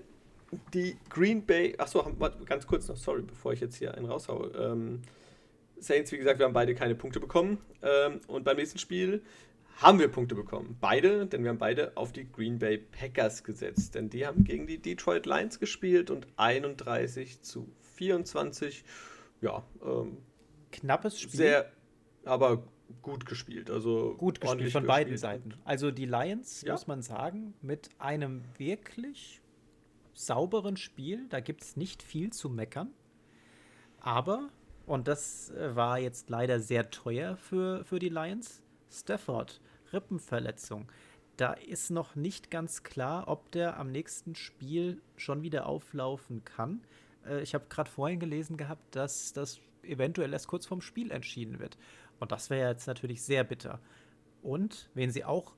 Die 0.73 0.97
Green 1.09 1.45
Bay. 1.45 1.75
Achso, 1.77 2.03
ganz 2.45 2.65
kurz 2.65 2.87
noch, 2.87 2.97
sorry, 2.97 3.21
bevor 3.21 3.53
ich 3.53 3.59
jetzt 3.59 3.75
hier 3.75 3.93
einen 3.95 4.05
raushaue. 4.05 4.51
Ähm, 4.57 5.01
Saints, 5.77 6.11
wie 6.11 6.17
gesagt, 6.17 6.39
wir 6.39 6.45
haben 6.45 6.53
beide 6.53 6.73
keine 6.73 6.95
Punkte 6.95 7.19
bekommen. 7.19 7.59
Ähm, 7.81 8.21
und 8.27 8.43
beim 8.43 8.57
nächsten 8.57 8.79
Spiel 8.79 9.21
haben 9.77 9.99
wir 9.99 10.07
Punkte 10.07 10.35
bekommen. 10.35 10.77
Beide, 10.79 11.25
denn 11.25 11.43
wir 11.43 11.49
haben 11.49 11.57
beide 11.57 11.95
auf 11.95 12.13
die 12.13 12.31
Green 12.31 12.59
Bay 12.59 12.77
Packers 12.77 13.43
gesetzt. 13.43 13.95
Denn 13.95 14.09
die 14.09 14.25
haben 14.25 14.43
gegen 14.43 14.67
die 14.67 14.77
Detroit 14.77 15.25
Lions 15.25 15.59
gespielt 15.59 16.09
und 16.09 16.27
31 16.37 17.41
zu 17.41 17.67
24. 17.95 18.83
Ja, 19.41 19.63
ähm, 19.83 20.17
Knappes 20.71 21.19
Spiel. 21.19 21.37
Sehr, 21.37 21.71
aber 22.23 22.63
gut 23.01 23.25
gespielt. 23.25 23.69
Also 23.69 24.15
gut 24.17 24.39
gespielt 24.41 24.71
von 24.71 24.85
beiden 24.85 25.17
Seiten. 25.17 25.53
Also 25.63 25.91
die 25.91 26.05
Lions, 26.05 26.61
ja. 26.61 26.73
muss 26.73 26.87
man 26.87 27.01
sagen, 27.01 27.53
mit 27.61 27.89
einem 27.99 28.43
wirklich 28.57 29.41
sauberen 30.13 30.77
Spiel. 30.77 31.27
Da 31.29 31.39
gibt 31.39 31.63
es 31.63 31.75
nicht 31.75 32.01
viel 32.01 32.31
zu 32.31 32.49
meckern. 32.49 32.91
Aber, 33.99 34.49
und 34.85 35.07
das 35.07 35.49
äh, 35.51 35.75
war 35.75 35.99
jetzt 35.99 36.29
leider 36.29 36.59
sehr 36.59 36.91
teuer 36.91 37.35
für, 37.37 37.83
für 37.85 37.99
die 37.99 38.09
Lions, 38.09 38.61
Stafford, 38.95 39.61
Rippenverletzung. 39.93 40.91
Da 41.37 41.53
ist 41.53 41.91
noch 41.91 42.15
nicht 42.15 42.49
ganz 42.49 42.83
klar, 42.83 43.27
ob 43.27 43.51
der 43.51 43.77
am 43.77 43.91
nächsten 43.91 44.35
Spiel 44.35 45.01
schon 45.17 45.41
wieder 45.41 45.65
auflaufen 45.65 46.45
kann. 46.45 46.81
Äh, 47.25 47.41
ich 47.41 47.53
habe 47.53 47.65
gerade 47.69 47.89
vorhin 47.89 48.19
gelesen 48.19 48.57
gehabt, 48.57 48.95
dass 48.95 49.33
das 49.33 49.59
eventuell 49.83 50.33
erst 50.33 50.47
kurz 50.47 50.65
vorm 50.65 50.81
Spiel 50.81 51.11
entschieden 51.11 51.59
wird. 51.59 51.77
Und 52.19 52.31
das 52.31 52.49
wäre 52.49 52.69
jetzt 52.69 52.87
natürlich 52.87 53.21
sehr 53.21 53.43
bitter. 53.43 53.79
Und 54.41 54.89
wen 54.93 55.11
sie 55.11 55.25
auch 55.25 55.53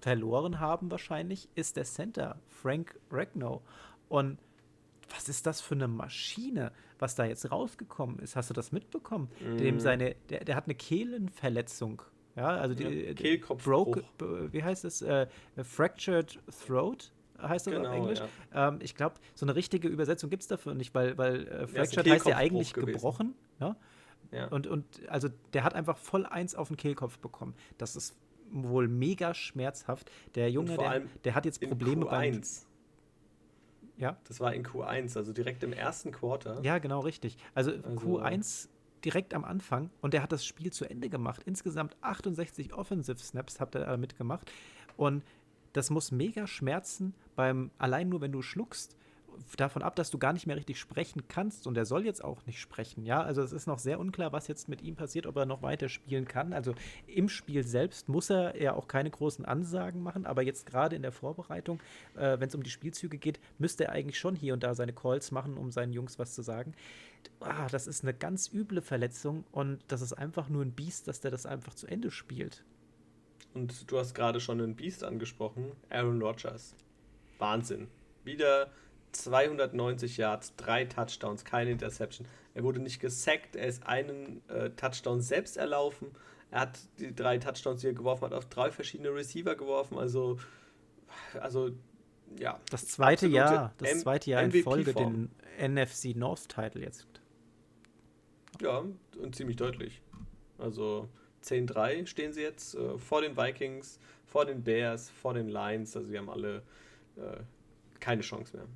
verloren 0.00 0.60
haben 0.60 0.90
wahrscheinlich, 0.90 1.48
ist 1.54 1.76
der 1.76 1.84
Center, 1.84 2.40
Frank 2.48 2.98
Regno. 3.12 3.62
Und 4.08 4.38
was 5.10 5.28
ist 5.28 5.46
das 5.46 5.60
für 5.60 5.74
eine 5.74 5.88
Maschine, 5.88 6.72
was 6.98 7.14
da 7.14 7.24
jetzt 7.24 7.50
rausgekommen 7.50 8.18
ist? 8.20 8.36
Hast 8.36 8.50
du 8.50 8.54
das 8.54 8.72
mitbekommen? 8.72 9.28
Mm. 9.40 9.56
Dem 9.58 9.80
seine, 9.80 10.14
der, 10.30 10.44
der 10.44 10.56
hat 10.56 10.64
eine 10.64 10.74
Kehlenverletzung. 10.74 12.02
Ja, 12.40 12.48
also 12.56 12.74
die 12.74 12.84
ja, 12.84 13.14
Kehlkopfbruch. 13.14 13.98
Broke, 14.16 14.52
wie 14.52 14.62
heißt 14.62 14.86
es? 14.86 15.02
Äh, 15.02 15.26
fractured 15.62 16.38
Throat 16.66 17.12
heißt 17.40 17.66
das 17.66 17.74
genau, 17.74 17.90
auf 17.90 17.94
Englisch. 17.94 18.20
Ja. 18.54 18.68
Ähm, 18.68 18.78
ich 18.82 18.94
glaube, 18.94 19.16
so 19.34 19.44
eine 19.44 19.54
richtige 19.54 19.88
Übersetzung 19.88 20.30
gibt 20.30 20.42
es 20.42 20.48
dafür 20.48 20.74
nicht, 20.74 20.94
weil, 20.94 21.18
weil 21.18 21.46
äh, 21.46 21.66
Fractured 21.66 22.08
heißt 22.08 22.26
ja 22.26 22.36
eigentlich 22.36 22.72
gewesen. 22.72 22.94
gebrochen. 22.94 23.34
Ja? 23.58 23.76
ja? 24.30 24.46
Und, 24.48 24.66
und 24.66 24.86
also 25.08 25.28
der 25.52 25.64
hat 25.64 25.74
einfach 25.74 25.98
voll 25.98 26.24
eins 26.24 26.54
auf 26.54 26.68
den 26.68 26.78
Kehlkopf 26.78 27.18
bekommen. 27.18 27.54
Das 27.76 27.94
ist 27.94 28.16
wohl 28.50 28.88
mega 28.88 29.34
schmerzhaft. 29.34 30.10
Der 30.34 30.50
Junge, 30.50 30.78
der, 30.78 31.02
der 31.24 31.34
hat 31.34 31.44
jetzt 31.44 31.60
Probleme 31.60 32.06
beim. 32.06 32.40
Ja. 33.98 34.16
Das 34.26 34.40
war 34.40 34.54
in 34.54 34.64
Q1, 34.64 35.14
also 35.18 35.34
direkt 35.34 35.62
im 35.62 35.74
ersten 35.74 36.10
Quarter. 36.10 36.58
Ja, 36.62 36.78
genau, 36.78 37.00
richtig. 37.00 37.36
Also, 37.54 37.72
also 37.72 37.88
Q1 37.90 38.68
direkt 39.04 39.34
am 39.34 39.44
Anfang 39.44 39.90
und 40.00 40.14
der 40.14 40.22
hat 40.22 40.32
das 40.32 40.44
Spiel 40.44 40.72
zu 40.72 40.88
Ende 40.88 41.08
gemacht. 41.08 41.42
Insgesamt 41.44 41.96
68 42.00 42.74
Offensive 42.74 43.18
Snaps 43.18 43.60
hat 43.60 43.74
er 43.74 43.96
mitgemacht. 43.96 44.50
Und 44.96 45.22
das 45.72 45.90
muss 45.90 46.10
mega 46.10 46.46
schmerzen 46.46 47.14
beim, 47.36 47.70
allein 47.78 48.08
nur 48.08 48.20
wenn 48.20 48.32
du 48.32 48.42
schluckst, 48.42 48.96
davon 49.56 49.82
ab, 49.82 49.96
dass 49.96 50.10
du 50.10 50.18
gar 50.18 50.32
nicht 50.32 50.46
mehr 50.46 50.56
richtig 50.56 50.78
sprechen 50.78 51.24
kannst 51.28 51.66
und 51.66 51.76
er 51.76 51.84
soll 51.84 52.04
jetzt 52.04 52.22
auch 52.24 52.44
nicht 52.46 52.60
sprechen, 52.60 53.04
ja, 53.04 53.22
also 53.22 53.42
es 53.42 53.52
ist 53.52 53.66
noch 53.66 53.78
sehr 53.78 53.98
unklar, 53.98 54.32
was 54.32 54.48
jetzt 54.48 54.68
mit 54.68 54.82
ihm 54.82 54.96
passiert, 54.96 55.26
ob 55.26 55.36
er 55.36 55.46
noch 55.46 55.62
weiter 55.62 55.88
spielen 55.88 56.26
kann, 56.26 56.52
also 56.52 56.74
im 57.06 57.28
Spiel 57.28 57.64
selbst 57.64 58.08
muss 58.08 58.30
er 58.30 58.60
ja 58.60 58.74
auch 58.74 58.88
keine 58.88 59.10
großen 59.10 59.44
Ansagen 59.44 60.02
machen, 60.02 60.26
aber 60.26 60.42
jetzt 60.42 60.66
gerade 60.66 60.96
in 60.96 61.02
der 61.02 61.12
Vorbereitung, 61.12 61.80
äh, 62.16 62.38
wenn 62.38 62.48
es 62.48 62.54
um 62.54 62.62
die 62.62 62.70
Spielzüge 62.70 63.18
geht, 63.18 63.40
müsste 63.58 63.84
er 63.84 63.92
eigentlich 63.92 64.18
schon 64.18 64.36
hier 64.36 64.54
und 64.54 64.62
da 64.62 64.74
seine 64.74 64.92
Calls 64.92 65.30
machen, 65.30 65.56
um 65.56 65.70
seinen 65.70 65.92
Jungs 65.92 66.18
was 66.18 66.34
zu 66.34 66.42
sagen. 66.42 66.74
Ah, 67.40 67.68
das 67.68 67.86
ist 67.86 68.02
eine 68.02 68.14
ganz 68.14 68.50
üble 68.52 68.80
Verletzung 68.80 69.44
und 69.52 69.80
das 69.88 70.00
ist 70.02 70.12
einfach 70.12 70.48
nur 70.48 70.62
ein 70.62 70.72
Biest, 70.72 71.08
dass 71.08 71.20
der 71.20 71.30
das 71.30 71.46
einfach 71.46 71.74
zu 71.74 71.86
Ende 71.86 72.10
spielt. 72.10 72.64
Und 73.54 73.90
du 73.90 73.98
hast 73.98 74.14
gerade 74.14 74.40
schon 74.40 74.60
einen 74.60 74.76
Beast 74.76 75.02
angesprochen, 75.02 75.72
Aaron 75.88 76.22
Rodgers. 76.22 76.74
Wahnsinn. 77.38 77.88
Wieder 78.24 78.70
290 79.12 80.16
Yards, 80.16 80.54
drei 80.56 80.84
Touchdowns, 80.84 81.44
keine 81.44 81.70
Interception. 81.70 82.26
Er 82.54 82.64
wurde 82.64 82.80
nicht 82.80 83.00
gesackt, 83.00 83.56
er 83.56 83.66
ist 83.66 83.86
einen 83.86 84.42
äh, 84.48 84.70
Touchdown 84.70 85.20
selbst 85.20 85.56
erlaufen. 85.56 86.10
Er 86.50 86.60
hat 86.60 86.78
die 86.98 87.14
drei 87.14 87.38
Touchdowns, 87.38 87.80
die 87.80 87.88
er 87.88 87.92
geworfen 87.92 88.24
hat, 88.24 88.32
auf 88.32 88.46
drei 88.46 88.70
verschiedene 88.70 89.14
Receiver 89.14 89.54
geworfen. 89.54 89.98
Also, 89.98 90.38
also 91.40 91.70
ja. 92.38 92.60
Das 92.70 92.86
zweite 92.88 93.26
Jahr, 93.26 93.72
das 93.78 93.90
M 93.90 93.98
zweite 93.98 94.30
Jahr 94.30 94.42
in 94.42 94.52
Folge 94.62 94.94
den 94.94 95.30
NFC 95.58 96.16
North 96.16 96.48
Title 96.48 96.82
jetzt. 96.82 97.06
Ja, 98.60 98.84
und 99.20 99.34
ziemlich 99.34 99.56
deutlich. 99.56 100.02
Also 100.58 101.08
10-3 101.44 102.06
stehen 102.06 102.32
sie 102.32 102.42
jetzt 102.42 102.74
äh, 102.74 102.98
vor 102.98 103.22
den 103.22 103.36
Vikings, 103.36 103.98
vor 104.26 104.44
den 104.44 104.62
Bears, 104.62 105.10
vor 105.10 105.34
den 105.34 105.48
Lions. 105.48 105.96
Also 105.96 106.08
sie 106.08 106.18
haben 106.18 106.28
alle 106.28 106.62
äh, 107.16 107.40
keine 107.98 108.22
Chance 108.22 108.56
mehr. 108.56 108.66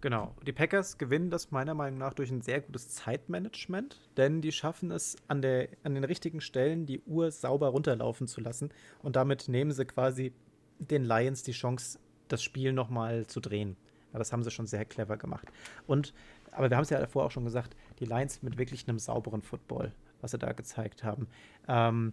Genau. 0.00 0.34
Die 0.46 0.52
Packers 0.52 0.98
gewinnen 0.98 1.30
das 1.30 1.50
meiner 1.50 1.74
Meinung 1.74 1.98
nach 1.98 2.14
durch 2.14 2.30
ein 2.30 2.42
sehr 2.42 2.60
gutes 2.60 2.90
Zeitmanagement, 2.90 3.98
denn 4.16 4.42
die 4.42 4.52
schaffen 4.52 4.90
es 4.90 5.16
an, 5.26 5.42
der, 5.42 5.68
an 5.84 5.94
den 5.94 6.04
richtigen 6.04 6.40
Stellen, 6.40 6.86
die 6.86 7.00
Uhr 7.00 7.30
sauber 7.30 7.68
runterlaufen 7.68 8.26
zu 8.26 8.40
lassen. 8.40 8.70
Und 9.02 9.16
damit 9.16 9.48
nehmen 9.48 9.72
sie 9.72 9.84
quasi 9.84 10.32
den 10.78 11.04
Lions 11.04 11.42
die 11.42 11.52
Chance, 11.52 11.98
das 12.28 12.42
Spiel 12.42 12.72
nochmal 12.72 13.26
zu 13.26 13.40
drehen. 13.40 13.76
Ja, 14.12 14.18
das 14.18 14.32
haben 14.32 14.42
sie 14.42 14.50
schon 14.50 14.66
sehr 14.66 14.84
clever 14.84 15.16
gemacht. 15.16 15.48
Und, 15.86 16.12
aber 16.52 16.70
wir 16.70 16.76
haben 16.76 16.84
es 16.84 16.90
ja 16.90 17.00
davor 17.00 17.24
auch 17.24 17.30
schon 17.30 17.44
gesagt, 17.44 17.74
die 17.98 18.04
Lions 18.04 18.42
mit 18.42 18.58
wirklich 18.58 18.88
einem 18.88 18.98
sauberen 18.98 19.42
Football 19.42 19.92
was 20.20 20.30
sie 20.32 20.38
da 20.38 20.52
gezeigt 20.52 21.04
haben. 21.04 21.28
Ähm, 21.68 22.12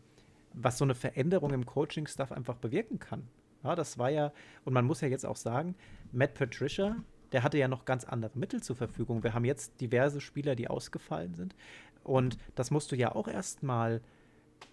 was 0.53 0.77
so 0.77 0.85
eine 0.85 0.95
Veränderung 0.95 1.51
im 1.51 1.65
Coaching-Stuff 1.65 2.31
einfach 2.31 2.55
bewirken 2.57 2.99
kann. 2.99 3.27
Ja, 3.63 3.75
das 3.75 3.97
war 3.97 4.09
ja, 4.09 4.31
und 4.65 4.73
man 4.73 4.85
muss 4.85 5.01
ja 5.01 5.07
jetzt 5.07 5.25
auch 5.25 5.35
sagen, 5.35 5.75
Matt 6.11 6.35
Patricia, 6.35 6.97
der 7.33 7.43
hatte 7.43 7.57
ja 7.57 7.67
noch 7.67 7.85
ganz 7.85 8.05
andere 8.05 8.37
Mittel 8.37 8.61
zur 8.61 8.75
Verfügung. 8.75 9.23
Wir 9.23 9.33
haben 9.33 9.45
jetzt 9.45 9.81
diverse 9.81 10.21
Spieler, 10.21 10.55
die 10.55 10.67
ausgefallen 10.67 11.33
sind. 11.33 11.55
Und 12.03 12.37
das 12.55 12.71
musst 12.71 12.91
du 12.91 12.95
ja 12.95 13.13
auch 13.13 13.27
erstmal 13.27 14.01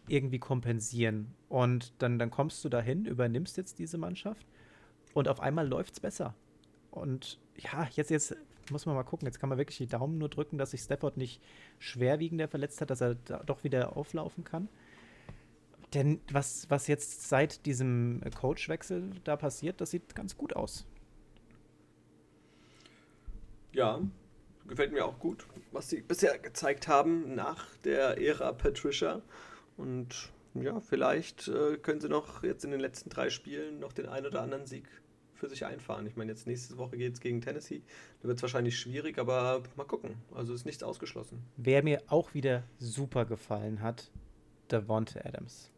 irgendwie 0.09 0.39
kompensieren. 0.39 1.35
Und 1.49 1.93
dann, 1.99 2.19
dann 2.19 2.31
kommst 2.31 2.65
du 2.65 2.69
dahin, 2.69 3.07
übernimmst 3.07 3.57
jetzt 3.57 3.79
diese 3.79 3.99
Mannschaft 3.99 4.47
und 5.15 5.29
auf 5.29 5.41
einmal 5.41 5.67
läuft 5.67 5.95
es 5.95 6.01
besser. 6.01 6.35
Und 6.91 7.41
ja, 7.57 7.89
jetzt, 7.93 8.11
jetzt 8.11 8.37
muss 8.71 8.87
man 8.87 8.95
mal 8.95 9.05
gucken. 9.05 9.27
Jetzt 9.27 9.41
kann 9.41 9.49
man 9.49 9.59
wirklich 9.59 9.79
die 9.79 9.87
Daumen 9.87 10.19
nur 10.19 10.29
drücken, 10.29 10.59
dass 10.59 10.73
sich 10.73 10.81
Stafford 10.81 11.17
nicht 11.17 11.43
schwerwiegender 11.79 12.49
verletzt 12.49 12.81
hat, 12.81 12.91
dass 12.91 13.01
er 13.01 13.15
doch 13.15 13.65
wieder 13.65 13.97
auflaufen 13.97 14.45
kann. 14.45 14.69
Denn 15.95 16.21
was, 16.31 16.69
was 16.71 16.87
jetzt 16.87 17.29
seit 17.29 17.67
diesem 17.67 18.21
Coachwechsel 18.39 19.11
da 19.25 19.37
passiert, 19.37 19.81
das 19.81 19.91
sieht 19.91 20.15
ganz 20.15 20.37
gut 20.37 20.55
aus. 20.55 20.87
Ja, 23.73 24.01
gefällt 24.66 24.93
mir 24.93 25.05
auch 25.05 25.18
gut, 25.18 25.47
was 25.73 25.89
sie 25.89 26.01
bisher 26.01 26.39
gezeigt 26.39 26.89
haben 26.89 27.35
nach 27.35 27.66
der 27.85 28.21
Ära 28.21 28.53
Patricia. 28.53 29.23
Und 29.77 30.31
ja, 30.55 30.81
vielleicht 30.81 31.49
äh, 31.49 31.77
können 31.77 32.01
sie 32.01 32.09
noch 32.09 32.43
jetzt 32.43 32.64
in 32.64 32.71
den 32.71 32.81
letzten 32.81 33.11
drei 33.11 33.31
Spielen 33.31 33.79
noch 33.79 33.93
den 33.93 34.07
einen 34.07 34.27
oder 34.27 34.43
anderen 34.43 34.66
Sieg 34.66 34.89
für 35.35 35.49
sich 35.49 35.64
einfahren. 35.64 36.07
Ich 36.07 36.16
meine, 36.16 36.31
jetzt 36.31 36.47
nächste 36.47 36.77
Woche 36.77 36.97
geht 36.97 37.14
es 37.14 37.21
gegen 37.21 37.41
Tennessee. 37.41 37.83
Da 38.21 38.29
wird 38.29 38.39
es 38.39 38.43
wahrscheinlich 38.43 38.79
schwierig, 38.79 39.18
aber 39.18 39.62
mal 39.77 39.85
gucken. 39.85 40.16
Also 40.35 40.53
ist 40.53 40.66
nichts 40.66 40.83
ausgeschlossen. 40.83 41.43
Wer 41.57 41.83
mir 41.83 42.03
auch 42.09 42.35
wieder 42.35 42.62
super 42.79 43.25
gefallen 43.25 43.81
hat, 43.81 44.11
Davonte 44.69 45.24
Adams. 45.24 45.70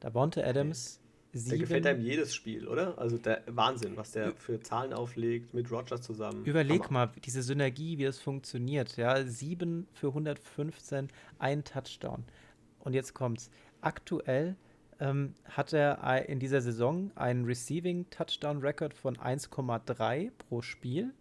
Davonte 0.00 0.46
Adams. 0.46 1.00
Sieben. 1.32 1.50
Der 1.50 1.58
gefällt 1.58 1.86
einem 1.86 2.00
jedes 2.00 2.34
Spiel, 2.34 2.66
oder? 2.66 2.98
Also 2.98 3.18
der 3.18 3.42
Wahnsinn, 3.46 3.96
was 3.96 4.12
der 4.12 4.32
für 4.34 4.60
Zahlen 4.60 4.94
auflegt 4.94 5.52
mit 5.52 5.70
Rogers 5.70 6.00
zusammen. 6.00 6.44
Überleg 6.44 6.84
Hammer. 6.84 7.06
mal, 7.06 7.12
diese 7.22 7.42
Synergie, 7.42 7.98
wie 7.98 8.04
das 8.04 8.18
funktioniert. 8.18 8.96
Ja, 8.96 9.22
7 9.22 9.86
für 9.92 10.08
115, 10.08 11.08
ein 11.38 11.64
Touchdown. 11.64 12.24
Und 12.80 12.94
jetzt 12.94 13.12
kommt's. 13.12 13.50
Aktuell 13.82 14.56
ähm, 15.00 15.34
hat 15.44 15.74
er 15.74 16.28
in 16.28 16.40
dieser 16.40 16.62
Saison 16.62 17.10
einen 17.14 17.44
Receiving 17.44 18.08
Touchdown 18.08 18.58
Record 18.58 18.94
von 18.94 19.16
1,3 19.16 20.30
pro 20.38 20.62
Spiel. 20.62 21.12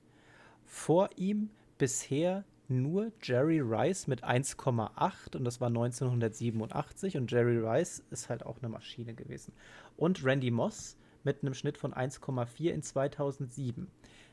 Vor 0.66 1.10
ihm 1.18 1.50
bisher 1.78 2.46
nur 2.70 3.12
Jerry 3.22 3.60
Rice 3.60 4.08
mit 4.08 4.24
1,8 4.24 5.36
und 5.36 5.46
das 5.46 5.62
war 5.62 5.68
1987 5.68 7.18
und 7.18 7.32
Jerry 7.32 7.58
Rice 7.58 8.04
ist 8.12 8.30
halt 8.30 8.46
auch 8.46 8.58
eine 8.60 8.70
Maschine 8.70 9.14
gewesen. 9.14 9.54
Und 9.96 10.24
Randy 10.24 10.52
Moss 10.52 10.98
mit 11.24 11.42
einem 11.42 11.54
Schnitt 11.54 11.78
von 11.78 11.94
1,4 11.94 12.72
in 12.72 12.84
2007. 12.84 13.88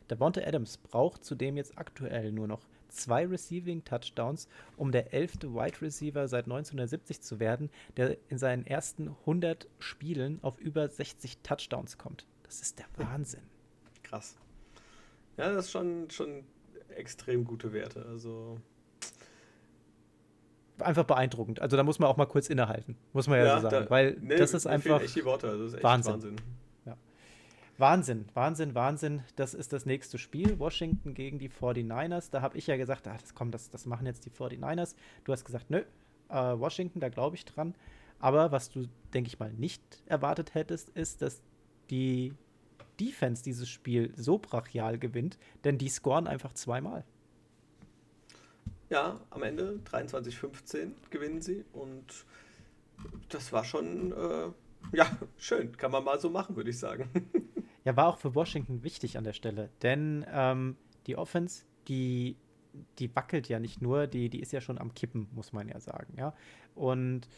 Davonte 0.08 0.46
Adams 0.46 0.76
braucht 0.76 1.24
zudem 1.24 1.56
jetzt 1.56 1.78
aktuell 1.78 2.30
nur 2.30 2.46
noch 2.46 2.66
zwei 2.88 3.26
Receiving 3.26 3.84
Touchdowns, 3.84 4.48
um 4.76 4.92
der 4.92 5.12
elfte 5.12 5.54
Wide 5.54 5.80
Receiver 5.80 6.28
seit 6.28 6.44
1970 6.44 7.20
zu 7.20 7.40
werden, 7.40 7.70
der 7.96 8.16
in 8.28 8.38
seinen 8.38 8.66
ersten 8.66 9.08
100 9.08 9.66
Spielen 9.78 10.38
auf 10.42 10.58
über 10.60 10.88
60 10.88 11.38
Touchdowns 11.38 11.98
kommt. 11.98 12.26
Das 12.42 12.60
ist 12.60 12.78
der 12.78 12.86
Wahnsinn. 12.96 13.42
Krass. 14.02 14.36
Ja, 15.36 15.52
das 15.52 15.66
ist 15.66 15.72
schon, 15.72 16.10
schon 16.10 16.44
extrem 16.96 17.44
gute 17.44 17.72
Werte. 17.72 18.04
Also 18.06 18.58
einfach 20.78 21.04
beeindruckend. 21.04 21.60
Also 21.60 21.76
da 21.76 21.82
muss 21.82 21.98
man 21.98 22.08
auch 22.08 22.16
mal 22.16 22.26
kurz 22.26 22.48
innehalten, 22.48 22.96
muss 23.12 23.28
man 23.28 23.38
ja, 23.38 23.44
ja 23.44 23.56
so 23.56 23.70
sagen, 23.70 23.84
da, 23.84 23.90
weil 23.90 24.16
nee, 24.20 24.36
das 24.36 24.54
ist 24.54 24.66
einfach 24.66 25.00
echt 25.00 25.16
die 25.16 25.24
Worte. 25.24 25.48
Also 25.48 25.64
das 25.64 25.74
ist 25.74 25.82
Wahnsinn. 25.82 26.12
Wahnsinn. 26.14 26.36
Wahnsinn, 27.76 28.26
Wahnsinn, 28.34 28.74
Wahnsinn. 28.74 29.22
Das 29.34 29.52
ist 29.52 29.72
das 29.72 29.84
nächste 29.84 30.16
Spiel. 30.16 30.58
Washington 30.60 31.12
gegen 31.14 31.38
die 31.38 31.50
49ers. 31.50 32.30
Da 32.30 32.40
habe 32.40 32.56
ich 32.56 32.68
ja 32.68 32.76
gesagt, 32.76 33.08
ah, 33.08 33.16
das 33.20 33.34
kommt, 33.34 33.52
das, 33.52 33.68
das 33.68 33.84
machen 33.86 34.06
jetzt 34.06 34.24
die 34.26 34.30
49ers. 34.30 34.94
Du 35.24 35.32
hast 35.32 35.44
gesagt, 35.44 35.70
nö, 35.70 35.82
äh, 36.28 36.34
Washington, 36.34 37.00
da 37.00 37.08
glaube 37.08 37.34
ich 37.34 37.44
dran. 37.44 37.74
Aber 38.20 38.52
was 38.52 38.70
du, 38.70 38.86
denke 39.12 39.28
ich 39.28 39.40
mal, 39.40 39.52
nicht 39.52 39.82
erwartet 40.06 40.54
hättest, 40.54 40.90
ist, 40.90 41.20
dass 41.20 41.42
die 41.90 42.32
Defense 43.00 43.42
dieses 43.42 43.68
Spiel 43.68 44.12
so 44.16 44.38
brachial 44.38 44.98
gewinnt, 44.98 45.38
denn 45.64 45.78
die 45.78 45.88
scoren 45.88 46.26
einfach 46.26 46.52
zweimal. 46.52 47.04
Ja, 48.90 49.20
am 49.30 49.42
Ende 49.42 49.80
23-15 49.90 50.92
gewinnen 51.10 51.40
sie 51.40 51.64
und 51.72 52.24
das 53.28 53.52
war 53.52 53.64
schon, 53.64 54.12
äh, 54.12 54.96
ja, 54.96 55.18
schön. 55.36 55.76
Kann 55.76 55.90
man 55.90 56.04
mal 56.04 56.20
so 56.20 56.30
machen, 56.30 56.56
würde 56.56 56.70
ich 56.70 56.78
sagen. 56.78 57.08
ja, 57.84 57.96
war 57.96 58.08
auch 58.08 58.18
für 58.18 58.34
Washington 58.34 58.82
wichtig 58.82 59.18
an 59.18 59.24
der 59.24 59.32
Stelle, 59.32 59.70
denn 59.82 60.24
ähm, 60.30 60.76
die 61.06 61.16
Offense, 61.16 61.64
die, 61.88 62.36
die 62.98 63.14
wackelt 63.14 63.48
ja 63.48 63.58
nicht 63.58 63.82
nur, 63.82 64.06
die, 64.06 64.28
die 64.28 64.40
ist 64.40 64.52
ja 64.52 64.60
schon 64.60 64.78
am 64.78 64.94
Kippen, 64.94 65.28
muss 65.32 65.52
man 65.52 65.68
ja 65.68 65.80
sagen, 65.80 66.14
ja. 66.16 66.34
Und 66.74 67.28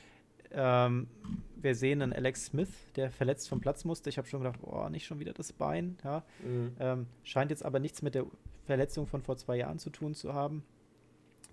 ähm, 0.52 1.09
wir 1.56 1.74
sehen 1.74 2.02
einen 2.02 2.12
Alex 2.12 2.47
Smith, 2.47 2.70
der 2.97 3.10
verletzt 3.10 3.48
vom 3.48 3.60
Platz 3.60 3.85
musste. 3.85 4.10
Ich 4.10 4.18
habe 4.18 4.28
schon 4.28 4.43
gedacht, 4.43 4.60
oh, 4.62 4.89
nicht 4.89 5.06
schon 5.06 5.18
wieder 5.18 5.32
das 5.32 5.52
Bein. 5.52 5.98
Ja. 6.05 6.24
Mhm. 6.44 6.77
Ähm, 6.78 7.06
scheint 7.23 7.51
jetzt 7.51 7.64
aber 7.64 7.78
nichts 7.78 8.02
mit 8.02 8.14
der 8.14 8.27
Verletzung 8.64 9.06
von 9.06 9.23
vor 9.23 9.36
zwei 9.36 9.56
Jahren 9.56 9.78
zu 9.78 9.90
tun 9.90 10.14
zu 10.14 10.35
haben. 10.35 10.64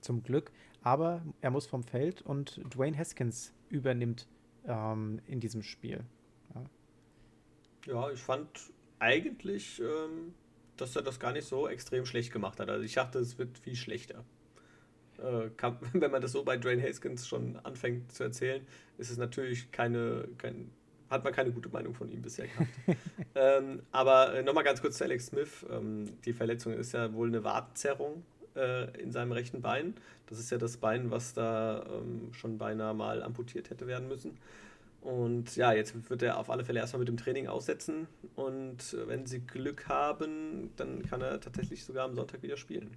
Zum 0.02 0.24
Glück. 0.24 0.52
Aber 0.82 1.24
er 1.41 1.52
muss 1.52 1.65
vom 1.65 1.84
Feld 1.84 2.22
und 2.22 2.61
Dwayne 2.74 2.98
Haskins 2.98 3.53
übernimmt 3.70 4.28
ähm, 4.68 5.22
in 5.26 5.40
diesem 5.40 5.64
Spiel. 5.64 6.03
Ja. 6.53 6.64
ja, 7.94 8.11
ich 8.11 8.20
fand 8.20 8.49
eigentlich, 8.99 9.80
ähm, 9.80 10.34
dass 10.78 10.95
er 10.95 11.02
das 11.02 11.20
gar 11.20 11.32
nicht 11.32 11.48
so 11.48 11.68
extrem 11.68 12.06
schlecht 12.06 12.34
gemacht 12.34 12.60
hat. 12.60 12.70
Also 12.70 12.84
ich 12.84 12.94
dachte, 12.94 13.20
es 13.20 13.38
wird 13.38 13.57
viel 13.57 13.76
schlechter 13.76 14.26
äh, 15.24 15.50
kann, 15.58 15.78
wenn 15.94 16.12
man 16.12 16.22
das 16.22 16.32
so 16.32 16.44
bei 16.44 16.58
Dwayne 16.58 16.82
Haskins 16.82 17.28
schon 17.28 17.58
anfängt 17.64 18.12
zu 18.12 18.24
erzählen, 18.24 18.66
ist 18.98 19.10
es 19.10 19.18
natürlich 19.18 19.72
keine, 19.72 20.28
kein, 20.38 20.70
hat 21.10 21.24
man 21.24 21.34
keine 21.34 21.52
gute 21.52 21.70
Meinung 21.70 21.94
von 21.94 22.12
ihm 22.12 22.22
bisher 22.22 22.48
gehabt. 22.48 22.70
ähm, 23.36 23.82
aber 23.91 24.36
äh, 24.36 24.44
nochmal 24.44 24.64
ganz 24.64 24.82
kurz 24.82 24.98
zu 24.98 25.04
Alex 25.04 25.28
Smith. 25.28 25.66
Ähm, 25.72 26.06
die 26.26 26.34
Verletzung 26.34 26.74
ist 26.74 26.94
ja 26.94 27.14
wohl 27.14 27.28
eine 27.28 27.44
Wadenzerrung 27.44 28.24
äh, 28.56 29.02
in 29.02 29.12
seinem 29.12 29.32
rechten 29.32 29.62
Bein. 29.62 29.95
Das 30.28 30.40
ist 30.40 30.52
ja 30.52 30.58
das 30.58 30.78
Bein, 30.78 31.12
was 31.12 31.34
da 31.34 31.86
ähm, 31.88 32.34
schon 32.34 32.58
beinahe 32.58 32.94
mal 32.94 33.24
amputiert 33.24 33.70
hätte 33.70 33.88
werden 33.88 34.08
müssen. 34.08 34.38
Und 35.02 35.58
ja, 35.58 35.74
jetzt 35.74 36.10
wird 36.10 36.22
er 36.22 36.38
auf 36.38 36.50
alle 36.50 36.64
Fälle 36.64 36.80
erstmal 36.80 37.00
mit 37.00 37.10
dem 37.10 37.18
Training 37.18 37.48
aussetzen. 37.48 38.08
Und 38.36 38.94
äh, 38.94 39.08
wenn 39.08 39.26
sie 39.26 39.41
Glück 39.41 39.90
haben, 39.90 40.72
dann 40.78 41.04
kann 41.04 41.22
er 41.22 41.41
tatsächlich 41.41 41.84
sogar 41.84 42.06
am 42.06 42.16
Sonntag 42.16 42.41
wieder 42.41 42.58
spielen. 42.58 42.95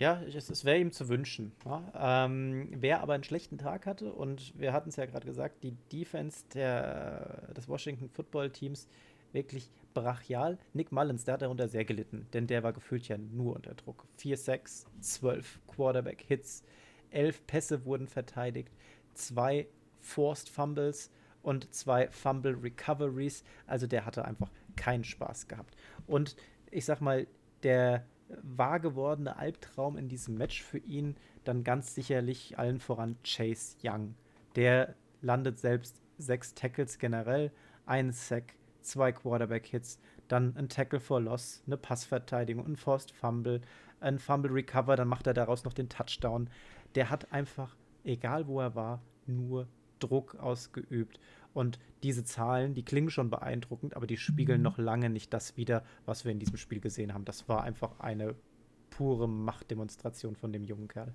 Ja, 0.00 0.22
es, 0.22 0.48
es 0.48 0.64
wäre 0.64 0.78
ihm 0.78 0.92
zu 0.92 1.10
wünschen. 1.10 1.52
Ja? 1.66 2.24
Ähm, 2.24 2.68
wer 2.74 3.02
aber 3.02 3.12
einen 3.12 3.22
schlechten 3.22 3.58
Tag 3.58 3.84
hatte, 3.84 4.14
und 4.14 4.58
wir 4.58 4.72
hatten 4.72 4.88
es 4.88 4.96
ja 4.96 5.04
gerade 5.04 5.26
gesagt, 5.26 5.62
die 5.62 5.76
Defense 5.92 6.42
der, 6.54 7.52
des 7.54 7.68
Washington 7.68 8.08
Football 8.08 8.48
Teams 8.48 8.88
wirklich 9.32 9.70
brachial. 9.92 10.56
Nick 10.72 10.90
Mullins, 10.90 11.24
der 11.24 11.34
hat 11.34 11.42
darunter 11.42 11.68
sehr 11.68 11.84
gelitten, 11.84 12.26
denn 12.32 12.46
der 12.46 12.62
war 12.62 12.72
gefühlt 12.72 13.08
ja 13.08 13.18
nur 13.18 13.54
unter 13.54 13.74
Druck. 13.74 14.06
4 14.16 14.38
6 14.38 14.86
12 15.02 15.60
Quarterback-Hits, 15.66 16.64
11 17.10 17.46
Pässe 17.46 17.84
wurden 17.84 18.08
verteidigt, 18.08 18.72
zwei 19.12 19.66
Forced 19.98 20.48
Fumbles 20.48 21.10
und 21.42 21.74
zwei 21.74 22.08
Fumble 22.08 22.54
Recoveries. 22.54 23.44
Also 23.66 23.86
der 23.86 24.06
hatte 24.06 24.24
einfach 24.24 24.50
keinen 24.76 25.04
Spaß 25.04 25.46
gehabt. 25.46 25.76
Und 26.06 26.36
ich 26.70 26.86
sag 26.86 27.02
mal, 27.02 27.26
der 27.62 28.06
wahr 28.42 28.80
gewordene 28.80 29.36
Albtraum 29.36 29.96
in 29.96 30.08
diesem 30.08 30.36
Match 30.36 30.62
für 30.62 30.78
ihn 30.78 31.16
dann 31.44 31.64
ganz 31.64 31.94
sicherlich 31.94 32.58
allen 32.58 32.80
voran 32.80 33.16
Chase 33.24 33.76
Young. 33.82 34.14
Der 34.56 34.94
landet 35.22 35.58
selbst 35.58 36.00
sechs 36.18 36.54
Tackles 36.54 36.98
generell, 36.98 37.50
ein 37.86 38.12
Sack, 38.12 38.54
zwei 38.82 39.12
Quarterback-Hits, 39.12 39.98
dann 40.28 40.56
ein 40.56 40.68
Tackle 40.68 41.00
for 41.00 41.20
Loss, 41.20 41.62
eine 41.66 41.76
Passverteidigung, 41.76 42.66
ein 42.66 42.76
Forced 42.76 43.10
Fumble, 43.10 43.60
ein 44.00 44.18
Fumble 44.18 44.52
Recover, 44.52 44.96
dann 44.96 45.08
macht 45.08 45.26
er 45.26 45.34
daraus 45.34 45.64
noch 45.64 45.72
den 45.72 45.88
Touchdown. 45.88 46.48
Der 46.94 47.10
hat 47.10 47.32
einfach, 47.32 47.76
egal 48.04 48.46
wo 48.46 48.60
er 48.60 48.74
war, 48.74 49.02
nur 49.26 49.66
Druck 49.98 50.34
ausgeübt. 50.36 51.20
Und 51.52 51.78
diese 52.02 52.24
Zahlen, 52.24 52.74
die 52.74 52.84
klingen 52.84 53.10
schon 53.10 53.30
beeindruckend, 53.30 53.96
aber 53.96 54.06
die 54.06 54.16
spiegeln 54.16 54.60
mhm. 54.60 54.64
noch 54.64 54.78
lange 54.78 55.10
nicht 55.10 55.32
das 55.32 55.56
wider, 55.56 55.84
was 56.06 56.24
wir 56.24 56.32
in 56.32 56.38
diesem 56.38 56.56
Spiel 56.56 56.80
gesehen 56.80 57.12
haben. 57.12 57.24
Das 57.24 57.48
war 57.48 57.62
einfach 57.62 57.98
eine 58.00 58.34
pure 58.90 59.28
Machtdemonstration 59.28 60.36
von 60.36 60.52
dem 60.52 60.64
jungen 60.64 60.88
Kerl. 60.88 61.12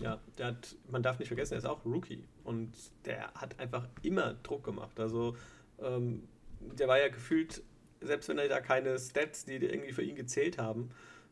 Ja, 0.00 0.20
der 0.38 0.46
hat, 0.46 0.76
man 0.88 1.02
darf 1.02 1.18
nicht 1.18 1.28
vergessen, 1.28 1.54
er 1.54 1.58
ist 1.58 1.64
auch 1.64 1.84
Rookie 1.84 2.24
und 2.44 2.70
der 3.04 3.32
hat 3.34 3.58
einfach 3.58 3.88
immer 4.02 4.34
Druck 4.34 4.64
gemacht. 4.64 5.00
Also 5.00 5.36
ähm, 5.80 6.28
der 6.60 6.86
war 6.86 7.00
ja 7.00 7.08
gefühlt, 7.08 7.62
selbst 8.00 8.28
wenn 8.28 8.38
er 8.38 8.48
da 8.48 8.60
keine 8.60 8.98
Stats, 8.98 9.44
die 9.44 9.54
irgendwie 9.54 9.92
für 9.92 10.02
ihn 10.02 10.14
gezählt 10.14 10.58
haben, 10.58 10.90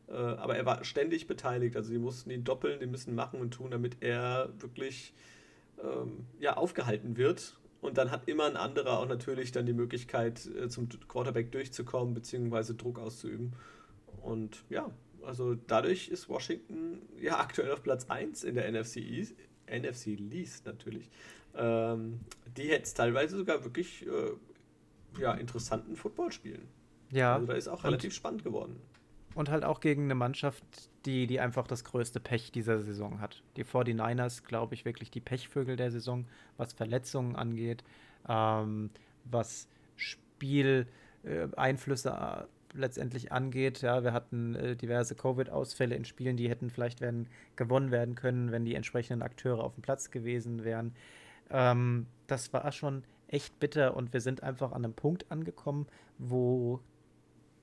äh, 0.09 0.13
aber 0.13 0.57
er 0.57 0.65
war 0.65 0.83
ständig 0.83 1.27
beteiligt. 1.27 1.77
Also 1.77 1.91
die 1.91 1.99
mussten 1.99 2.29
ihn 2.29 2.43
doppeln, 2.43 2.79
die 2.79 2.87
müssen 2.87 3.15
machen 3.15 3.39
und 3.39 3.51
tun, 3.51 3.71
damit 3.71 3.97
er 4.01 4.49
wirklich 4.59 5.13
ähm, 5.81 6.25
ja, 6.39 6.57
aufgehalten 6.57 7.15
wird 7.15 7.57
und 7.81 7.97
dann 7.97 8.11
hat 8.11 8.27
immer 8.27 8.45
ein 8.45 8.57
anderer 8.57 8.99
auch 8.99 9.07
natürlich 9.07 9.51
dann 9.51 9.65
die 9.65 9.73
Möglichkeit, 9.73 10.45
äh, 10.45 10.67
zum 10.69 10.89
Quarterback 11.07 11.51
durchzukommen, 11.51 12.13
beziehungsweise 12.13 12.75
Druck 12.75 12.99
auszuüben. 12.99 13.53
Und 14.21 14.63
ja, 14.69 14.89
also 15.23 15.55
dadurch 15.55 16.09
ist 16.09 16.29
Washington 16.29 17.01
ja 17.19 17.39
aktuell 17.39 17.71
auf 17.71 17.83
Platz 17.83 18.09
1 18.09 18.43
in 18.43 18.55
der 18.55 18.71
NFC 18.71 18.97
East, 18.97 19.35
NFC 19.67 20.17
Least 20.17 20.65
natürlich. 20.65 21.09
Ähm, 21.55 22.19
die 22.55 22.63
jetzt 22.63 22.95
teilweise 22.95 23.37
sogar 23.37 23.63
wirklich 23.63 24.05
äh, 24.05 25.21
ja, 25.21 25.33
interessanten 25.33 25.95
Football 25.95 26.31
spielen. 26.31 26.67
Ja. 27.11 27.35
Also 27.35 27.47
da 27.47 27.53
ist 27.53 27.67
auch 27.67 27.83
relativ 27.83 28.13
spannend 28.13 28.43
geworden. 28.43 28.79
Und 29.37 29.49
halt 29.51 29.63
auch 29.63 29.79
gegen 29.81 30.05
eine 30.05 30.15
Mannschaft, 30.15 30.63
die, 31.05 31.27
die 31.27 31.39
einfach 31.39 31.67
das 31.67 31.83
größte 31.83 32.19
Pech 32.19 32.51
dieser 32.51 32.81
Saison 32.81 33.21
hat. 33.21 33.43
Die 33.55 33.63
49ers, 33.63 34.43
glaube 34.43 34.73
ich, 34.73 34.83
wirklich 34.83 35.11
die 35.11 35.21
Pechvögel 35.21 35.75
der 35.75 35.91
Saison, 35.91 36.25
was 36.57 36.73
Verletzungen 36.73 37.35
angeht, 37.35 37.83
ähm, 38.27 38.89
was 39.25 39.67
Spieleinflüsse 39.95 42.09
äh, 42.09 42.45
letztendlich 42.75 43.31
angeht. 43.31 43.83
Ja, 43.83 44.03
wir 44.03 44.11
hatten 44.11 44.55
äh, 44.55 44.75
diverse 44.75 45.13
Covid-Ausfälle 45.13 45.93
in 45.93 46.03
Spielen, 46.03 46.35
die 46.35 46.49
hätten 46.49 46.71
vielleicht 46.71 46.99
werden, 46.99 47.27
gewonnen 47.55 47.91
werden 47.91 48.15
können, 48.15 48.51
wenn 48.51 48.65
die 48.65 48.73
entsprechenden 48.73 49.21
Akteure 49.21 49.63
auf 49.63 49.75
dem 49.75 49.83
Platz 49.83 50.09
gewesen 50.09 50.63
wären. 50.63 50.95
Ähm, 51.51 52.07
das 52.25 52.51
war 52.53 52.71
schon 52.71 53.03
echt 53.27 53.59
bitter 53.59 53.95
und 53.95 54.13
wir 54.13 54.21
sind 54.21 54.41
einfach 54.41 54.71
an 54.71 54.83
einem 54.83 54.95
Punkt 54.95 55.31
angekommen, 55.31 55.85
wo 56.17 56.79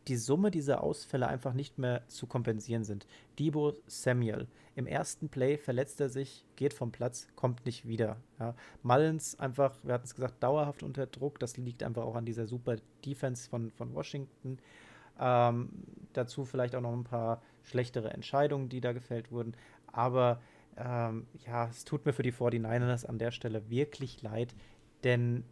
die 0.08 0.16
Summe 0.16 0.50
dieser 0.50 0.82
Ausfälle 0.82 1.26
einfach 1.26 1.54
nicht 1.54 1.78
mehr 1.78 2.06
zu 2.08 2.26
kompensieren 2.26 2.84
sind. 2.84 3.06
Debo 3.38 3.74
Samuel. 3.86 4.46
Im 4.76 4.86
ersten 4.86 5.28
Play 5.28 5.56
verletzt 5.56 6.00
er 6.00 6.08
sich, 6.08 6.44
geht 6.56 6.74
vom 6.74 6.90
Platz, 6.90 7.28
kommt 7.36 7.64
nicht 7.64 7.86
wieder. 7.86 8.16
Ja. 8.40 8.54
Mullins 8.82 9.38
einfach, 9.38 9.76
wir 9.82 9.94
hatten 9.94 10.04
es 10.04 10.14
gesagt, 10.14 10.42
dauerhaft 10.42 10.82
unter 10.82 11.06
Druck. 11.06 11.38
Das 11.38 11.56
liegt 11.56 11.82
einfach 11.82 12.02
auch 12.02 12.16
an 12.16 12.24
dieser 12.24 12.46
super 12.46 12.76
Defense 13.04 13.48
von, 13.48 13.70
von 13.70 13.94
Washington. 13.94 14.58
Ähm, 15.18 15.70
dazu 16.12 16.44
vielleicht 16.44 16.74
auch 16.74 16.80
noch 16.80 16.92
ein 16.92 17.04
paar 17.04 17.40
schlechtere 17.62 18.12
Entscheidungen, 18.12 18.68
die 18.68 18.80
da 18.80 18.92
gefällt 18.92 19.30
wurden. 19.30 19.56
Aber 19.86 20.40
ähm, 20.76 21.26
ja, 21.46 21.68
es 21.68 21.84
tut 21.84 22.04
mir 22.04 22.12
für 22.12 22.24
die 22.24 22.32
49ers 22.32 23.06
an 23.06 23.18
der 23.18 23.30
Stelle 23.30 23.70
wirklich 23.70 24.22
leid, 24.22 24.54
denn 25.04 25.44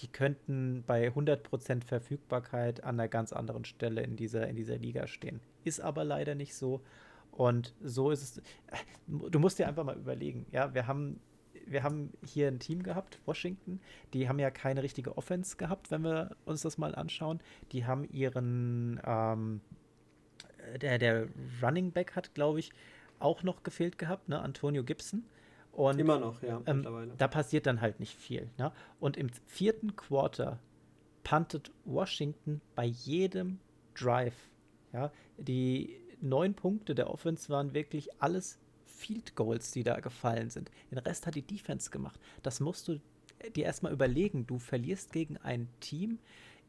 die 0.00 0.08
könnten 0.08 0.82
bei 0.86 1.08
100% 1.08 1.84
Verfügbarkeit 1.84 2.82
an 2.84 2.98
einer 2.98 3.08
ganz 3.08 3.32
anderen 3.32 3.64
Stelle 3.64 4.02
in 4.02 4.16
dieser, 4.16 4.48
in 4.48 4.56
dieser 4.56 4.78
Liga 4.78 5.06
stehen. 5.06 5.40
Ist 5.64 5.80
aber 5.80 6.04
leider 6.04 6.34
nicht 6.34 6.54
so. 6.54 6.80
Und 7.30 7.74
so 7.82 8.10
ist 8.10 8.22
es. 8.22 8.42
Du 9.06 9.38
musst 9.38 9.58
dir 9.58 9.68
einfach 9.68 9.84
mal 9.84 9.96
überlegen, 9.96 10.46
ja, 10.52 10.74
wir 10.74 10.86
haben, 10.86 11.20
wir 11.66 11.82
haben 11.82 12.12
hier 12.24 12.48
ein 12.48 12.58
Team 12.58 12.82
gehabt, 12.82 13.20
Washington, 13.26 13.80
die 14.12 14.28
haben 14.28 14.38
ja 14.38 14.50
keine 14.50 14.82
richtige 14.82 15.16
Offense 15.16 15.56
gehabt, 15.56 15.90
wenn 15.90 16.02
wir 16.02 16.36
uns 16.44 16.62
das 16.62 16.78
mal 16.78 16.94
anschauen. 16.94 17.40
Die 17.72 17.84
haben 17.84 18.04
ihren, 18.04 19.00
ähm, 19.04 19.60
der, 20.80 20.98
der 20.98 21.28
Running 21.62 21.92
Back 21.92 22.16
hat, 22.16 22.34
glaube 22.34 22.58
ich, 22.58 22.72
auch 23.18 23.42
noch 23.42 23.62
gefehlt 23.62 23.98
gehabt, 23.98 24.28
ne, 24.28 24.40
Antonio 24.40 24.82
Gibson. 24.82 25.24
Und, 25.80 25.98
Immer 25.98 26.18
noch, 26.18 26.42
ja, 26.42 26.60
ähm, 26.66 26.86
Da 27.16 27.26
passiert 27.26 27.64
dann 27.64 27.80
halt 27.80 28.00
nicht 28.00 28.14
viel. 28.14 28.50
Ne? 28.58 28.70
Und 28.98 29.16
im 29.16 29.30
vierten 29.46 29.96
Quarter 29.96 30.58
puntet 31.24 31.70
Washington 31.86 32.60
bei 32.74 32.84
jedem 32.84 33.60
Drive. 33.94 34.36
Ja? 34.92 35.10
Die 35.38 35.96
neun 36.20 36.52
Punkte 36.52 36.94
der 36.94 37.08
Offense 37.08 37.48
waren 37.48 37.72
wirklich 37.72 38.10
alles 38.20 38.58
Field 38.84 39.34
Goals, 39.36 39.70
die 39.70 39.82
da 39.82 40.00
gefallen 40.00 40.50
sind. 40.50 40.70
Den 40.90 40.98
Rest 40.98 41.26
hat 41.26 41.34
die 41.34 41.46
Defense 41.46 41.90
gemacht. 41.90 42.20
Das 42.42 42.60
musst 42.60 42.86
du 42.86 43.00
dir 43.56 43.64
erstmal 43.64 43.94
überlegen. 43.94 44.46
Du 44.46 44.58
verlierst 44.58 45.14
gegen 45.14 45.38
ein 45.38 45.66
Team, 45.80 46.18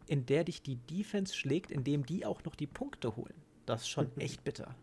in 0.08 0.26
der 0.26 0.46
dich 0.46 0.62
die 0.62 0.78
Defense 0.78 1.36
schlägt, 1.36 1.70
indem 1.70 2.06
die 2.06 2.26
auch 2.26 2.46
noch 2.46 2.56
die 2.56 2.68
Punkte 2.68 3.18
holen. 3.18 3.36
Das 3.66 3.82
ist 3.82 3.90
schon 3.90 4.10
echt 4.18 4.46
bitter. 4.46 4.74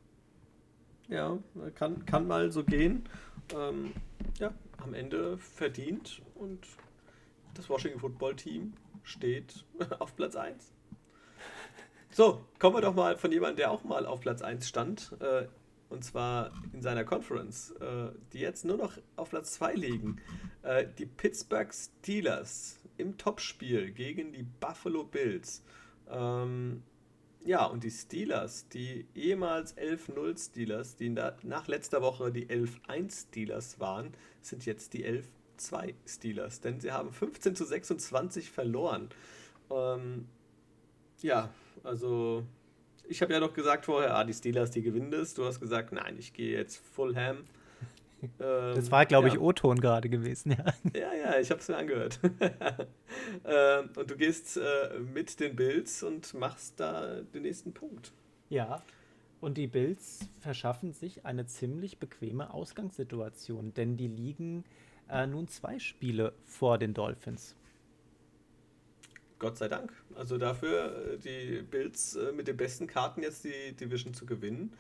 Ja, 1.09 1.39
kann, 1.75 2.05
kann 2.05 2.27
mal 2.27 2.53
so 2.53 2.65
gehen. 2.65 3.09
Ähm, 3.55 3.93
ja, 4.39 4.53
am 4.77 4.95
Ende 4.95 5.39
verdient 5.39 6.23
und 6.35 6.67
das 7.55 7.69
Washington 7.69 8.01
Football 8.01 8.37
Team 8.37 8.75
steht 9.03 9.65
auf 9.99 10.15
Platz 10.17 10.37
1. 10.37 10.73
So, 12.11 12.45
kommen 12.59 12.77
wir 12.77 12.83
doch 12.83 12.95
mal 12.95 13.17
von 13.17 13.33
jemandem, 13.33 13.57
der 13.57 13.71
auch 13.71 13.85
mal 13.85 14.07
auf 14.07 14.21
Platz 14.21 14.43
1 14.43 14.69
stand. 14.69 15.17
Äh, 15.21 15.47
und 15.89 16.05
zwar 16.05 16.53
in 16.73 16.83
seiner 16.83 17.05
Conference, 17.05 17.71
äh, 17.81 18.11
die 18.33 18.41
jetzt 18.41 18.65
nur 18.65 18.77
noch 18.77 18.99
auf 19.17 19.31
Platz 19.31 19.53
2 19.55 19.75
liegen. 19.75 20.21
Äh, 20.63 20.87
die 20.99 21.07
Pittsburgh 21.07 21.73
Steelers 21.73 22.81
im 22.99 23.17
Topspiel 23.17 23.93
gegen 23.93 24.33
die 24.33 24.43
Buffalo 24.43 25.05
Bills. 25.05 25.63
Ähm, 26.11 26.83
ja, 27.45 27.65
und 27.65 27.85
die 27.85 27.91
Steelers, 27.91 28.69
die 28.69 29.07
ehemals 29.15 29.77
11-0 29.77 30.39
Steelers, 30.39 30.97
die 30.97 31.09
nach 31.09 31.67
letzter 31.67 32.03
Woche 32.03 32.33
die 32.33 32.47
11-1 32.47 33.29
Steelers 33.29 33.81
waren, 33.81 34.13
sind 34.43 34.67
jetzt 34.67 34.93
die 34.95 35.07
11-2 35.07 35.95
Steelers. 36.07 36.61
Denn 36.61 36.81
sie 36.81 36.93
haben 36.93 37.13
15 37.13 37.57
zu 37.57 37.65
26 37.65 38.51
verloren. 38.51 39.09
Ähm, 39.71 40.27
ja, 41.23 41.51
also 41.85 42.45
ich 43.09 43.23
habe 43.23 43.33
ja 43.33 43.41
noch 43.41 43.55
gesagt 43.55 43.87
vorher, 43.87 44.15
ah, 44.15 44.25
die 44.25 44.35
Steelers, 44.35 44.71
die 44.71 44.83
gewinnen 44.83 45.11
das. 45.11 45.35
Du 45.35 45.45
hast 45.45 45.61
gesagt, 45.61 45.93
nein, 45.93 46.17
ich 46.19 46.33
gehe 46.33 46.57
jetzt 46.57 46.77
Fulham. 46.77 47.45
Ähm, 48.23 48.75
das 48.75 48.91
war, 48.91 49.07
glaube 49.07 49.29
ja. 49.29 49.35
ich, 49.35 49.41
O-Ton 49.41 49.81
gerade 49.81 50.09
gewesen, 50.09 50.53
ja. 50.53 50.65
Ja, 50.95 51.15
ja, 51.15 51.39
ich 51.39 51.51
habe 51.51 51.61
es 51.61 51.69
mir 51.69 51.77
angehört. 51.77 52.19
ähm, 53.45 53.91
und 53.95 54.11
du 54.11 54.17
gehst 54.17 54.57
äh, 54.57 54.99
mit 54.99 55.39
den 55.41 55.57
Bills 55.57 56.03
und 56.03 56.35
machst 56.35 56.81
da 56.81 57.21
den 57.23 57.43
nächsten 57.43 57.73
Punkt. 57.73 58.13
Ja, 58.49 58.83
und 59.41 59.57
die 59.57 59.69
Bills 59.69 60.29
verschaffen 60.41 60.93
sich 60.93 61.25
eine 61.25 61.47
ziemlich 61.47 61.99
bequeme 61.99 62.53
Ausgangssituation, 62.53 63.73
denn 63.75 63.97
die 63.97 64.09
liegen 64.09 64.65
äh, 65.09 65.27
nun 65.27 65.49
zwei 65.49 65.79
Spiele 65.79 66.33
vor 66.45 66.79
den 66.79 66.95
Dolphins. 66.95 67.55
Gott 69.39 69.57
sei 69.57 69.69
Dank. 69.69 69.93
Also 70.17 70.37
dafür 70.39 71.13
äh, 71.13 71.19
die 71.19 71.63
Bills 71.63 72.17
äh, 72.17 72.33
mit 72.33 72.49
den 72.49 72.57
besten 72.57 72.89
Karten 72.89 73.23
jetzt 73.23 73.45
die 73.45 73.73
Division 73.73 74.13
zu 74.13 74.27
gewinnen 74.27 74.73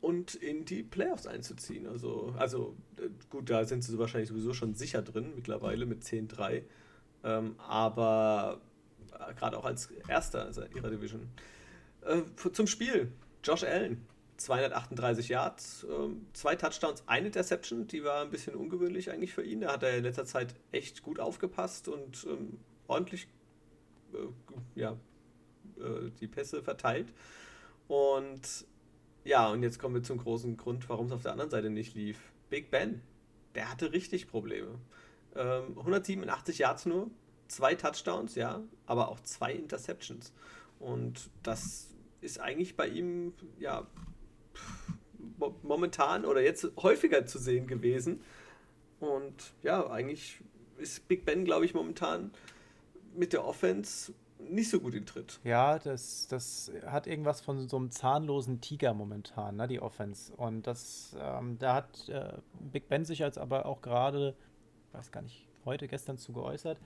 und 0.00 0.34
in 0.34 0.64
die 0.64 0.82
Playoffs 0.82 1.26
einzuziehen. 1.26 1.86
Also, 1.86 2.34
also 2.38 2.76
äh, 2.98 3.08
gut, 3.30 3.50
da 3.50 3.64
sind 3.64 3.82
sie 3.82 3.98
wahrscheinlich 3.98 4.28
sowieso 4.28 4.54
schon 4.54 4.74
sicher 4.74 5.02
drin 5.02 5.32
mittlerweile 5.34 5.86
mit 5.86 6.02
10-3. 6.02 6.62
Ähm, 7.24 7.54
aber 7.58 8.60
gerade 9.36 9.58
auch 9.58 9.64
als 9.64 9.90
Erster 10.08 10.50
ihrer 10.74 10.90
Division. 10.90 11.28
Äh, 12.02 12.22
zum 12.52 12.66
Spiel. 12.66 13.12
Josh 13.42 13.64
Allen. 13.64 14.06
238 14.38 15.28
Yards, 15.28 15.84
äh, 15.84 16.10
zwei 16.32 16.54
Touchdowns, 16.54 17.02
eine 17.06 17.26
Interception, 17.26 17.88
die 17.88 18.04
war 18.04 18.22
ein 18.22 18.30
bisschen 18.30 18.54
ungewöhnlich 18.54 19.10
eigentlich 19.10 19.34
für 19.34 19.42
ihn. 19.42 19.62
Da 19.62 19.72
hat 19.72 19.82
er 19.82 19.96
in 19.96 20.04
letzter 20.04 20.24
Zeit 20.24 20.54
echt 20.70 21.02
gut 21.02 21.18
aufgepasst 21.18 21.88
und 21.88 22.24
ähm, 22.30 22.58
ordentlich 22.86 23.26
äh, 24.12 24.80
ja, 24.80 24.92
äh, 25.78 26.10
die 26.20 26.28
Pässe 26.28 26.62
verteilt. 26.62 27.12
Und 27.88 28.66
ja, 29.28 29.50
und 29.50 29.62
jetzt 29.62 29.78
kommen 29.78 29.94
wir 29.94 30.02
zum 30.02 30.16
großen 30.16 30.56
Grund, 30.56 30.88
warum 30.88 31.06
es 31.06 31.12
auf 31.12 31.22
der 31.22 31.32
anderen 31.32 31.50
Seite 31.50 31.68
nicht 31.68 31.94
lief. 31.94 32.18
Big 32.48 32.70
Ben, 32.70 33.02
der 33.54 33.70
hatte 33.70 33.92
richtig 33.92 34.26
Probleme. 34.26 34.80
Ähm, 35.36 35.78
187 35.78 36.58
Yards 36.58 36.86
nur, 36.86 37.10
zwei 37.46 37.74
Touchdowns, 37.74 38.36
ja, 38.36 38.62
aber 38.86 39.08
auch 39.08 39.20
zwei 39.20 39.52
Interceptions. 39.52 40.32
Und 40.78 41.28
das 41.42 41.90
ist 42.22 42.40
eigentlich 42.40 42.74
bei 42.74 42.88
ihm, 42.88 43.34
ja, 43.58 43.86
momentan 45.62 46.24
oder 46.24 46.40
jetzt 46.40 46.66
häufiger 46.78 47.26
zu 47.26 47.38
sehen 47.38 47.66
gewesen. 47.66 48.22
Und 48.98 49.52
ja, 49.62 49.90
eigentlich 49.90 50.40
ist 50.78 51.06
Big 51.06 51.26
Ben, 51.26 51.44
glaube 51.44 51.66
ich, 51.66 51.74
momentan 51.74 52.32
mit 53.14 53.34
der 53.34 53.44
Offense 53.44 54.14
nicht 54.38 54.70
so 54.70 54.80
gut 54.80 54.94
in 54.94 55.06
Tritt. 55.06 55.40
Ja, 55.44 55.78
das, 55.78 56.26
das 56.28 56.72
hat 56.86 57.06
irgendwas 57.06 57.40
von 57.40 57.68
so 57.68 57.76
einem 57.76 57.90
zahnlosen 57.90 58.60
Tiger 58.60 58.94
momentan, 58.94 59.56
ne, 59.56 59.68
die 59.68 59.80
Offense. 59.80 60.32
Und 60.34 60.66
das, 60.66 61.16
ähm, 61.20 61.58
da 61.58 61.74
hat 61.74 62.08
äh, 62.08 62.38
Big 62.72 62.88
Ben 62.88 63.04
sich 63.04 63.18
jetzt 63.18 63.38
aber 63.38 63.66
auch 63.66 63.82
gerade, 63.82 64.34
weiß 64.92 65.10
gar 65.12 65.22
nicht, 65.22 65.46
heute, 65.64 65.88
gestern 65.88 66.18
zu 66.18 66.32
geäußert 66.32 66.78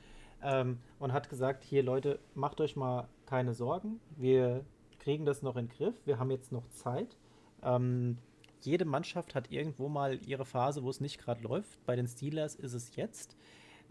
ähm, 0.42 0.78
und 0.98 1.12
hat 1.12 1.28
gesagt, 1.28 1.64
hier 1.64 1.82
Leute, 1.82 2.18
macht 2.34 2.60
euch 2.60 2.76
mal 2.76 3.08
keine 3.26 3.54
Sorgen, 3.54 4.00
wir 4.16 4.64
kriegen 4.98 5.24
das 5.24 5.42
noch 5.42 5.56
in 5.56 5.68
den 5.68 5.76
Griff, 5.76 5.94
wir 6.04 6.18
haben 6.18 6.30
jetzt 6.30 6.52
noch 6.52 6.68
Zeit. 6.70 7.16
Ähm, 7.62 8.18
jede 8.60 8.84
Mannschaft 8.84 9.34
hat 9.34 9.50
irgendwo 9.50 9.88
mal 9.88 10.20
ihre 10.26 10.44
Phase, 10.44 10.84
wo 10.84 10.90
es 10.90 11.00
nicht 11.00 11.18
gerade 11.18 11.42
läuft. 11.42 11.84
Bei 11.84 11.96
den 11.96 12.06
Steelers 12.06 12.54
ist 12.54 12.74
es 12.74 12.94
jetzt. 12.94 13.36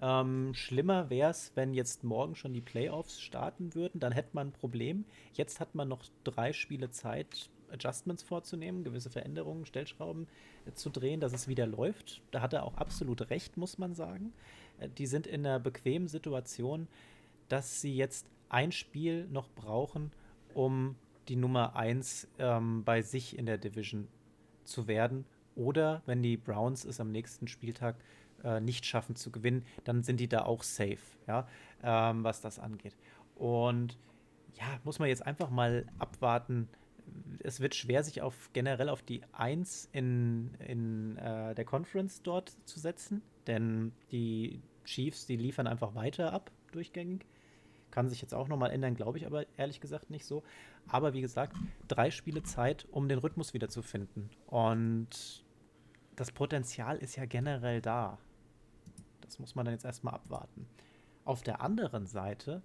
Ähm, 0.02 0.53
schlimmer 0.56 1.10
wäre 1.11 1.30
es, 1.30 1.52
wenn 1.56 1.73
jetzt 1.73 2.03
morgen 2.03 2.36
schon 2.36 2.53
die 2.53 2.61
Playoffs 2.61 3.22
starten 3.22 3.76
würden. 3.76 3.99
Dann 3.99 4.11
hätte 4.11 4.32
man 4.34 4.48
ein 4.48 4.53
Problem. 4.53 5.06
Jetzt 5.34 5.60
hat 5.60 5.76
man 5.76 5.88
noch 5.88 6.03
drei 6.23 6.53
Spiele 6.53 6.90
Zeit, 6.90 7.49
Adjustments 7.72 8.23
vorzunehmen, 8.23 8.84
gewisse 8.84 9.10
Veränderungen, 9.10 9.65
Stellschrauben 9.65 10.28
äh, 10.65 10.73
zu 10.73 10.90
drehen, 10.90 11.19
dass 11.19 11.34
es 11.34 11.48
wieder 11.48 11.68
läuft. 11.68 12.22
Da 12.32 12.41
hat 12.41 12.53
er 12.53 12.64
auch 12.64 12.76
absolut 12.76 13.30
recht, 13.30 13.57
muss 13.57 13.78
man 13.78 13.94
sagen. 13.94 14.34
Äh, 14.80 14.90
die 14.90 15.06
sind 15.06 15.28
in 15.28 15.45
einer 15.45 15.60
bequemen 15.60 16.07
Situation, 16.07 16.88
dass 17.48 17.82
sie 17.82 17.95
jetzt 17.95 18.28
ein 18.49 18.72
Spiel 18.72 19.28
noch 19.28 19.49
brauchen, 19.49 20.11
um 20.53 20.95
die 21.28 21.36
Nummer 21.36 21.76
1 21.76 22.28
ähm, 22.40 22.84
bei 22.84 23.02
sich 23.02 23.38
in 23.38 23.45
der 23.45 23.57
Division 23.57 24.07
zu 24.64 24.88
werden. 24.88 25.26
Oder 25.56 26.02
wenn 26.06 26.23
die 26.23 26.38
Browns 26.38 26.86
es 26.86 26.99
am 26.99 27.11
nächsten 27.11 27.48
Spieltag 27.48 27.95
äh, 28.43 28.59
nicht 28.59 28.85
schaffen 28.85 29.15
zu 29.15 29.31
gewinnen, 29.31 29.65
dann 29.84 30.03
sind 30.03 30.19
die 30.19 30.27
da 30.27 30.43
auch 30.43 30.63
safe, 30.63 30.99
ja, 31.27 31.47
ähm, 31.84 32.23
was 32.23 32.41
das 32.41 32.59
angeht. 32.59 32.95
Und 33.35 33.97
ja, 34.55 34.80
muss 34.84 34.99
man 34.99 35.09
jetzt 35.09 35.26
einfach 35.26 35.49
mal 35.49 35.85
abwarten. 35.97 36.69
Es 37.39 37.59
wird 37.59 37.76
schwer, 37.76 38.03
sich 38.03 38.22
auf 38.22 38.51
generell 38.53 38.89
auf 38.89 39.01
die 39.01 39.22
1 39.34 39.89
in, 39.91 40.53
in 40.59 41.18
äh, 41.18 41.55
der 41.55 41.65
Conference 41.65 42.22
dort 42.22 42.55
zu 42.65 42.80
setzen, 42.80 43.22
denn 43.47 43.91
die 44.11 44.61
Chiefs, 44.85 45.26
die 45.26 45.35
liefern 45.35 45.68
einfach 45.68 45.95
weiter 45.95 46.34
ab, 46.34 46.51
durchgängig. 46.72 47.26
Kann 47.89 48.07
sich 48.07 48.22
jetzt 48.22 48.34
auch 48.34 48.47
nochmal 48.47 48.72
ändern, 48.72 48.95
glaube 48.95 49.18
ich 49.18 49.26
aber 49.26 49.45
ehrlich 49.57 49.81
gesagt 49.81 50.09
nicht 50.09 50.26
so. 50.26 50.43
Aber 50.88 51.13
wie 51.13 51.22
gesagt, 51.22 51.57
drei 51.88 52.09
Spiele 52.09 52.43
Zeit, 52.43 52.88
um 52.91 53.09
den 53.09 53.19
Rhythmus 53.19 53.53
wiederzufinden. 53.53 54.30
Und 54.47 55.43
das 56.15 56.31
Potenzial 56.31 56.97
ist 56.97 57.15
ja 57.18 57.26
generell 57.26 57.81
da. 57.81 58.18
Das 59.31 59.39
muss 59.39 59.55
man 59.55 59.63
dann 59.63 59.73
jetzt 59.73 59.85
erstmal 59.85 60.15
abwarten. 60.15 60.67
Auf 61.23 61.41
der 61.41 61.61
anderen 61.61 62.05
Seite 62.05 62.61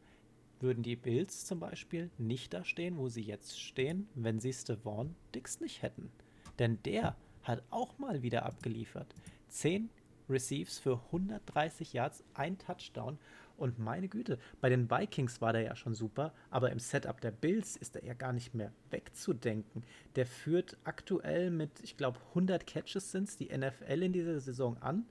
würden 0.58 0.82
die 0.82 0.96
Bills 0.96 1.46
zum 1.46 1.60
Beispiel 1.60 2.10
nicht 2.18 2.52
da 2.52 2.64
stehen, 2.64 2.98
wo 2.98 3.08
sie 3.08 3.22
jetzt 3.22 3.60
stehen, 3.60 4.08
wenn 4.16 4.40
sie 4.40 4.52
Stevon 4.52 5.14
Dix 5.32 5.60
nicht 5.60 5.82
hätten. 5.82 6.10
Denn 6.58 6.82
der 6.82 7.14
hat 7.44 7.62
auch 7.70 7.98
mal 7.98 8.22
wieder 8.22 8.44
abgeliefert. 8.44 9.14
Zehn 9.48 9.90
Receives 10.28 10.80
für 10.80 11.00
130 11.12 11.92
Yards, 11.92 12.24
ein 12.34 12.58
Touchdown. 12.58 13.16
Und 13.56 13.78
meine 13.78 14.08
Güte, 14.08 14.40
bei 14.60 14.68
den 14.68 14.90
Vikings 14.90 15.40
war 15.40 15.52
der 15.52 15.62
ja 15.62 15.76
schon 15.76 15.94
super, 15.94 16.34
aber 16.50 16.72
im 16.72 16.80
Setup 16.80 17.20
der 17.20 17.30
Bills 17.30 17.76
ist 17.76 17.94
er 17.94 18.04
ja 18.04 18.14
gar 18.14 18.32
nicht 18.32 18.54
mehr 18.54 18.72
wegzudenken. 18.90 19.84
Der 20.16 20.26
führt 20.26 20.76
aktuell 20.82 21.52
mit, 21.52 21.80
ich 21.84 21.96
glaube, 21.96 22.18
100 22.30 22.66
Catches 22.66 23.12
sind 23.12 23.38
die 23.38 23.56
NFL 23.56 24.02
in 24.02 24.12
dieser 24.12 24.40
Saison 24.40 24.76
an 24.78 25.06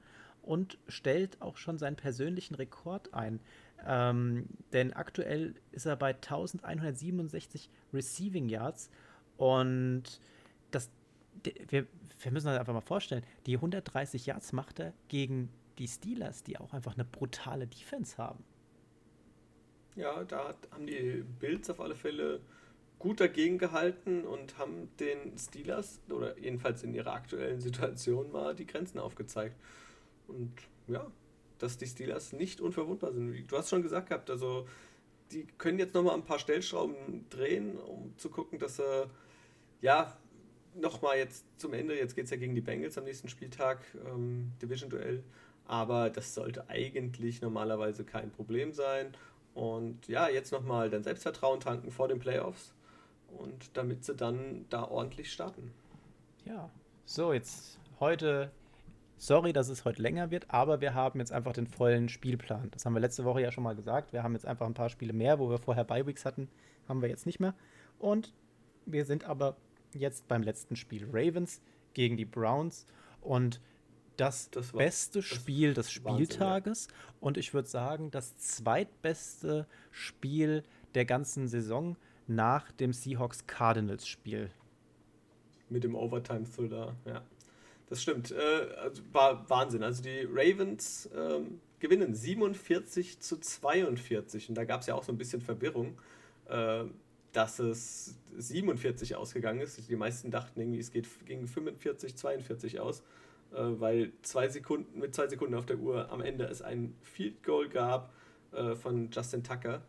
und 0.46 0.78
stellt 0.88 1.42
auch 1.42 1.58
schon 1.58 1.78
seinen 1.78 1.96
persönlichen 1.96 2.56
Rekord 2.56 3.14
ein. 3.14 3.40
Ähm, 3.86 4.46
denn 4.74 4.94
aktuell 4.94 5.56
ist 5.72 5.86
er 5.86 5.96
bei 5.96 6.14
1167 6.14 7.70
Receiving 7.94 8.50
Yards 8.50 8.90
und 9.38 10.04
das, 10.72 10.90
wir, 11.44 11.86
wir 12.20 12.32
müssen 12.32 12.48
uns 12.48 12.58
einfach 12.58 12.74
mal 12.74 12.82
vorstellen, 12.82 13.24
die 13.46 13.56
130 13.56 14.26
Yards 14.26 14.54
macht 14.54 14.80
er 14.80 14.94
gegen 15.08 15.50
die 15.78 15.88
Steelers, 15.88 16.44
die 16.44 16.58
auch 16.58 16.74
einfach 16.74 16.94
eine 16.94 17.06
brutale 17.06 17.68
Defense 17.68 18.18
haben. 18.18 18.44
Ja, 19.96 20.24
da 20.24 20.54
haben 20.72 20.88
die 20.88 21.24
Bills 21.40 21.70
auf 21.70 21.80
alle 21.80 21.96
Fälle 21.96 22.42
gut 23.00 23.20
dagegen 23.20 23.58
gehalten 23.58 24.26
und 24.26 24.58
haben 24.58 24.90
den 25.00 25.38
Steelers, 25.38 26.02
oder 26.10 26.38
jedenfalls 26.38 26.84
in 26.84 26.94
ihrer 26.94 27.14
aktuellen 27.14 27.62
Situation 27.62 28.32
mal 28.32 28.56
die 28.56 28.66
Grenzen 28.66 29.00
aufgezeigt. 29.00 29.56
Und 30.28 30.54
ja, 30.88 31.06
dass 31.60 31.78
die 31.78 31.88
Steelers 31.88 32.34
nicht 32.34 32.62
unverwundbar 32.62 33.14
sind. 33.14 33.52
Du 33.52 33.58
hast 33.58 33.70
schon 33.70 33.82
gesagt 33.82 34.10
gehabt, 34.10 34.30
also 34.30 34.68
die 35.32 35.48
können 35.58 35.80
jetzt 35.80 35.94
nochmal 35.94 36.16
ein 36.16 36.26
paar 36.26 36.40
Stellschrauben 36.40 37.26
drehen, 37.30 37.78
um 37.78 38.14
zu 38.18 38.30
gucken, 38.30 38.60
dass 38.60 38.78
sie, 38.78 39.10
ja, 39.82 40.18
nochmal 40.76 41.18
jetzt 41.18 41.46
zum 41.58 41.74
Ende, 41.74 41.98
jetzt 41.98 42.16
geht 42.16 42.26
es 42.26 42.32
ja 42.32 42.38
gegen 42.38 42.54
die 42.54 42.62
Bengals 42.62 42.98
am 42.98 43.06
nächsten 43.06 43.30
Spieltag, 43.30 43.80
ähm, 44.06 44.52
Division-Duell, 44.62 45.24
aber 45.66 46.10
das 46.10 46.36
sollte 46.36 46.70
eigentlich 46.70 47.42
normalerweise 47.42 48.04
kein 48.04 48.30
Problem 48.32 48.74
sein. 48.74 49.16
Und 49.54 50.08
ja, 50.08 50.28
jetzt 50.28 50.52
nochmal 50.52 50.90
dein 50.90 51.04
Selbstvertrauen 51.04 51.62
tanken 51.62 51.92
vor 51.92 52.10
den 52.10 52.20
Playoffs 52.20 52.74
und 53.30 53.76
damit 53.78 54.04
sie 54.04 54.16
dann 54.16 54.66
da 54.70 54.84
ordentlich 54.84 55.32
starten. 55.32 55.72
Ja, 56.44 56.70
so 57.06 57.34
jetzt 57.34 57.80
heute 58.00 58.52
Sorry, 59.18 59.54
dass 59.54 59.70
es 59.70 59.86
heute 59.86 60.02
länger 60.02 60.30
wird, 60.30 60.46
aber 60.50 60.82
wir 60.82 60.94
haben 60.94 61.20
jetzt 61.20 61.32
einfach 61.32 61.54
den 61.54 61.68
vollen 61.68 62.10
Spielplan. 62.10 62.70
Das 62.72 62.86
haben 62.86 62.94
wir 62.94 63.00
letzte 63.00 63.24
Woche 63.24 63.42
ja 63.42 63.52
schon 63.52 63.64
mal 63.64 63.76
gesagt. 63.76 64.12
Wir 64.14 64.24
haben 64.24 64.34
jetzt 64.34 64.46
einfach 64.46 64.66
ein 64.66 64.74
paar 64.74 64.90
Spiele 64.90 65.14
mehr, 65.14 65.40
wo 65.40 65.50
wir 65.50 65.58
vorher 65.58 65.86
Bi-Weeks 65.86 66.26
hatten, 66.26 66.50
haben 66.88 67.02
wir 67.02 67.10
jetzt 67.10 67.26
nicht 67.26 67.40
mehr. 67.40 67.56
Und 67.98 68.34
wir 68.86 69.06
sind 69.06 69.24
aber 69.24 69.56
jetzt 69.94 70.28
beim 70.28 70.44
letzten 70.44 70.76
Spiel. 70.76 71.08
Ravens 71.12 71.62
gegen 71.94 72.18
die 72.18 72.26
Browns. 72.26 72.86
Und 73.22 73.62
das, 74.18 74.50
das 74.52 74.74
war, 74.74 74.80
beste 74.80 75.22
Spiel 75.22 75.74
des 75.74 75.92
Spieltages. 75.92 76.88
Wahnsinn, 76.88 76.98
ja. 76.98 77.16
Und 77.22 77.38
ich 77.38 77.54
würde 77.54 77.70
sagen, 77.70 78.12
das 78.12 78.38
zweitbeste 78.38 79.66
Spiel 79.92 80.64
der 80.94 81.06
ganzen 81.06 81.48
Saison 81.48 81.96
nach 82.28 82.72
dem 82.74 82.94
Seahawks-Cardinals-Spiel. 82.94 84.50
Mit 85.70 85.84
dem 85.84 85.96
Overtime-Thriller, 85.96 86.96
ja. 87.06 87.24
Das 87.88 88.02
stimmt. 88.02 88.32
Äh, 88.32 88.76
also 88.78 89.02
war 89.12 89.50
Wahnsinn. 89.50 89.84
Also 89.84 90.04
die 90.04 90.28
Ravens 90.32 91.10
ähm, 91.16 91.60
gewinnen 91.80 92.16
47 92.16 93.20
zu 93.20 93.38
42. 93.38 94.50
Und 94.50 94.56
da 94.56 94.66
gab 94.66 94.82
es 94.82 94.88
ja 94.88 94.96
auch 94.96 95.04
so 95.04 95.12
ein 95.12 95.18
bisschen 95.18 95.42
Verwirrung, 95.42 95.98
äh, 96.48 96.86
dass 97.32 97.60
es 97.60 98.18
47 98.38 99.16
ausgegangen 99.16 99.60
ist. 99.62 99.90
Die 99.90 99.96
meisten 99.96 100.32
dachten 100.32 100.60
irgendwie, 100.60 100.80
es 100.80 100.92
geht 100.92 101.08
gegen 101.26 101.48
45, 101.48 102.16
42 102.16 102.80
aus, 102.80 103.02
äh, 103.54 103.58
weil 103.58 104.14
zwei 104.22 104.48
Sekunden, 104.48 105.00
mit 105.00 105.14
zwei 105.14 105.28
Sekunden 105.28 105.56
auf 105.56 105.66
der 105.66 105.78
Uhr 105.78 106.12
am 106.12 106.22
Ende 106.22 106.46
es 106.46 106.62
ein 106.62 106.96
Field 107.02 107.44
Goal 107.44 107.70
gab 107.70 108.14
äh, 108.52 108.76
von 108.76 109.10
Justin 109.12 109.44
Tucker. 109.44 109.82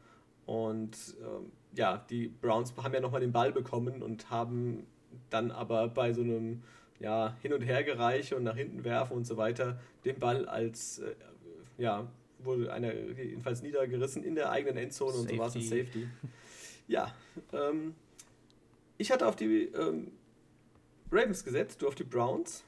Und 0.44 1.16
ähm, 1.20 1.50
ja, 1.74 2.04
die 2.10 2.28
Browns 2.28 2.74
haben 2.76 2.94
ja 2.94 3.00
nochmal 3.00 3.20
den 3.20 3.32
Ball 3.32 3.52
bekommen 3.52 4.02
und 4.02 4.30
haben 4.30 4.86
dann 5.30 5.50
aber 5.50 5.88
bei 5.88 6.12
so 6.12 6.22
einem 6.22 6.62
ja, 7.00 7.36
Hin- 7.42 7.52
und 7.52 7.62
Hergereiche 7.62 8.36
und 8.36 8.44
nach 8.44 8.56
hinten 8.56 8.84
werfen 8.84 9.16
und 9.16 9.26
so 9.26 9.36
weiter, 9.36 9.78
den 10.04 10.18
Ball 10.18 10.46
als, 10.46 10.98
äh, 10.98 11.14
ja, 11.78 12.06
wurde 12.38 12.72
einer 12.72 12.94
jedenfalls 12.94 13.62
niedergerissen 13.62 14.22
in 14.22 14.34
der 14.34 14.50
eigenen 14.50 14.76
Endzone 14.76 15.12
Safety. 15.12 15.22
und 15.22 15.36
so 15.36 15.38
war 15.38 15.48
es 15.48 15.54
ein 15.56 15.62
Safety. 15.62 16.08
Ja, 16.88 17.12
ähm, 17.52 17.94
ich 18.98 19.10
hatte 19.10 19.26
auf 19.26 19.36
die 19.36 19.64
ähm, 19.64 20.12
Ravens 21.10 21.44
gesetzt, 21.44 21.82
du 21.82 21.88
auf 21.88 21.94
die 21.94 22.04
Browns. 22.04 22.64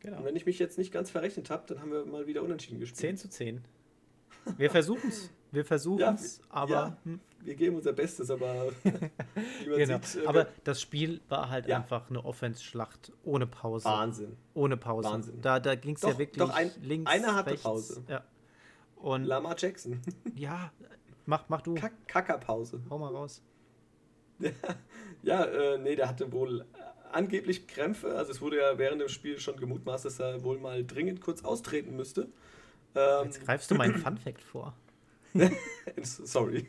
Genau. 0.00 0.18
Und 0.18 0.24
wenn 0.24 0.36
ich 0.36 0.46
mich 0.46 0.58
jetzt 0.58 0.78
nicht 0.78 0.92
ganz 0.92 1.10
verrechnet 1.10 1.50
habe, 1.50 1.64
dann 1.66 1.80
haben 1.80 1.92
wir 1.92 2.04
mal 2.04 2.26
wieder 2.26 2.42
unentschieden 2.42 2.80
gespielt. 2.80 2.98
10 2.98 3.16
zu 3.16 3.28
10. 3.28 3.64
Wir 4.56 4.70
versuchen 4.70 5.08
es. 5.08 5.30
Wir 5.52 5.64
versuchen 5.64 6.14
es, 6.14 6.38
ja, 6.38 6.44
aber. 6.50 6.70
Ja, 6.70 6.98
hm. 7.04 7.20
Wir 7.44 7.54
geben 7.56 7.76
unser 7.76 7.92
Bestes, 7.92 8.30
aber. 8.30 8.72
genau. 9.64 10.00
Sieht, 10.02 10.24
äh, 10.24 10.26
aber 10.26 10.48
das 10.64 10.80
Spiel 10.80 11.20
war 11.28 11.50
halt 11.50 11.66
ja. 11.66 11.76
einfach 11.76 12.08
eine 12.08 12.24
Offense-Schlacht 12.24 13.12
ohne 13.22 13.46
Pause. 13.46 13.84
Wahnsinn. 13.84 14.36
Ohne 14.54 14.78
Pause. 14.78 15.10
Wahnsinn. 15.10 15.40
Da, 15.42 15.60
da 15.60 15.74
ging 15.74 15.94
es 15.94 16.02
ja 16.02 16.18
wirklich 16.18 16.38
doch 16.38 16.54
ein, 16.54 16.70
links. 16.82 17.10
Einer 17.10 17.34
hatte 17.34 17.50
rechts. 17.50 17.62
Pause. 17.62 18.02
Ja. 18.08 18.24
Und 18.96 19.24
Lamar 19.24 19.56
Jackson. 19.58 20.00
ja, 20.34 20.72
mach, 21.26 21.44
mach 21.48 21.60
du. 21.60 21.74
Kackerpause. 22.06 22.80
Hau 22.88 22.98
mal 22.98 23.12
raus. 23.12 23.42
ja, 25.22 25.44
äh, 25.44 25.78
nee, 25.78 25.96
der 25.96 26.08
hatte 26.08 26.32
wohl 26.32 26.64
angeblich 27.12 27.66
Krämpfe. 27.66 28.16
Also 28.16 28.32
es 28.32 28.40
wurde 28.40 28.58
ja 28.58 28.78
während 28.78 29.02
dem 29.02 29.08
Spiel 29.08 29.38
schon 29.38 29.56
gemutmaßt, 29.58 30.06
dass 30.06 30.18
er 30.18 30.42
wohl 30.42 30.58
mal 30.58 30.84
dringend 30.84 31.20
kurz 31.20 31.44
austreten 31.44 31.94
müsste. 31.94 32.28
Ähm, 32.94 33.24
Jetzt 33.24 33.44
greifst 33.44 33.70
du 33.70 33.74
meinen 33.74 33.96
Fun-Fact 33.96 34.42
vor. 34.42 34.74
Sorry. 36.02 36.66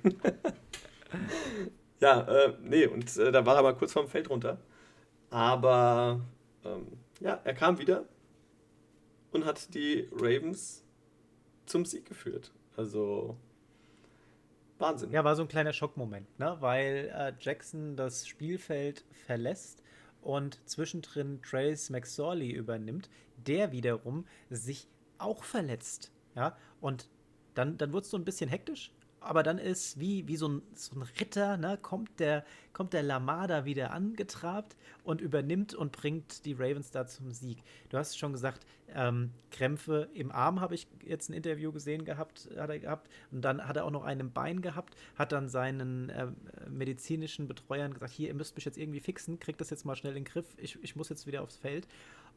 ja, 1.99 2.21
äh, 2.21 2.57
nee, 2.61 2.87
und 2.87 3.15
äh, 3.17 3.31
da 3.31 3.45
war 3.45 3.55
er 3.57 3.63
mal 3.63 3.75
kurz 3.75 3.93
vorm 3.93 4.07
Feld 4.07 4.29
runter. 4.29 4.59
Aber 5.29 6.21
ähm, 6.63 6.87
ja, 7.19 7.39
er 7.43 7.53
kam 7.53 7.79
wieder 7.79 8.05
und 9.31 9.45
hat 9.45 9.73
die 9.73 10.09
Ravens 10.11 10.83
zum 11.65 11.85
Sieg 11.85 12.05
geführt. 12.05 12.51
Also 12.75 13.37
Wahnsinn. 14.77 15.11
Ja, 15.11 15.23
war 15.23 15.35
so 15.35 15.41
ein 15.43 15.47
kleiner 15.47 15.73
Schockmoment, 15.73 16.27
ne? 16.39 16.57
weil 16.59 17.11
äh, 17.13 17.33
Jackson 17.39 17.95
das 17.95 18.27
Spielfeld 18.27 19.05
verlässt 19.25 19.83
und 20.21 20.59
zwischendrin 20.67 21.41
Trace 21.41 21.89
McSorley 21.89 22.51
übernimmt, 22.51 23.09
der 23.37 23.71
wiederum 23.71 24.25
sich 24.49 24.87
auch 25.17 25.43
verletzt. 25.43 26.11
Ja, 26.35 26.57
und 26.81 27.07
dann, 27.55 27.77
dann 27.77 27.93
wird 27.93 28.05
es 28.05 28.11
so 28.11 28.17
ein 28.17 28.25
bisschen 28.25 28.49
hektisch, 28.49 28.91
aber 29.25 29.41
dann 29.41 29.57
ist 29.57 29.99
wie, 29.99 30.27
wie 30.27 30.35
so, 30.37 30.47
ein, 30.47 30.61
so 30.75 30.95
ein 30.95 31.01
Ritter, 31.19 31.57
ne, 31.57 31.79
kommt 31.81 32.19
der, 32.19 32.45
kommt 32.73 32.93
der 32.93 33.01
Lamada 33.01 33.65
wieder 33.65 33.91
angetrabt 33.91 34.77
und 35.03 35.19
übernimmt 35.19 35.73
und 35.73 35.91
bringt 35.91 36.45
die 36.45 36.53
Ravens 36.53 36.91
da 36.91 37.07
zum 37.07 37.31
Sieg. 37.31 37.57
Du 37.89 37.97
hast 37.97 38.19
schon 38.19 38.33
gesagt, 38.33 38.67
ähm, 38.93 39.31
Krämpfe 39.49 40.09
im 40.13 40.31
Arm 40.31 40.61
habe 40.61 40.75
ich 40.75 40.87
jetzt 41.03 41.29
ein 41.29 41.33
Interview 41.33 41.71
gesehen 41.71 42.05
gehabt, 42.05 42.49
hat 42.55 42.69
er 42.69 42.77
gehabt. 42.77 43.09
Und 43.31 43.41
dann 43.41 43.67
hat 43.67 43.77
er 43.77 43.85
auch 43.85 43.91
noch 43.91 44.03
einen 44.03 44.19
im 44.19 44.31
Bein 44.31 44.61
gehabt, 44.61 44.95
hat 45.15 45.31
dann 45.31 45.49
seinen 45.49 46.09
äh, 46.09 46.27
medizinischen 46.69 47.47
Betreuern 47.47 47.93
gesagt, 47.95 48.13
hier, 48.13 48.27
ihr 48.27 48.35
müsst 48.35 48.55
mich 48.55 48.65
jetzt 48.65 48.77
irgendwie 48.77 48.99
fixen, 48.99 49.39
kriegt 49.39 49.59
das 49.59 49.71
jetzt 49.71 49.85
mal 49.85 49.95
schnell 49.95 50.15
in 50.15 50.23
den 50.23 50.31
Griff, 50.31 50.45
ich, 50.57 50.77
ich 50.83 50.95
muss 50.95 51.09
jetzt 51.09 51.25
wieder 51.25 51.41
aufs 51.41 51.57
Feld. 51.57 51.87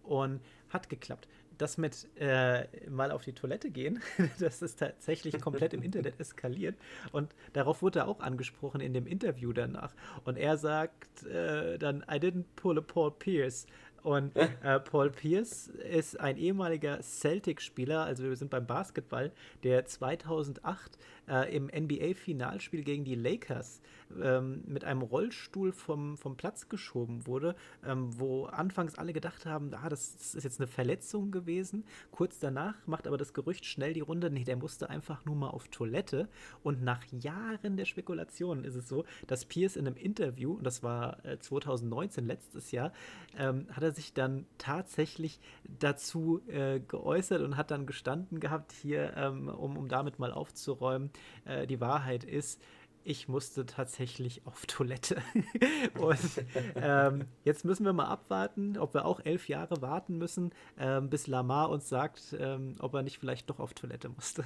Und 0.04 0.40
hat 0.70 0.88
geklappt 0.88 1.28
das 1.58 1.78
mit 1.78 2.08
äh, 2.18 2.64
mal 2.88 3.10
auf 3.10 3.22
die 3.24 3.32
Toilette 3.32 3.70
gehen, 3.70 4.00
das 4.38 4.62
ist 4.62 4.78
tatsächlich 4.78 5.40
komplett 5.40 5.74
im 5.74 5.82
Internet 5.82 6.14
eskaliert. 6.20 6.76
Und 7.12 7.34
darauf 7.52 7.82
wurde 7.82 8.00
er 8.00 8.08
auch 8.08 8.20
angesprochen 8.20 8.80
in 8.80 8.94
dem 8.94 9.06
Interview 9.06 9.52
danach. 9.52 9.92
Und 10.24 10.38
er 10.38 10.56
sagt 10.56 11.24
äh, 11.26 11.78
dann, 11.78 12.04
I 12.10 12.16
didn't 12.16 12.44
pull 12.56 12.78
a 12.78 12.82
Paul 12.82 13.10
Pierce. 13.10 13.66
Und 14.02 14.36
äh, 14.36 14.80
Paul 14.80 15.10
Pierce 15.10 15.68
ist 15.68 16.20
ein 16.20 16.36
ehemaliger 16.36 17.00
Celtic-Spieler, 17.02 18.04
also 18.04 18.22
wir 18.22 18.36
sind 18.36 18.50
beim 18.50 18.66
Basketball, 18.66 19.32
der 19.64 19.86
2008 19.86 20.96
äh, 21.28 21.54
im 21.54 21.66
NBA-Finalspiel 21.66 22.82
gegen 22.82 23.04
die 23.04 23.14
Lakers 23.14 23.80
ähm, 24.22 24.62
mit 24.66 24.84
einem 24.84 25.02
Rollstuhl 25.02 25.72
vom, 25.72 26.16
vom 26.16 26.36
Platz 26.36 26.68
geschoben 26.68 27.26
wurde, 27.26 27.54
ähm, 27.84 28.18
wo 28.18 28.46
anfangs 28.46 28.96
alle 28.96 29.12
gedacht 29.12 29.46
haben, 29.46 29.72
ah, 29.74 29.88
das, 29.88 30.16
das, 30.16 30.34
ist 30.34 30.44
jetzt 30.44 30.60
eine 30.60 30.66
Verletzung 30.66 31.30
gewesen. 31.30 31.84
Kurz 32.10 32.38
danach 32.38 32.74
macht 32.86 33.06
aber 33.06 33.18
das 33.18 33.34
Gerücht 33.34 33.64
schnell 33.66 33.92
die 33.92 34.00
Runde, 34.00 34.30
nee, 34.30 34.44
der 34.44 34.56
musste 34.56 34.90
einfach 34.90 35.24
nur 35.24 35.36
mal 35.36 35.50
auf 35.50 35.68
Toilette. 35.68 36.28
Und 36.62 36.82
nach 36.82 37.04
Jahren 37.12 37.76
der 37.76 37.84
Spekulationen 37.84 38.64
ist 38.64 38.74
es 38.74 38.88
so, 38.88 39.04
dass 39.26 39.44
Pierce 39.44 39.76
in 39.76 39.86
einem 39.86 39.96
Interview, 39.96 40.54
und 40.54 40.64
das 40.64 40.82
war 40.82 41.24
äh, 41.24 41.38
2019, 41.38 42.26
letztes 42.26 42.72
Jahr, 42.72 42.92
ähm, 43.36 43.66
hat 43.70 43.82
er 43.82 43.92
sich 43.92 44.12
dann 44.12 44.46
tatsächlich 44.58 45.40
dazu 45.78 46.40
äh, 46.48 46.80
geäußert 46.80 47.42
und 47.42 47.56
hat 47.56 47.70
dann 47.70 47.86
gestanden 47.86 48.40
gehabt, 48.40 48.72
hier, 48.72 49.14
ähm, 49.16 49.48
um, 49.48 49.76
um 49.76 49.88
damit 49.88 50.18
mal 50.18 50.32
aufzuräumen, 50.32 51.10
äh, 51.44 51.66
die 51.66 51.80
Wahrheit 51.80 52.24
ist, 52.24 52.60
ich 53.04 53.26
musste 53.28 53.64
tatsächlich 53.64 54.42
auf 54.46 54.66
Toilette. 54.66 55.22
und 55.98 56.44
ähm, 56.76 57.24
jetzt 57.44 57.64
müssen 57.64 57.84
wir 57.84 57.92
mal 57.92 58.06
abwarten, 58.06 58.76
ob 58.76 58.94
wir 58.94 59.04
auch 59.04 59.20
elf 59.24 59.48
Jahre 59.48 59.80
warten 59.80 60.18
müssen, 60.18 60.52
ähm, 60.78 61.08
bis 61.08 61.26
Lamar 61.26 61.70
uns 61.70 61.88
sagt, 61.88 62.36
ähm, 62.38 62.74
ob 62.80 62.94
er 62.94 63.02
nicht 63.02 63.18
vielleicht 63.18 63.48
doch 63.50 63.60
auf 63.60 63.74
Toilette 63.74 64.08
musste. 64.08 64.44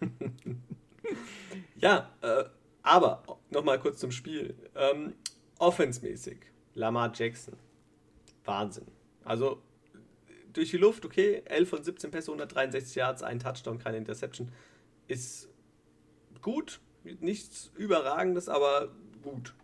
ja, 1.76 2.10
äh, 2.20 2.44
aber 2.82 3.22
nochmal 3.50 3.78
kurz 3.78 3.98
zum 3.98 4.10
Spiel. 4.10 4.54
Ähm, 4.74 5.14
Offensmäßig, 5.58 6.38
Lamar 6.74 7.12
Jackson. 7.14 7.56
Wahnsinn. 8.44 8.86
Also 9.24 9.60
durch 10.52 10.70
die 10.70 10.76
Luft, 10.76 11.04
okay, 11.04 11.42
11 11.44 11.68
von 11.68 11.82
17 11.82 12.10
Pässe, 12.10 12.30
163 12.30 12.96
Yards, 12.96 13.22
ein 13.22 13.38
Touchdown, 13.38 13.78
keine 13.78 13.98
Interception. 13.98 14.50
Ist 15.08 15.47
gut, 16.42 16.80
nichts 17.20 17.70
Überragendes, 17.76 18.48
aber 18.48 18.90
gut. 19.22 19.54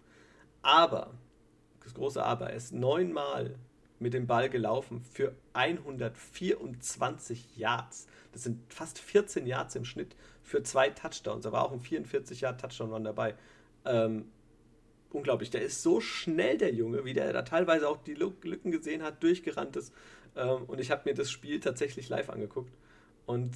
Aber, 0.63 1.15
das 1.83 1.95
große 1.95 2.23
Aber, 2.23 2.51
er 2.51 2.57
ist 2.57 2.73
neunmal 2.73 3.57
mit 3.99 4.15
dem 4.15 4.27
Ball 4.27 4.51
gelaufen 4.51 5.03
für 5.13 5.35
124 5.53 7.57
Yards. 7.57 8.07
Das 8.33 8.43
sind 8.43 8.73
fast 8.73 8.99
14 8.99 9.47
Yards 9.47 9.77
im 9.77 9.85
Schnitt 9.85 10.17
für 10.43 10.63
zwei 10.63 10.91
Touchdowns. 10.91 11.45
Da 11.45 11.53
war 11.53 11.65
auch 11.65 11.73
ein 11.73 11.81
44 11.81 12.41
Yard 12.41 12.61
Touchdown 12.61 12.93
Run 12.93 13.05
dabei. 13.05 13.35
Ähm, 13.85 14.31
unglaublich. 15.11 15.51
Der 15.51 15.63
ist 15.63 15.83
so 15.83 16.01
schnell, 16.01 16.59
der 16.59 16.75
Junge, 16.75 17.05
wie 17.05 17.13
der 17.13 17.33
da 17.33 17.43
teilweise 17.43 17.89
auch 17.89 17.99
die 17.99 18.15
Lücken 18.15 18.71
gesehen 18.71 19.03
hat, 19.03 19.23
durchgerannt 19.23 19.77
ist. 19.77 19.93
Ähm, 20.37 20.65
und 20.65 20.81
ich 20.81 20.91
habe 20.91 21.03
mir 21.05 21.15
das 21.15 21.31
Spiel 21.31 21.61
tatsächlich 21.61 22.09
live 22.09 22.31
angeguckt. 22.31 22.75
Und 23.27 23.53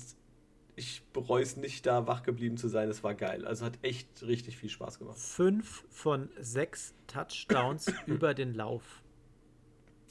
ich 0.78 1.02
bereue 1.12 1.42
es 1.42 1.56
nicht, 1.56 1.86
da 1.86 2.06
wach 2.06 2.22
geblieben 2.22 2.56
zu 2.56 2.68
sein. 2.68 2.88
Es 2.88 3.02
war 3.02 3.14
geil. 3.14 3.44
Also 3.44 3.66
hat 3.66 3.78
echt 3.82 4.22
richtig 4.22 4.56
viel 4.56 4.70
Spaß 4.70 4.98
gemacht. 4.98 5.18
Fünf 5.18 5.84
von 5.90 6.30
sechs 6.38 6.94
Touchdowns 7.06 7.92
über 8.06 8.34
den 8.34 8.55
Lauf. 8.55 9.02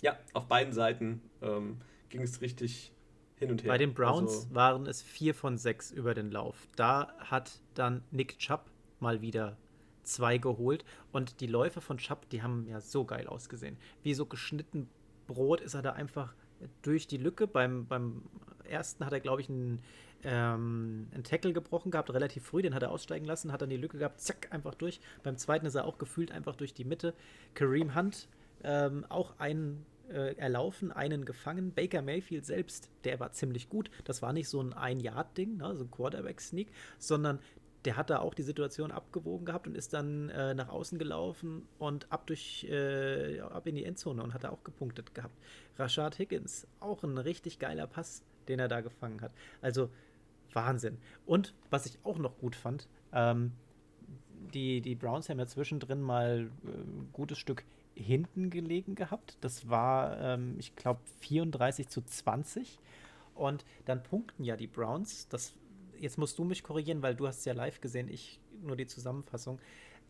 Ja, 0.01 0.17
auf 0.33 0.47
beiden 0.47 0.73
Seiten 0.73 1.21
ähm, 1.41 1.77
ging 2.09 2.21
es 2.21 2.41
richtig 2.41 2.91
hin 3.37 3.49
und 3.49 3.63
her. 3.63 3.69
Bei 3.69 3.77
den 3.77 3.93
Browns 3.93 4.31
also, 4.31 4.55
waren 4.55 4.85
es 4.85 5.01
vier 5.01 5.33
von 5.33 5.57
sechs 5.57 5.91
über 5.91 6.13
den 6.13 6.31
Lauf. 6.31 6.67
Da 6.75 7.13
hat 7.19 7.61
dann 7.73 8.03
Nick 8.11 8.37
Chubb 8.37 8.69
mal 8.99 9.21
wieder 9.21 9.57
zwei 10.03 10.37
geholt. 10.37 10.83
Und 11.11 11.39
die 11.39 11.47
Läufe 11.47 11.81
von 11.81 11.97
Chubb, 11.97 12.29
die 12.29 12.41
haben 12.43 12.67
ja 12.67 12.81
so 12.81 13.05
geil 13.05 13.27
ausgesehen. 13.27 13.77
Wie 14.03 14.13
so 14.13 14.25
geschnitten 14.25 14.89
Brot 15.27 15.61
ist 15.61 15.73
er 15.73 15.81
da 15.81 15.93
einfach 15.93 16.35
durch 16.81 17.07
die 17.07 17.17
Lücke. 17.17 17.47
Beim, 17.47 17.85
beim 17.87 18.23
ersten 18.63 19.05
hat 19.05 19.13
er, 19.13 19.19
glaube 19.19 19.41
ich, 19.41 19.49
einen, 19.49 19.81
ähm, 20.27 21.07
einen 21.13 21.23
Tackle 21.23 21.53
gebrochen 21.53 21.89
gehabt, 21.89 22.13
relativ 22.13 22.43
früh. 22.43 22.61
Den 22.61 22.75
hat 22.75 22.83
er 22.83 22.91
aussteigen 22.91 23.25
lassen, 23.25 23.51
hat 23.51 23.61
dann 23.61 23.69
die 23.69 23.77
Lücke 23.77 23.97
gehabt, 23.97 24.19
zack, 24.19 24.49
einfach 24.51 24.75
durch. 24.75 24.99
Beim 25.23 25.37
zweiten 25.37 25.65
ist 25.65 25.75
er 25.75 25.85
auch 25.85 25.97
gefühlt 25.97 26.31
einfach 26.31 26.55
durch 26.55 26.73
die 26.73 26.83
Mitte. 26.83 27.13
Kareem 27.53 27.95
Hunt 27.95 28.27
ähm, 28.63 29.05
auch 29.07 29.39
einen 29.39 29.85
äh, 30.09 30.35
erlaufen, 30.35 30.91
einen 30.91 31.23
gefangen. 31.23 31.71
Baker 31.73 32.01
Mayfield 32.01 32.45
selbst, 32.45 32.89
der 33.05 33.21
war 33.21 33.31
ziemlich 33.31 33.69
gut. 33.69 33.89
Das 34.03 34.21
war 34.21 34.33
nicht 34.33 34.49
so 34.49 34.61
ein 34.61 34.73
Ein-Yard-Ding, 34.73 35.57
ne, 35.57 35.75
so 35.75 35.85
ein 35.85 35.91
Quarterback-Sneak, 35.91 36.67
sondern 36.99 37.39
der 37.85 37.95
hat 37.95 38.09
da 38.09 38.19
auch 38.19 38.33
die 38.33 38.43
Situation 38.43 38.91
abgewogen 38.91 39.45
gehabt 39.45 39.65
und 39.65 39.75
ist 39.75 39.93
dann 39.93 40.27
äh, 40.29 40.53
nach 40.53 40.67
außen 40.67 40.99
gelaufen 40.99 41.65
und 41.79 42.11
ab 42.11 42.27
durch 42.27 42.65
äh, 42.69 43.39
ab 43.39 43.65
in 43.65 43.75
die 43.75 43.85
Endzone 43.85 44.21
und 44.23 44.33
hat 44.33 44.43
da 44.43 44.49
auch 44.49 44.65
gepunktet 44.65 45.15
gehabt. 45.15 45.37
Rashad 45.77 46.19
Higgins, 46.19 46.67
auch 46.81 47.03
ein 47.03 47.17
richtig 47.17 47.59
geiler 47.59 47.87
Pass, 47.87 48.23
den 48.49 48.59
er 48.59 48.67
da 48.67 48.81
gefangen 48.81 49.21
hat. 49.21 49.31
Also 49.61 49.89
Wahnsinn. 50.57 50.97
Und 51.25 51.53
was 51.69 51.85
ich 51.85 51.99
auch 52.03 52.17
noch 52.17 52.37
gut 52.39 52.55
fand, 52.55 52.89
ähm, 53.13 53.53
die, 54.53 54.81
die 54.81 54.95
Browns 54.95 55.29
haben 55.29 55.39
ja 55.39 55.47
zwischendrin 55.47 56.01
mal 56.01 56.49
äh, 56.65 56.67
ein 56.69 57.09
gutes 57.13 57.37
Stück 57.37 57.63
hinten 57.95 58.49
gelegen 58.49 58.95
gehabt. 58.95 59.37
Das 59.41 59.69
war, 59.69 60.19
ähm, 60.19 60.55
ich 60.57 60.75
glaube, 60.75 60.99
34 61.21 61.87
zu 61.87 62.01
20. 62.01 62.79
Und 63.35 63.65
dann 63.85 64.03
punkten 64.03 64.43
ja 64.43 64.55
die 64.55 64.67
Browns. 64.67 65.27
Das, 65.29 65.53
jetzt 65.99 66.17
musst 66.17 66.37
du 66.39 66.43
mich 66.43 66.63
korrigieren, 66.63 67.01
weil 67.01 67.15
du 67.15 67.27
hast 67.27 67.39
es 67.39 67.45
ja 67.45 67.53
live 67.53 67.81
gesehen, 67.81 68.09
ich 68.09 68.39
nur 68.61 68.75
die 68.75 68.87
Zusammenfassung. 68.87 69.59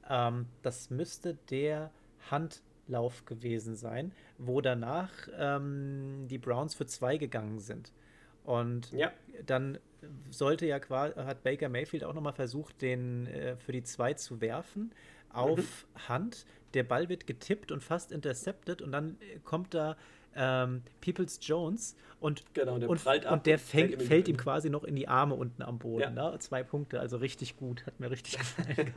Ähm, 0.09 0.47
das 0.61 0.89
müsste 0.89 1.35
der 1.49 1.91
Handlauf 2.31 3.25
gewesen 3.25 3.75
sein, 3.75 4.13
wo 4.37 4.61
danach 4.61 5.11
ähm, 5.37 6.27
die 6.29 6.37
Browns 6.37 6.73
für 6.73 6.85
zwei 6.85 7.17
gegangen 7.17 7.59
sind. 7.59 7.91
Und 8.43 8.91
ja. 8.93 9.11
Dann 9.45 9.79
sollte 10.29 10.65
ja 10.65 10.79
quasi, 10.79 11.15
hat 11.15 11.43
Baker 11.43 11.69
Mayfield 11.69 12.03
auch 12.03 12.13
nochmal 12.13 12.33
versucht, 12.33 12.81
den 12.81 13.27
äh, 13.27 13.55
für 13.57 13.71
die 13.71 13.83
zwei 13.83 14.13
zu 14.13 14.41
werfen 14.41 14.91
auf 15.29 15.59
mhm. 15.59 16.09
Hand. 16.09 16.45
Der 16.73 16.83
Ball 16.83 17.09
wird 17.09 17.27
getippt 17.27 17.71
und 17.71 17.83
fast 17.83 18.11
intercepted 18.11 18.81
und 18.81 18.91
dann 18.91 19.17
äh, 19.21 19.39
kommt 19.43 19.73
da 19.73 19.97
ähm, 20.35 20.83
Peoples 21.01 21.39
Jones 21.41 21.95
und, 22.19 22.43
genau, 22.53 22.77
der, 22.77 22.89
und, 22.89 23.05
und 23.05 23.45
der 23.45 23.57
fängt, 23.57 24.01
fällt 24.03 24.27
ihm 24.27 24.37
quasi 24.37 24.69
noch 24.69 24.83
in 24.83 24.95
die 24.95 25.07
Arme 25.07 25.35
unten 25.35 25.61
am 25.63 25.79
Boden. 25.79 26.15
Ja. 26.15 26.31
Ne? 26.31 26.37
Zwei 26.39 26.63
Punkte, 26.63 26.99
also 26.99 27.17
richtig 27.17 27.57
gut. 27.57 27.85
Hat 27.85 27.99
mir 27.99 28.11
richtig 28.11 28.37
gefallen. 28.37 28.93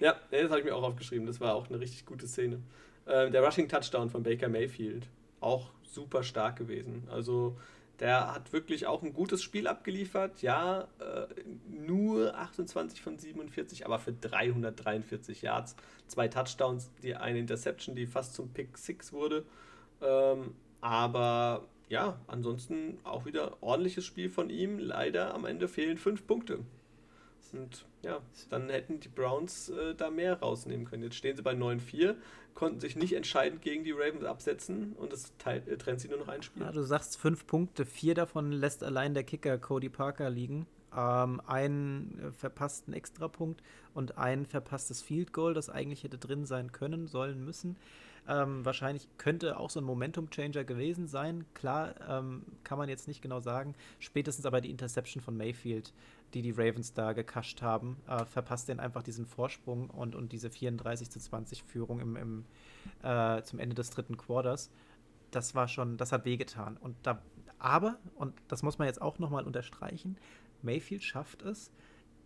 ja, 0.00 0.14
das 0.30 0.50
habe 0.50 0.58
ich 0.58 0.64
mir 0.64 0.74
auch 0.74 0.82
aufgeschrieben. 0.82 1.26
Das 1.26 1.40
war 1.40 1.54
auch 1.54 1.68
eine 1.68 1.80
richtig 1.80 2.04
gute 2.04 2.26
Szene. 2.26 2.60
Äh, 3.06 3.30
der 3.30 3.42
Rushing 3.42 3.68
Touchdown 3.68 4.10
von 4.10 4.22
Baker 4.22 4.48
Mayfield, 4.48 5.06
auch 5.40 5.70
super 5.82 6.22
stark 6.22 6.56
gewesen. 6.56 7.08
Also 7.10 7.56
der 8.00 8.34
hat 8.34 8.52
wirklich 8.52 8.86
auch 8.86 9.02
ein 9.02 9.12
gutes 9.12 9.42
Spiel 9.42 9.68
abgeliefert. 9.68 10.42
Ja, 10.42 10.88
äh, 10.98 11.26
nur 11.70 12.36
28 12.36 13.00
von 13.00 13.18
47, 13.18 13.86
aber 13.86 13.98
für 13.98 14.12
343 14.12 15.42
Yards. 15.42 15.76
Zwei 16.08 16.28
Touchdowns, 16.28 16.90
die 17.02 17.14
eine 17.14 17.38
Interception, 17.38 17.94
die 17.94 18.06
fast 18.06 18.34
zum 18.34 18.50
Pick 18.50 18.76
6 18.76 19.12
wurde. 19.12 19.44
Ähm, 20.02 20.54
aber 20.80 21.64
ja, 21.88 22.18
ansonsten 22.26 22.98
auch 23.04 23.24
wieder 23.24 23.62
ordentliches 23.62 24.04
Spiel 24.04 24.28
von 24.28 24.50
ihm. 24.50 24.78
Leider 24.78 25.34
am 25.34 25.44
Ende 25.44 25.68
fehlen 25.68 25.96
fünf 25.96 26.26
Punkte. 26.26 26.60
Und 27.58 27.86
ja, 28.02 28.20
dann 28.50 28.68
hätten 28.68 29.00
die 29.00 29.08
Browns 29.08 29.68
äh, 29.70 29.94
da 29.94 30.10
mehr 30.10 30.40
rausnehmen 30.40 30.86
können. 30.86 31.02
Jetzt 31.02 31.16
stehen 31.16 31.36
sie 31.36 31.42
bei 31.42 31.52
9-4 31.52 32.16
konnten 32.54 32.80
sich 32.80 32.96
nicht 32.96 33.12
entscheidend 33.12 33.62
gegen 33.62 33.84
die 33.84 33.92
Ravens 33.92 34.24
absetzen 34.24 34.92
und 34.94 35.12
es 35.12 35.32
teilt, 35.38 35.68
äh, 35.68 35.76
trennt 35.76 36.00
sie 36.00 36.08
nur 36.08 36.18
noch 36.18 36.28
ein 36.28 36.42
Spiel. 36.42 36.62
Ja, 36.62 36.72
du 36.72 36.82
sagst 36.82 37.18
fünf 37.18 37.46
Punkte, 37.46 37.84
vier 37.84 38.14
davon 38.14 38.52
lässt 38.52 38.82
allein 38.82 39.14
der 39.14 39.24
Kicker 39.24 39.58
Cody 39.58 39.88
Parker 39.88 40.30
liegen. 40.30 40.66
Ähm, 40.96 41.40
einen 41.46 42.20
äh, 42.20 42.32
verpassten 42.32 42.94
Extrapunkt 42.94 43.62
und 43.94 44.16
ein 44.16 44.46
verpasstes 44.46 45.02
Field 45.02 45.32
Goal, 45.32 45.52
das 45.52 45.68
eigentlich 45.68 46.04
hätte 46.04 46.18
drin 46.18 46.46
sein 46.46 46.70
können, 46.70 47.08
sollen, 47.08 47.44
müssen. 47.44 47.76
Ähm, 48.26 48.64
wahrscheinlich 48.64 49.08
könnte 49.18 49.58
auch 49.58 49.68
so 49.68 49.80
ein 49.80 49.84
Momentum-Changer 49.84 50.64
gewesen 50.64 51.08
sein. 51.08 51.44
Klar, 51.52 51.94
ähm, 52.08 52.42
kann 52.62 52.78
man 52.78 52.88
jetzt 52.88 53.06
nicht 53.06 53.20
genau 53.20 53.40
sagen. 53.40 53.74
Spätestens 53.98 54.46
aber 54.46 54.60
die 54.60 54.70
Interception 54.70 55.22
von 55.22 55.36
Mayfield 55.36 55.92
die 56.34 56.42
die 56.42 56.50
Ravens 56.50 56.92
da 56.92 57.12
gekascht 57.12 57.62
haben, 57.62 57.96
äh, 58.08 58.24
verpasst 58.24 58.68
den 58.68 58.80
einfach 58.80 59.02
diesen 59.02 59.24
Vorsprung 59.24 59.88
und, 59.88 60.14
und 60.14 60.32
diese 60.32 60.50
34 60.50 61.10
zu 61.10 61.20
20 61.20 61.62
Führung 61.62 62.00
im, 62.00 62.16
im 62.16 62.44
äh, 63.02 63.42
zum 63.42 63.60
Ende 63.60 63.74
des 63.74 63.90
dritten 63.90 64.16
Quarters. 64.16 64.70
Das 65.30 65.54
war 65.54 65.68
schon, 65.68 65.96
das 65.96 66.12
hat 66.12 66.24
wehgetan. 66.24 66.76
Und 66.76 66.96
da, 67.02 67.22
aber, 67.58 67.98
und 68.16 68.34
das 68.48 68.62
muss 68.62 68.78
man 68.78 68.86
jetzt 68.88 69.00
auch 69.00 69.18
nochmal 69.18 69.44
unterstreichen, 69.44 70.16
Mayfield 70.62 71.02
schafft 71.02 71.42
es, 71.42 71.70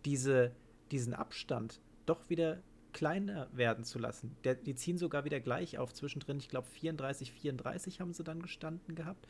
diese, 0.05 0.51
diesen 0.91 1.13
Abstand 1.13 1.81
doch 2.05 2.29
wieder 2.29 2.61
kleiner 2.93 3.47
werden 3.51 3.83
zu 3.83 3.99
lassen. 3.99 4.35
Der, 4.43 4.55
die 4.55 4.75
ziehen 4.75 4.97
sogar 4.97 5.25
wieder 5.25 5.39
gleich 5.39 5.77
auf. 5.77 5.93
Zwischendrin, 5.93 6.39
ich 6.39 6.49
glaube, 6.49 6.67
34, 6.67 7.31
34 7.31 8.01
haben 8.01 8.13
sie 8.13 8.23
dann 8.23 8.41
gestanden 8.41 8.95
gehabt. 8.95 9.27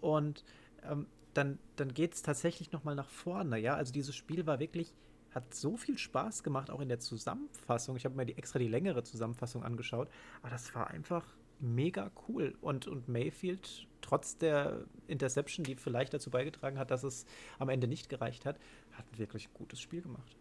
Und 0.00 0.44
ähm, 0.84 1.06
dann, 1.34 1.58
dann 1.76 1.94
geht 1.94 2.14
es 2.14 2.22
tatsächlich 2.22 2.72
nochmal 2.72 2.94
nach 2.94 3.08
vorne. 3.08 3.58
Ja, 3.58 3.74
also 3.74 3.92
dieses 3.92 4.14
Spiel 4.14 4.46
war 4.46 4.58
wirklich, 4.58 4.92
hat 5.30 5.54
so 5.54 5.76
viel 5.76 5.98
Spaß 5.98 6.42
gemacht, 6.42 6.70
auch 6.70 6.80
in 6.80 6.88
der 6.88 7.00
Zusammenfassung. 7.00 7.96
Ich 7.96 8.04
habe 8.04 8.16
mir 8.16 8.26
die, 8.26 8.36
extra 8.36 8.58
die 8.58 8.68
längere 8.68 9.02
Zusammenfassung 9.02 9.62
angeschaut, 9.62 10.08
aber 10.42 10.50
das 10.50 10.74
war 10.74 10.88
einfach 10.88 11.24
mega 11.60 12.10
cool. 12.28 12.56
Und, 12.60 12.86
und 12.86 13.08
Mayfield, 13.08 13.86
trotz 14.00 14.38
der 14.38 14.84
Interception, 15.06 15.64
die 15.64 15.76
vielleicht 15.76 16.12
dazu 16.14 16.30
beigetragen 16.30 16.78
hat, 16.78 16.90
dass 16.90 17.04
es 17.04 17.26
am 17.58 17.68
Ende 17.68 17.86
nicht 17.86 18.08
gereicht 18.08 18.46
hat, 18.46 18.58
hat 18.92 19.04
ein 19.12 19.18
wirklich 19.18 19.52
gutes 19.52 19.80
Spiel 19.80 20.02
gemacht. 20.02 20.36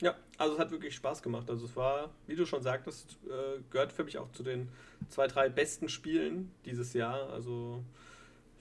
Ja, 0.00 0.16
also 0.38 0.54
es 0.54 0.60
hat 0.60 0.70
wirklich 0.70 0.94
Spaß 0.94 1.22
gemacht. 1.22 1.48
Also 1.48 1.66
es 1.66 1.76
war, 1.76 2.10
wie 2.26 2.34
du 2.34 2.46
schon 2.46 2.62
sagtest, 2.62 3.18
äh, 3.26 3.60
gehört 3.70 3.92
für 3.92 4.04
mich 4.04 4.18
auch 4.18 4.30
zu 4.32 4.42
den 4.42 4.68
zwei, 5.08 5.28
drei 5.28 5.48
besten 5.48 5.88
Spielen 5.88 6.50
dieses 6.64 6.92
Jahr. 6.94 7.30
Also 7.30 7.84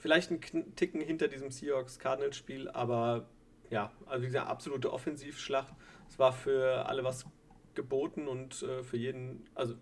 Vielleicht 0.03 0.31
ein 0.31 0.75
Ticken 0.75 0.99
hinter 0.99 1.29
diesem 1.29 1.49
Seahawks-Cardinals-Spiel, 1.49 2.67
aber 2.67 3.29
ja, 3.69 3.89
also 4.05 4.25
diese 4.25 4.45
absolute 4.47 4.91
Offensivschlacht. 4.91 5.73
Es 6.09 6.19
war 6.19 6.33
für 6.33 6.87
alle 6.87 7.05
was 7.05 7.25
geboten 7.73 8.27
und 8.27 8.63
äh, 8.63 8.83
für 8.83 8.97
jeden, 8.97 9.45
also 9.55 9.75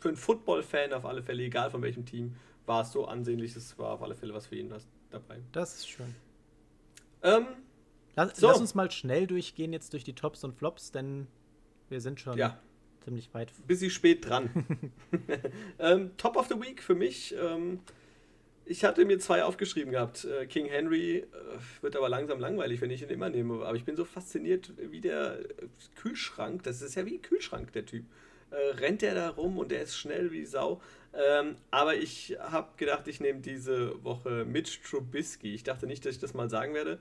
für 0.00 0.08
einen 0.08 0.16
Football-Fan 0.16 0.92
auf 0.92 1.04
alle 1.04 1.22
Fälle, 1.22 1.44
egal 1.44 1.70
von 1.70 1.82
welchem 1.82 2.04
Team, 2.04 2.34
war 2.66 2.82
es 2.82 2.90
so 2.90 3.04
ansehnlich. 3.04 3.54
Es 3.54 3.78
war 3.78 3.92
auf 3.92 4.02
alle 4.02 4.16
Fälle 4.16 4.34
was 4.34 4.48
für 4.48 4.56
ihn 4.56 4.72
was 4.72 4.88
dabei. 5.10 5.40
Das 5.52 5.76
ist 5.76 5.88
schön. 5.88 6.16
Ähm, 7.22 7.46
lass, 8.16 8.40
so. 8.40 8.48
lass, 8.48 8.58
uns 8.58 8.74
mal 8.74 8.90
schnell 8.90 9.28
durchgehen 9.28 9.72
jetzt 9.72 9.92
durch 9.92 10.02
die 10.02 10.14
Tops 10.14 10.42
und 10.42 10.52
Flops, 10.52 10.90
denn 10.90 11.28
wir 11.88 12.00
sind 12.00 12.18
schon 12.18 12.36
ja. 12.36 12.58
ziemlich 13.04 13.32
weit. 13.34 13.52
Bisschen 13.68 13.90
spät 13.90 14.28
dran. 14.28 14.66
ähm, 15.78 16.10
Top 16.16 16.36
of 16.36 16.48
the 16.48 16.60
Week 16.60 16.82
für 16.82 16.96
mich. 16.96 17.36
Ähm, 17.40 17.78
ich 18.70 18.84
hatte 18.84 19.04
mir 19.04 19.18
zwei 19.18 19.42
aufgeschrieben 19.42 19.90
gehabt. 19.90 20.24
Äh, 20.24 20.46
King 20.46 20.66
Henry 20.66 21.18
äh, 21.18 21.26
wird 21.80 21.96
aber 21.96 22.08
langsam 22.08 22.38
langweilig, 22.38 22.80
wenn 22.80 22.90
ich 22.90 23.02
ihn 23.02 23.08
immer 23.08 23.28
nehme. 23.28 23.66
Aber 23.66 23.76
ich 23.76 23.84
bin 23.84 23.96
so 23.96 24.04
fasziniert, 24.04 24.72
wie 24.76 25.00
der 25.00 25.40
Kühlschrank, 25.96 26.62
das 26.62 26.80
ist 26.80 26.94
ja 26.94 27.04
wie 27.04 27.16
ein 27.16 27.22
Kühlschrank, 27.22 27.72
der 27.72 27.84
Typ. 27.84 28.04
Äh, 28.50 28.76
rennt 28.76 29.02
der 29.02 29.16
da 29.16 29.30
rum 29.30 29.58
und 29.58 29.72
der 29.72 29.82
ist 29.82 29.96
schnell 29.96 30.30
wie 30.30 30.44
Sau. 30.44 30.80
Ähm, 31.12 31.56
aber 31.72 31.96
ich 31.96 32.36
habe 32.38 32.68
gedacht, 32.76 33.08
ich 33.08 33.20
nehme 33.20 33.40
diese 33.40 34.02
Woche 34.04 34.44
Mitch 34.44 34.78
Trubisky. 34.88 35.52
Ich 35.52 35.64
dachte 35.64 35.88
nicht, 35.88 36.06
dass 36.06 36.14
ich 36.14 36.20
das 36.20 36.34
mal 36.34 36.48
sagen 36.48 36.72
werde. 36.72 37.00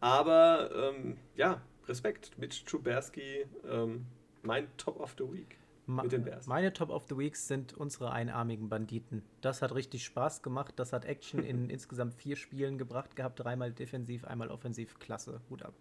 Aber 0.00 0.70
ähm, 0.74 1.18
ja, 1.36 1.60
Respekt. 1.86 2.38
Mitch 2.38 2.64
Trubisky, 2.64 3.44
ähm, 3.70 4.06
mein 4.42 4.68
Top 4.78 4.98
of 4.98 5.14
the 5.18 5.24
Week. 5.24 5.59
Mit 5.86 6.12
den 6.12 6.24
Bears. 6.24 6.46
Meine 6.46 6.72
Top 6.72 6.90
of 6.90 7.06
the 7.08 7.16
Weeks 7.16 7.48
sind 7.48 7.74
unsere 7.74 8.12
einarmigen 8.12 8.68
Banditen. 8.68 9.22
Das 9.40 9.62
hat 9.62 9.74
richtig 9.74 10.04
Spaß 10.04 10.42
gemacht. 10.42 10.74
Das 10.76 10.92
hat 10.92 11.04
Action 11.04 11.42
in 11.42 11.68
insgesamt 11.70 12.14
vier 12.14 12.36
Spielen 12.36 12.78
gebracht 12.78 13.16
gehabt. 13.16 13.40
Dreimal 13.40 13.72
defensiv, 13.72 14.24
einmal 14.24 14.50
offensiv. 14.50 14.98
Klasse. 14.98 15.40
Hut 15.50 15.62
ab. 15.62 15.74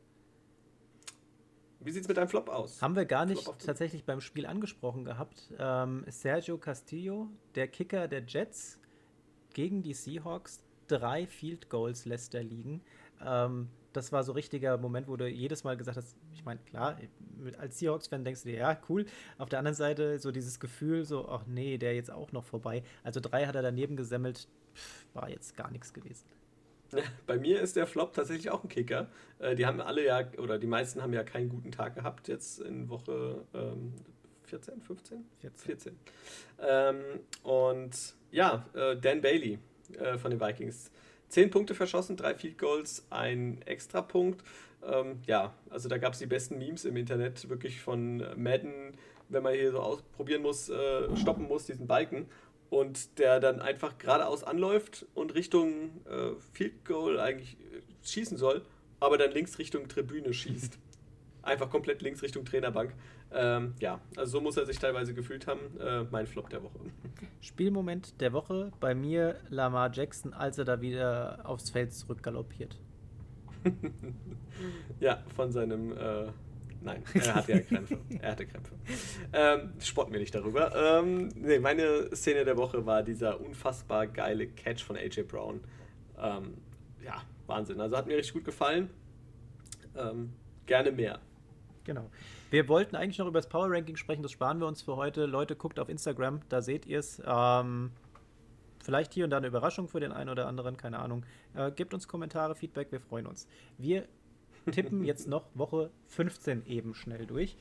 Wie 1.82 1.92
sieht 1.92 2.02
es 2.02 2.08
mit 2.08 2.18
deinem 2.18 2.28
Flop 2.28 2.50
aus? 2.50 2.82
Haben 2.82 2.96
wir 2.96 3.06
gar 3.06 3.26
nicht 3.26 3.50
tatsächlich 3.60 4.04
beim 4.04 4.20
Spiel 4.20 4.46
angesprochen 4.46 5.06
gehabt. 5.06 5.50
Ähm, 5.58 6.04
Sergio 6.08 6.58
Castillo, 6.58 7.30
der 7.56 7.70
Kicker 7.70 8.08
der 8.08 8.24
Jets 8.26 8.80
gegen 9.54 9.82
die 9.82 9.94
Seahawks. 9.94 10.62
Drei 10.88 11.26
Field 11.28 11.70
Goals 11.70 12.06
lässt 12.06 12.34
er 12.34 12.44
liegen. 12.44 12.82
Ähm, 13.24 13.70
das 13.94 14.12
war 14.12 14.24
so 14.24 14.32
ein 14.32 14.36
richtiger 14.36 14.78
Moment, 14.78 15.08
wo 15.08 15.16
du 15.16 15.28
jedes 15.28 15.64
Mal 15.64 15.78
gesagt 15.78 15.98
hast, 15.98 16.16
ich 16.34 16.46
meine, 16.46 16.60
klar, 16.62 16.98
als 17.58 17.80
Seahawks-Fan 17.80 18.24
denkst 18.24 18.44
du 18.44 18.50
dir, 18.50 18.58
ja, 18.58 18.78
cool. 18.90 19.06
Auf 19.38 19.50
der 19.50 19.60
anderen 19.60 19.76
Seite 19.76 20.20
so 20.20 20.32
dieses 20.32 20.60
Gefühl, 20.60 21.06
so, 21.06 21.28
ach 21.28 21.46
nee, 21.48 21.78
der 21.78 21.96
jetzt 21.96 22.12
auch 22.12 22.32
noch 22.32 22.44
vorbei. 22.44 22.84
Also 23.04 23.20
drei 23.20 23.46
hat 23.46 23.56
er 23.56 23.62
daneben 23.62 23.96
gesemmelt, 23.96 24.48
pff, 24.76 25.06
war 25.14 25.30
jetzt 25.30 25.56
gar 25.58 25.72
nichts 25.72 25.94
gewesen. 25.94 26.26
Bei 27.28 27.38
mir 27.38 27.62
ist 27.62 27.76
der 27.76 27.88
Flop 27.88 28.14
tatsächlich 28.14 28.50
auch 28.50 28.64
ein 28.64 28.70
Kicker. 28.70 29.08
Äh, 29.40 29.56
die 29.56 29.66
haben 29.66 29.80
alle 29.82 30.06
ja, 30.06 30.24
oder 30.38 30.58
die 30.58 30.68
meisten 30.68 31.02
haben 31.02 31.14
ja 31.14 31.24
keinen 31.24 31.50
guten 31.50 31.72
Tag 31.72 31.96
gehabt 31.96 32.28
jetzt 32.28 32.60
in 32.62 32.90
Woche 32.90 33.46
14, 34.50 34.82
15? 34.82 35.26
14. 35.42 35.66
14. 35.66 36.00
Ähm, 36.60 36.98
und 37.44 38.16
ja, 38.32 38.66
äh, 38.74 38.98
Dan 38.98 39.22
Bailey 39.22 39.60
äh, 39.98 40.18
von 40.18 40.32
den 40.32 40.42
Vikings. 40.42 40.92
Zehn 41.30 41.52
Punkte 41.52 41.76
verschossen, 41.76 42.18
drei 42.18 42.34
Field 42.36 42.58
Goals, 42.58 43.06
ein 43.10 43.62
Extrapunkt. 43.66 44.44
Ähm, 44.84 45.20
ja, 45.28 45.54
also 45.70 45.88
da 45.88 45.98
gab 45.98 46.14
es 46.14 46.20
die 46.20 46.26
besten 46.26 46.58
Memes 46.58 46.86
im 46.86 46.98
Internet, 46.98 47.50
wirklich 47.50 47.82
von 47.82 48.24
Madden, 48.36 48.98
wenn 49.30 49.44
man 49.44 49.54
hier 49.54 49.72
so 49.72 49.80
ausprobieren 49.80 50.42
muss, 50.42 50.70
äh, 50.70 51.16
stoppen 51.16 51.48
muss, 51.48 51.66
diesen 51.66 51.88
Balken. 51.88 52.28
Und 52.70 53.18
der 53.20 53.40
dann 53.40 53.62
einfach 53.62 53.98
geradeaus 53.98 54.44
anläuft 54.44 55.06
und 55.16 55.34
Richtung 55.34 56.02
äh, 56.06 56.32
Field 56.54 56.86
Goal 56.86 57.20
eigentlich 57.20 57.58
äh, 57.60 57.82
schießen 58.08 58.38
soll, 58.38 58.64
aber 59.00 59.18
dann 59.18 59.32
links 59.32 59.58
Richtung 59.58 59.88
Tribüne 59.88 60.34
schießt. 60.34 60.78
Einfach 61.42 61.70
komplett 61.70 62.02
links 62.02 62.22
Richtung 62.22 62.46
Trainerbank. 62.46 62.94
Ähm, 63.32 63.76
ja, 63.80 64.00
also 64.16 64.34
so 64.34 64.42
muss 64.42 64.58
er 64.58 64.66
sich 64.66 64.80
teilweise 64.80 65.14
gefühlt 65.14 65.48
haben. 65.48 65.60
Äh, 65.80 66.04
mein 66.12 66.28
Flop 66.28 66.50
der 66.50 66.64
Woche. 66.64 66.80
Spielmoment 67.42 68.20
der 68.22 68.34
Woche 68.34 68.72
bei 68.80 68.96
mir 68.96 69.40
Lamar 69.50 69.92
Jackson, 69.94 70.34
als 70.34 70.58
er 70.58 70.66
da 70.66 70.82
wieder 70.82 71.42
aufs 71.44 71.70
Feld 71.70 71.94
zurückgaloppiert. 71.94 72.78
ja, 75.00 75.24
von 75.36 75.52
seinem. 75.52 75.92
Äh, 75.92 76.28
nein, 76.82 77.04
er 77.14 77.36
hatte 77.36 77.52
ja 77.52 77.60
Krämpfe. 77.60 78.00
er 78.22 78.32
hatte 78.32 78.46
Krämpfe. 78.46 78.76
Ähm, 79.34 79.74
spotten 79.80 80.14
wir 80.14 80.20
nicht 80.20 80.34
darüber. 80.34 80.76
Ähm, 80.76 81.30
nee, 81.36 81.60
meine 81.60 82.16
Szene 82.16 82.46
der 82.46 82.58
Woche 82.58 82.86
war 82.86 83.04
dieser 83.04 83.40
unfassbar 83.42 84.08
geile 84.08 84.48
Catch 84.48 84.84
von 84.84 84.96
AJ 84.96 85.24
Brown. 85.24 85.62
Ähm, 86.18 86.56
ja, 87.04 87.22
Wahnsinn. 87.48 87.80
Also 87.82 87.98
hat 87.98 88.08
mir 88.08 88.18
richtig 88.18 88.34
gut 88.34 88.46
gefallen. 88.46 88.90
Ähm, 89.96 90.34
gerne 90.66 90.92
mehr. 90.92 91.20
Genau. 91.84 92.10
Wir 92.50 92.68
wollten 92.68 92.96
eigentlich 92.96 93.18
noch 93.18 93.28
über 93.28 93.40
das 93.40 93.50
Power 93.50 93.70
Ranking 93.70 93.96
sprechen, 93.96 94.24
das 94.24 94.32
sparen 94.32 94.60
wir 94.60 94.68
uns 94.68 94.82
für 94.82 94.96
heute. 94.96 95.26
Leute, 95.26 95.56
guckt 95.56 95.80
auf 95.80 95.90
Instagram, 95.90 96.42
da 96.50 96.62
seht 96.62 96.86
ihr 96.86 97.00
es. 97.00 97.22
Ähm, 97.26 97.92
vielleicht 98.80 99.14
hier 99.14 99.24
und 99.24 99.32
da 99.32 99.38
eine 99.38 99.48
Überraschung 99.48 99.88
für 99.88 100.00
den 100.00 100.12
einen 100.12 100.30
oder 100.30 100.48
anderen, 100.48 100.78
keine 100.78 101.00
Ahnung. 101.00 101.26
Äh, 101.56 101.72
gebt 101.72 101.94
uns 101.94 102.08
Kommentare, 102.08 102.56
Feedback, 102.56 102.92
wir 102.92 103.00
freuen 103.00 103.28
uns. 103.28 103.48
Wir 103.78 104.08
tippen 104.72 105.04
jetzt 105.04 105.28
noch 105.28 105.46
Woche 105.54 105.92
15 106.08 106.66
eben 106.66 106.94
schnell 106.94 107.26
durch. 107.26 107.56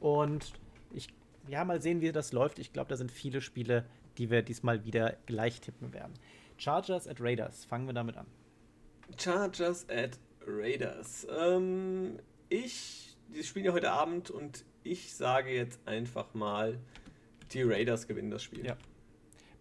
Und 0.00 0.52
ich, 0.92 1.08
ja, 1.48 1.64
mal 1.64 1.80
sehen, 1.80 2.00
wie 2.00 2.12
das 2.12 2.32
läuft. 2.32 2.58
Ich 2.58 2.72
glaube, 2.72 2.88
da 2.88 2.96
sind 2.96 3.10
viele 3.10 3.40
Spiele, 3.40 3.84
die 4.18 4.30
wir 4.30 4.42
diesmal 4.42 4.84
wieder 4.84 5.16
gleich 5.26 5.60
tippen 5.60 5.92
werden. 5.92 6.12
Chargers 6.56 7.08
at 7.08 7.20
Raiders, 7.20 7.64
fangen 7.64 7.86
wir 7.86 7.94
damit 7.94 8.16
an. 8.16 8.26
Chargers 9.16 9.88
at 9.88 10.18
Raiders. 10.46 11.26
Ähm, 11.30 12.18
ich 12.48 13.11
die 13.34 13.42
spielen 13.42 13.64
ja 13.64 13.72
heute 13.72 13.90
Abend 13.90 14.30
und 14.30 14.64
ich 14.84 15.14
sage 15.14 15.52
jetzt 15.52 15.80
einfach 15.86 16.34
mal, 16.34 16.78
die 17.52 17.62
Raiders 17.62 18.06
gewinnen 18.06 18.30
das 18.30 18.42
Spiel. 18.42 18.64
Ja. 18.64 18.76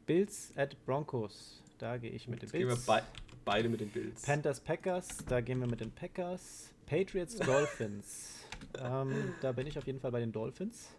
Bills 0.05 0.51
at 0.55 0.83
Broncos, 0.85 1.63
da 1.77 1.97
gehe 1.97 2.11
ich 2.11 2.27
mit 2.27 2.41
den 2.41 2.49
Bills. 2.49 2.69
Gehen 2.69 2.87
wir 2.87 2.95
be 2.95 3.03
beide 3.45 3.69
mit 3.69 3.81
den 3.81 3.89
Bills. 3.89 4.21
Panthers 4.23 4.59
Packers, 4.59 5.17
da 5.27 5.41
gehen 5.41 5.59
wir 5.59 5.67
mit 5.67 5.79
den 5.79 5.91
Packers. 5.91 6.73
Patriots 6.85 7.35
Dolphins, 7.39 8.39
ähm, 8.77 9.33
da 9.41 9.51
bin 9.51 9.67
ich 9.67 9.77
auf 9.77 9.85
jeden 9.87 9.99
Fall 9.99 10.11
bei 10.11 10.19
den 10.19 10.31
Dolphins. 10.31 10.89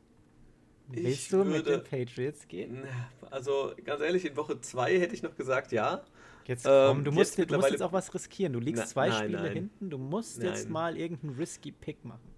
Willst 0.88 1.06
ich 1.06 1.28
du 1.28 1.38
würde, 1.38 1.50
mit 1.50 1.66
den 1.66 1.84
Patriots 1.84 2.48
gehen? 2.48 2.84
Also 3.30 3.72
ganz 3.84 4.02
ehrlich, 4.02 4.24
in 4.24 4.36
Woche 4.36 4.60
2 4.60 4.98
hätte 4.98 5.14
ich 5.14 5.22
noch 5.22 5.36
gesagt 5.36 5.72
ja. 5.72 6.02
Jetzt 6.46 6.64
komm, 6.64 6.98
ähm, 6.98 7.04
du, 7.04 7.12
musst, 7.12 7.38
jetzt 7.38 7.50
du 7.50 7.56
musst 7.56 7.70
jetzt 7.70 7.82
auch 7.82 7.92
was 7.92 8.12
riskieren. 8.12 8.52
Du 8.52 8.58
liegst 8.58 8.82
na, 8.82 8.88
zwei 8.88 9.08
nein, 9.08 9.18
Spiele 9.18 9.42
nein. 9.42 9.52
hinten, 9.52 9.90
du 9.90 9.98
musst 9.98 10.38
nein. 10.38 10.48
jetzt 10.48 10.68
mal 10.68 10.96
irgendeinen 10.96 11.36
risky 11.36 11.70
Pick 11.70 12.04
machen. 12.04 12.31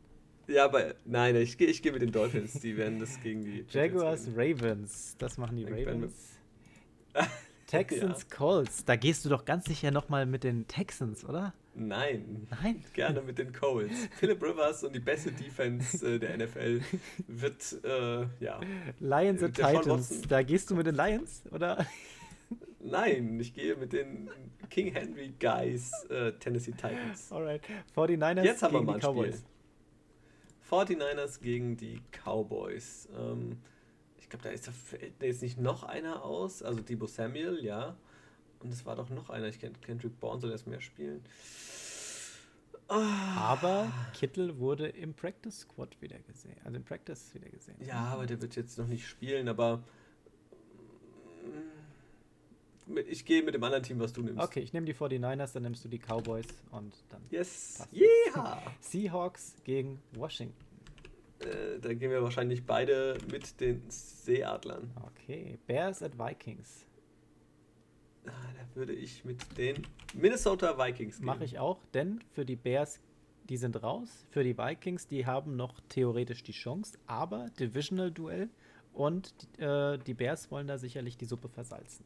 Ja, 0.46 0.64
aber 0.64 0.94
nein, 1.04 1.36
ich, 1.36 1.58
ich 1.60 1.82
gehe 1.82 1.92
mit 1.92 2.02
den 2.02 2.12
Dolphins. 2.12 2.60
Die 2.60 2.76
werden 2.76 2.98
das 2.98 3.20
gegen 3.20 3.44
die. 3.44 3.64
Jaguars, 3.70 4.28
Ravens. 4.36 5.16
Das 5.18 5.38
machen 5.38 5.56
die 5.56 5.64
Ravens. 5.64 6.38
Texans, 7.66 8.26
ja. 8.30 8.36
Colts. 8.36 8.84
Da 8.84 8.96
gehst 8.96 9.24
du 9.24 9.28
doch 9.28 9.44
ganz 9.44 9.64
sicher 9.66 9.90
nochmal 9.90 10.26
mit 10.26 10.44
den 10.44 10.66
Texans, 10.68 11.24
oder? 11.24 11.54
Nein. 11.74 12.46
Nein? 12.62 12.84
Gerne 12.92 13.22
mit 13.22 13.38
den 13.38 13.52
Colts. 13.52 14.08
Philip 14.18 14.42
Rivers 14.42 14.84
und 14.84 14.94
die 14.94 15.00
beste 15.00 15.32
Defense 15.32 16.06
äh, 16.06 16.18
der 16.18 16.36
NFL 16.36 16.82
wird, 17.26 17.84
äh, 17.84 18.26
ja. 18.40 18.60
Lions 19.00 19.42
und 19.42 19.54
Titans. 19.54 20.22
Da 20.28 20.42
gehst 20.42 20.70
du 20.70 20.76
mit 20.76 20.86
den 20.86 20.94
Lions, 20.94 21.42
oder? 21.50 21.86
Nein, 22.80 23.40
ich 23.40 23.54
gehe 23.54 23.74
mit 23.76 23.92
den 23.92 24.30
King 24.68 24.92
Henry 24.92 25.32
Guys, 25.40 25.90
äh, 26.10 26.32
Tennessee 26.32 26.72
Titans. 26.72 27.32
Alright. 27.32 27.62
49ers 27.96 28.44
Jetzt 28.44 28.62
haben 28.62 28.74
wir 28.74 28.82
mal 28.82 28.94
ein 28.94 29.00
Cowboys. 29.00 29.36
Spiel. 29.36 29.53
49ers 30.70 31.40
gegen 31.40 31.76
die 31.76 32.00
Cowboys. 32.12 33.08
Ähm, 33.16 33.58
ich 34.18 34.28
glaube, 34.28 34.44
da 34.44 34.50
ist 34.50 34.66
da 34.66 34.72
fällt 34.72 35.22
jetzt 35.22 35.42
nicht 35.42 35.58
noch 35.58 35.82
einer 35.82 36.24
aus. 36.24 36.62
Also 36.62 36.80
Debo 36.80 37.06
Samuel, 37.06 37.62
ja. 37.62 37.96
Und 38.60 38.72
es 38.72 38.86
war 38.86 38.96
doch 38.96 39.10
noch 39.10 39.30
einer. 39.30 39.48
Ich 39.48 39.58
kenne 39.58 39.74
Kendrick 39.80 40.18
Bourne, 40.18 40.40
soll 40.40 40.50
erst 40.50 40.66
mehr 40.66 40.80
spielen. 40.80 41.22
Ah. 42.88 43.52
Aber 43.52 43.92
Kittel 44.14 44.58
wurde 44.58 44.88
im 44.88 45.14
Practice 45.14 45.60
Squad 45.60 46.00
wieder 46.00 46.18
gesehen. 46.20 46.56
Also 46.64 46.76
im 46.76 46.84
Practice 46.84 47.34
wieder 47.34 47.48
gesehen. 47.48 47.76
Ja, 47.84 48.06
aber 48.06 48.26
der 48.26 48.40
wird 48.40 48.56
jetzt 48.56 48.78
noch 48.78 48.86
nicht 48.86 49.06
spielen, 49.06 49.48
aber 49.48 49.82
ich 53.06 53.24
gehe 53.24 53.42
mit 53.42 53.54
dem 53.54 53.64
anderen 53.64 53.82
Team, 53.82 53.98
was 54.00 54.12
du 54.12 54.22
nimmst. 54.22 54.42
Okay, 54.42 54.60
ich 54.60 54.72
nehme 54.72 54.86
die 54.86 54.94
49ers, 54.94 55.52
dann 55.54 55.62
nimmst 55.62 55.84
du 55.84 55.88
die 55.88 55.98
Cowboys 55.98 56.46
und 56.70 56.94
dann. 57.08 57.22
Yes! 57.30 57.86
Yeah! 57.92 58.62
Seahawks 58.80 59.56
gegen 59.64 60.00
Washington. 60.12 60.54
Äh, 61.40 61.78
da 61.80 61.94
gehen 61.94 62.10
wir 62.10 62.22
wahrscheinlich 62.22 62.64
beide 62.64 63.18
mit 63.30 63.60
den 63.60 63.82
Seeadlern. 63.88 64.90
Okay, 65.06 65.58
Bears 65.66 66.02
at 66.02 66.18
Vikings. 66.18 66.86
Ah, 68.26 68.30
da 68.30 68.76
würde 68.76 68.92
ich 68.92 69.24
mit 69.24 69.56
den 69.58 69.86
Minnesota 70.14 70.78
Vikings 70.78 71.18
gehen. 71.18 71.26
Mache 71.26 71.44
ich 71.44 71.58
auch, 71.58 71.78
denn 71.92 72.20
für 72.32 72.44
die 72.44 72.56
Bears, 72.56 73.00
die 73.48 73.56
sind 73.56 73.82
raus. 73.82 74.26
Für 74.30 74.44
die 74.44 74.56
Vikings, 74.56 75.06
die 75.06 75.26
haben 75.26 75.56
noch 75.56 75.80
theoretisch 75.88 76.42
die 76.42 76.52
Chance, 76.52 76.98
aber 77.06 77.50
Divisional-Duell 77.58 78.48
und 78.94 79.34
äh, 79.58 79.98
die 79.98 80.14
Bears 80.14 80.50
wollen 80.50 80.66
da 80.66 80.78
sicherlich 80.78 81.16
die 81.18 81.26
Suppe 81.26 81.48
versalzen. 81.48 82.04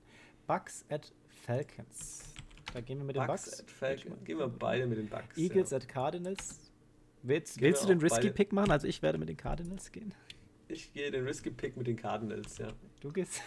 Bucks 0.48 0.82
at 0.88 1.12
Falcons. 1.46 2.24
Da 2.72 2.80
gehen 2.80 2.98
wir 2.98 3.04
mit 3.04 3.16
den 3.16 3.26
Bucks. 3.26 3.44
Bucks. 3.44 3.60
At 3.60 3.70
Falcons. 3.70 4.24
Gehen 4.24 4.38
wir 4.38 4.48
beide 4.48 4.86
mit 4.86 4.96
den 4.96 5.06
Bucks. 5.06 5.36
Eagles 5.36 5.70
ja. 5.70 5.76
at 5.76 5.86
Cardinals. 5.86 6.72
Willst, 7.22 7.60
willst 7.60 7.82
du 7.84 7.88
den 7.88 8.00
Risky 8.00 8.30
Pick 8.30 8.52
machen? 8.52 8.70
Also 8.70 8.86
ich 8.86 9.02
werde 9.02 9.18
mit 9.18 9.28
den 9.28 9.36
Cardinals 9.36 9.92
gehen. 9.92 10.14
Ich 10.68 10.90
gehe 10.94 11.10
den 11.10 11.24
Risky 11.24 11.50
Pick 11.50 11.76
mit 11.76 11.86
den 11.86 11.96
Cardinals, 11.96 12.56
ja. 12.56 12.68
Du 13.00 13.12
gehst. 13.12 13.42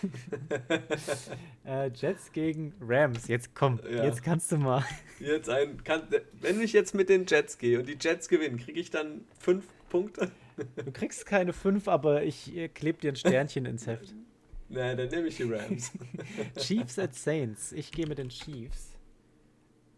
äh, 1.66 1.90
Jets 1.90 2.32
gegen 2.32 2.74
Rams. 2.80 3.28
Jetzt 3.28 3.56
komm, 3.56 3.80
ja. 3.84 4.04
jetzt 4.04 4.22
kannst 4.22 4.52
du 4.52 4.58
mal. 4.58 4.86
Jetzt 5.20 5.50
ein, 5.50 5.84
kann, 5.84 6.04
wenn 6.40 6.62
ich 6.62 6.72
jetzt 6.72 6.94
mit 6.94 7.10
den 7.10 7.26
Jets 7.26 7.58
gehe 7.58 7.80
und 7.80 7.90
die 7.90 7.98
Jets 8.00 8.30
gewinnen, 8.30 8.58
kriege 8.58 8.80
ich 8.80 8.92
dann 8.92 9.26
fünf 9.40 9.66
Punkte? 9.90 10.30
Du 10.76 10.92
kriegst 10.92 11.26
keine 11.26 11.54
fünf, 11.54 11.88
aber 11.88 12.22
ich 12.22 12.56
äh, 12.56 12.68
klebe 12.68 13.00
dir 13.00 13.12
ein 13.12 13.16
Sternchen 13.16 13.66
ins 13.66 13.88
Heft. 13.88 14.14
Nein, 14.72 14.96
dann 14.98 15.10
nehme 15.10 15.28
ich 15.28 15.36
die 15.36 15.44
Rams. 15.44 15.92
Chiefs 16.58 16.98
at 16.98 17.14
Saints. 17.14 17.74
Ich 17.74 17.92
gehe 17.92 18.08
mit 18.08 18.18
den 18.18 18.30
Chiefs. 18.30 18.94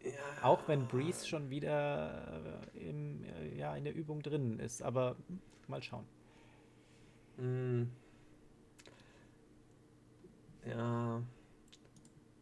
Ja. 0.03 0.11
Auch 0.41 0.67
wenn 0.67 0.87
Breeze 0.87 1.27
schon 1.27 1.49
wieder 1.49 2.61
äh, 2.73 2.89
im, 2.89 3.23
äh, 3.23 3.57
ja, 3.57 3.75
in 3.75 3.83
der 3.83 3.93
Übung 3.93 4.21
drin 4.21 4.59
ist. 4.59 4.81
Aber 4.81 5.15
mal 5.67 5.81
schauen. 5.83 6.05
Mm. 7.37 7.83
Ja. 10.65 11.21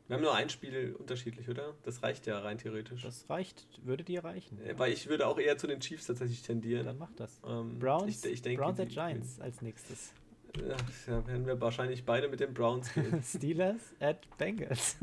Wir 0.08 0.16
haben 0.16 0.24
nur 0.24 0.34
ein 0.34 0.50
Spiel 0.50 0.96
unterschiedlich, 0.98 1.50
oder? 1.50 1.74
Das 1.84 2.02
reicht 2.02 2.26
ja 2.28 2.40
rein 2.40 2.58
theoretisch. 2.58 3.04
Das 3.04 3.30
reicht, 3.30 3.68
würde 3.84 4.04
dir 4.04 4.24
reichen. 4.24 4.58
Ja. 4.66 4.78
Weil 4.80 4.94
ich 4.94 5.08
würde 5.08 5.28
auch 5.28 5.38
eher 5.38 5.58
zu 5.58 5.68
den 5.68 5.82
Chiefs 5.82 6.08
tatsächlich 6.08 6.42
tendieren. 6.42 6.86
Dann 6.86 6.98
mach 6.98 7.12
das. 7.14 7.42
Ähm, 7.46 7.78
Browns, 7.78 8.24
ich, 8.24 8.32
ich 8.32 8.42
denke, 8.42 8.62
Browns 8.62 8.80
at 8.80 8.90
Giants 8.90 9.40
als 9.42 9.62
nächstes. 9.62 10.14
Ja, 10.58 11.28
werden 11.28 11.46
wir 11.46 11.60
wahrscheinlich 11.62 12.06
beide 12.06 12.28
mit 12.28 12.40
den 12.40 12.54
Browns 12.54 12.94
gehen. 12.94 13.24
Steelers 13.26 13.96
at 14.00 14.28
Bengals. 14.38 14.98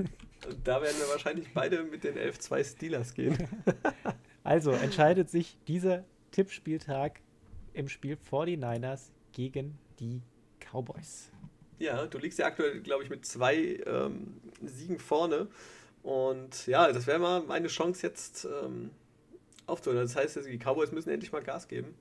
Da 0.65 0.83
werden 0.83 0.97
wir 0.99 1.09
wahrscheinlich 1.11 1.53
beide 1.55 1.83
mit 1.85 2.05
den 2.05 2.17
11-2 2.17 2.65
Steelers 2.65 3.15
gehen. 3.15 3.37
Also 4.45 4.71
entscheidet 4.71 5.29
sich 5.29 5.59
dieser 5.67 6.05
Tippspieltag 6.31 7.21
im 7.75 7.87
Spiel 7.87 8.17
49ers 8.31 9.11
gegen 9.33 9.77
die 10.01 10.23
Cowboys. 10.59 11.31
Ja, 11.79 12.07
du 12.07 12.17
liegst 12.17 12.39
ja 12.39 12.47
aktuell, 12.47 12.81
glaube 12.81 13.05
ich, 13.05 13.11
mit 13.11 13.27
zwei 13.27 13.79
ähm, 13.85 14.41
Siegen 14.65 15.01
vorne. 15.01 15.49
Und 16.03 16.67
ja, 16.67 16.91
das 16.91 17.07
wäre 17.07 17.19
mal 17.19 17.43
meine 17.43 17.69
Chance 17.69 18.07
jetzt 18.07 18.49
ähm, 18.65 18.91
aufzuholen. 19.67 20.01
Das 20.01 20.17
heißt, 20.17 20.37
die 20.47 20.59
Cowboys 20.59 20.93
müssen 20.93 21.11
endlich 21.11 21.31
mal 21.31 21.43
Gas 21.43 21.69
geben 21.69 21.95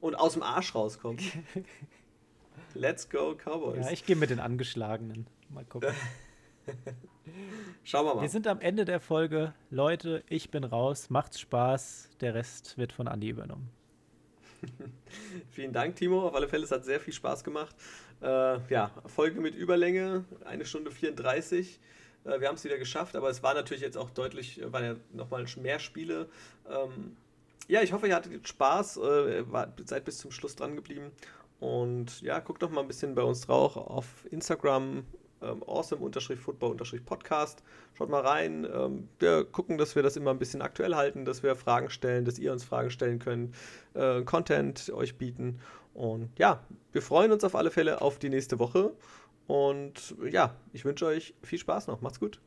und 0.00 0.14
aus 0.14 0.32
dem 0.32 0.42
Arsch 0.42 0.74
rauskommen. 0.74 1.20
Let's 2.74 3.08
go 3.08 3.34
Cowboys. 3.34 3.84
Ja, 3.84 3.92
ich 3.92 4.04
gehe 4.04 4.16
mit 4.16 4.30
den 4.30 4.40
Angeschlagenen. 4.40 5.26
Mal 5.48 5.64
gucken. 5.64 5.90
Schauen 7.84 8.06
wir 8.06 8.14
mal. 8.14 8.22
Wir 8.22 8.28
sind 8.28 8.46
am 8.46 8.60
Ende 8.60 8.84
der 8.84 9.00
Folge. 9.00 9.54
Leute, 9.70 10.22
ich 10.28 10.50
bin 10.50 10.64
raus. 10.64 11.10
Macht's 11.10 11.40
Spaß. 11.40 12.10
Der 12.20 12.34
Rest 12.34 12.78
wird 12.78 12.92
von 12.92 13.08
Andi 13.08 13.28
übernommen. 13.28 13.70
Vielen 15.50 15.72
Dank, 15.72 15.96
Timo. 15.96 16.26
Auf 16.26 16.34
alle 16.34 16.48
Fälle, 16.48 16.64
es 16.64 16.70
hat 16.70 16.84
sehr 16.84 17.00
viel 17.00 17.14
Spaß 17.14 17.44
gemacht. 17.44 17.74
Äh, 18.22 18.58
ja, 18.68 18.90
Folge 19.06 19.40
mit 19.40 19.54
Überlänge, 19.54 20.24
eine 20.44 20.64
Stunde 20.66 20.90
34. 20.90 21.80
Äh, 22.24 22.40
wir 22.40 22.48
haben 22.48 22.56
es 22.56 22.64
wieder 22.64 22.78
geschafft, 22.78 23.16
aber 23.16 23.30
es 23.30 23.42
war 23.42 23.54
natürlich 23.54 23.82
jetzt 23.82 23.96
auch 23.96 24.10
deutlich, 24.10 24.60
äh, 24.60 24.72
waren 24.72 24.84
ja 24.84 24.96
nochmal 25.12 25.46
mehr 25.56 25.78
Spiele. 25.78 26.28
Ähm, 26.68 27.16
ja, 27.68 27.82
ich 27.82 27.92
hoffe, 27.92 28.08
ihr 28.08 28.14
hattet 28.14 28.46
Spaß, 28.46 28.98
äh, 28.98 29.50
war, 29.50 29.72
seid 29.84 30.04
bis 30.04 30.18
zum 30.18 30.30
Schluss 30.30 30.56
dran 30.56 30.76
geblieben. 30.76 31.12
Und 31.60 32.22
ja, 32.22 32.40
guckt 32.40 32.62
doch 32.62 32.70
mal 32.70 32.80
ein 32.80 32.88
bisschen 32.88 33.14
bei 33.14 33.22
uns 33.22 33.42
drauf 33.42 33.76
auf 33.76 34.26
Instagram, 34.30 35.04
ähm, 35.42 35.62
awesome-football-podcast. 35.66 37.62
Schaut 37.94 38.08
mal 38.08 38.22
rein. 38.22 38.66
Ähm, 38.72 39.08
wir 39.18 39.44
gucken, 39.44 39.76
dass 39.78 39.94
wir 39.94 40.02
das 40.02 40.16
immer 40.16 40.30
ein 40.30 40.38
bisschen 40.38 40.62
aktuell 40.62 40.94
halten, 40.94 41.24
dass 41.24 41.42
wir 41.42 41.54
Fragen 41.56 41.90
stellen, 41.90 42.24
dass 42.24 42.38
ihr 42.38 42.52
uns 42.52 42.64
Fragen 42.64 42.90
stellen 42.90 43.18
könnt, 43.18 43.54
äh, 43.94 44.22
Content 44.22 44.90
euch 44.90 45.18
bieten. 45.18 45.60
Und 45.94 46.30
ja, 46.38 46.64
wir 46.92 47.02
freuen 47.02 47.32
uns 47.32 47.44
auf 47.44 47.54
alle 47.54 47.70
Fälle 47.70 48.00
auf 48.00 48.18
die 48.18 48.30
nächste 48.30 48.58
Woche. 48.58 48.92
Und 49.46 50.14
ja, 50.30 50.54
ich 50.72 50.84
wünsche 50.84 51.06
euch 51.06 51.34
viel 51.42 51.58
Spaß 51.58 51.88
noch. 51.88 52.00
Macht's 52.00 52.20
gut. 52.20 52.40